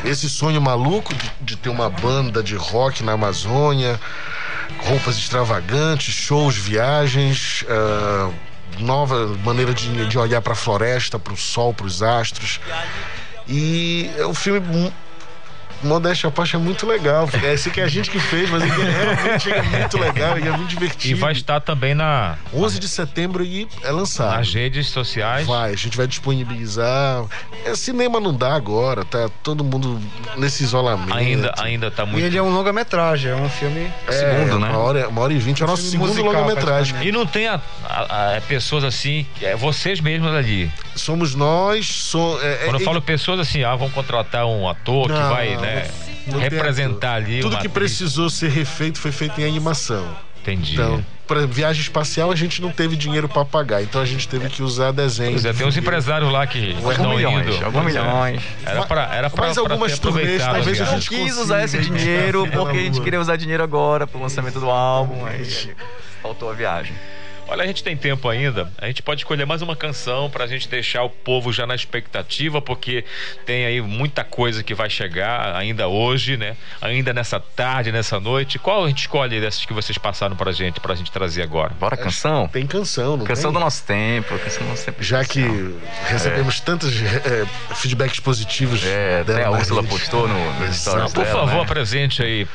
esse 0.05 0.31
sonho 0.31 0.61
maluco 0.61 1.12
de, 1.15 1.31
de 1.43 1.57
ter 1.57 1.69
uma 1.69 1.91
banda 1.91 2.43
de 2.43 2.55
rock 2.55 3.03
na 3.03 3.12
Amazônia, 3.12 4.01
roupas 4.79 5.17
extravagantes, 5.17 6.15
shows, 6.15 6.57
viagens, 6.57 7.65
ah, 7.69 8.31
nova 8.79 9.27
maneira 9.45 9.75
de, 9.75 10.07
de 10.07 10.19
olhar 10.19 10.41
para 10.41 10.53
a 10.53 10.57
floresta, 10.57 11.19
para 11.19 11.33
o 11.33 11.37
sol, 11.37 11.75
para 11.75 11.87
os 11.87 12.03
astros. 12.03 12.61
E 13.49 14.11
é 14.17 14.27
um 14.27 14.35
filme 14.35 14.93
modéstia 15.82 16.28
à 16.28 16.31
parte, 16.31 16.57
é 16.57 16.59
muito 16.59 16.86
legal. 16.86 17.28
É 17.43 17.55
esse 17.55 17.70
que 17.70 17.81
é 17.81 17.85
a 17.85 17.89
gente 17.89 18.11
que 18.11 18.19
fez, 18.19 18.48
mas 18.51 18.62
ele 18.62 18.73
é 18.73 18.90
realmente 19.15 19.51
é 19.52 19.62
muito 19.62 19.98
legal 19.98 20.39
e 20.39 20.47
é 20.47 20.51
muito 20.51 20.69
divertido. 20.69 21.16
E 21.16 21.20
vai 21.20 21.32
estar 21.32 21.61
também 21.61 21.94
na 21.94 22.36
11 22.55 22.78
de 22.78 22.89
setembro 22.89 23.44
e 23.44 23.66
é 23.82 23.90
lançado. 23.90 24.36
nas 24.36 24.52
redes 24.52 24.89
sociais. 24.89 25.47
Vai, 25.47 25.73
a 25.73 25.77
gente 25.77 25.97
vai 25.97 26.07
disponibilizar. 26.07 27.24
É, 27.65 27.74
cinema 27.74 28.20
não 28.20 28.35
dá 28.35 28.55
agora, 28.55 29.05
tá 29.05 29.28
todo 29.43 29.62
mundo 29.65 30.01
nesse 30.36 30.62
isolamento. 30.65 31.15
Ainda, 31.15 31.55
ainda 31.59 31.90
tá 31.90 32.05
E 32.05 32.07
muito. 32.07 32.24
ele 32.24 32.36
é 32.39 32.43
um 32.43 32.51
longa-metragem, 32.52 33.31
é 33.31 33.35
um 33.35 33.48
filme. 33.48 33.90
É, 34.09 34.55
Uma 34.55 34.77
hora, 34.78 35.09
uma 35.09 35.20
hora 35.23 35.32
e 35.32 35.39
vinte, 35.39 35.62
é 35.62 35.65
o 35.65 35.69
nosso 35.69 35.82
segundo 35.85 36.23
longa-metragem. 36.23 36.97
E 37.07 37.12
não 37.12 37.27
tem 37.27 37.47
a- 37.48 37.61
a- 37.89 38.36
a- 38.36 38.40
pessoas 38.43 38.85
assim, 38.85 39.27
é 39.40 39.55
vocês 39.57 40.01
mesmos 40.01 40.32
ali. 40.35 40.70
Somos 41.01 41.35
nós, 41.35 41.87
so, 41.87 42.39
é, 42.43 42.57
Quando 42.65 42.75
eu 42.77 42.81
é- 42.81 42.85
falo 42.85 43.03
pessoas 43.03 43.41
assim, 43.41 43.65
ah, 43.65 43.75
vamos 43.75 43.93
contratar 43.95 44.47
um 44.47 44.69
ator 44.69 45.07
que 45.09 45.13
Não, 45.19 45.29
vai, 45.31 45.57
né, 45.57 45.89
representar 46.39 47.15
ali 47.15 47.41
Tudo 47.41 47.53
que 47.53 47.67
atriz. 47.67 47.73
precisou 47.73 48.29
ser 48.31 48.51
refeito 48.51 48.99
foi 48.99 49.13
feito 49.13 49.41
em 49.41 49.45
animação. 49.45 50.07
Entendi. 50.43 50.73
Então, 50.75 51.05
para 51.27 51.47
viagem 51.47 51.83
espacial 51.83 52.31
a 52.31 52.35
gente 52.35 52.63
não 52.63 52.71
teve 52.71 52.97
dinheiro 52.97 53.29
para 53.29 53.45
pagar, 53.45 53.83
então 53.83 54.01
a 54.01 54.07
gente 54.07 54.27
teve 54.27 54.49
que 54.49 54.63
usar 54.63 54.91
desenho. 54.91 55.33
Pois 55.33 55.45
é, 55.45 55.53
tem 55.53 55.67
uns 55.67 55.77
empresários 55.77 56.33
lá 56.33 56.47
que 56.47 56.73
Alguns 56.73 56.93
estão 56.93 57.11
milhões, 57.15 57.55
indo. 57.57 57.65
alguns 57.65 57.83
é. 57.83 57.85
milhões. 57.85 58.43
Era 58.65 58.87
pra, 58.87 59.03
era 59.15 59.31
pra, 59.31 59.47
Mas 59.47 59.55
pra 59.55 59.63
algumas 59.63 59.99
turnês, 59.99 60.43
talvez 60.43 60.81
a 60.81 60.85
não 60.87 60.93
gente 60.93 61.09
quis 61.09 61.37
usar 61.37 61.63
esse 61.65 61.79
dinheiro 61.79 62.49
porque 62.51 62.77
a 62.79 62.81
gente 62.81 63.01
queria 63.03 63.21
usar 63.21 63.37
dinheiro 63.37 63.63
agora 63.63 64.07
pro 64.07 64.21
lançamento 64.21 64.59
do 64.59 64.71
álbum. 64.71 65.25
Aí 65.27 65.47
faltou 66.23 66.51
a 66.51 66.55
viagem. 66.55 66.95
Olha, 67.51 67.65
a 67.65 67.67
gente 67.67 67.83
tem 67.83 67.97
tempo 67.97 68.29
ainda. 68.29 68.71
A 68.79 68.87
gente 68.87 69.03
pode 69.03 69.23
escolher 69.23 69.45
mais 69.45 69.61
uma 69.61 69.75
canção 69.75 70.31
pra 70.31 70.47
gente 70.47 70.69
deixar 70.69 71.03
o 71.03 71.11
povo 71.11 71.53
já 71.53 71.67
na 71.67 71.75
expectativa, 71.75 72.63
porque 72.63 73.05
tem 73.45 73.67
aí 73.67 73.81
muita 73.81 74.23
coisa 74.23 74.63
que 74.63 74.73
vai 74.73 74.89
chegar 74.89 75.57
ainda 75.57 75.89
hoje, 75.89 76.37
né? 76.37 76.57
Ainda 76.81 77.13
nessa 77.13 77.41
tarde, 77.41 77.91
nessa 77.91 78.21
noite. 78.21 78.57
Qual 78.57 78.85
a 78.85 78.89
gente 78.89 79.01
escolhe 79.01 79.41
dessas 79.41 79.65
que 79.65 79.73
vocês 79.73 79.99
passaram 79.99 80.37
pra 80.37 80.53
gente, 80.53 80.79
pra 80.79 80.95
gente 80.95 81.11
trazer 81.11 81.43
agora? 81.43 81.73
Bora, 81.75 81.97
canção? 81.97 82.47
Tem 82.47 82.65
canção, 82.69 83.17
não 83.17 83.25
Canção 83.27 83.51
tem? 83.51 83.59
do 83.59 83.65
nosso 83.65 83.83
tempo, 83.85 84.39
canção 84.39 84.63
do 84.63 84.69
nosso 84.71 84.85
tempo. 84.85 85.03
Já 85.03 85.25
que 85.25 85.43
recebemos 86.07 86.61
tantos 86.61 86.95
é, 87.03 87.47
feedbacks 87.75 88.21
positivos. 88.21 88.85
É, 88.85 89.23
até 89.23 89.35
dela 89.35 89.49
a 89.49 89.51
na 89.51 89.59
Úrsula 89.59 89.83
postou 89.83 90.29
no, 90.29 90.53
no 90.61 90.73
stories 90.73 91.13
Por 91.13 91.25
dela, 91.25 91.41
favor, 91.41 91.57
né? 91.57 91.63
apresente 91.63 92.23
aí. 92.23 92.47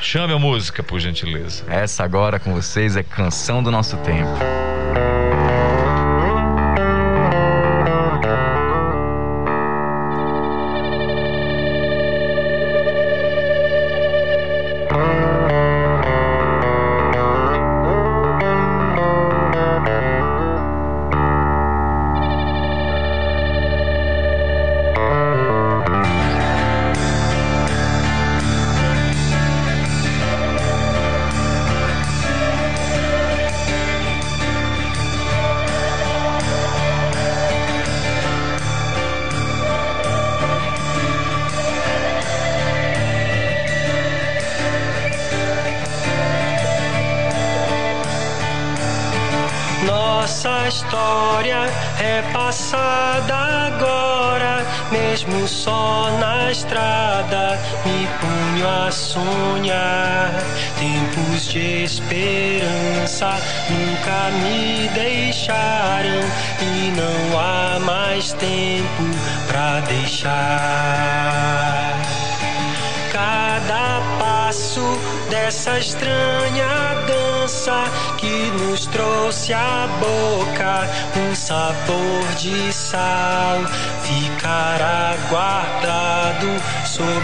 Chame 0.00 0.32
a 0.32 0.38
música, 0.38 0.82
por 0.82 0.98
gentileza. 0.98 1.62
Essa 1.68 2.02
agora 2.02 2.40
com 2.40 2.54
vocês 2.54 2.96
é 2.96 3.02
Canção 3.02 3.62
do 3.62 3.70
Nosso 3.70 3.98
Tempo. 3.98 4.30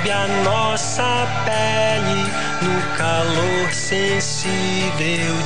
Sob 0.06 0.10
a 0.10 0.26
nossa 0.44 1.26
pele 1.44 2.22
no 2.62 2.96
calor 2.96 3.72
sensível 3.72 5.45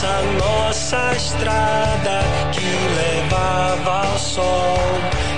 dessa 0.00 0.22
nossa 0.38 1.12
estrada 1.14 2.22
que 2.52 2.64
levava 2.96 4.08
ao 4.08 4.18
sol. 4.18 4.78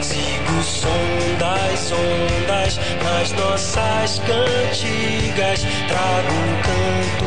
Sigo 0.01 0.53
o 0.59 0.63
som 0.63 1.37
das 1.39 1.91
ondas 1.91 2.79
nas 3.03 3.33
nossas 3.33 4.21
cantigas. 4.21 5.67
Trago 5.89 6.33
um 6.33 6.55
canto 6.63 7.25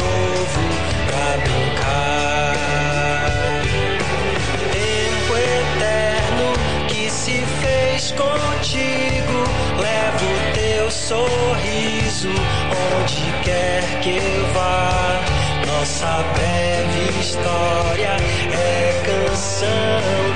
novo 0.00 0.60
pra 1.06 1.36
brincar. 1.44 2.54
Tempo 4.72 5.36
eterno 5.36 6.48
que 6.88 7.10
se 7.10 7.44
fez 7.60 8.12
contigo. 8.12 9.44
Levo 9.78 10.28
teu 10.54 10.90
sorriso 10.90 12.30
onde 12.30 13.32
quer 13.44 13.82
que 14.00 14.16
eu 14.16 14.52
vá. 14.54 14.87
Nossa 15.78 16.24
breve 16.34 17.20
história 17.20 18.16
é 18.52 19.02
canção 19.06 20.27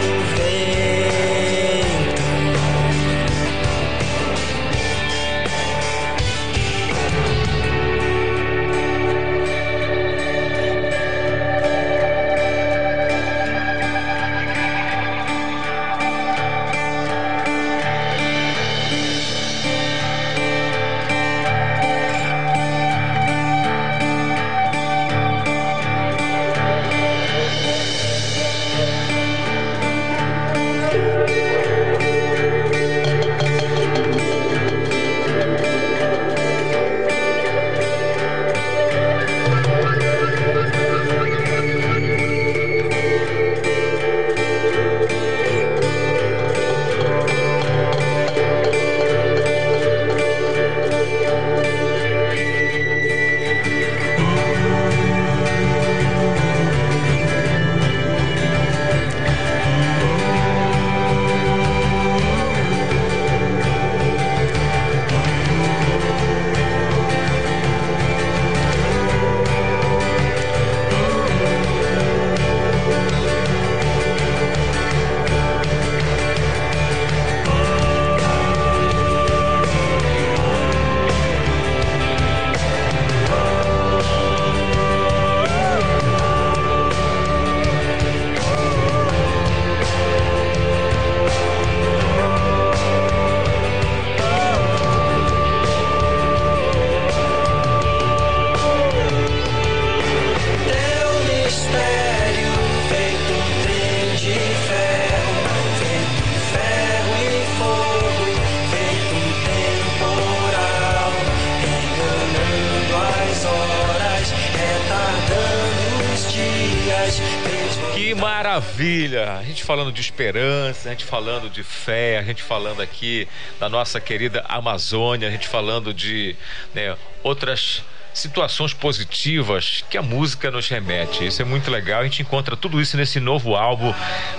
falando 119.72 119.90
de 119.90 120.02
esperança, 120.02 120.86
a 120.86 120.92
gente 120.92 121.02
falando 121.06 121.48
de 121.48 121.64
fé, 121.64 122.18
a 122.18 122.22
gente 122.22 122.42
falando 122.42 122.82
aqui 122.82 123.26
da 123.58 123.70
nossa 123.70 123.98
querida 123.98 124.44
Amazônia, 124.46 125.26
a 125.26 125.30
gente 125.30 125.48
falando 125.48 125.94
de 125.94 126.36
né, 126.74 126.94
outras 127.22 127.82
situações 128.12 128.74
positivas 128.74 129.84
que 129.89 129.97
a 129.97 130.02
música 130.02 130.51
nos 130.51 130.68
remete. 130.68 131.26
Isso 131.26 131.40
é 131.40 131.44
muito 131.44 131.70
legal. 131.70 132.01
A 132.01 132.05
gente 132.05 132.22
encontra 132.22 132.56
tudo 132.56 132.80
isso 132.80 132.97
nesse 132.97 133.18
novo 133.20 133.55
álbum 133.55 133.93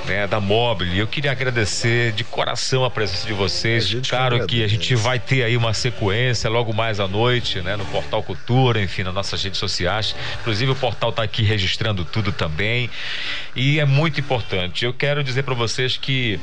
né, 0.06 0.28
da 0.28 0.40
Mobile. 0.40 0.98
Eu 0.98 1.08
queria 1.08 1.32
agradecer 1.32 2.12
de 2.12 2.24
coração 2.24 2.86
a 2.86 2.90
presença 2.90 3.26
de 3.26 3.34
vocês. 3.34 3.94
claro 4.08 4.40
que, 4.42 4.58
que 4.58 4.64
a 4.64 4.68
gente 4.68 4.96
vai 4.96 5.20
ter 5.20 5.44
aí 5.44 5.58
uma 5.58 5.74
sequência 5.74 6.50
logo 6.50 6.74
mais 6.74 7.00
à 7.00 7.08
noite, 7.08 7.62
né, 7.62 7.76
no 7.76 7.86
Portal 7.86 8.22
Cultura, 8.22 8.82
enfim, 8.82 9.04
nas 9.04 9.14
nossas 9.14 9.44
redes 9.44 9.60
sociais. 9.60 10.16
Inclusive 10.42 10.72
o 10.72 10.76
portal 10.76 11.10
está 11.10 11.24
aqui 11.24 11.44
registrando 11.44 12.06
tudo 12.06 12.32
também. 12.32 12.90
E 13.56 13.80
é 13.80 13.86
muito 13.86 14.20
importante. 14.20 14.86
Eu 14.86 14.94
quero 14.94 15.24
dizer 15.24 15.44
para 15.44 15.54
vocês 15.54 15.98
que 15.98 16.40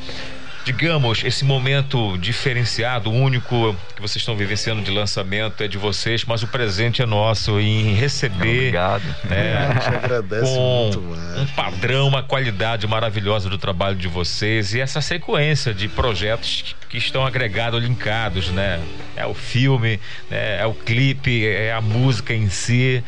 digamos, 0.64 1.24
esse 1.24 1.44
momento 1.44 2.16
diferenciado, 2.18 3.10
único 3.10 3.74
que 3.94 4.02
vocês 4.02 4.16
estão 4.16 4.36
vivenciando 4.36 4.82
de 4.82 4.90
lançamento 4.90 5.62
é 5.62 5.68
de 5.68 5.78
vocês, 5.78 6.24
mas 6.24 6.42
o 6.42 6.48
presente 6.48 7.02
é 7.02 7.06
nosso 7.06 7.58
em 7.58 7.94
receber. 7.94 8.68
Obrigado. 8.68 9.02
Né, 9.24 9.56
A 9.56 9.72
gente 9.74 9.88
agradece 9.88 10.54
com 10.54 10.82
muito, 10.82 11.02
mano. 11.02 11.42
um 11.42 11.46
padrão, 11.46 12.08
uma 12.08 12.22
qualidade 12.22 12.86
maravilhosa 12.86 13.48
do 13.48 13.58
trabalho 13.58 13.96
de 13.96 14.08
vocês 14.08 14.74
e 14.74 14.80
essa 14.80 15.00
sequência 15.00 15.72
de 15.72 15.88
projetos 15.88 16.76
que 16.88 16.98
estão 16.98 17.24
agregados, 17.24 17.82
linkados, 17.82 18.50
né? 18.50 18.80
É 19.16 19.24
o 19.26 19.34
filme, 19.34 20.00
né? 20.28 20.60
é 20.60 20.66
o 20.66 20.74
clipe, 20.74 21.46
é 21.46 21.72
a 21.72 21.80
música 21.80 22.34
em 22.34 22.48
si 22.48 23.02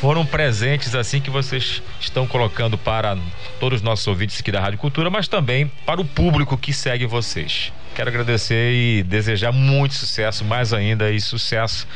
foram 0.00 0.26
presentes 0.26 0.94
assim 0.94 1.20
que 1.20 1.30
vocês 1.30 1.82
estão 2.00 2.26
colocando 2.26 2.76
para 2.76 3.16
todos 3.60 3.80
os 3.80 3.82
nossos 3.82 4.06
ouvintes 4.06 4.40
aqui 4.40 4.50
da 4.50 4.60
Rádio 4.60 4.78
Cultura, 4.78 5.10
mas 5.10 5.28
também 5.28 5.70
para 5.86 6.00
o 6.00 6.04
público 6.04 6.56
que 6.56 6.72
segue 6.72 7.06
vocês. 7.06 7.72
Quero 7.94 8.08
agradecer 8.08 8.72
e 8.72 9.02
desejar 9.02 9.52
muito 9.52 9.94
sucesso, 9.94 10.44
mais 10.44 10.72
ainda, 10.72 11.10
e 11.10 11.20
sucesso 11.20 11.86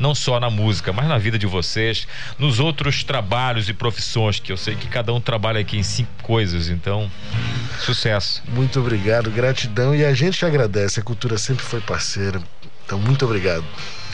não 0.00 0.12
só 0.12 0.40
na 0.40 0.50
música, 0.50 0.92
mas 0.92 1.06
na 1.06 1.16
vida 1.16 1.38
de 1.38 1.46
vocês, 1.46 2.08
nos 2.38 2.58
outros 2.58 3.04
trabalhos 3.04 3.68
e 3.68 3.72
profissões, 3.72 4.40
que 4.40 4.50
eu 4.50 4.56
sei 4.56 4.74
que 4.74 4.88
cada 4.88 5.12
um 5.12 5.20
trabalha 5.20 5.60
aqui 5.60 5.78
em 5.78 5.82
cinco 5.84 6.10
coisas, 6.22 6.68
então, 6.68 7.08
sucesso. 7.78 8.42
Muito 8.48 8.80
obrigado, 8.80 9.30
gratidão 9.30 9.94
e 9.94 10.04
a 10.04 10.12
gente 10.12 10.44
agradece. 10.44 10.98
A 10.98 11.02
cultura 11.04 11.38
sempre 11.38 11.64
foi 11.64 11.80
parceira. 11.80 12.42
Então, 12.84 12.98
muito 12.98 13.24
obrigado. 13.24 13.64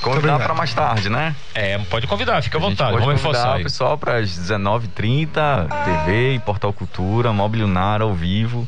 Convidar 0.00 0.38
para 0.38 0.54
mais 0.54 0.72
tarde, 0.72 1.08
né? 1.08 1.34
É, 1.54 1.78
pode 1.78 2.06
convidar, 2.06 2.42
fica 2.42 2.58
à 2.58 2.60
vontade, 2.60 2.92
pode 2.92 3.04
vamos 3.04 3.22
o 3.22 3.62
pessoal 3.62 3.98
para 3.98 4.18
as 4.18 4.30
19h30, 4.30 5.68
TV 5.84 6.34
e 6.34 6.38
Portal 6.38 6.72
Cultura, 6.72 7.32
Mobile 7.32 7.64
Lunar 7.64 8.00
ao 8.00 8.14
vivo, 8.14 8.66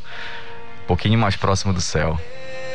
um 0.83 0.87
pouquinho 0.87 1.17
mais 1.17 1.35
próximo 1.35 1.73
do 1.73 1.81
céu. 1.81 2.19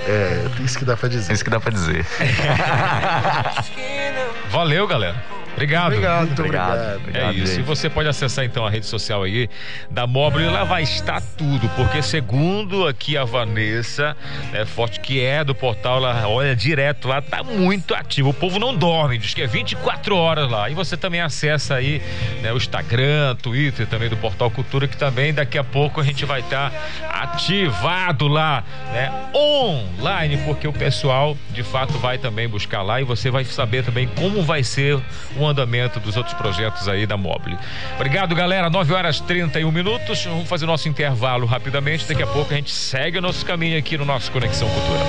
É, 0.06 0.47
isso 0.60 0.78
que 0.78 0.85
dá 0.85 0.97
para 0.97 1.09
dizer. 1.09 1.32
Isso 1.32 1.44
que 1.44 1.51
dá 1.51 1.60
para 1.60 1.72
dizer. 1.72 2.06
Valeu, 4.51 4.86
galera. 4.86 5.16
Obrigado. 5.59 5.86
Obrigado, 5.86 6.26
muito 6.26 6.39
obrigado. 6.39 6.78
É 6.78 6.97
Obrigado, 6.97 7.35
isso. 7.35 7.47
gente. 7.47 7.60
E 7.60 7.62
você 7.62 7.90
pode 7.90 8.09
acessar 8.09 8.44
então 8.44 8.64
a 8.64 8.70
rede 8.70 8.86
social 8.86 9.24
aí 9.24 9.51
da 9.90 10.06
Mobile 10.06 10.44
e 10.44 10.48
lá 10.48 10.62
vai 10.62 10.85
estar 10.85 11.20
tudo, 11.36 11.68
porque 11.70 12.01
segundo 12.01 12.86
aqui 12.86 13.16
a 13.16 13.24
Vanessa, 13.24 14.16
né, 14.52 14.64
Forte, 14.64 15.01
que 15.01 15.20
é 15.20 15.43
do 15.43 15.55
portal, 15.55 15.98
ela 15.98 16.28
olha 16.28 16.55
direto 16.55 17.09
lá, 17.09 17.20
tá 17.20 17.43
muito 17.43 17.94
ativo. 17.94 18.30
O 18.30 18.35
povo 18.35 18.59
não 18.59 18.74
dorme, 18.74 19.18
diz 19.18 19.35
que 19.35 19.43
é 19.43 19.47
24 19.47 20.14
horas 20.14 20.48
lá. 20.48 20.70
E 20.70 20.74
você 20.74 20.97
também 20.97 21.20
acessa 21.20 21.74
aí 21.74 22.01
né, 22.40 22.52
o 22.52 22.56
Instagram, 22.56 23.35
Twitter 23.36 23.86
também 23.86 24.09
do 24.09 24.16
Portal 24.16 24.51
Cultura, 24.51 24.86
que 24.86 24.97
também 24.97 25.35
daqui 25.35 25.59
a 25.59 25.64
pouco 25.64 26.01
a 26.01 26.05
gente 26.05 26.24
vai 26.24 26.40
estar 26.40 26.72
ativado 27.10 28.28
lá, 28.28 28.62
né, 28.93 29.12
online, 29.35 30.36
porque 30.44 30.68
o 30.68 30.72
pessoal 30.72 31.36
de 31.51 31.62
fato 31.62 31.98
vai 31.98 32.18
também 32.18 32.48
buscar 32.48 32.82
lá 32.82 33.01
e 33.01 33.05
você 33.05 33.30
vai 33.30 33.44
saber 33.44 33.85
também 33.85 34.06
como 34.09 34.43
vai 34.43 34.62
ser 34.62 35.01
andamento 35.49 35.99
dos 36.01 36.16
outros 36.16 36.35
projetos 36.35 36.89
aí 36.89 37.07
da 37.07 37.16
Mobile. 37.16 37.59
Obrigado, 37.97 38.35
galera. 38.35 38.69
9 38.70 38.93
horas 38.93 39.20
31 39.20 39.70
minutos. 39.70 40.25
Vamos 40.25 40.49
fazer 40.49 40.66
nosso 40.66 40.89
intervalo 40.89 41.47
rapidamente. 41.47 42.07
Daqui 42.07 42.23
a 42.23 42.27
pouco 42.27 42.53
a 42.53 42.57
gente 42.57 42.70
segue 42.70 43.19
o 43.19 43.23
nosso 43.23 43.45
caminho 43.45 43.79
aqui 43.79 43.97
no 43.97 44.05
nosso 44.05 44.31
Conexão 44.31 44.69
Cultura. 44.69 45.01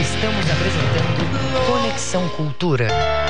Estamos 0.00 0.50
apresentando 0.50 1.66
Conexão 1.66 2.28
Cultura. 2.30 3.29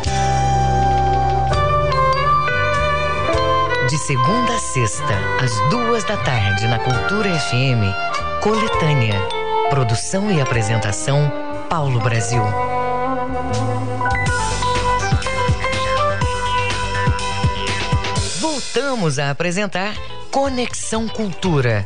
De 3.91 3.97
segunda 3.97 4.55
a 4.55 4.57
sexta, 4.57 5.13
às 5.43 5.51
duas 5.69 6.05
da 6.05 6.15
tarde, 6.15 6.65
na 6.65 6.79
Cultura 6.79 7.37
FM, 7.37 7.91
Coletânea. 8.41 9.19
Produção 9.69 10.31
e 10.31 10.39
apresentação, 10.39 11.29
Paulo 11.69 11.99
Brasil. 11.99 12.41
Voltamos 18.39 19.19
a 19.19 19.29
apresentar 19.29 19.93
Conexão 20.31 21.09
Cultura. 21.09 21.85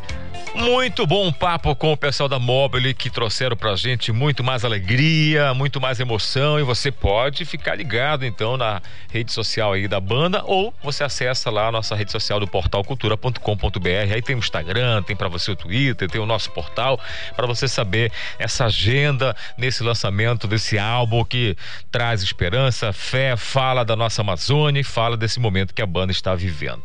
Muito 0.56 1.06
bom 1.06 1.34
papo 1.34 1.76
com 1.76 1.92
o 1.92 1.98
pessoal 1.98 2.30
da 2.30 2.40
Mobile 2.40 2.94
que 2.94 3.10
trouxeram 3.10 3.58
pra 3.58 3.76
gente 3.76 4.14
muito 4.14 4.42
mais 4.42 4.64
alegria, 4.64 5.54
muito 5.54 5.82
mais 5.82 6.00
emoção 6.00 6.58
e 6.58 6.64
você 6.64 6.90
pode 6.90 7.44
ficar 7.44 7.76
ligado 7.76 8.26
então 8.26 8.56
na 8.56 8.82
rede 9.12 9.34
social 9.34 9.74
aí 9.74 9.86
da 9.86 10.00
banda 10.00 10.44
ou 10.46 10.74
você 10.82 11.04
acessa 11.04 11.52
lá 11.52 11.68
a 11.68 11.72
nossa 11.74 11.94
rede 11.94 12.10
social 12.10 12.40
do 12.40 12.48
portal 12.48 12.86
cultura.com.br. 12.86 14.14
Aí 14.14 14.22
tem 14.22 14.36
o 14.36 14.40
Instagram, 14.40 15.04
tem 15.04 15.14
para 15.14 15.28
você 15.28 15.52
o 15.52 15.58
Twitter, 15.58 16.10
tem 16.10 16.22
o 16.22 16.26
nosso 16.26 16.50
portal 16.52 16.98
para 17.36 17.46
você 17.46 17.68
saber 17.68 18.10
essa 18.40 18.66
agenda 18.66 19.36
nesse 19.58 19.84
lançamento 19.84 20.48
desse 20.48 20.80
álbum 20.80 21.26
que 21.26 21.58
traz 21.92 22.24
esperança, 22.24 22.94
fé, 22.94 23.36
fala 23.36 23.84
da 23.84 23.96
nossa 23.96 24.22
Amazônia 24.22 24.80
e 24.80 24.86
fala 24.86 25.18
desse 25.18 25.38
momento 25.38 25.74
que 25.74 25.82
a 25.82 25.86
banda 25.86 26.14
está 26.14 26.34
vivendo. 26.34 26.84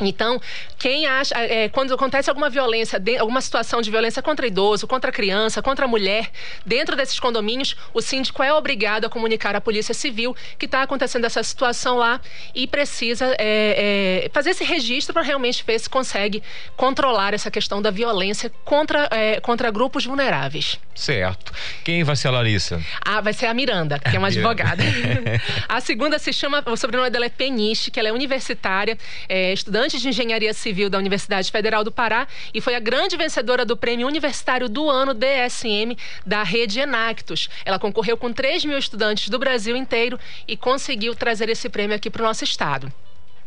Então, 0.00 0.40
quem 0.78 1.06
acha, 1.06 1.34
é, 1.38 1.68
quando 1.68 1.92
acontece 1.94 2.28
alguma 2.30 2.48
violência, 2.48 2.98
de- 2.98 3.18
alguma 3.18 3.40
situação 3.40 3.82
de 3.82 3.90
violência 3.90 4.22
contra 4.22 4.46
idoso, 4.46 4.86
contra 4.86 5.12
criança, 5.12 5.60
contra 5.62 5.86
mulher, 5.86 6.30
dentro 6.64 6.96
desses 6.96 7.20
condomínios, 7.20 7.76
o 7.92 8.00
síndico 8.00 8.42
é 8.42 8.52
obrigado 8.52 9.04
a 9.04 9.10
comunicar 9.10 9.54
à 9.54 9.60
Polícia 9.60 9.94
Civil 9.94 10.34
que 10.58 10.64
está 10.64 10.82
acontecendo 10.82 11.24
essa 11.26 11.42
situação 11.42 11.98
lá 11.98 12.20
e 12.54 12.66
precisa 12.66 13.34
é, 13.38 14.24
é, 14.24 14.30
fazer 14.32 14.50
esse 14.50 14.64
registro 14.64 15.12
para 15.12 15.22
realmente 15.22 15.62
ver 15.64 15.78
se 15.78 15.88
consegue 15.88 16.42
controlar 16.76 17.34
essa 17.34 17.50
questão 17.50 17.82
da 17.82 17.90
violência 17.90 18.50
contra, 18.64 19.08
é, 19.10 19.40
contra 19.40 19.70
grupos 19.70 20.04
vulneráveis. 20.06 20.80
Certo. 20.94 21.52
Quem 21.84 22.02
vai 22.02 22.16
ser 22.16 22.28
a 22.28 22.30
Larissa? 22.32 22.82
Ah, 23.04 23.20
vai 23.20 23.32
ser 23.32 23.46
a 23.46 23.54
Miranda, 23.54 23.98
que 23.98 24.16
é 24.16 24.18
uma 24.18 24.28
advogada. 24.32 24.82
a 25.68 25.80
segunda 25.80 26.18
se 26.18 26.32
chama, 26.32 26.62
o 26.66 26.76
sobrenome 26.76 27.10
dela 27.10 27.26
é 27.26 27.28
Peniche, 27.30 27.90
que 27.90 28.00
ela 28.00 28.08
é 28.08 28.12
universitária, 28.12 28.96
é 29.28 29.52
estudante 29.82 29.98
de 29.98 30.08
engenharia 30.08 30.54
civil 30.54 30.88
da 30.88 30.98
Universidade 30.98 31.50
Federal 31.50 31.82
do 31.82 31.90
Pará 31.90 32.28
e 32.54 32.60
foi 32.60 32.74
a 32.74 32.80
grande 32.80 33.16
vencedora 33.16 33.64
do 33.64 33.76
prêmio 33.76 34.06
universitário 34.06 34.68
do 34.68 34.88
ano 34.88 35.12
DSM 35.12 35.96
da 36.24 36.42
rede 36.42 36.80
Enactus. 36.80 37.48
Ela 37.64 37.78
concorreu 37.78 38.16
com 38.16 38.32
3 38.32 38.64
mil 38.64 38.78
estudantes 38.78 39.28
do 39.28 39.38
Brasil 39.38 39.74
inteiro 39.74 40.18
e 40.46 40.56
conseguiu 40.56 41.14
trazer 41.14 41.48
esse 41.48 41.68
prêmio 41.68 41.96
aqui 41.96 42.10
para 42.10 42.22
o 42.22 42.26
nosso 42.26 42.44
estado. 42.44 42.92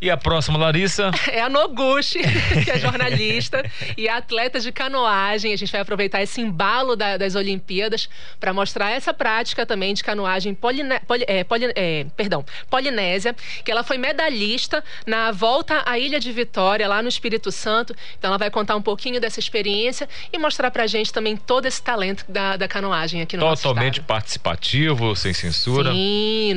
E 0.02 0.10
a 0.10 0.18
próxima 0.18 0.58
Larissa? 0.58 1.12
É 1.32 1.42
a 1.42 1.50
Noguchi, 1.50 2.20
que 2.64 2.70
é 2.72 2.78
jornalista 2.80 3.64
e 3.98 4.08
atleta 4.08 4.60
de 4.60 4.72
canoagem. 4.72 5.52
A 5.54 5.58
gente 5.58 5.72
vai 5.72 5.82
aproveitar 5.82 6.22
esse 6.22 6.40
embalo 6.42 6.96
da- 6.96 7.18
das 7.18 7.34
Olimpíadas 7.36 8.08
para 8.40 8.54
mostrar 8.54 8.92
essa 8.92 9.14
prática 9.14 9.66
também 9.66 9.94
de 9.94 10.04
canoagem 10.04 10.54
poline, 10.54 11.00
poli- 11.08 11.26
é, 11.28 11.44
poli- 11.44 11.72
é, 11.76 12.06
perdão, 12.16 12.46
polinésia, 12.70 13.36
que 13.64 13.72
ela 13.72 13.84
foi 13.84 13.98
medalhista 13.98 14.84
na 15.06 15.32
volta 15.32 15.82
à 15.86 15.98
Ilha 15.98 16.20
de 16.20 16.32
Vitória, 16.32 16.88
lá 16.88 17.02
no 17.02 17.10
Espírito 17.10 17.52
Santo. 17.52 17.96
Então 18.18 18.30
ela 18.30 18.38
vai 18.38 18.50
contar 18.52 18.76
um 18.76 18.82
pouquinho 18.82 19.20
dessa 19.20 19.40
experiência 19.40 20.08
e 20.32 20.38
mostrar 20.38 20.70
pra 20.72 20.86
gente 20.88 21.12
também 21.12 21.36
todo 21.36 21.66
esse 21.66 21.82
talento 21.82 22.24
da, 22.30 22.56
da 22.58 22.68
canoagem 22.68 23.22
aqui 23.22 23.36
no 23.38 23.46
nosso 23.46 23.64
Totalmente 23.64 24.02
participativo, 24.02 25.16
sem 25.16 25.34
censura. 25.34 25.92
Sim, 25.92 26.54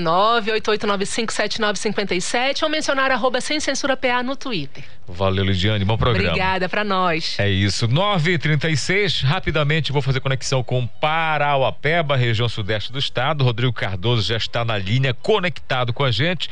988957957 1.38 2.62
ou 2.62 2.68
mencionar 2.68 3.10
arroba 3.28 3.40
sem 3.40 3.60
censura 3.60 3.96
PA 3.96 4.22
no 4.22 4.34
Twitter. 4.34 4.82
Valeu, 5.06 5.44
Lidiane. 5.44 5.84
Bom 5.84 5.96
programa. 5.98 6.30
Obrigada 6.30 6.68
pra 6.68 6.82
nós. 6.82 7.36
É 7.38 7.48
isso, 7.48 7.86
9h36. 7.86 9.22
Rapidamente 9.22 9.92
vou 9.92 10.00
fazer 10.00 10.20
conexão 10.20 10.64
com 10.64 10.86
Parauapeba, 10.86 12.16
região 12.16 12.48
sudeste 12.48 12.90
do 12.90 12.98
estado. 12.98 13.44
Rodrigo 13.44 13.72
Cardoso 13.72 14.26
já 14.26 14.36
está 14.36 14.64
na 14.64 14.78
linha, 14.78 15.12
conectado 15.12 15.92
com 15.92 16.04
a 16.04 16.10
gente. 16.10 16.48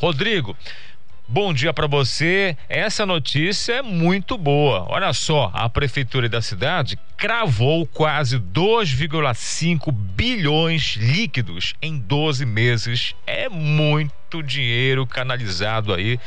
Rodrigo, 0.00 0.56
bom 1.30 1.52
dia 1.52 1.72
para 1.72 1.86
você. 1.86 2.56
Essa 2.68 3.06
notícia 3.06 3.74
é 3.74 3.82
muito 3.82 4.36
boa. 4.36 4.84
Olha 4.88 5.12
só, 5.12 5.50
a 5.54 5.68
prefeitura 5.68 6.28
da 6.28 6.42
cidade 6.42 6.98
cravou 7.16 7.86
quase 7.86 8.36
2,5 8.36 9.92
bilhões 9.92 10.96
líquidos 10.96 11.74
em 11.80 11.98
12 11.98 12.44
meses. 12.44 13.14
É 13.26 13.48
muito 13.48 14.42
dinheiro 14.42 15.06
canalizado 15.06 15.94
aí, 15.94 16.18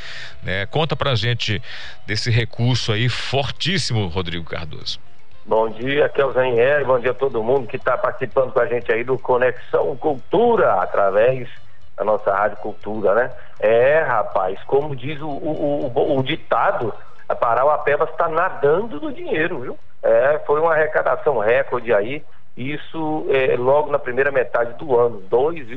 né? 0.42 0.66
Conta 0.68 0.96
pra 0.96 1.16
gente 1.16 1.62
desse 2.08 2.32
recurso 2.32 2.94
aí 2.94 3.10
fortíssimo, 3.10 4.08
Rodrigo 4.08 4.46
Cardoso. 4.46 5.00
Bom 5.46 5.70
dia, 5.70 6.06
aqui 6.06 6.22
é 6.22 6.26
o 6.26 6.86
bom 6.86 7.00
dia 7.00 7.12
a 7.12 7.14
todo 7.14 7.44
mundo 7.44 7.68
que 7.68 7.76
está 7.76 7.98
participando 7.98 8.54
com 8.54 8.60
a 8.62 8.66
gente 8.66 8.90
aí 8.90 9.04
do 9.04 9.20
Conexão 9.20 9.98
Cultura, 9.98 10.76
através 10.82 11.50
da 11.98 12.06
nossa 12.06 12.34
Rádio 12.34 12.58
Cultura, 12.58 13.14
né? 13.14 13.32
É, 13.60 14.02
rapaz, 14.02 14.62
como 14.64 14.96
diz 14.96 15.22
o, 15.22 15.28
o, 15.28 15.92
o, 15.94 16.18
o 16.20 16.24
ditado, 16.24 16.94
a 17.28 17.36
Parauapebas 17.36 18.10
está 18.10 18.28
nadando 18.28 19.00
no 19.00 19.14
dinheiro, 19.14 19.60
viu? 19.60 19.80
É, 20.02 20.40
foi 20.46 20.60
uma 20.60 20.74
arrecadação 20.74 21.40
recorde 21.40 21.94
aí, 21.94 22.24
isso 22.58 23.26
é, 23.30 23.56
logo 23.56 23.92
na 23.92 23.98
primeira 23.98 24.32
metade 24.32 24.74
do 24.74 25.00
ano, 25.00 25.22
2, 25.22 25.68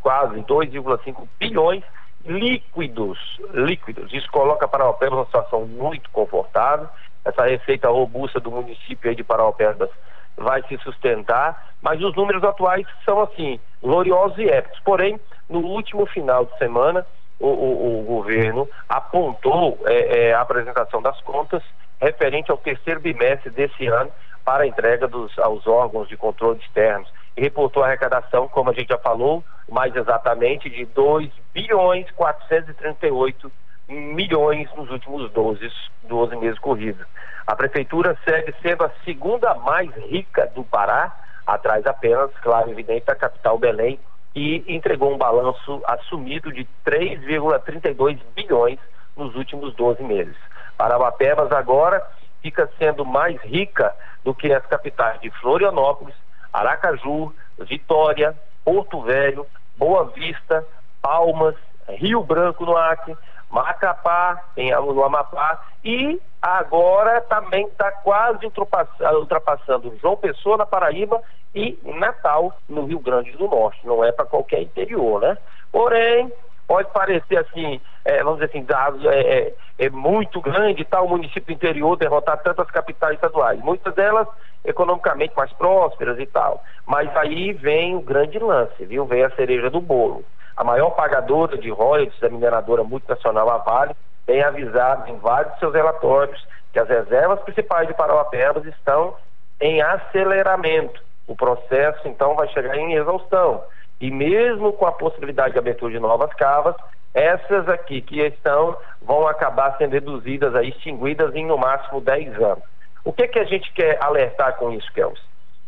quase 0.00 0.40
2,5 0.42 1.26
bilhões 1.38 1.82
líquidos, 2.24 3.18
líquidos. 3.54 4.12
Isso 4.12 4.30
coloca 4.30 4.66
a 4.66 4.68
Parauapebas 4.68 5.12
numa 5.12 5.26
situação 5.26 5.66
muito 5.66 6.10
confortável. 6.10 6.88
Essa 7.24 7.44
receita 7.44 7.88
robusta 7.88 8.40
do 8.40 8.50
município 8.50 9.08
aí 9.08 9.16
de 9.16 9.24
Parauapebas 9.24 9.88
vai 10.36 10.62
se 10.64 10.76
sustentar, 10.78 11.72
mas 11.82 12.00
os 12.00 12.14
números 12.14 12.44
atuais 12.44 12.86
são 13.04 13.22
assim, 13.22 13.58
gloriosos 13.82 14.38
e 14.38 14.48
épicos. 14.48 14.80
Porém, 14.84 15.18
no 15.48 15.60
último 15.60 16.06
final 16.06 16.44
de 16.44 16.56
semana, 16.58 17.06
o, 17.40 17.46
o- 17.46 18.00
o 18.00 18.02
governo 18.04 18.68
apontou 18.88 19.78
é, 19.86 20.28
é, 20.28 20.34
a 20.34 20.40
apresentação 20.40 21.00
das 21.00 21.20
contas 21.22 21.62
referente 22.00 22.50
ao 22.50 22.58
terceiro 22.58 23.00
bimestre 23.00 23.50
desse 23.50 23.86
ano 23.86 24.10
para 24.44 24.64
a 24.64 24.66
entrega 24.66 25.06
dos, 25.06 25.36
aos 25.38 25.66
órgãos 25.66 26.08
de 26.08 26.16
controle 26.16 26.58
externos 26.60 27.08
e 27.36 27.40
reportou 27.40 27.82
a 27.82 27.86
arrecadação, 27.86 28.48
como 28.48 28.70
a 28.70 28.72
gente 28.72 28.88
já 28.88 28.98
falou, 28.98 29.44
mais 29.70 29.94
exatamente 29.94 30.68
de 30.70 30.84
2 30.86 31.30
bilhões 31.54 32.10
438 32.12 33.50
milhões 33.88 34.68
nos 34.76 34.90
últimos 34.90 35.30
12, 35.32 35.70
12 36.02 36.36
meses 36.36 36.58
corridos. 36.58 37.06
A 37.46 37.56
prefeitura 37.56 38.18
segue 38.28 38.54
sendo 38.62 38.84
a 38.84 38.90
segunda 39.04 39.54
mais 39.54 39.90
rica 39.96 40.46
do 40.54 40.62
Pará, 40.64 41.14
atrás 41.46 41.86
apenas, 41.86 42.30
claro, 42.42 42.70
evidente, 42.70 43.06
da 43.06 43.14
capital 43.14 43.58
Belém, 43.58 43.98
e 44.34 44.64
entregou 44.68 45.12
um 45.12 45.18
balanço 45.18 45.82
assumido 45.86 46.52
de 46.52 46.66
3,32 46.84 48.18
bilhões 48.34 48.78
nos 49.16 49.34
últimos 49.34 49.74
12 49.74 50.02
meses. 50.02 50.36
Parauapebas 50.76 51.50
agora 51.52 52.04
fica 52.40 52.70
sendo 52.78 53.04
mais 53.04 53.40
rica 53.42 53.94
do 54.24 54.34
que 54.34 54.52
as 54.52 54.64
capitais 54.66 55.20
de 55.20 55.30
Florianópolis, 55.40 56.14
Aracaju, 56.52 57.34
Vitória, 57.58 58.36
Porto 58.64 59.02
Velho, 59.02 59.46
Boa 59.76 60.04
Vista, 60.06 60.64
Palmas, 61.02 61.56
Rio 61.88 62.22
Branco 62.22 62.64
no 62.64 62.76
Acre, 62.76 63.16
Macapá, 63.50 64.42
em, 64.56 64.70
no 64.72 65.04
Amapá, 65.04 65.60
e 65.84 66.20
agora 66.40 67.20
também 67.22 67.66
está 67.66 67.90
quase 67.90 68.44
ultrapassa- 68.44 69.12
ultrapassando 69.14 69.96
João 70.00 70.16
Pessoa 70.16 70.56
na 70.56 70.66
Paraíba 70.66 71.20
e 71.54 71.78
Natal 71.82 72.54
no 72.68 72.84
Rio 72.84 73.00
Grande 73.00 73.32
do 73.32 73.48
Norte. 73.48 73.86
Não 73.86 74.04
é 74.04 74.12
para 74.12 74.26
qualquer 74.26 74.60
interior, 74.60 75.20
né? 75.20 75.36
Porém, 75.72 76.32
pode 76.66 76.90
parecer 76.92 77.38
assim, 77.38 77.80
é, 78.04 78.22
vamos 78.22 78.40
dizer 78.40 78.50
assim, 78.50 78.64
dados 78.64 79.04
é, 79.06 79.20
é, 79.20 79.54
é 79.78 79.90
muito 79.90 80.40
grande 80.40 80.84
tal 80.84 81.06
o 81.06 81.08
município 81.08 81.52
interior 81.52 81.96
derrotar 81.96 82.38
tantas 82.42 82.70
capitais 82.70 83.14
estaduais. 83.14 83.58
Muitas 83.60 83.94
delas 83.94 84.28
economicamente 84.64 85.34
mais 85.36 85.52
prósperas 85.54 86.18
e 86.18 86.26
tal. 86.26 86.62
Mas 86.86 87.14
aí 87.16 87.52
vem 87.52 87.96
o 87.96 88.02
grande 88.02 88.38
lance, 88.38 88.84
viu? 88.84 89.06
Vem 89.06 89.24
a 89.24 89.30
cereja 89.30 89.70
do 89.70 89.80
bolo. 89.80 90.24
A 90.58 90.64
maior 90.64 90.90
pagadora 90.90 91.56
de 91.56 91.70
royalties, 91.70 92.20
a 92.20 92.28
mineradora 92.28 92.82
multinacional 92.82 93.48
a 93.48 93.58
Vale, 93.58 93.94
tem 94.26 94.42
avisado 94.42 95.08
em 95.08 95.16
vários 95.18 95.54
de 95.54 95.60
seus 95.60 95.72
relatórios 95.72 96.44
que 96.72 96.80
as 96.80 96.88
reservas 96.88 97.38
principais 97.42 97.86
de 97.86 97.94
Parauapebas 97.94 98.64
estão 98.64 99.14
em 99.60 99.80
aceleramento. 99.80 101.00
O 101.28 101.36
processo, 101.36 102.08
então, 102.08 102.34
vai 102.34 102.48
chegar 102.48 102.76
em 102.76 102.94
exaustão. 102.94 103.62
E 104.00 104.10
mesmo 104.10 104.72
com 104.72 104.84
a 104.84 104.90
possibilidade 104.90 105.52
de 105.52 105.60
abertura 105.60 105.92
de 105.92 106.00
novas 106.00 106.34
cavas, 106.34 106.74
essas 107.14 107.68
aqui 107.68 108.00
que 108.00 108.20
estão 108.20 108.76
vão 109.00 109.28
acabar 109.28 109.76
sendo 109.78 109.92
reduzidas, 109.92 110.56
aí, 110.56 110.70
extinguidas 110.70 111.32
em 111.36 111.46
no 111.46 111.56
máximo 111.56 112.00
10 112.00 112.34
anos. 112.42 112.64
O 113.04 113.12
que, 113.12 113.28
que 113.28 113.38
a 113.38 113.44
gente 113.44 113.72
quer 113.74 113.96
alertar 114.02 114.56
com 114.56 114.72
isso, 114.72 114.92
Kels? 114.92 115.20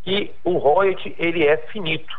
Que 0.03 0.35
o 0.43 0.59
royalty 0.59 1.15
ele 1.17 1.47
é 1.47 1.59
finito. 1.59 2.12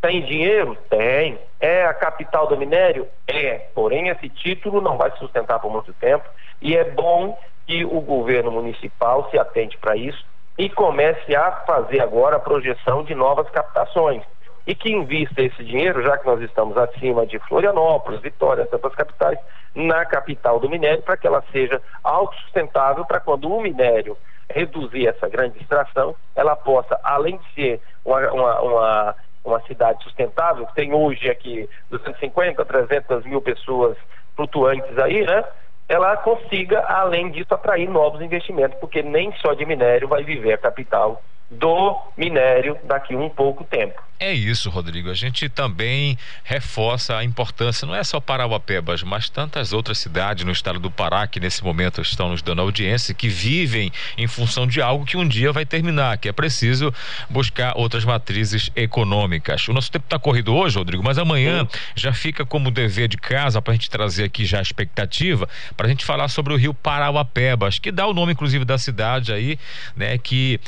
Tem 0.00 0.22
dinheiro? 0.24 0.76
Tem. 0.88 1.38
É 1.60 1.84
a 1.84 1.94
capital 1.94 2.46
do 2.46 2.56
minério? 2.56 3.06
É. 3.26 3.58
Porém, 3.74 4.08
esse 4.08 4.28
título 4.28 4.80
não 4.80 4.96
vai 4.96 5.10
se 5.12 5.18
sustentar 5.18 5.58
por 5.58 5.70
muito 5.70 5.92
tempo 5.94 6.24
e 6.60 6.76
é 6.76 6.84
bom 6.84 7.38
que 7.66 7.84
o 7.84 8.00
governo 8.00 8.50
municipal 8.50 9.28
se 9.30 9.38
atente 9.38 9.76
para 9.78 9.96
isso 9.96 10.24
e 10.58 10.68
comece 10.68 11.34
a 11.34 11.52
fazer 11.66 12.00
agora 12.00 12.36
a 12.36 12.40
projeção 12.40 13.04
de 13.04 13.14
novas 13.14 13.48
captações 13.50 14.22
e 14.66 14.74
que 14.74 14.92
invista 14.92 15.42
esse 15.42 15.64
dinheiro, 15.64 16.02
já 16.02 16.18
que 16.18 16.26
nós 16.26 16.40
estamos 16.42 16.76
acima 16.76 17.26
de 17.26 17.38
Florianópolis, 17.40 18.20
Vitória, 18.20 18.66
tantas 18.66 18.94
capitais, 18.94 19.38
na 19.74 20.04
capital 20.04 20.60
do 20.60 20.68
minério, 20.68 21.02
para 21.02 21.16
que 21.16 21.26
ela 21.26 21.42
seja 21.52 21.80
autossustentável, 22.02 23.04
para 23.04 23.20
quando 23.20 23.50
o 23.50 23.60
minério 23.60 24.16
reduzir 24.50 25.06
essa 25.06 25.28
grande 25.28 25.58
extração, 25.58 26.14
ela 26.34 26.56
possa, 26.56 26.98
além 27.04 27.38
de 27.38 27.54
ser 27.54 27.80
uma, 28.04 28.30
uma, 28.32 28.60
uma, 28.60 29.16
uma 29.44 29.60
cidade 29.62 30.02
sustentável, 30.04 30.66
que 30.66 30.74
tem 30.74 30.92
hoje 30.92 31.30
aqui 31.30 31.68
250, 31.90 32.64
300 32.64 33.24
mil 33.24 33.40
pessoas 33.40 33.96
flutuantes 34.36 34.98
aí, 34.98 35.24
né? 35.24 35.44
Ela 35.88 36.16
consiga, 36.18 36.80
além 36.86 37.30
disso, 37.30 37.52
atrair 37.52 37.88
novos 37.88 38.20
investimentos, 38.20 38.78
porque 38.78 39.02
nem 39.02 39.32
só 39.38 39.54
de 39.54 39.66
minério 39.66 40.06
vai 40.06 40.22
viver 40.22 40.52
a 40.52 40.58
capital 40.58 41.20
do 41.50 41.98
minério 42.16 42.78
daqui 42.84 43.14
a 43.14 43.18
um 43.18 43.28
pouco 43.28 43.64
tempo. 43.64 44.00
É 44.20 44.34
isso, 44.34 44.68
Rodrigo. 44.68 45.10
A 45.10 45.14
gente 45.14 45.48
também 45.48 46.16
reforça 46.44 47.16
a 47.16 47.24
importância, 47.24 47.86
não 47.86 47.94
é 47.94 48.04
só 48.04 48.20
Parauapebas, 48.20 49.02
mas 49.02 49.30
tantas 49.30 49.72
outras 49.72 49.96
cidades 49.96 50.44
no 50.44 50.52
estado 50.52 50.78
do 50.78 50.90
Pará 50.90 51.26
que 51.26 51.40
nesse 51.40 51.64
momento 51.64 52.02
estão 52.02 52.28
nos 52.28 52.42
dando 52.42 52.60
audiência, 52.60 53.14
que 53.14 53.28
vivem 53.28 53.90
em 54.18 54.26
função 54.26 54.66
de 54.66 54.82
algo 54.82 55.06
que 55.06 55.16
um 55.16 55.26
dia 55.26 55.50
vai 55.52 55.64
terminar, 55.64 56.18
que 56.18 56.28
é 56.28 56.32
preciso 56.32 56.92
buscar 57.30 57.72
outras 57.76 58.04
matrizes 58.04 58.70
econômicas. 58.76 59.66
O 59.68 59.72
nosso 59.72 59.90
tempo 59.90 60.04
está 60.04 60.18
corrido 60.18 60.54
hoje, 60.54 60.76
Rodrigo, 60.76 61.02
mas 61.02 61.16
amanhã 61.16 61.66
Sim. 61.70 61.78
já 61.96 62.12
fica 62.12 62.44
como 62.44 62.70
dever 62.70 63.08
de 63.08 63.16
casa 63.16 63.62
para 63.62 63.72
a 63.72 63.74
gente 63.74 63.88
trazer 63.88 64.24
aqui 64.24 64.44
já 64.44 64.58
a 64.58 64.62
expectativa, 64.62 65.48
para 65.74 65.86
a 65.86 65.88
gente 65.88 66.04
falar 66.04 66.28
sobre 66.28 66.52
o 66.52 66.56
rio 66.56 66.74
Parauapebas, 66.74 67.78
que 67.78 67.90
dá 67.90 68.06
o 68.06 68.12
nome, 68.12 68.32
inclusive, 68.32 68.66
da 68.66 68.76
cidade 68.76 69.32
aí, 69.32 69.58
né, 69.96 70.18
que 70.18 70.60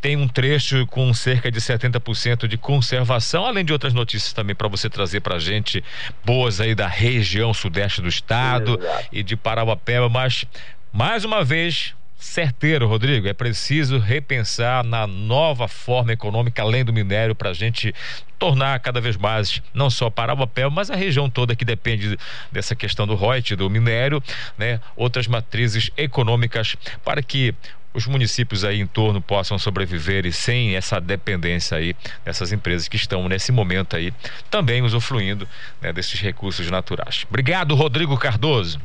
tem 0.00 0.16
um 0.16 0.26
trecho 0.26 0.86
com 0.86 1.12
cerca 1.12 1.50
de 1.50 1.60
70% 1.60 2.46
de 2.46 2.56
conservação, 2.56 3.44
além 3.44 3.64
de 3.64 3.72
outras 3.72 3.92
notícias 3.92 4.32
também 4.32 4.56
para 4.56 4.68
você 4.68 4.88
trazer 4.88 5.20
para 5.20 5.38
gente 5.38 5.84
boas 6.24 6.60
aí 6.60 6.74
da 6.74 6.88
região 6.88 7.52
sudeste 7.52 8.00
do 8.00 8.08
estado 8.08 8.78
Exato. 8.80 9.08
e 9.12 9.22
de 9.22 9.36
Parauapeba, 9.36 10.08
mas 10.08 10.44
mais 10.92 11.24
uma 11.24 11.44
vez 11.44 11.94
certeiro, 12.20 12.86
Rodrigo. 12.86 13.26
É 13.26 13.32
preciso 13.32 13.98
repensar 13.98 14.84
na 14.84 15.06
nova 15.06 15.66
forma 15.66 16.12
econômica 16.12 16.62
além 16.62 16.84
do 16.84 16.92
minério 16.92 17.34
para 17.34 17.50
a 17.50 17.54
gente 17.54 17.94
tornar 18.38 18.78
cada 18.80 19.00
vez 19.00 19.16
mais 19.16 19.62
não 19.72 19.90
só 19.90 20.10
Parauapeba, 20.10 20.70
mas 20.70 20.90
a 20.90 20.96
região 20.96 21.28
toda 21.28 21.56
que 21.56 21.64
depende 21.64 22.18
dessa 22.52 22.76
questão 22.76 23.06
do 23.06 23.14
royalties, 23.14 23.56
do 23.56 23.68
minério, 23.68 24.22
né, 24.56 24.80
outras 24.96 25.26
matrizes 25.26 25.90
econômicas 25.96 26.76
para 27.02 27.22
que 27.22 27.54
os 27.92 28.06
municípios 28.06 28.64
aí 28.64 28.80
em 28.80 28.86
torno 28.86 29.20
possam 29.20 29.58
sobreviver 29.58 30.26
e 30.26 30.32
sem 30.32 30.76
essa 30.76 31.00
dependência 31.00 31.76
aí 31.76 31.94
dessas 32.24 32.52
empresas 32.52 32.88
que 32.88 32.96
estão 32.96 33.28
nesse 33.28 33.52
momento 33.52 33.96
aí 33.96 34.12
também 34.50 34.82
usufruindo 34.82 35.48
né, 35.80 35.92
desses 35.92 36.20
recursos 36.20 36.70
naturais. 36.70 37.26
Obrigado, 37.28 37.74
Rodrigo 37.74 38.16
Cardoso. 38.16 38.80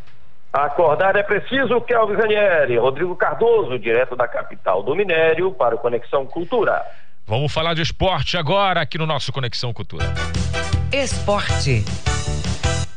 Acordar 0.52 1.18
é 1.18 1.24
preciso, 1.24 1.82
Kelvin 1.82 2.16
Ranieri. 2.16 2.78
Rodrigo 2.78 3.14
Cardoso, 3.16 3.78
direto 3.78 4.16
da 4.16 4.26
capital 4.26 4.82
do 4.82 4.96
minério, 4.96 5.52
para 5.52 5.76
o 5.76 5.78
Conexão 5.78 6.26
Cultura. 6.26 6.82
Vamos 7.28 7.52
falar 7.52 7.74
de 7.74 7.82
esporte 7.82 8.38
agora 8.38 8.82
aqui 8.82 8.98
no 8.98 9.06
nosso 9.06 9.34
Conexão 9.34 9.74
Cultura. 9.74 10.06
Esporte. 10.94 11.84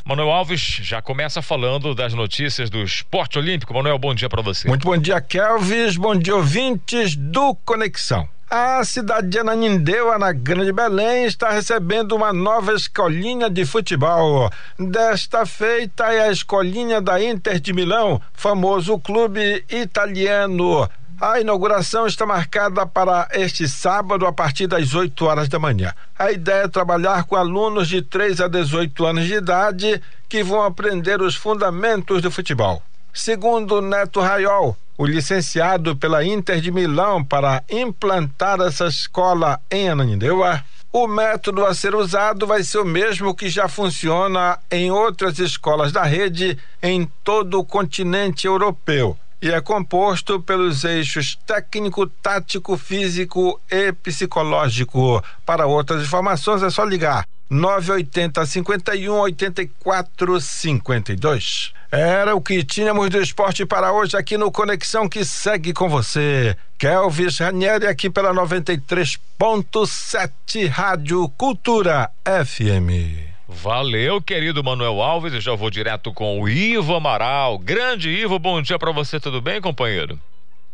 Manuel 0.08 0.30
Alves 0.30 0.58
já 0.58 1.02
começa 1.02 1.42
falando 1.42 1.94
das 1.94 2.14
notícias 2.14 2.70
do 2.70 2.82
esporte 2.82 3.38
olímpico. 3.38 3.74
Manuel, 3.74 3.98
bom 3.98 4.14
dia 4.14 4.26
para 4.26 4.40
você. 4.40 4.66
Muito 4.66 4.86
bom 4.86 4.96
dia, 4.96 5.20
Kelvis. 5.20 5.98
Bom 5.98 6.16
dia, 6.16 6.34
ouvintes 6.34 7.14
do 7.14 7.54
Conexão. 7.56 8.26
A 8.50 8.82
cidade 8.82 9.28
de 9.28 9.38
Ananindeua, 9.38 10.18
na 10.18 10.32
Grande 10.32 10.72
Belém, 10.72 11.26
está 11.26 11.50
recebendo 11.50 12.16
uma 12.16 12.32
nova 12.32 12.72
escolinha 12.72 13.50
de 13.50 13.66
futebol. 13.66 14.48
Desta 14.78 15.44
feita 15.44 16.04
é 16.10 16.22
a 16.22 16.32
escolinha 16.32 17.02
da 17.02 17.22
Inter 17.22 17.60
de 17.60 17.74
Milão, 17.74 18.18
famoso 18.32 18.98
clube 18.98 19.62
italiano. 19.68 20.88
A 21.20 21.40
inauguração 21.40 22.06
está 22.06 22.24
marcada 22.24 22.86
para 22.86 23.26
este 23.32 23.66
sábado 23.68 24.24
a 24.24 24.32
partir 24.32 24.68
das 24.68 24.94
8 24.94 25.24
horas 25.24 25.48
da 25.48 25.58
manhã. 25.58 25.92
A 26.16 26.30
ideia 26.30 26.62
é 26.62 26.68
trabalhar 26.68 27.24
com 27.24 27.34
alunos 27.34 27.88
de 27.88 28.02
3 28.02 28.40
a 28.40 28.46
18 28.46 29.04
anos 29.04 29.24
de 29.24 29.34
idade 29.34 30.00
que 30.28 30.44
vão 30.44 30.62
aprender 30.62 31.20
os 31.20 31.34
fundamentos 31.34 32.22
do 32.22 32.30
futebol. 32.30 32.80
Segundo 33.12 33.82
Neto 33.82 34.20
Raiol, 34.20 34.76
o 34.96 35.04
licenciado 35.04 35.96
pela 35.96 36.24
Inter 36.24 36.60
de 36.60 36.70
Milão 36.70 37.24
para 37.24 37.64
implantar 37.68 38.60
essa 38.60 38.86
escola 38.86 39.60
em 39.68 39.88
Ananindeua, 39.88 40.62
o 40.92 41.08
método 41.08 41.66
a 41.66 41.74
ser 41.74 41.96
usado 41.96 42.46
vai 42.46 42.62
ser 42.62 42.78
o 42.78 42.84
mesmo 42.84 43.34
que 43.34 43.48
já 43.48 43.66
funciona 43.66 44.56
em 44.70 44.92
outras 44.92 45.40
escolas 45.40 45.90
da 45.90 46.04
rede 46.04 46.56
em 46.80 47.10
todo 47.24 47.58
o 47.58 47.64
continente 47.64 48.46
europeu 48.46 49.18
e 49.40 49.50
é 49.50 49.60
composto 49.60 50.40
pelos 50.40 50.82
eixos 50.84 51.38
técnico, 51.46 52.06
tático, 52.06 52.76
físico 52.76 53.60
e 53.70 53.92
psicológico. 53.92 55.22
Para 55.46 55.66
outras 55.66 56.02
informações 56.02 56.62
é 56.62 56.70
só 56.70 56.84
ligar 56.84 57.24
980 57.50 58.44
51 58.44 59.12
84 59.12 60.40
52. 60.40 61.72
Era 61.90 62.36
o 62.36 62.42
que 62.42 62.62
tínhamos 62.62 63.08
do 63.08 63.18
esporte 63.18 63.64
para 63.64 63.90
hoje 63.92 64.14
aqui 64.14 64.36
no 64.36 64.52
Conexão 64.52 65.08
que 65.08 65.24
segue 65.24 65.72
com 65.72 65.88
você. 65.88 66.54
Kelvis 66.78 67.38
Ranieri 67.38 67.86
aqui 67.86 68.10
pela 68.10 68.34
93.7 68.34 70.68
Rádio 70.68 71.26
Cultura 71.30 72.10
FM. 72.24 73.27
Valeu, 73.48 74.20
querido 74.20 74.62
Manuel 74.62 75.00
Alves. 75.00 75.32
Eu 75.32 75.40
já 75.40 75.54
vou 75.54 75.70
direto 75.70 76.12
com 76.12 76.38
o 76.38 76.46
Ivo 76.46 76.94
Amaral. 76.94 77.58
Grande 77.58 78.10
Ivo, 78.10 78.38
bom 78.38 78.60
dia 78.60 78.78
para 78.78 78.92
você, 78.92 79.18
tudo 79.18 79.40
bem, 79.40 79.58
companheiro? 79.58 80.18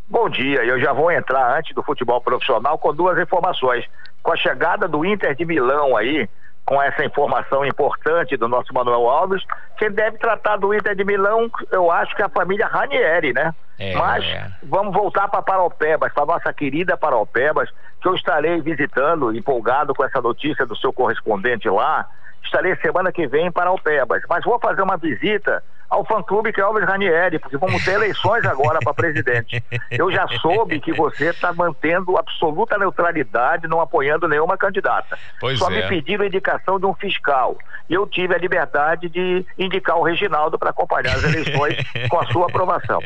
Bom 0.09 0.29
dia, 0.29 0.65
eu 0.65 0.81
já 0.81 0.93
vou 0.93 1.11
entrar 1.13 1.57
antes 1.57 1.73
do 1.73 1.85
futebol 1.85 2.21
profissional 2.21 2.77
com 2.77 2.93
duas 2.93 3.17
informações. 3.17 3.85
Com 4.25 4.33
a 4.33 4.37
chegada 4.37 4.89
do 4.89 5.05
Inter 5.05 5.37
de 5.37 5.45
Milão 5.45 5.97
aí, 5.97 6.29
com 6.67 6.83
essa 6.83 7.05
informação 7.05 7.65
importante 7.65 8.37
do 8.37 8.49
nosso 8.49 8.75
Manuel 8.75 9.09
Alves, 9.09 9.45
quem 9.79 9.93
deve 9.93 10.19
tratar 10.19 10.57
do 10.57 10.75
Inter 10.75 10.97
de 10.97 11.05
Milão, 11.05 11.49
eu 11.71 11.93
acho 11.93 12.15
que 12.17 12.23
é 12.23 12.25
a 12.25 12.29
família 12.29 12.67
Ranieri, 12.67 13.33
né? 13.33 13.55
É, 13.79 13.95
Mas 13.95 14.25
vamos 14.65 14.93
voltar 14.93 15.29
para 15.29 15.43
Paraupebas, 15.43 16.13
para 16.13 16.27
nossa 16.27 16.53
querida 16.53 16.97
Paraupebas, 16.97 17.71
que 18.01 18.09
eu 18.09 18.17
estarei 18.17 18.61
visitando, 18.61 19.35
empolgado 19.35 19.95
com 19.95 20.05
essa 20.05 20.21
notícia 20.21 20.67
do 20.67 20.77
seu 20.77 20.93
correspondente 20.93 21.69
lá, 21.69 22.09
Estarei 22.45 22.77
semana 22.77 23.11
que 23.12 23.27
vem 23.27 23.51
para 23.51 23.71
Alpebas, 23.71 24.23
mas 24.29 24.45
vou 24.45 24.59
fazer 24.61 24.83
uma 24.83 24.97
visita 24.97 25.62
ao 25.89 26.05
fã-clube 26.05 26.52
Kelvis 26.52 26.85
Ranieri, 26.85 27.39
porque 27.39 27.56
vamos 27.56 27.85
ter 27.85 27.93
eleições 27.93 28.44
agora 28.44 28.81
para 28.81 28.93
presidente. 28.93 29.62
Eu 29.90 30.11
já 30.11 30.27
soube 30.40 30.81
que 30.81 30.93
você 30.93 31.31
está 31.31 31.52
mantendo 31.52 32.19
absoluta 32.19 32.77
neutralidade, 32.77 33.69
não 33.69 33.81
apoiando 33.81 34.27
nenhuma 34.27 34.56
candidata. 34.56 35.19
Pois 35.39 35.59
Só 35.59 35.70
é. 35.70 35.77
me 35.77 35.89
pediram 35.89 36.24
a 36.24 36.27
indicação 36.27 36.81
de 36.81 36.86
um 36.86 36.94
fiscal. 36.94 37.56
E 37.89 37.94
eu 37.94 38.06
tive 38.06 38.35
a 38.35 38.39
liberdade 38.39 39.09
de 39.09 39.44
indicar 39.59 39.97
o 39.97 40.02
Reginaldo 40.02 40.59
para 40.59 40.70
acompanhar 40.70 41.16
as 41.16 41.24
eleições 41.24 41.77
com 42.09 42.19
a 42.19 42.27
sua 42.27 42.47
aprovação. 42.47 43.01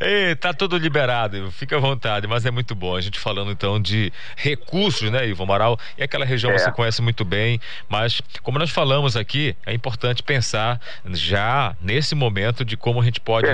Ei, 0.00 0.36
tá 0.36 0.52
tudo 0.52 0.76
liberado, 0.76 1.50
fica 1.50 1.76
à 1.76 1.80
vontade, 1.80 2.26
mas 2.26 2.44
é 2.44 2.50
muito 2.50 2.74
bom. 2.74 2.94
A 2.94 3.00
gente 3.00 3.18
falando 3.18 3.50
então 3.50 3.80
de 3.80 4.12
recursos, 4.36 5.10
né, 5.10 5.26
Ivo 5.26 5.42
Amaral? 5.42 5.78
E 5.96 6.02
aquela 6.02 6.24
região 6.24 6.52
é. 6.52 6.58
você 6.58 6.70
conhece 6.70 7.00
muito 7.00 7.24
bem, 7.24 7.58
mas 7.88 8.20
como 8.42 8.58
nós 8.58 8.70
falamos 8.70 9.16
aqui, 9.16 9.56
é 9.64 9.72
importante 9.72 10.22
pensar 10.22 10.80
já 11.12 11.74
nesse 11.80 11.93
momento 12.14 12.64
de 12.64 12.76
como 12.76 13.00
a 13.00 13.04
gente 13.04 13.20
pode, 13.20 13.46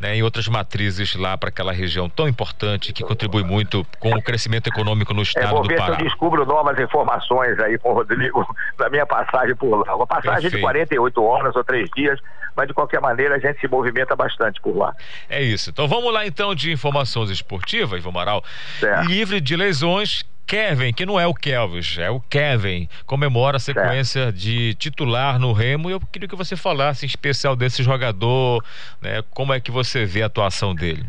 né, 0.00 0.16
em 0.16 0.22
outras 0.22 0.46
matrizes 0.46 1.14
lá 1.16 1.36
para 1.36 1.48
aquela 1.48 1.72
região 1.72 2.08
tão 2.08 2.28
importante 2.28 2.92
que 2.92 3.02
contribui 3.02 3.42
muito 3.42 3.84
com 3.98 4.10
o 4.10 4.22
crescimento 4.22 4.68
econômico 4.68 5.12
no 5.12 5.22
estado 5.22 5.58
é, 5.58 5.62
do 5.62 5.74
Pará. 5.74 5.98
Eu 5.98 6.04
descubro 6.04 6.46
novas 6.46 6.78
informações 6.78 7.58
aí 7.58 7.78
com 7.78 7.90
o 7.90 7.94
Rodrigo 7.94 8.46
na 8.78 8.88
minha 8.88 9.06
passagem 9.06 9.54
por 9.56 9.76
lá. 9.76 9.94
Uma 9.94 10.06
passagem 10.06 10.50
Perfeito. 10.50 10.56
de 10.56 10.62
48 10.62 11.22
horas 11.22 11.56
ou 11.56 11.64
três 11.64 11.88
dias, 11.94 12.18
mas 12.56 12.68
de 12.68 12.74
qualquer 12.74 13.00
maneira 13.00 13.34
a 13.34 13.38
gente 13.38 13.60
se 13.60 13.68
movimenta 13.68 14.14
bastante 14.14 14.60
por 14.60 14.76
lá. 14.76 14.94
É 15.28 15.42
isso. 15.42 15.70
Então 15.70 15.88
vamos 15.88 16.12
lá 16.12 16.26
então 16.26 16.54
de 16.54 16.72
informações 16.72 17.30
esportivas, 17.30 17.98
Ivo 17.98 18.10
Amaral. 18.10 18.44
Certo. 18.78 19.06
Livre 19.06 19.40
de 19.40 19.56
lesões, 19.56 20.24
Kevin, 20.46 20.92
que 20.92 21.06
não 21.06 21.18
é 21.18 21.26
o 21.26 21.34
Kelvis, 21.34 21.96
é 21.98 22.10
o 22.10 22.20
Kevin, 22.20 22.88
comemora 23.06 23.56
a 23.56 23.60
sequência 23.60 24.30
de 24.30 24.74
titular 24.74 25.38
no 25.38 25.52
Remo. 25.52 25.90
Eu 25.90 26.00
queria 26.00 26.28
que 26.28 26.36
você 26.36 26.54
falasse 26.56 27.04
em 27.04 27.08
especial 27.08 27.56
desse 27.56 27.82
jogador, 27.82 28.62
né? 29.00 29.22
Como 29.30 29.52
é 29.52 29.60
que 29.60 29.70
você 29.70 30.04
vê 30.04 30.22
a 30.22 30.26
atuação 30.26 30.74
dele? 30.74 31.06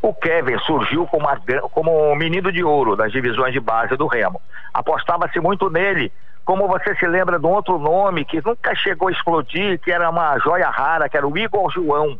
O 0.00 0.12
Kevin 0.12 0.58
surgiu 0.58 1.06
como, 1.06 1.26
uma, 1.26 1.40
como 1.70 2.12
um 2.12 2.16
menino 2.16 2.50
de 2.50 2.64
ouro 2.64 2.96
das 2.96 3.12
divisões 3.12 3.52
de 3.52 3.60
base 3.60 3.96
do 3.96 4.08
Remo. 4.08 4.42
Apostava-se 4.74 5.38
muito 5.38 5.70
nele, 5.70 6.10
como 6.44 6.66
você 6.66 6.94
se 6.96 7.06
lembra 7.06 7.38
de 7.38 7.46
um 7.46 7.50
outro 7.50 7.78
nome 7.78 8.24
que 8.24 8.44
nunca 8.44 8.74
chegou 8.74 9.08
a 9.08 9.12
explodir, 9.12 9.78
que 9.78 9.92
era 9.92 10.10
uma 10.10 10.36
joia 10.40 10.68
rara, 10.68 11.08
que 11.08 11.16
era 11.16 11.26
o 11.26 11.38
Igor 11.38 11.70
João, 11.70 12.18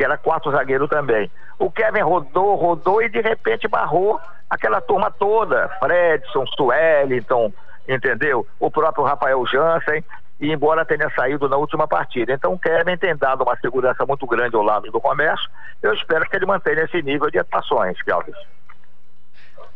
que 0.00 0.04
era 0.04 0.16
quarto 0.16 0.50
zagueiro 0.50 0.88
também. 0.88 1.30
O 1.58 1.70
Kevin 1.70 2.00
rodou, 2.00 2.54
rodou 2.54 3.02
e 3.02 3.10
de 3.10 3.20
repente 3.20 3.68
barrou 3.68 4.18
aquela 4.48 4.80
turma 4.80 5.10
toda, 5.10 5.68
Fredson, 5.78 6.46
Sueliton, 6.56 7.52
entendeu? 7.86 8.46
O 8.58 8.70
próprio 8.70 9.04
Rafael 9.04 9.44
Jansen 9.46 10.02
e 10.40 10.50
embora 10.50 10.86
tenha 10.86 11.10
saído 11.10 11.50
na 11.50 11.58
última 11.58 11.86
partida. 11.86 12.32
Então 12.32 12.54
o 12.54 12.58
Kevin 12.58 12.96
tem 12.96 13.14
dado 13.14 13.42
uma 13.42 13.54
segurança 13.58 14.06
muito 14.06 14.26
grande 14.26 14.56
ao 14.56 14.62
lado 14.62 14.90
do 14.90 15.02
comércio. 15.02 15.50
Eu 15.82 15.92
espero 15.92 16.24
que 16.24 16.34
ele 16.34 16.46
mantenha 16.46 16.84
esse 16.84 17.02
nível 17.02 17.30
de 17.30 17.38
atuações, 17.38 18.00
Kelvis. 18.00 18.36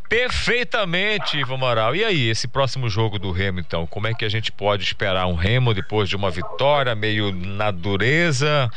Perfeitamente, 0.09 1.39
Ivo 1.39 1.57
Moral. 1.57 1.97
E 1.97 2.05
aí, 2.05 2.29
esse 2.29 2.47
próximo 2.47 2.89
jogo 2.89 3.19
do 3.19 3.33
Remo, 3.33 3.61
então? 3.61 3.87
Como 3.87 4.07
é 4.07 4.15
que 4.15 4.25
a 4.25 4.29
gente 4.29 4.53
pode 4.53 4.83
esperar 4.83 5.27
um 5.27 5.35
Remo 5.35 5.75
depois 5.75 6.09
de 6.09 6.17
uma 6.17 6.31
vitória 6.31 6.95
meio 6.95 7.33
na 7.33 7.71
dureza, 7.71 8.71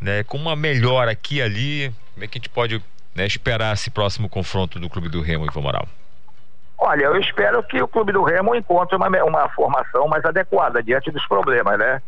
né? 0.00 0.22
Com 0.24 0.36
uma 0.36 0.54
melhora 0.54 1.10
aqui 1.10 1.36
e 1.36 1.42
ali? 1.42 1.92
Como 2.14 2.24
é 2.24 2.28
que 2.28 2.38
a 2.38 2.40
gente 2.40 2.50
pode 2.50 2.82
né, 3.14 3.26
esperar 3.26 3.74
esse 3.74 3.90
próximo 3.90 4.28
confronto 4.28 4.78
do 4.78 4.88
Clube 4.88 5.08
do 5.08 5.20
Remo, 5.20 5.46
Ivo 5.46 5.62
Moral? 5.62 5.88
Olha, 6.78 7.04
eu 7.04 7.16
espero 7.18 7.62
que 7.62 7.82
o 7.82 7.88
Clube 7.88 8.12
do 8.12 8.22
Remo 8.22 8.54
encontre 8.54 8.94
uma, 8.96 9.08
uma 9.24 9.48
formação 9.48 10.06
mais 10.06 10.24
adequada 10.24 10.82
diante 10.82 11.10
dos 11.10 11.26
problemas, 11.26 11.78
né? 11.78 12.02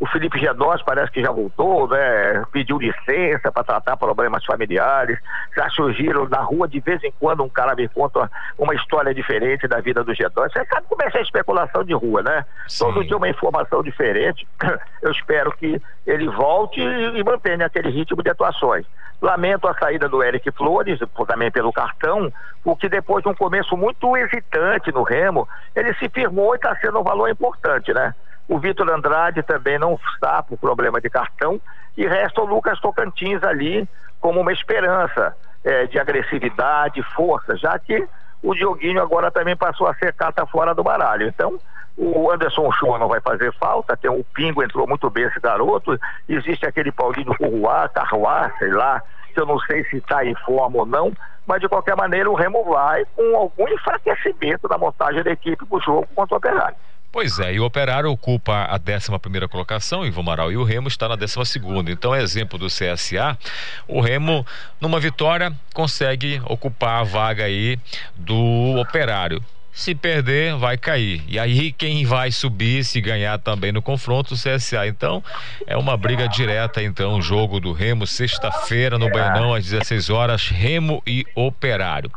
O 0.00 0.06
Felipe 0.06 0.38
Gedós 0.40 0.82
parece 0.82 1.12
que 1.12 1.22
já 1.22 1.30
voltou, 1.30 1.88
né? 1.88 2.44
Pediu 2.50 2.78
licença 2.78 3.52
para 3.52 3.62
tratar 3.62 3.96
problemas 3.96 4.44
familiares. 4.44 5.18
Já 5.56 5.68
surgiram 5.70 6.28
na 6.28 6.40
rua 6.40 6.66
de 6.66 6.80
vez 6.80 7.02
em 7.04 7.12
quando 7.18 7.44
um 7.44 7.48
cara 7.48 7.76
me 7.76 7.88
conta 7.88 8.28
uma 8.58 8.74
história 8.74 9.14
diferente 9.14 9.68
da 9.68 9.80
vida 9.80 10.02
do 10.02 10.12
Gedós. 10.12 10.52
Você 10.52 10.64
sabe 10.66 10.86
como 10.88 11.00
é 11.02 11.06
essa 11.06 11.20
especulação 11.20 11.84
de 11.84 11.94
rua, 11.94 12.22
né? 12.22 12.44
Sim. 12.66 12.86
Todo 12.86 13.04
dia 13.04 13.16
uma 13.16 13.28
informação 13.28 13.82
diferente. 13.82 14.46
Eu 15.00 15.12
espero 15.12 15.52
que 15.52 15.80
ele 16.04 16.28
volte 16.28 16.80
e 16.80 17.22
mantenha 17.22 17.66
aquele 17.66 17.90
ritmo 17.90 18.22
de 18.22 18.30
atuações. 18.30 18.84
Lamento 19.22 19.68
a 19.68 19.74
saída 19.74 20.08
do 20.08 20.22
Eric 20.22 20.50
Flores, 20.52 20.98
também 21.26 21.50
pelo 21.50 21.72
cartão, 21.72 22.32
porque 22.62 22.88
depois 22.88 23.22
de 23.22 23.30
um 23.30 23.34
começo 23.34 23.76
muito 23.76 24.16
hesitante 24.16 24.92
no 24.92 25.02
Remo, 25.02 25.48
ele 25.74 25.94
se 25.94 26.08
firmou 26.08 26.52
e 26.54 26.56
está 26.56 26.74
sendo 26.76 26.98
um 26.98 27.02
valor 27.02 27.30
importante, 27.30 27.94
né? 27.94 28.12
O 28.48 28.58
Vitor 28.58 28.90
Andrade 28.90 29.42
também 29.42 29.78
não 29.78 29.98
está 30.12 30.42
por 30.42 30.58
problema 30.58 31.00
de 31.00 31.08
cartão. 31.08 31.60
E 31.96 32.06
resta 32.06 32.40
o 32.40 32.46
Lucas 32.46 32.80
Tocantins 32.80 33.42
ali 33.42 33.88
como 34.20 34.40
uma 34.40 34.52
esperança 34.52 35.36
é, 35.62 35.86
de 35.86 35.98
agressividade, 35.98 37.02
força, 37.14 37.56
já 37.56 37.78
que 37.78 38.06
o 38.42 38.54
Dioguinho 38.54 39.00
agora 39.00 39.30
também 39.30 39.56
passou 39.56 39.86
a 39.86 39.94
ser 39.94 40.12
carta 40.12 40.44
fora 40.46 40.74
do 40.74 40.82
baralho. 40.82 41.26
Então, 41.26 41.58
o 41.96 42.30
Anderson 42.30 42.70
Shoa 42.72 42.98
não 42.98 43.08
vai 43.08 43.20
fazer 43.20 43.52
falta, 43.54 43.96
tem 43.96 44.10
o 44.10 44.24
Pingo 44.34 44.62
entrou 44.62 44.86
muito 44.86 45.08
bem 45.08 45.24
esse 45.24 45.40
garoto, 45.40 45.98
existe 46.28 46.66
aquele 46.66 46.92
Paulinho 46.92 47.36
Curruá, 47.36 47.88
Carruá, 47.88 48.50
sei 48.58 48.70
lá, 48.70 49.02
que 49.32 49.40
eu 49.40 49.46
não 49.46 49.58
sei 49.60 49.84
se 49.84 49.96
está 49.96 50.24
em 50.24 50.34
forma 50.36 50.80
ou 50.80 50.86
não, 50.86 51.12
mas 51.46 51.60
de 51.60 51.68
qualquer 51.68 51.96
maneira 51.96 52.30
o 52.30 52.34
Remo 52.34 52.64
vai 52.64 53.04
com 53.16 53.36
algum 53.36 53.68
enfraquecimento 53.68 54.68
da 54.68 54.76
montagem 54.76 55.22
da 55.22 55.30
equipe 55.30 55.64
para 55.64 55.76
o 55.76 55.80
jogo 55.80 56.08
contra 56.14 56.34
o 56.34 56.38
Operário. 56.38 56.76
Pois 57.14 57.38
é, 57.38 57.54
e 57.54 57.60
o 57.60 57.64
Operário 57.64 58.10
ocupa 58.10 58.64
a 58.64 58.74
11 58.74 59.20
primeira 59.20 59.46
colocação, 59.46 60.04
Ivo 60.04 60.20
Amaral, 60.20 60.50
e 60.50 60.56
o 60.56 60.64
Remo 60.64 60.88
está 60.88 61.08
na 61.08 61.14
12 61.14 61.46
segunda. 61.46 61.88
Então, 61.92 62.12
é 62.12 62.20
exemplo 62.20 62.58
do 62.58 62.66
CSA, 62.66 63.38
o 63.86 64.00
Remo, 64.00 64.44
numa 64.80 64.98
vitória, 64.98 65.52
consegue 65.72 66.42
ocupar 66.44 67.02
a 67.02 67.04
vaga 67.04 67.44
aí 67.44 67.78
do 68.16 68.80
Operário. 68.80 69.40
Se 69.74 69.92
perder, 69.92 70.54
vai 70.54 70.78
cair. 70.78 71.20
E 71.26 71.36
aí 71.36 71.72
quem 71.72 72.06
vai 72.06 72.30
subir 72.30 72.84
se 72.84 73.00
ganhar 73.00 73.38
também 73.40 73.72
no 73.72 73.82
confronto, 73.82 74.34
o 74.34 74.36
CSA. 74.36 74.86
Então, 74.86 75.22
é 75.66 75.76
uma 75.76 75.96
briga 75.96 76.28
direta, 76.28 76.80
então, 76.80 77.20
jogo 77.20 77.58
do 77.58 77.72
Remo, 77.72 78.06
sexta-feira 78.06 78.96
no 78.98 79.10
Bainão, 79.10 79.52
às 79.52 79.64
16 79.64 80.10
horas, 80.10 80.46
Remo 80.46 81.02
e 81.04 81.26
Operário. 81.34 82.08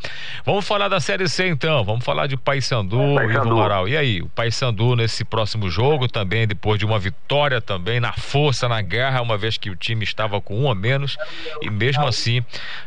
Vamos 0.45 0.67
falar 0.67 0.87
da 0.87 0.99
Série 0.99 1.27
C, 1.27 1.47
então. 1.47 1.83
Vamos 1.83 2.05
falar 2.05 2.27
de 2.27 2.37
Paysandu, 2.37 3.19
Ivo 3.23 3.45
Moral. 3.45 3.89
E 3.89 3.97
aí, 3.97 4.21
o 4.21 4.29
Paysandu 4.29 4.95
nesse 4.95 5.25
próximo 5.25 5.67
jogo 5.67 6.07
também, 6.07 6.45
depois 6.45 6.77
de 6.77 6.85
uma 6.85 6.99
vitória 6.99 7.59
também, 7.59 7.99
na 7.99 8.13
força, 8.13 8.69
na 8.69 8.83
garra, 8.83 9.19
uma 9.19 9.35
vez 9.35 9.57
que 9.57 9.71
o 9.71 9.75
time 9.75 10.03
estava 10.03 10.39
com 10.39 10.55
um 10.61 10.69
a 10.69 10.75
menos, 10.75 11.17
e 11.59 11.71
mesmo 11.71 12.05
assim 12.05 12.45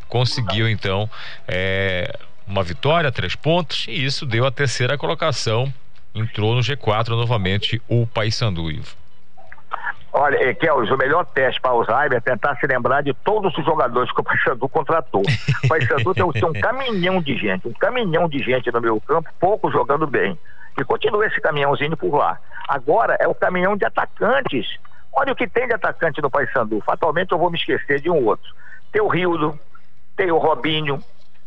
conseguiu, 0.08 0.68
então, 0.68 1.10
é 1.48 2.16
uma 2.50 2.62
vitória, 2.62 3.12
três 3.12 3.36
pontos, 3.36 3.86
e 3.88 4.04
isso 4.04 4.26
deu 4.26 4.44
a 4.44 4.50
terceira 4.50 4.98
colocação. 4.98 5.72
Entrou 6.14 6.54
no 6.54 6.60
G4 6.60 7.10
novamente 7.10 7.80
o 7.88 8.06
Paysandu, 8.06 8.70
Ivo. 8.70 8.96
Olha, 10.12 10.52
Kelvis, 10.54 10.90
o 10.90 10.96
melhor 10.96 11.24
teste 11.24 11.60
para 11.60 11.70
Alzheimer 11.70 12.14
é 12.14 12.20
tentar 12.20 12.56
se 12.56 12.66
lembrar 12.66 13.00
de 13.02 13.14
todos 13.14 13.56
os 13.56 13.64
jogadores 13.64 14.12
que 14.12 14.20
o 14.20 14.24
Paysandu 14.24 14.68
contratou. 14.68 15.22
O 15.64 15.68
Paysandu 15.68 16.12
tem, 16.12 16.32
tem 16.32 16.44
um 16.44 16.52
caminhão 16.52 17.22
de 17.22 17.36
gente, 17.36 17.68
um 17.68 17.72
caminhão 17.72 18.28
de 18.28 18.40
gente 18.40 18.72
no 18.72 18.80
meu 18.80 19.00
campo, 19.00 19.30
pouco 19.38 19.70
jogando 19.70 20.08
bem. 20.08 20.36
E 20.76 20.84
continua 20.84 21.26
esse 21.26 21.40
caminhãozinho 21.40 21.96
por 21.96 22.12
lá. 22.12 22.40
Agora 22.68 23.16
é 23.20 23.28
o 23.28 23.34
caminhão 23.34 23.76
de 23.76 23.84
atacantes. 23.84 24.66
Olha 25.12 25.32
o 25.32 25.36
que 25.36 25.46
tem 25.46 25.68
de 25.68 25.74
atacante 25.74 26.20
no 26.20 26.30
Paysandu. 26.30 26.80
Fatalmente 26.80 27.30
eu 27.30 27.38
vou 27.38 27.50
me 27.50 27.58
esquecer 27.58 28.00
de 28.00 28.10
um 28.10 28.24
outro. 28.26 28.52
Tem 28.90 29.00
o 29.00 29.08
Rildo, 29.08 29.58
tem 30.16 30.32
o 30.32 30.38
Robinho, 30.38 31.00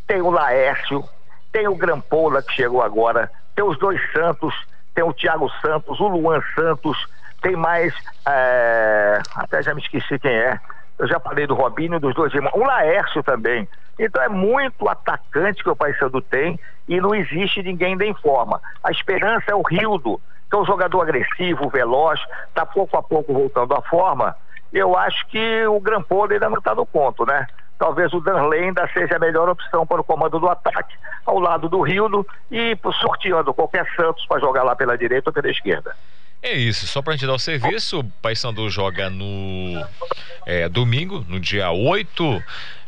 tem 0.07 0.21
o 0.21 0.30
Laércio, 0.30 1.03
tem 1.51 1.67
o 1.67 1.75
Grampola 1.75 2.41
que 2.41 2.53
chegou 2.53 2.81
agora, 2.81 3.31
tem 3.55 3.63
os 3.63 3.77
dois 3.77 3.99
Santos, 4.11 4.53
tem 4.93 5.03
o 5.03 5.13
Thiago 5.13 5.49
Santos, 5.61 5.99
o 5.99 6.07
Luan 6.07 6.41
Santos, 6.55 6.97
tem 7.41 7.55
mais, 7.55 7.93
é... 8.27 9.19
até 9.35 9.61
já 9.61 9.73
me 9.73 9.81
esqueci 9.81 10.17
quem 10.19 10.31
é, 10.31 10.59
eu 10.99 11.07
já 11.07 11.19
falei 11.19 11.47
do 11.47 11.55
Robinho, 11.55 11.99
dos 11.99 12.13
dois 12.13 12.34
irmãos, 12.34 12.53
o 12.53 12.63
Laércio 12.63 13.23
também. 13.23 13.67
Então 13.99 14.21
é 14.21 14.30
muito 14.30 14.88
atacante 14.88 15.63
que 15.63 15.69
o 15.69 15.75
Paysandu 15.75 16.21
tem 16.21 16.59
e 16.88 16.99
não 16.99 17.13
existe 17.13 17.61
ninguém 17.61 17.97
da 17.97 18.13
forma. 18.15 18.61
A 18.84 18.91
esperança 18.91 19.45
é 19.51 19.55
o 19.55 19.61
Rildo, 19.61 20.19
que 20.49 20.55
é 20.55 20.59
um 20.59 20.65
jogador 20.65 21.01
agressivo, 21.01 21.69
veloz, 21.69 22.19
está 22.47 22.65
pouco 22.65 22.97
a 22.97 23.03
pouco 23.03 23.34
voltando 23.34 23.73
à 23.73 23.81
forma. 23.81 24.35
Eu 24.71 24.97
acho 24.97 25.27
que 25.27 25.65
o 25.67 25.80
Grampola 25.80 26.34
ainda 26.34 26.49
não 26.49 26.57
está 26.57 26.73
no 26.73 26.85
ponto, 26.85 27.25
né? 27.25 27.47
Talvez 27.77 28.13
o 28.13 28.19
Danley 28.19 28.63
ainda 28.63 28.87
seja 28.93 29.15
a 29.15 29.19
melhor 29.19 29.49
opção 29.49 29.85
para 29.85 30.01
o 30.01 30.03
comando 30.03 30.39
do 30.39 30.47
ataque, 30.47 30.95
ao 31.25 31.39
lado 31.39 31.67
do 31.69 31.81
Rildo 31.81 32.25
e 32.51 32.77
sorteando 33.01 33.53
qualquer 33.53 33.85
Santos 33.95 34.25
para 34.25 34.39
jogar 34.39 34.63
lá 34.63 34.75
pela 34.75 34.97
direita 34.97 35.29
ou 35.29 35.33
pela 35.33 35.49
esquerda. 35.49 35.95
É 36.41 36.53
isso, 36.53 36.85
só 36.87 37.01
para 37.01 37.13
a 37.13 37.15
gente 37.15 37.25
dar 37.25 37.33
o 37.33 37.39
serviço, 37.39 38.01
o 38.01 38.03
Paysandu 38.21 38.69
joga 38.69 39.09
no 39.09 39.81
é, 40.45 40.67
domingo, 40.67 41.23
no 41.27 41.39
dia 41.39 41.71
8 41.71 42.43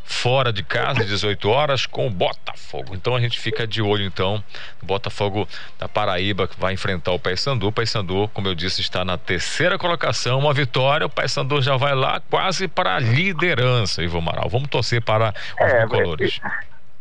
fora 0.06 0.52
de 0.52 0.62
casa, 0.62 1.04
18 1.04 1.48
horas, 1.48 1.84
com 1.84 2.06
o 2.06 2.10
Botafogo. 2.10 2.94
Então 2.94 3.14
a 3.14 3.20
gente 3.20 3.38
fica 3.38 3.66
de 3.66 3.82
olho, 3.82 4.04
então, 4.04 4.42
Botafogo 4.82 5.48
da 5.78 5.88
Paraíba, 5.88 6.46
que 6.46 6.58
vai 6.58 6.72
enfrentar 6.72 7.12
o 7.12 7.18
Paysandu. 7.18 7.66
O 7.66 7.72
Paysandu, 7.72 8.28
como 8.32 8.46
eu 8.46 8.54
disse, 8.54 8.80
está 8.80 9.04
na 9.04 9.18
terceira 9.18 9.76
colocação, 9.76 10.38
uma 10.38 10.54
vitória, 10.54 11.06
o 11.06 11.10
Paysandu 11.10 11.60
já 11.60 11.76
vai 11.76 11.94
lá 11.94 12.20
quase 12.30 12.68
para 12.68 12.96
a 12.96 13.00
liderança, 13.00 14.02
Ivo 14.02 14.18
Amaral. 14.18 14.48
Vamos 14.48 14.68
torcer 14.68 15.02
para 15.02 15.34
os 15.60 15.72
é, 15.72 15.86
colores. 15.86 16.40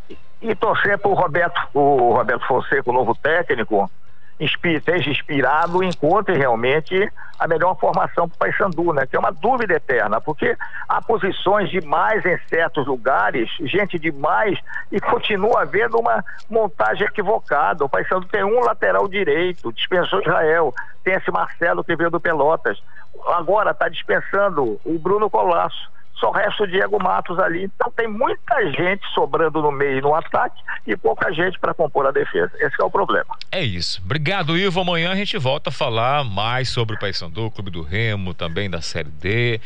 E, 0.10 0.18
e 0.41 0.56
torcer 0.56 0.98
para 0.98 1.10
o 1.10 1.14
Roberto, 1.14 1.61
o 1.73 2.14
Roberto 2.14 2.45
Fonseca, 2.48 2.90
o 2.90 2.94
novo 2.94 3.15
técnico, 3.15 3.90
esteja 4.39 5.09
inspirado 5.09 5.83
encontre 5.83 6.37
realmente 6.37 7.11
a 7.39 7.47
melhor 7.47 7.77
formação 7.77 8.27
para 8.27 8.35
o 8.35 8.39
Paysandu, 8.39 8.93
né? 8.93 9.05
Que 9.05 9.15
é 9.15 9.19
uma 9.19 9.31
dúvida 9.31 9.73
eterna, 9.73 10.21
porque 10.21 10.55
há 10.87 11.01
posições 11.01 11.69
demais 11.69 12.25
em 12.25 12.37
certos 12.47 12.85
lugares, 12.87 13.49
gente 13.61 13.99
demais, 13.99 14.57
e 14.91 14.99
continua 14.99 15.61
havendo 15.61 15.99
uma 15.99 16.23
montagem 16.49 17.07
equivocada. 17.07 17.83
O 17.83 17.89
Paysandu 17.89 18.27
tem 18.27 18.43
um 18.43 18.59
lateral 18.61 19.07
direito, 19.07 19.71
dispensou 19.73 20.21
Israel, 20.21 20.73
tem 21.03 21.13
esse 21.13 21.31
Marcelo 21.31 21.83
que 21.83 21.95
veio 21.95 22.09
do 22.09 22.19
Pelotas, 22.19 22.81
agora 23.27 23.71
está 23.71 23.89
dispensando 23.89 24.79
o 24.83 24.99
Bruno 24.99 25.29
Colasso 25.29 25.95
só 26.19 26.31
resta 26.31 26.63
o 26.63 26.67
Diego 26.67 27.01
Matos 27.01 27.37
ali. 27.39 27.63
Então 27.63 27.91
tem 27.95 28.07
muita 28.07 28.71
gente 28.71 29.05
sobrando 29.13 29.61
no 29.61 29.71
meio 29.71 30.01
no 30.01 30.15
ataque 30.15 30.61
e 30.87 30.95
pouca 30.95 31.31
gente 31.33 31.59
para 31.59 31.73
compor 31.73 32.05
a 32.05 32.11
defesa. 32.11 32.51
Esse 32.59 32.81
é 32.81 32.83
o 32.83 32.89
problema. 32.89 33.35
É 33.51 33.61
isso. 33.61 34.01
Obrigado, 34.03 34.57
Ivo. 34.57 34.81
Amanhã 34.81 35.11
a 35.11 35.15
gente 35.15 35.37
volta 35.37 35.69
a 35.69 35.73
falar 35.73 36.23
mais 36.23 36.69
sobre 36.69 36.95
o 36.95 36.99
Paysandu, 36.99 37.51
Clube 37.51 37.71
do 37.71 37.81
Remo, 37.81 38.33
também 38.33 38.69
da 38.69 38.81
Série 38.81 39.09
D 39.09 39.59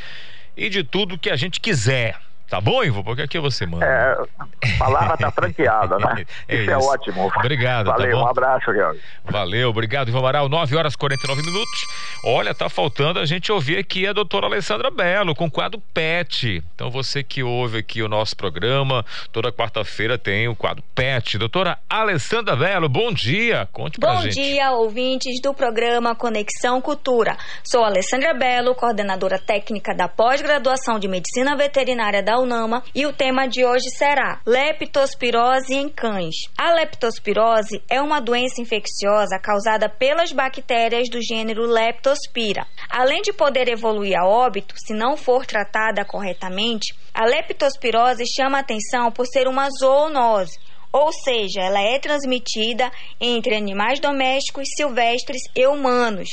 e 0.56 0.70
de 0.70 0.84
tudo 0.84 1.18
que 1.18 1.30
a 1.30 1.36
gente 1.36 1.60
quiser. 1.60 2.18
Tá 2.50 2.60
bom, 2.60 2.84
Ivo? 2.84 3.04
Porque 3.04 3.22
aqui 3.22 3.38
você 3.40 3.66
manda. 3.66 3.86
É, 3.86 4.18
a 4.42 4.78
palavra 4.80 5.18
tá 5.18 5.32
franqueada, 5.32 5.98
né? 5.98 6.26
É 6.48 6.56
isso, 6.56 6.72
é 6.72 6.78
isso. 6.78 6.88
ótimo. 6.88 7.32
Obrigado, 7.38 7.86
tá 7.86 7.92
Valeu, 7.92 8.18
bom? 8.18 8.24
um 8.24 8.28
abraço, 8.28 8.72
Guilherme. 8.72 9.00
Valeu, 9.26 9.70
obrigado, 9.70 10.10
Ivo 10.10 10.18
Amaral. 10.18 10.50
9 10.50 10.76
horas 10.76 10.94
e 10.94 10.98
49 10.98 11.42
minutos. 11.44 11.80
Olha, 12.26 12.54
tá 12.56 12.68
faltando 12.70 13.20
a 13.20 13.26
gente 13.26 13.52
ouvir 13.52 13.78
aqui 13.78 14.08
a 14.08 14.14
doutora 14.14 14.48
Alessandra 14.48 14.90
Belo 14.90 15.36
com 15.36 15.46
o 15.46 15.52
quadro 15.52 15.80
PET. 15.94 16.64
Então 16.74 16.90
você 16.90 17.22
que 17.24 17.44
ouve 17.44 17.78
aqui 17.80 18.02
o 18.02 18.08
nosso 18.10 18.36
programa, 18.36 19.06
toda 19.32 19.52
quarta-feira 19.52 20.18
tem 20.18 20.48
o 20.48 20.56
quadro 20.56 20.84
PET. 20.96 21.38
Doutora 21.38 21.78
Alessandra 21.90 22.56
Belo, 22.56 22.90
bom 22.90 23.14
dia. 23.14 23.68
Conte 23.72 24.00
pra 24.00 24.14
Bom 24.16 24.22
gente. 24.22 24.34
dia, 24.34 24.72
ouvintes 24.72 25.40
do 25.42 25.54
programa 25.54 26.16
Conexão 26.16 26.82
Cultura. 26.82 27.38
Sou 27.64 27.84
Alessandra 27.84 28.34
Belo, 28.34 28.74
coordenadora 28.74 29.38
técnica 29.38 29.94
da 29.94 30.08
pós-graduação 30.08 30.98
de 30.98 31.08
Medicina 31.08 31.56
Veterinária 31.56 32.24
da 32.24 32.39
UNAMA, 32.40 32.84
e 32.96 33.06
o 33.06 33.14
tema 33.14 33.48
de 33.48 33.66
hoje 33.66 33.90
será 33.98 34.42
leptospirose 34.46 35.74
em 35.74 35.90
cães. 35.90 36.36
A 36.58 36.74
leptospirose 36.74 37.82
é 37.90 38.02
uma 38.02 38.20
doença 38.20 38.62
infecciosa 38.62 39.40
causada 39.40 39.90
pelas 39.90 40.32
bactérias 40.32 41.10
do 41.10 41.22
gênero 41.22 41.66
Leptospira. 41.66 42.66
Além 42.90 43.22
de 43.22 43.34
poder 43.34 43.70
evoluir 43.70 44.18
a 44.18 44.28
óbito 44.28 44.76
se 44.78 44.94
não 44.94 45.16
for 45.18 45.46
tratada 45.46 46.06
corretamente, 46.06 46.94
a 47.14 47.26
leptospirose 47.26 48.24
chama 48.26 48.60
atenção 48.60 49.12
por 49.12 49.26
ser 49.26 49.48
uma 49.48 49.68
zoonose, 49.70 50.58
ou 50.92 51.12
seja, 51.12 51.62
ela 51.62 51.82
é 51.82 52.00
transmitida 52.00 52.92
entre 53.22 53.56
animais 53.56 54.00
domésticos, 54.00 54.68
silvestres 54.76 55.42
e 55.56 55.68
humanos. 55.68 56.30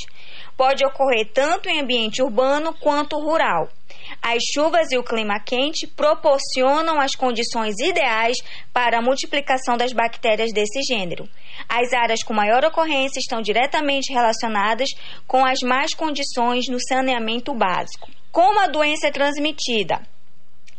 Pode 0.57 0.85
ocorrer 0.87 1.31
tanto 1.33 1.69
em 1.69 1.81
ambiente 1.81 2.23
urbano 2.23 2.73
quanto 2.81 3.19
rural. 3.19 3.69
As 4.28 4.43
chuvas 4.53 4.90
e 4.90 4.98
o 4.98 5.05
clima 5.05 5.39
quente 5.39 5.86
proporcionam 5.86 7.01
as 7.01 7.12
condições 7.12 7.78
ideais 7.78 8.36
para 8.73 8.98
a 8.98 9.01
multiplicação 9.01 9.77
das 9.77 9.93
bactérias 9.93 10.53
desse 10.53 10.82
gênero. 10.82 11.28
As 11.69 11.93
áreas 11.93 12.24
com 12.24 12.35
maior 12.35 12.65
ocorrência 12.65 13.20
estão 13.20 13.40
diretamente 13.40 14.12
relacionadas 14.12 14.89
com 15.28 15.44
as 15.44 15.61
más 15.61 15.94
condições 15.94 16.66
no 16.66 16.78
saneamento 16.89 17.55
básico. 17.55 18.11
Como 18.32 18.59
a 18.59 18.66
doença 18.66 19.07
é 19.07 19.12
transmitida? 19.12 20.01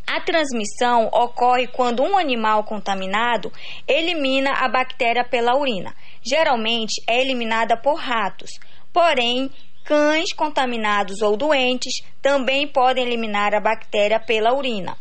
A 0.06 0.19
transmissão 0.19 1.07
ocorre 1.07 1.68
quando 1.68 2.03
um 2.03 2.18
animal 2.18 2.65
contaminado 2.65 3.49
elimina 3.88 4.56
a 4.56 4.68
bactéria 4.68 5.24
pela 5.24 5.56
urina. 5.56 5.95
Geralmente 6.22 7.02
é 7.07 7.22
eliminada 7.22 7.78
por 7.78 7.95
ratos, 7.95 8.52
porém, 8.91 9.49
cães 9.88 10.34
contaminados 10.34 11.22
ou 11.22 11.38
doentes 11.38 12.03
também 12.22 12.68
podem 12.68 13.05
eliminar 13.05 13.55
a 13.55 13.61
bactéria 13.61 14.19
pela 14.19 14.53
urina. 14.53 14.97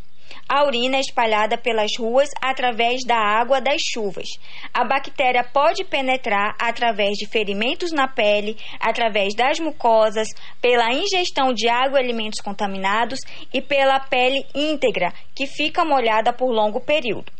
A 0.48 0.64
urina 0.64 0.96
é 0.96 1.00
espalhada 1.00 1.58
pelas 1.58 1.90
ruas 1.98 2.28
através 2.40 3.04
da 3.04 3.16
água 3.16 3.60
das 3.60 3.82
chuvas. 3.82 4.28
A 4.72 4.84
bactéria 4.84 5.42
pode 5.42 5.82
penetrar 5.82 6.54
através 6.56 7.18
de 7.18 7.26
ferimentos 7.26 7.90
na 7.90 8.06
pele, 8.06 8.56
através 8.78 9.34
das 9.34 9.58
mucosas, 9.58 10.28
pela 10.62 10.94
ingestão 10.94 11.52
de 11.52 11.68
água 11.68 11.98
e 11.98 12.04
alimentos 12.04 12.40
contaminados 12.40 13.18
e 13.52 13.60
pela 13.60 13.98
pele 13.98 14.46
íntegra, 14.54 15.12
que 15.34 15.48
fica 15.48 15.84
molhada 15.84 16.32
por 16.32 16.52
longo 16.52 16.80
período. 16.80 17.32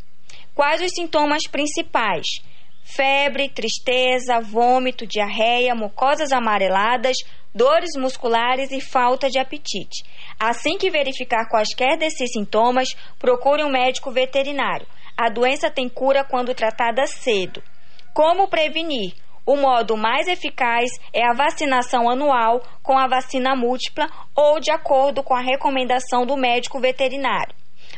Quais 0.52 0.82
os 0.82 0.90
sintomas 0.90 1.46
principais? 1.46 2.26
Febre, 2.88 3.48
tristeza, 3.48 4.40
vômito, 4.40 5.04
diarreia, 5.04 5.74
mucosas 5.74 6.30
amareladas, 6.30 7.16
dores 7.52 7.90
musculares 7.98 8.70
e 8.70 8.80
falta 8.80 9.28
de 9.28 9.40
apetite. 9.40 10.04
Assim 10.38 10.78
que 10.78 10.88
verificar 10.88 11.48
quaisquer 11.48 11.98
desses 11.98 12.30
sintomas, 12.32 12.94
procure 13.18 13.64
um 13.64 13.70
médico 13.70 14.12
veterinário. 14.12 14.86
A 15.16 15.28
doença 15.28 15.68
tem 15.68 15.88
cura 15.88 16.22
quando 16.22 16.54
tratada 16.54 17.06
cedo. 17.08 17.60
Como 18.14 18.46
prevenir? 18.46 19.14
O 19.44 19.56
modo 19.56 19.96
mais 19.96 20.28
eficaz 20.28 20.88
é 21.12 21.26
a 21.26 21.34
vacinação 21.34 22.08
anual 22.08 22.62
com 22.84 22.96
a 22.96 23.08
vacina 23.08 23.56
múltipla 23.56 24.06
ou 24.34 24.60
de 24.60 24.70
acordo 24.70 25.24
com 25.24 25.34
a 25.34 25.42
recomendação 25.42 26.24
do 26.24 26.36
médico 26.36 26.78
veterinário. 26.78 27.54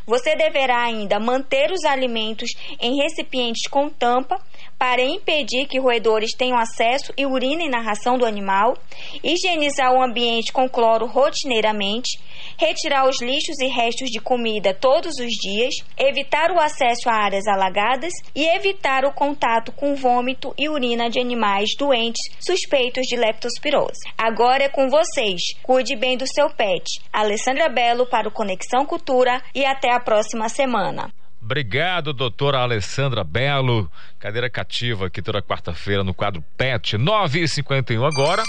Você 0.07 0.35
deverá 0.35 0.85
ainda 0.85 1.21
manter 1.21 1.71
os 1.71 1.85
alimentos 1.85 2.51
em 2.81 2.97
recipientes 2.97 3.69
com 3.69 3.89
tampa 3.91 4.39
para 4.79 5.03
impedir 5.03 5.67
que 5.67 5.81
roedores 5.81 6.35
tenham 6.35 6.57
acesso 6.57 7.13
e 7.17 7.27
urinem 7.27 7.69
na 7.69 7.81
ração 7.81 8.17
do 8.17 8.25
animal, 8.25 8.77
higienizar 9.23 9.93
o 9.93 10.03
ambiente 10.03 10.53
com 10.53 10.69
cloro 10.69 11.07
rotineiramente, 11.07 12.19
retirar 12.57 13.09
os 13.09 13.21
lixos 13.21 13.59
e 13.61 13.67
restos 13.67 14.11
de 14.11 14.21
comida 14.21 14.73
todos 14.73 15.19
os 15.19 15.33
dias, 15.33 15.75
evitar 15.99 16.53
o 16.53 16.61
acesso 16.61 17.09
a 17.09 17.15
áreas 17.15 17.47
alagadas 17.47 18.13
e 18.35 18.45
evitar 18.45 19.05
o 19.05 19.13
contato 19.13 19.73
com 19.73 19.95
vômito 19.95 20.55
e 20.57 20.69
urina 20.69 21.11
de 21.11 21.21
animais 21.21 21.71
doentes 21.77 22.23
suspeitos 22.41 23.07
de 23.07 23.17
leptospirose. 23.17 24.09
Agora 24.17 24.65
é 24.65 24.69
com 24.69 24.89
vocês. 24.89 25.41
Cuide 25.63 25.97
bem 25.97 26.17
do 26.17 26.27
seu 26.27 26.49
pet. 26.51 27.01
Alessandra 27.13 27.69
Belo 27.69 28.07
para 28.07 28.29
o 28.29 28.33
Conexão 28.33 28.87
Cultura 28.87 29.43
e 29.55 29.65
até 29.65 29.93
a 29.93 30.01
próxima 30.01 30.49
semana. 30.49 31.13
Obrigado, 31.41 32.13
doutora 32.13 32.59
Alessandra 32.59 33.23
Belo. 33.25 33.91
Cadeira 34.19 34.51
cativa 34.51 35.07
aqui 35.07 35.23
toda 35.23 35.41
quarta-feira 35.41 36.03
no 36.05 36.13
quadro 36.13 36.43
PET 36.57 36.97
9h51 36.99 38.07
agora. 38.07 38.43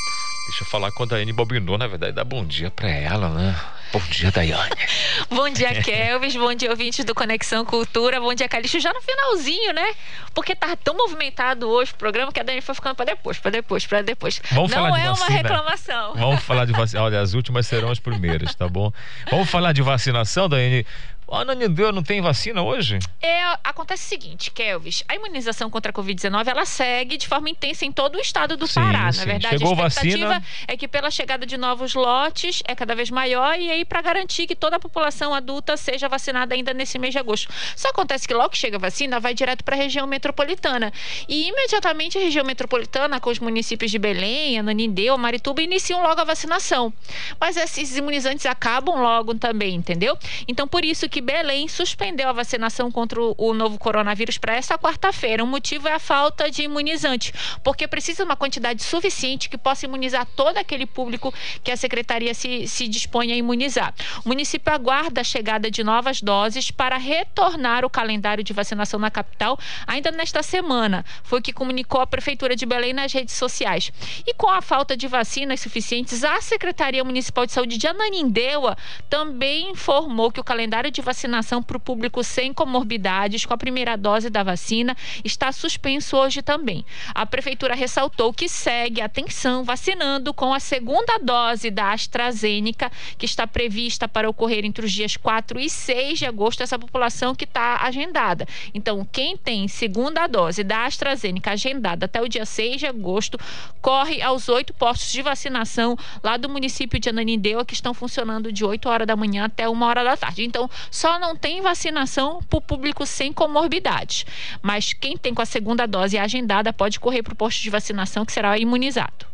Deixa 0.50 0.64
eu 0.64 0.68
falar 0.68 0.92
com 0.92 1.04
a 1.04 1.06
Daiane 1.06 1.32
Bobinou, 1.32 1.78
na 1.78 1.86
verdade, 1.88 2.14
dá 2.14 2.24
bom 2.24 2.44
dia 2.44 2.72
pra 2.72 2.90
ela, 2.90 3.30
né? 3.30 3.56
Bom 3.92 4.00
dia, 4.12 4.30
Daiane. 4.32 4.70
Bom 5.32 5.50
dia, 5.50 5.82
Kelvis. 5.82 6.36
Bom 6.36 6.54
dia, 6.54 6.70
ouvintes 6.70 7.04
do 7.04 7.16
Conexão 7.16 7.66
Cultura. 7.66 8.20
Bom 8.22 8.32
dia, 8.36 8.48
Calixto. 8.48 8.80
Já 8.80 8.94
no 8.94 9.02
finalzinho, 9.02 9.74
né? 9.74 9.96
Porque 10.32 10.56
tá 10.56 10.76
tão 10.76 10.96
movimentado 10.96 11.68
hoje 11.68 11.92
o 11.92 11.96
programa 11.96 12.32
que 12.32 12.40
a 12.40 12.44
Dani 12.44 12.62
foi 12.62 12.76
ficando 12.76 12.94
pra 12.96 13.04
depois, 13.06 13.40
pra 13.40 13.50
depois, 13.50 13.88
pra 13.88 14.04
depois. 14.04 14.40
Vamos 14.52 14.70
Não 14.70 14.78
falar 14.84 14.92
de 15.00 15.06
é 15.06 15.10
uma 15.10 15.16
vacina. 15.16 15.38
reclamação. 15.38 16.14
Vamos 16.16 16.44
falar 16.44 16.66
de 16.66 16.72
vacina. 16.72 17.02
Olha, 17.02 17.20
as 17.20 17.34
últimas 17.34 17.66
serão 17.66 17.90
as 17.90 17.98
primeiras, 18.00 18.54
tá 18.54 18.68
bom? 18.68 18.92
Vamos 19.32 19.50
falar 19.50 19.72
de 19.74 19.82
vacinação, 19.82 20.48
Daiane. 20.48 20.86
A 21.32 21.42
Ananindeu 21.42 21.92
não 21.92 22.02
tem 22.02 22.22
vacina 22.22 22.62
hoje? 22.62 23.00
É, 23.22 23.44
acontece 23.64 24.06
o 24.06 24.10
seguinte, 24.10 24.50
Kelvis, 24.52 25.04
a 25.08 25.16
imunização 25.16 25.70
contra 25.70 25.92
a 25.92 25.94
Covid-19 25.94 26.48
ela 26.48 26.66
segue 26.66 27.18
de 27.18 27.28
forma 27.28 27.50
intensa 27.50 27.86
em 27.86 27.92
todo 27.92 28.16
o 28.16 28.20
estado 28.20 28.58
do 28.58 28.66
Sim, 28.66 28.82
Pará, 28.82 29.12
sim. 29.12 29.20
na 29.20 29.26
verdade. 29.26 29.58
Chegou 29.58 29.74
a 29.74 29.88
expectativa 29.88 30.28
vacina. 30.28 30.44
é 30.68 30.76
que 30.76 30.88
pela 30.88 31.12
chegada 31.12 31.46
de 31.46 31.58
novos 31.58 31.94
lotes 31.94 32.64
é 32.68 32.74
cada 32.74 32.96
vez 32.96 33.10
maior 33.12 33.60
e 33.60 33.70
aí 33.70 33.86
para 33.86 34.02
garantir 34.02 34.48
que 34.48 34.56
toda 34.56 34.78
a 34.78 34.80
população 34.80 35.34
adulta 35.34 35.78
seja 35.78 36.08
vacinada 36.08 36.56
ainda 36.56 36.74
nesse 36.74 36.98
mês 36.98 37.14
de 37.14 37.20
agosto. 37.20 37.52
Só 37.76 37.90
acontece 37.90 38.28
que 38.28 38.34
logo 38.34 38.50
que 38.50 38.58
chega 38.58 38.78
a 38.78 38.80
vacina, 38.80 39.20
vai 39.20 39.34
direto 39.34 39.64
para 39.64 39.76
a 39.76 39.78
região 39.78 40.08
metropolitana 40.08 40.92
e 41.28 41.48
imediatamente 41.48 42.18
a 42.18 42.22
região 42.22 42.46
metropolitana 42.46 43.20
com 43.20 43.30
os 43.30 43.40
municípios 43.40 43.92
de 43.92 44.00
Belém, 44.00 44.60
Ananindeu, 44.60 45.18
Marituba 45.18 45.62
iniciam 45.62 46.02
logo 46.02 46.22
a 46.22 46.24
vacinação. 46.24 46.92
Mas 47.40 47.56
esses 47.56 47.96
imunizantes 47.96 48.46
acabam 48.46 49.02
logo 49.02 49.36
também, 49.36 49.76
entendeu? 49.76 50.18
Então 50.48 50.68
por 50.68 50.84
isso 50.84 51.08
que 51.08 51.19
Belém 51.22 51.68
suspendeu 51.68 52.30
a 52.30 52.34
vacinação 52.34 52.92
contra 52.92 53.20
o, 53.22 53.54
novo 53.54 53.78
coronavírus 53.78 54.38
para 54.38 54.56
essa 54.56 54.78
quarta-feira. 54.78 55.44
O 55.44 55.48
motivo 55.48 55.88
é 55.88 55.94
a 55.94 56.00
falta 56.00 56.50
de 56.50 56.64
imunizante, 56.64 57.34
porque 57.64 57.88
precisa 57.88 58.24
uma 58.24 58.36
quantidade 58.36 58.84
suficiente 58.84 59.50
que 59.50 59.58
possa 59.58 59.86
imunizar 59.86 60.26
todo 60.36 60.58
aquele 60.58 60.86
público 60.86 61.34
que 61.64 61.72
a 61.72 61.78
secretaria 61.78 62.34
se, 62.34 62.68
se 62.68 62.88
dispõe 62.88 63.32
a 63.32 63.36
imunizar. 63.36 63.94
O 64.24 64.30
município 64.30 64.74
aguarda 64.74 65.22
a 65.22 65.24
chegada 65.24 65.70
de 65.70 65.84
novas 65.84 66.22
doses 66.22 66.72
para 66.72 66.98
retornar 66.98 67.84
o 67.86 67.90
calendário 67.90 68.44
de 68.44 68.54
vacinação 68.54 69.00
na 69.00 69.12
capital 69.12 69.58
ainda 69.86 70.12
nesta 70.12 70.44
semana. 70.44 71.06
Foi 71.24 71.40
o 71.40 71.42
que 71.42 71.54
comunicou 71.54 72.02
a 72.02 72.08
Prefeitura 72.08 72.56
de 72.56 72.66
Belém 72.66 72.94
nas 72.94 73.12
redes 73.12 73.36
sociais. 73.36 73.92
E 74.26 74.34
com 74.34 74.50
a 74.50 74.62
falta 74.62 74.96
de 74.96 75.08
vacinas 75.08 75.60
suficientes, 75.60 76.24
a 76.24 76.42
Secretaria 76.42 77.04
Municipal 77.04 77.46
de 77.46 77.52
Saúde 77.52 77.78
de 77.78 77.88
Ananindeua 77.88 78.78
também 79.10 79.72
informou 79.72 80.32
que 80.32 80.40
o 80.40 80.44
calendário 80.44 80.92
de 80.92 81.02
vacinação 81.10 81.64
para 81.64 81.78
o 81.78 81.80
público 81.80 82.24
sem 82.24 82.54
comorbidades 82.54 83.44
com 83.44 83.54
a 83.54 83.58
primeira 83.58 83.98
dose 83.98 84.30
da 84.30 84.44
vacina 84.44 84.96
está 85.24 85.52
suspenso 85.52 86.16
hoje 86.16 86.44
também. 86.44 86.86
A 87.16 87.26
Prefeitura 87.26 87.74
ressaltou 87.74 88.32
que 88.32 88.48
segue, 88.48 89.02
atenção, 89.02 89.64
vacinando 89.64 90.34
com 90.36 90.54
a 90.54 90.60
segunda 90.60 91.18
dose 91.18 91.72
da 91.72 91.94
AstraZeneca, 91.94 92.92
que 93.18 93.26
está 93.26 93.48
prevista 93.48 94.08
para 94.08 94.30
ocorrer 94.30 94.64
entre 94.66 94.86
os 94.86 94.92
dias 94.92 95.18
4 95.18 95.60
e 95.60 95.68
6 95.68 96.20
de 96.20 96.26
agosto, 96.28 96.62
essa 96.62 96.78
população 96.78 97.34
que 97.34 97.46
está 97.46 97.78
agendada. 97.82 98.48
Então, 98.72 99.08
quem 99.12 99.36
tem 99.36 99.68
segunda 99.68 100.28
dose 100.28 100.64
da 100.64 100.86
AstraZeneca 100.86 101.52
agendada 101.52 102.06
até 102.06 102.22
o 102.22 102.28
dia 102.28 102.46
6 102.46 102.82
de 102.82 102.86
agosto, 102.86 103.40
corre 103.82 104.22
aos 104.22 104.48
oito 104.48 104.74
postos 104.76 105.12
de 105.12 105.24
vacinação 105.24 105.98
lá 106.24 106.38
do 106.38 106.48
município 106.48 107.00
de 107.00 107.10
Ananindeua, 107.10 107.66
que 107.66 107.74
estão 107.74 107.96
funcionando 107.96 108.52
de 108.52 108.64
8 108.64 108.88
horas 108.88 109.08
da 109.08 109.16
manhã 109.16 109.46
até 109.46 109.68
1 109.68 109.82
hora 109.82 110.04
da 110.04 110.16
tarde. 110.16 110.44
Então, 110.44 110.70
só 111.00 111.18
não 111.18 111.34
tem 111.34 111.62
vacinação 111.62 112.44
para 112.44 112.58
o 112.58 112.62
público 112.62 113.06
sem 113.06 113.32
comorbidades. 113.32 114.26
Mas 114.62 114.92
quem 114.92 115.16
tem 115.16 115.34
com 115.34 115.42
a 115.42 115.46
segunda 115.46 115.88
dose 115.88 116.18
agendada 116.18 116.74
pode 116.74 117.00
correr 117.00 117.24
para 117.24 117.32
o 117.32 117.38
posto 117.38 117.62
de 117.64 117.70
vacinação 117.70 118.26
que 118.26 118.34
será 118.34 118.58
imunizado. 118.58 119.26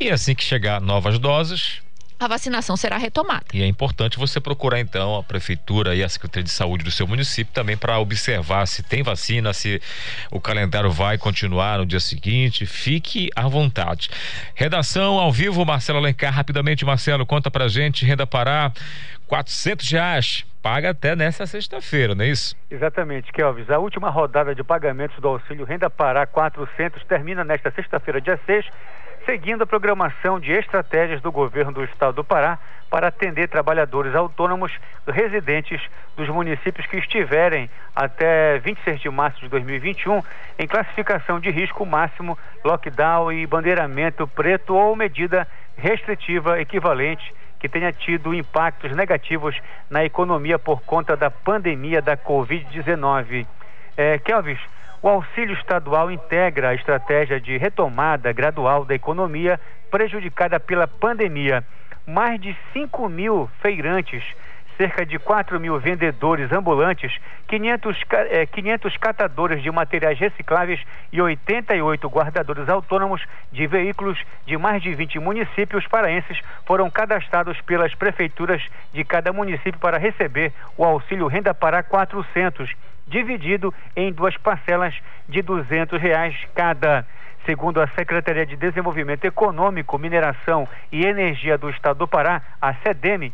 E 0.00 0.10
assim 0.10 0.34
que 0.34 0.42
chegar 0.42 0.80
novas 0.80 1.20
doses, 1.20 1.80
a 2.18 2.26
vacinação 2.26 2.76
será 2.76 2.96
retomada. 2.96 3.44
E 3.52 3.62
é 3.62 3.66
importante 3.66 4.18
você 4.18 4.40
procurar 4.40 4.80
então 4.80 5.16
a 5.16 5.22
prefeitura 5.22 5.94
e 5.94 6.02
a 6.02 6.08
Secretaria 6.08 6.42
de 6.44 6.50
Saúde 6.50 6.82
do 6.82 6.90
seu 6.90 7.06
município 7.06 7.52
também 7.52 7.76
para 7.76 7.98
observar 8.00 8.66
se 8.66 8.82
tem 8.82 9.04
vacina, 9.04 9.52
se 9.52 9.80
o 10.30 10.40
calendário 10.40 10.90
vai 10.90 11.18
continuar 11.18 11.78
no 11.78 11.86
dia 11.86 12.00
seguinte. 12.00 12.66
Fique 12.66 13.30
à 13.36 13.46
vontade. 13.46 14.08
Redação 14.56 15.20
ao 15.20 15.32
vivo, 15.32 15.64
Marcelo 15.64 15.98
Alencar. 15.98 16.32
Rapidamente, 16.32 16.84
Marcelo, 16.84 17.24
conta 17.24 17.50
pra 17.50 17.68
gente, 17.68 18.04
Renda 18.04 18.26
Pará, 18.26 18.72
400 19.32 19.90
reais. 19.90 20.46
Paga 20.62 20.90
até 20.90 21.16
nessa 21.16 21.46
sexta-feira, 21.46 22.14
não 22.14 22.22
é 22.22 22.28
isso? 22.28 22.54
Exatamente, 22.70 23.32
Kelvis. 23.32 23.70
A 23.70 23.78
última 23.78 24.10
rodada 24.10 24.54
de 24.54 24.62
pagamentos 24.62 25.18
do 25.20 25.26
auxílio 25.26 25.64
Renda 25.64 25.88
Pará 25.88 26.26
400 26.26 27.02
termina 27.04 27.42
nesta 27.42 27.70
sexta-feira, 27.70 28.20
dia 28.20 28.38
6 28.44 28.66
seguindo 29.24 29.62
a 29.62 29.66
programação 29.66 30.38
de 30.38 30.52
estratégias 30.52 31.20
do 31.20 31.30
governo 31.30 31.72
do 31.72 31.84
estado 31.84 32.16
do 32.16 32.24
Pará 32.24 32.58
para 32.90 33.06
atender 33.06 33.48
trabalhadores 33.48 34.14
autônomos 34.14 34.72
residentes 35.06 35.80
dos 36.16 36.28
municípios 36.28 36.86
que 36.86 36.98
estiverem 36.98 37.70
até 37.94 38.58
26 38.58 39.00
de 39.00 39.08
março 39.08 39.40
de 39.40 39.48
2021 39.48 40.22
em 40.58 40.66
classificação 40.66 41.38
de 41.38 41.50
risco 41.50 41.86
máximo, 41.86 42.36
lockdown 42.64 43.32
e 43.32 43.46
bandeiramento 43.46 44.26
preto 44.26 44.74
ou 44.74 44.96
medida 44.96 45.46
restritiva 45.76 46.60
equivalente 46.60 47.32
que 47.62 47.68
tenha 47.68 47.92
tido 47.92 48.34
impactos 48.34 48.90
negativos 48.90 49.56
na 49.88 50.04
economia 50.04 50.58
por 50.58 50.82
conta 50.82 51.16
da 51.16 51.30
pandemia 51.30 52.02
da 52.02 52.16
Covid-19. 52.16 53.46
É, 53.96 54.18
Kelvis, 54.18 54.58
o 55.00 55.08
auxílio 55.08 55.54
estadual 55.54 56.10
integra 56.10 56.70
a 56.70 56.74
estratégia 56.74 57.40
de 57.40 57.56
retomada 57.56 58.32
gradual 58.32 58.84
da 58.84 58.96
economia 58.96 59.60
prejudicada 59.92 60.58
pela 60.58 60.88
pandemia. 60.88 61.64
Mais 62.04 62.40
de 62.40 62.56
5 62.72 63.08
mil 63.08 63.48
feirantes, 63.60 64.24
cerca 64.76 65.04
de 65.04 65.18
4 65.18 65.58
mil 65.60 65.78
vendedores 65.78 66.50
ambulantes, 66.52 67.12
500, 67.48 67.96
500 68.52 68.96
catadores 68.96 69.62
de 69.62 69.70
materiais 69.70 70.18
recicláveis 70.18 70.80
e 71.12 71.20
88 71.20 72.08
guardadores 72.08 72.68
autônomos 72.68 73.22
de 73.50 73.66
veículos 73.66 74.18
de 74.46 74.56
mais 74.56 74.82
de 74.82 74.94
20 74.94 75.18
municípios 75.18 75.86
paraenses 75.86 76.40
foram 76.66 76.90
cadastrados 76.90 77.60
pelas 77.62 77.94
prefeituras 77.94 78.62
de 78.92 79.04
cada 79.04 79.32
município 79.32 79.78
para 79.78 79.98
receber 79.98 80.52
o 80.76 80.84
auxílio 80.84 81.26
Renda 81.26 81.54
para 81.54 81.82
400 81.82 82.70
dividido 83.06 83.74
em 83.94 84.12
duas 84.12 84.36
parcelas 84.36 84.94
de 85.28 85.42
200 85.42 86.00
reais 86.00 86.34
cada. 86.54 87.06
Segundo 87.44 87.80
a 87.80 87.88
Secretaria 87.88 88.46
de 88.46 88.56
Desenvolvimento 88.56 89.24
Econômico, 89.24 89.98
Mineração 89.98 90.68
e 90.92 91.04
Energia 91.04 91.58
do 91.58 91.68
Estado 91.68 91.98
do 91.98 92.06
Pará, 92.06 92.40
a 92.60 92.72
SEDEM, 92.74 93.32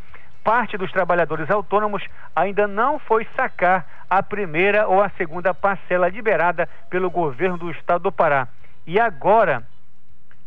parte 0.48 0.78
dos 0.78 0.90
trabalhadores 0.90 1.50
autônomos 1.50 2.02
ainda 2.34 2.66
não 2.66 2.98
foi 2.98 3.28
sacar 3.36 3.86
a 4.08 4.22
primeira 4.22 4.88
ou 4.88 5.02
a 5.02 5.10
segunda 5.10 5.52
parcela 5.52 6.08
liberada 6.08 6.66
pelo 6.88 7.10
governo 7.10 7.58
do 7.58 7.70
Estado 7.70 8.04
do 8.04 8.10
Pará. 8.10 8.48
E 8.86 8.98
agora 8.98 9.62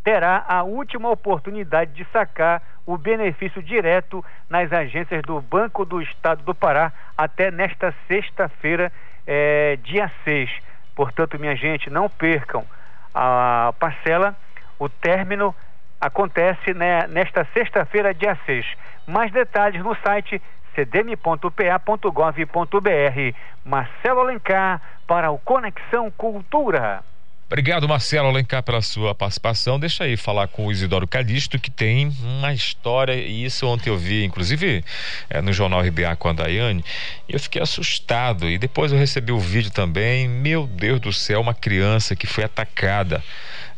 terá 0.04 0.44
a 0.48 0.64
última 0.64 1.08
oportunidade 1.12 1.94
de 1.94 2.04
sacar 2.06 2.64
o 2.84 2.98
benefício 2.98 3.62
direto 3.62 4.26
nas 4.50 4.74
agências 4.74 5.22
do 5.22 5.40
Banco 5.40 5.86
do 5.86 6.02
Estado 6.02 6.42
do 6.42 6.56
Pará 6.56 6.92
até 7.16 7.52
nesta 7.52 7.94
sexta-feira, 8.08 8.92
é, 9.28 9.78
dia 9.84 10.12
6. 10.24 10.50
Portanto, 10.96 11.38
minha 11.38 11.56
gente, 11.56 11.92
não 11.92 12.10
percam 12.10 12.66
a 13.14 13.72
parcela, 13.80 14.36
o 14.80 14.90
término 14.90 15.56
acontece 16.02 16.74
né, 16.74 17.06
nesta 17.08 17.48
sexta-feira, 17.54 18.14
dia 18.14 18.38
6. 18.46 18.66
Mais 19.08 19.32
detalhes 19.32 19.84
no 19.84 19.96
site 20.04 20.42
cdm.pa.gov.br. 20.76 21.58
Marcelo 23.64 24.22
Alencar 24.22 24.82
para 25.06 25.30
o 25.30 25.38
Conexão 25.38 26.10
Cultura. 26.10 27.04
Obrigado, 27.46 27.86
Marcelo 27.86 28.30
Alencar, 28.30 28.64
pela 28.64 28.82
sua 28.82 29.14
participação. 29.14 29.78
Deixa 29.78 30.06
aí 30.06 30.16
falar 30.16 30.48
com 30.48 30.68
o 30.68 30.72
Isidoro 30.72 31.06
Calixto, 31.06 31.60
que 31.60 31.70
tem 31.70 32.08
uma 32.22 32.54
história, 32.54 33.14
e 33.14 33.44
isso 33.44 33.68
ontem 33.68 33.90
eu 33.90 33.98
vi, 33.98 34.24
inclusive 34.24 34.86
é, 35.30 35.42
no 35.42 35.52
Jornal 35.52 35.82
RBA 35.82 36.16
com 36.16 36.30
a 36.30 36.34
Daiane, 36.34 36.82
e 37.28 37.34
eu 37.34 37.40
fiquei 37.42 37.62
assustado. 37.62 38.50
E 38.50 38.58
depois 38.58 38.94
eu 38.94 38.98
recebi 38.98 39.34
o 39.34 39.40
vídeo 39.40 39.70
também. 39.70 40.30
Meu 40.30 40.66
Deus 40.66 41.02
do 41.02 41.12
céu, 41.12 41.42
uma 41.42 41.54
criança 41.54 42.16
que 42.16 42.26
foi 42.26 42.46
atacada 42.46 43.22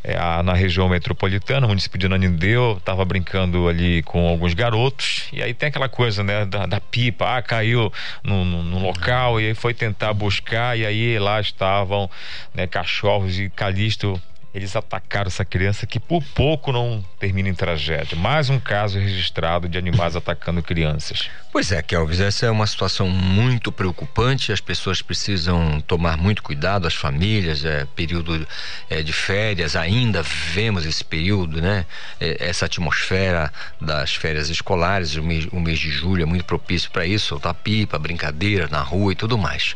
é, 0.04 0.18
na 0.44 0.54
região 0.54 0.90
metropolitana, 0.90 1.66
município 1.66 1.98
de 1.98 2.08
Nanindeu, 2.10 2.78
estava 2.78 3.06
brincando 3.06 3.68
ali 3.70 4.04
com 4.04 4.28
alguns 4.28 4.54
garotos, 4.54 5.30
e 5.32 5.42
aí 5.42 5.54
tem 5.54 5.70
aquela 5.70 5.88
coisa, 5.88 6.24
né, 6.24 6.46
da, 6.46 6.66
da 6.66 6.82
pipa, 6.82 7.38
ah, 7.38 7.42
caiu 7.42 7.92
no, 8.22 8.44
no, 8.44 8.64
no, 8.64 8.80
local, 8.80 9.40
e 9.40 9.48
aí 9.48 9.54
foi 9.54 9.74
tentar 9.74 10.14
buscar, 10.14 10.78
e 10.78 10.86
aí 10.86 11.18
lá 11.18 11.40
estavam 11.40 12.10
né, 12.54 12.68
cachorros 12.68 13.40
e 13.40 13.50
Calixto 13.50 14.22
eles 14.54 14.76
atacaram 14.76 15.28
essa 15.28 15.44
criança 15.44 15.88
que 15.88 16.00
por 16.00 16.24
pouco 16.36 16.72
não 16.72 17.04
termina 17.20 17.50
em 17.50 17.56
tragédia. 17.56 18.16
Mais 18.16 18.50
um 18.50 18.60
caso 18.60 19.00
registrado 19.00 19.68
de 19.68 19.78
animais 19.78 20.16
atacando 20.16 20.62
crianças. 20.62 21.30
Pois 21.52 21.72
é, 21.72 21.82
Kelvis, 21.82 22.20
essa 22.20 22.46
é 22.46 22.52
uma 22.52 22.68
situação 22.68 23.10
muito 23.10 23.72
preocupante. 23.72 24.52
As 24.52 24.62
pessoas 24.62 25.02
precisam 25.02 25.82
tomar 25.82 26.18
muito 26.18 26.44
cuidado, 26.44 26.88
as 26.88 26.94
famílias, 26.94 27.66
é 27.66 27.86
período 27.96 28.48
é, 28.90 29.02
de 29.02 29.14
férias, 29.14 29.76
ainda 29.76 30.22
vemos 30.22 30.86
esse 30.86 31.04
período, 31.04 31.62
né? 31.62 31.86
É, 32.20 32.48
essa 32.48 32.66
atmosfera 32.66 33.52
das 33.80 34.14
férias 34.14 34.50
escolares, 34.50 35.16
o 35.16 35.24
mês, 35.24 35.48
o 35.52 35.60
mês 35.60 35.80
de 35.80 35.90
julho 35.90 36.24
é 36.24 36.26
muito 36.26 36.46
propício 36.46 36.92
para 36.92 37.06
isso, 37.06 37.28
soltar 37.28 37.54
pipa, 37.54 37.98
brincadeira 37.98 38.68
na 38.70 38.82
rua 38.82 39.14
e 39.14 39.16
tudo 39.16 39.38
mais. 39.38 39.76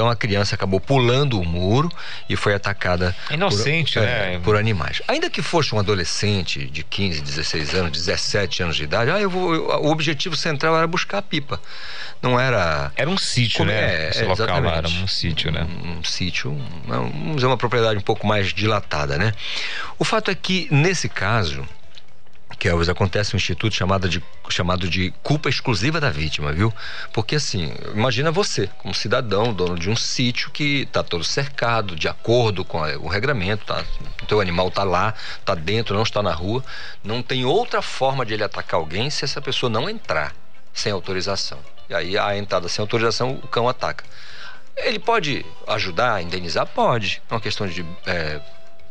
Então 0.00 0.08
a 0.08 0.16
criança 0.16 0.54
acabou 0.54 0.80
pulando 0.80 1.38
o 1.38 1.44
muro 1.44 1.92
e 2.26 2.34
foi 2.34 2.54
atacada. 2.54 3.14
Inocente, 3.30 3.98
por, 3.98 4.02
né? 4.02 4.34
É, 4.34 4.38
por 4.38 4.56
animais. 4.56 5.02
Ainda 5.06 5.28
que 5.28 5.42
fosse 5.42 5.74
um 5.74 5.78
adolescente 5.78 6.64
de 6.64 6.82
15, 6.82 7.20
16 7.20 7.74
anos, 7.74 7.92
17 7.92 8.62
anos 8.62 8.76
de 8.76 8.84
idade, 8.84 9.10
ah, 9.10 9.20
eu 9.20 9.28
vou, 9.28 9.54
eu, 9.54 9.66
o 9.82 9.90
objetivo 9.90 10.34
central 10.34 10.74
era 10.74 10.86
buscar 10.86 11.18
a 11.18 11.22
pipa. 11.22 11.60
Não 12.22 12.40
era. 12.40 12.90
Era 12.96 13.10
um 13.10 13.18
sítio, 13.18 13.58
Como, 13.58 13.70
né? 13.70 14.06
É, 14.06 14.08
Esse 14.08 14.24
local 14.24 14.62
lá 14.62 14.76
era 14.76 14.88
um 14.88 15.06
sítio, 15.06 15.52
né? 15.52 15.64
Um, 15.68 15.98
um 15.98 16.04
sítio, 16.04 16.50
um, 16.50 16.64
vamos 16.86 17.34
dizer, 17.34 17.46
uma 17.46 17.58
propriedade 17.58 17.98
um 17.98 18.02
pouco 18.02 18.26
mais 18.26 18.54
dilatada, 18.54 19.18
né? 19.18 19.34
O 19.98 20.04
fato 20.04 20.30
é 20.30 20.34
que, 20.34 20.66
nesse 20.70 21.10
caso, 21.10 21.68
Kelvis, 22.60 22.90
acontece 22.90 23.34
um 23.34 23.38
instituto 23.38 23.74
chamado 23.74 24.06
de, 24.06 24.22
chamado 24.50 24.86
de 24.86 25.10
culpa 25.22 25.48
exclusiva 25.48 25.98
da 25.98 26.10
vítima, 26.10 26.52
viu? 26.52 26.72
Porque 27.10 27.36
assim, 27.36 27.72
imagina 27.94 28.30
você, 28.30 28.68
como 28.78 28.92
cidadão, 28.92 29.54
dono 29.54 29.78
de 29.78 29.88
um 29.88 29.96
sítio 29.96 30.50
que 30.50 30.82
está 30.82 31.02
todo 31.02 31.24
cercado, 31.24 31.96
de 31.96 32.06
acordo 32.06 32.62
com 32.62 32.84
a, 32.84 32.90
o 32.98 33.08
regramento, 33.08 33.64
tá? 33.64 33.82
O 34.22 34.26
teu 34.26 34.42
animal 34.42 34.68
está 34.68 34.84
lá, 34.84 35.14
está 35.38 35.54
dentro, 35.54 35.94
não 35.94 36.02
está 36.02 36.22
na 36.22 36.34
rua. 36.34 36.62
Não 37.02 37.22
tem 37.22 37.46
outra 37.46 37.80
forma 37.80 38.26
de 38.26 38.34
ele 38.34 38.44
atacar 38.44 38.78
alguém 38.78 39.08
se 39.08 39.24
essa 39.24 39.40
pessoa 39.40 39.70
não 39.70 39.88
entrar 39.88 40.34
sem 40.74 40.92
autorização. 40.92 41.58
E 41.88 41.94
aí 41.94 42.18
a 42.18 42.36
entrada 42.36 42.68
sem 42.68 42.82
autorização, 42.82 43.40
o 43.42 43.48
cão 43.48 43.70
ataca. 43.70 44.04
Ele 44.76 44.98
pode 44.98 45.46
ajudar 45.66 46.16
a 46.16 46.22
indenizar? 46.22 46.66
Pode. 46.66 47.22
É 47.30 47.34
uma 47.34 47.40
questão 47.40 47.66
de 47.66 47.86
é, 48.06 48.38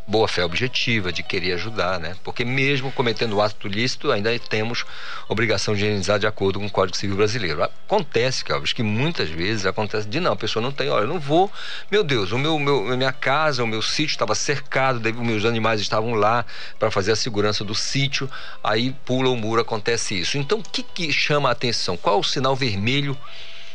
boa 0.09 0.27
fé 0.27 0.43
objetiva, 0.43 1.13
de 1.13 1.21
querer 1.21 1.53
ajudar, 1.53 1.99
né? 1.99 2.15
Porque 2.23 2.43
mesmo 2.43 2.91
cometendo 2.91 3.35
o 3.35 3.41
ato 3.41 3.67
ilícito, 3.67 4.11
ainda 4.11 4.37
temos 4.39 4.83
obrigação 5.27 5.75
de 5.75 5.85
indenizar 5.85 6.17
de 6.17 6.25
acordo 6.25 6.59
com 6.59 6.65
o 6.65 6.71
Código 6.71 6.97
Civil 6.97 7.15
Brasileiro. 7.15 7.61
Acontece, 7.63 8.43
Calves, 8.43 8.73
que 8.73 8.81
muitas 8.81 9.29
vezes 9.29 9.67
acontece 9.67 10.07
de 10.07 10.19
não, 10.19 10.33
a 10.33 10.35
pessoa 10.35 10.63
não 10.63 10.71
tem, 10.71 10.89
olha, 10.89 11.03
eu 11.03 11.07
não 11.07 11.19
vou, 11.19 11.51
meu 11.91 12.03
Deus, 12.03 12.31
o 12.31 12.39
meu, 12.39 12.57
meu 12.57 12.97
minha 12.97 13.13
casa, 13.13 13.63
o 13.63 13.67
meu 13.67 13.83
sítio 13.83 14.13
estava 14.13 14.33
cercado, 14.33 14.97
os 14.97 15.15
meus 15.15 15.45
animais 15.45 15.79
estavam 15.79 16.15
lá 16.15 16.43
para 16.79 16.89
fazer 16.89 17.11
a 17.11 17.15
segurança 17.15 17.63
do 17.63 17.75
sítio, 17.75 18.27
aí 18.63 18.95
pula 19.05 19.29
o 19.29 19.37
muro, 19.37 19.61
acontece 19.61 20.19
isso. 20.19 20.39
Então, 20.39 20.57
o 20.57 20.63
que, 20.63 20.81
que 20.81 21.13
chama 21.13 21.49
a 21.49 21.51
atenção? 21.51 21.95
Qual 21.95 22.19
o 22.19 22.23
sinal 22.23 22.55
vermelho 22.55 23.15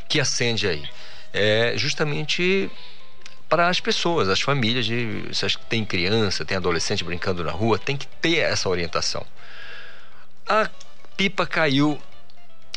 que 0.08 0.18
acende 0.18 0.66
aí? 0.66 0.82
É 1.32 1.74
justamente 1.76 2.70
para 3.54 3.68
as 3.68 3.78
pessoas, 3.78 4.28
as 4.28 4.40
famílias, 4.40 4.84
de, 4.84 5.28
se 5.32 5.46
tem 5.68 5.84
criança, 5.84 6.44
tem 6.44 6.56
adolescente 6.56 7.04
brincando 7.04 7.44
na 7.44 7.52
rua, 7.52 7.78
tem 7.78 7.96
que 7.96 8.04
ter 8.04 8.38
essa 8.38 8.68
orientação. 8.68 9.24
A 10.48 10.68
pipa 11.16 11.46
caiu 11.46 11.96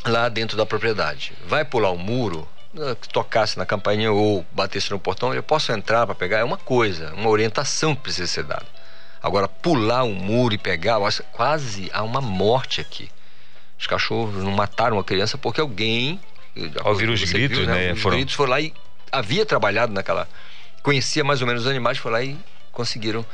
lá 0.05 0.29
dentro 0.29 0.55
da 0.55 0.67
propriedade. 0.67 1.33
Vai 1.47 1.65
pular 1.65 1.89
o 1.89 1.97
muro, 1.97 2.47
ah, 2.79 2.95
tocasse 3.11 3.57
na 3.57 3.65
campainha 3.65 4.11
ou 4.11 4.45
batesse 4.51 4.91
no 4.91 4.99
portão, 4.99 5.33
eu 5.33 5.41
posso 5.41 5.71
entrar 5.71 6.05
para 6.05 6.13
pegar, 6.13 6.37
é 6.37 6.43
uma 6.43 6.57
coisa, 6.59 7.11
uma 7.15 7.29
orientação 7.29 7.95
que 7.95 8.03
precisa 8.03 8.27
ser 8.27 8.43
dada. 8.43 8.67
Agora, 9.19 9.47
pular 9.47 10.03
o 10.03 10.13
muro 10.13 10.53
e 10.53 10.59
pegar, 10.59 10.99
quase 11.31 11.89
há 11.91 12.03
uma 12.03 12.21
morte 12.21 12.81
aqui. 12.81 13.09
Os 13.79 13.87
cachorros 13.87 14.43
não 14.43 14.51
mataram 14.51 14.97
uma 14.97 15.03
criança 15.03 15.39
porque 15.39 15.59
alguém. 15.59 16.21
Ouviram 16.85 17.13
os 17.13 17.23
gritos, 17.23 17.57
viu, 17.57 17.65
né? 17.65 17.93
Os 17.93 17.99
foram... 17.99 18.17
gritos 18.17 18.35
foram 18.35 18.51
lá 18.51 18.61
e 18.61 18.71
havia 19.11 19.43
trabalhado 19.43 19.91
naquela 19.91 20.27
conhecia 20.87 21.21
mais 21.21 21.41
ou 21.41 21.47
menos 21.47 21.63
os 21.63 21.67
animais, 21.67 21.97
foi 21.97 22.09
lá 22.09 22.23
e 22.23 22.37
conseguiram 22.71 23.25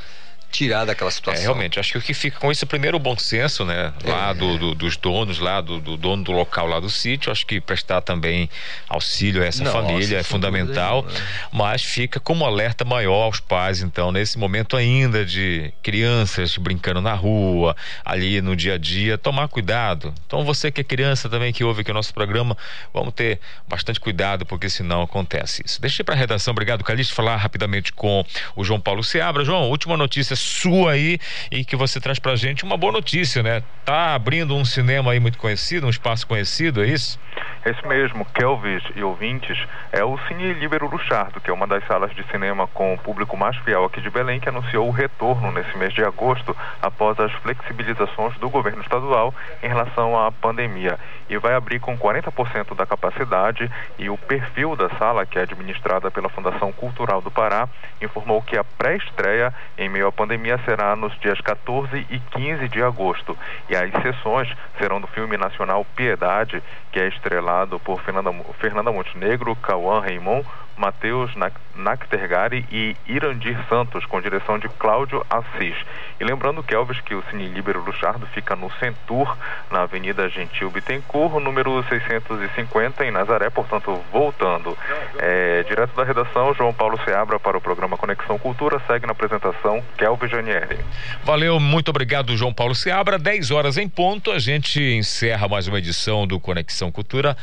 tirar 0.54 0.86
daquela 0.86 1.10
situação. 1.12 1.42
É, 1.42 1.46
realmente, 1.46 1.80
acho 1.80 1.92
que 1.92 1.98
o 1.98 2.02
que 2.02 2.14
fica 2.14 2.40
com 2.40 2.52
isso, 2.52 2.66
primeiro, 2.68 2.96
o 2.98 3.00
bom 3.00 3.18
senso, 3.18 3.66
né? 3.66 3.92
Lá 4.06 4.30
É. 4.30 4.34
do, 4.34 4.58
do- 4.58 4.76
dos 4.76 4.96
donos, 4.96 5.40
lá 5.40 5.60
do, 5.60 5.80
do 5.80 5.98
dono 5.98 6.24
do 6.24 6.32
local 6.32 6.68
lá 6.68 6.80
do 6.80 6.90
sítio, 6.90 7.32
acho 7.32 7.46
que 7.46 7.60
prestar 7.60 8.02
também 8.02 8.50
auxílio 8.88 9.42
a 9.42 9.46
essa 9.46 9.64
Nossa, 9.64 9.76
família 9.82 10.20
é 10.20 10.24
fundamental, 10.24 11.02
dúvida 11.02 11.22
mas 11.52 11.84
fica 11.84 12.20
como 12.20 12.46
alerta 12.46 12.86
maior 12.86 13.24
aos 13.24 13.40
pais, 13.40 13.82
então, 13.82 14.12
nesse 14.12 14.38
momento 14.38 14.78
ainda 14.78 15.26
de 15.26 15.74
crianças 15.82 16.58
brincando 16.58 17.02
na 17.02 17.14
rua, 17.14 17.76
ali 18.06 18.42
no 18.42 18.56
dia 18.56 18.76
a 18.76 18.78
dia, 18.78 19.18
tomar 19.18 19.48
cuidado. 19.48 20.14
Então, 20.28 20.44
você 20.46 20.72
que 20.72 20.82
é 20.82 20.84
criança 20.84 21.28
também, 21.30 21.52
que 21.52 21.64
ouve 21.64 21.82
aqui 21.82 21.92
o 21.92 21.94
nosso 21.94 22.14
programa, 22.14 22.56
vamos 22.94 23.14
ter 23.14 23.40
bastante 23.68 24.00
cuidado, 24.00 24.46
porque 24.46 24.70
senão 24.70 25.02
acontece 25.02 25.64
isso. 25.66 25.82
Deixei 25.82 26.04
para 26.06 26.14
a 26.14 26.18
redação, 26.18 26.52
obrigado, 26.52 26.84
Calixto, 26.84 27.14
falar 27.16 27.38
rapidamente 27.38 27.92
com 27.94 28.24
o 28.56 28.64
João 28.64 28.80
Paulo 28.80 29.04
Seabra. 29.04 29.44
João, 29.44 29.70
última 29.70 29.98
notícia 29.98 30.36
sua 30.44 30.92
aí 30.92 31.18
e 31.52 31.64
que 31.66 31.76
você 31.76 32.00
traz 32.00 32.20
pra 32.20 32.36
gente 32.36 32.64
uma 32.64 32.78
boa 32.78 32.94
notícia, 32.94 33.42
né? 33.42 33.64
Tá 33.86 34.14
abrindo 34.14 34.56
um 34.56 34.66
cinema 34.66 35.12
aí 35.12 35.20
muito 35.20 35.38
conhecido, 35.38 35.88
um 35.88 35.90
espaço 35.90 36.28
conhecido, 36.28 36.84
é 36.84 36.88
isso? 36.88 37.20
Esse 37.66 37.88
mesmo, 37.88 38.26
Kelvis 38.26 38.84
e 38.94 39.02
ouvintes, 39.04 39.58
é 39.92 40.04
o 40.04 40.18
Cine 40.28 40.54
Libero 40.54 40.90
Luchardo, 40.90 41.40
que 41.40 41.50
é 41.50 41.54
uma 41.54 41.66
das 41.66 41.86
salas 41.88 42.14
de 42.14 42.22
cinema 42.28 42.68
com 42.68 42.94
o 42.94 42.98
público 42.98 43.38
mais 43.38 43.56
fiel 43.58 43.86
aqui 43.86 44.02
de 44.02 44.10
Belém, 44.10 44.40
que 44.40 44.50
anunciou 44.50 44.86
o 44.86 44.92
retorno 44.92 45.50
nesse 45.50 45.78
mês 45.78 45.94
de 45.94 46.04
agosto, 46.04 46.56
após 46.82 47.18
as 47.22 47.32
flexibilizações 47.36 48.38
do 48.38 48.50
governo 48.50 48.82
estadual 48.82 49.34
em 49.62 49.68
relação 49.70 50.20
à 50.20 50.30
pandemia. 50.30 51.00
E 51.30 51.38
vai 51.38 51.54
abrir 51.56 51.80
com 51.80 51.98
40% 51.98 52.76
da 52.76 52.86
capacidade 52.86 53.72
e 53.98 54.10
o 54.10 54.18
perfil 54.18 54.76
da 54.76 54.90
sala, 54.98 55.26
que 55.26 55.40
é 55.40 55.44
administrada 55.44 56.12
pela 56.12 56.28
Fundação 56.28 56.72
Cultural 56.74 57.22
do 57.22 57.32
Pará, 57.32 57.70
informou 58.02 58.42
que 58.42 58.58
a 58.58 58.64
pré-estreia 58.66 59.54
em 59.78 59.88
meio 59.88 60.08
à 60.08 60.12
pandemia 60.12 60.33
será 60.66 60.96
nos 60.96 61.18
dias 61.20 61.40
14 61.42 62.06
e 62.10 62.20
15 62.20 62.68
de 62.70 62.82
agosto. 62.82 63.38
E 63.70 63.76
as 63.76 63.92
sessões 64.02 64.50
serão 64.78 65.00
do 65.00 65.08
filme 65.08 65.38
nacional 65.38 65.86
Piedade, 65.96 66.62
que 66.92 67.00
é 67.00 67.08
estrelado 67.08 67.80
por 67.80 68.02
Fernanda, 68.02 68.32
Fernanda 68.60 68.92
Montenegro, 68.92 69.56
Cauã 69.56 70.00
Raimon, 70.00 70.44
Matheus 70.78 71.36
Nak- 71.36 71.60
Naktergari 71.76 72.66
e 72.72 72.96
Irandir 73.08 73.58
Santos, 73.68 74.06
com 74.06 74.22
direção 74.22 74.58
de 74.60 74.68
Cláudio 74.70 75.26
Assis. 75.30 75.76
E 76.20 76.24
lembrando, 76.24 76.62
Kelvis, 76.64 77.00
que 77.02 77.16
o 77.16 77.24
Cine 77.30 77.48
Libero 77.48 77.84
Luchardo 77.84 78.26
fica 78.28 78.56
no 78.56 78.72
Centur, 78.80 79.36
na 79.72 79.82
Avenida 79.82 80.30
Gentil 80.30 80.70
Bittencourt, 80.72 81.36
número 81.44 81.84
650, 81.90 83.06
em 83.06 83.12
Nazaré, 83.12 83.50
portanto, 83.50 84.00
voltando. 84.12 84.78
É, 85.20 85.64
direto 85.64 85.96
da 85.96 86.04
redação, 86.04 86.54
João 86.54 86.74
Paulo 86.74 87.00
Seabra 87.04 87.40
para 87.40 87.58
o 87.58 87.62
programa 87.62 87.98
Conexão 87.98 88.38
Cultura, 88.38 88.82
segue 88.88 89.06
na 89.06 89.12
apresentação 89.14 89.84
Kelvis 89.98 90.30
Janieri. 90.32 90.80
Valeu, 91.24 91.60
muito 91.60 91.90
obrigado, 91.90 92.36
João 92.38 92.54
Paulo 92.54 92.76
Seabra. 92.76 93.18
10 93.18 93.52
horas 93.52 93.78
em 93.78 93.88
ponto, 93.90 94.32
a 94.32 94.40
gente 94.40 94.82
encerra 94.82 95.48
mais 95.48 95.68
uma 95.68 95.78
edição 95.80 96.26
do 96.28 96.40
Conexão 96.40 96.92
Cultura. 96.92 97.36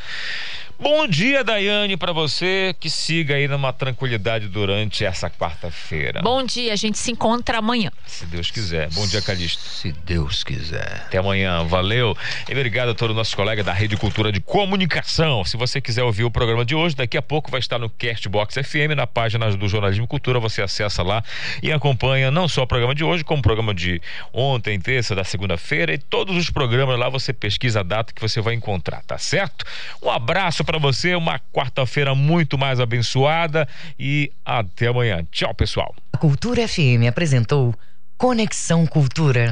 Bom 0.82 1.06
dia, 1.06 1.44
Daiane, 1.44 1.94
para 1.94 2.10
você 2.10 2.74
que 2.80 2.88
siga 2.88 3.34
aí 3.34 3.46
numa 3.46 3.70
tranquilidade 3.70 4.48
durante 4.48 5.04
essa 5.04 5.28
quarta-feira. 5.28 6.22
Bom 6.22 6.42
dia, 6.42 6.72
a 6.72 6.76
gente 6.76 6.96
se 6.96 7.10
encontra 7.10 7.58
amanhã. 7.58 7.92
Se 8.06 8.24
Deus 8.24 8.50
quiser. 8.50 8.88
Bom 8.94 9.06
dia, 9.06 9.20
Calixto. 9.20 9.62
Se 9.62 9.92
Deus 9.92 10.42
quiser. 10.42 11.02
Até 11.04 11.18
amanhã, 11.18 11.62
valeu. 11.64 12.16
E 12.48 12.52
obrigado 12.52 12.88
a 12.88 12.94
todos 12.94 13.12
os 13.12 13.16
nossos 13.18 13.34
colegas 13.34 13.62
da 13.62 13.74
Rede 13.74 13.94
Cultura 13.98 14.32
de 14.32 14.40
Comunicação. 14.40 15.44
Se 15.44 15.58
você 15.58 15.82
quiser 15.82 16.02
ouvir 16.02 16.24
o 16.24 16.30
programa 16.30 16.64
de 16.64 16.74
hoje, 16.74 16.96
daqui 16.96 17.18
a 17.18 17.22
pouco 17.22 17.50
vai 17.50 17.60
estar 17.60 17.78
no 17.78 17.90
Castbox 17.90 18.54
FM, 18.54 18.96
na 18.96 19.06
página 19.06 19.54
do 19.54 19.68
Jornalismo 19.68 20.06
e 20.06 20.08
Cultura. 20.08 20.40
Você 20.40 20.62
acessa 20.62 21.02
lá 21.02 21.22
e 21.62 21.70
acompanha 21.70 22.30
não 22.30 22.48
só 22.48 22.62
o 22.62 22.66
programa 22.66 22.94
de 22.94 23.04
hoje, 23.04 23.22
como 23.22 23.40
o 23.40 23.42
programa 23.42 23.74
de 23.74 24.00
ontem, 24.32 24.80
terça, 24.80 25.14
da 25.14 25.24
segunda-feira 25.24 25.92
e 25.92 25.98
todos 25.98 26.34
os 26.38 26.48
programas 26.48 26.98
lá. 26.98 27.10
Você 27.10 27.34
pesquisa 27.34 27.80
a 27.80 27.82
data 27.82 28.14
que 28.14 28.20
você 28.22 28.40
vai 28.40 28.54
encontrar, 28.54 29.02
tá 29.02 29.18
certo? 29.18 29.66
Um 30.02 30.08
abraço 30.08 30.64
para 30.70 30.78
você, 30.78 31.16
uma 31.16 31.40
quarta-feira 31.52 32.14
muito 32.14 32.56
mais 32.56 32.78
abençoada 32.78 33.66
e 33.98 34.30
até 34.44 34.86
amanhã. 34.86 35.26
Tchau, 35.32 35.52
pessoal. 35.52 35.92
A 36.12 36.16
Cultura 36.16 36.68
FM 36.68 37.08
apresentou 37.08 37.74
Conexão 38.16 38.86
Cultura. 38.86 39.50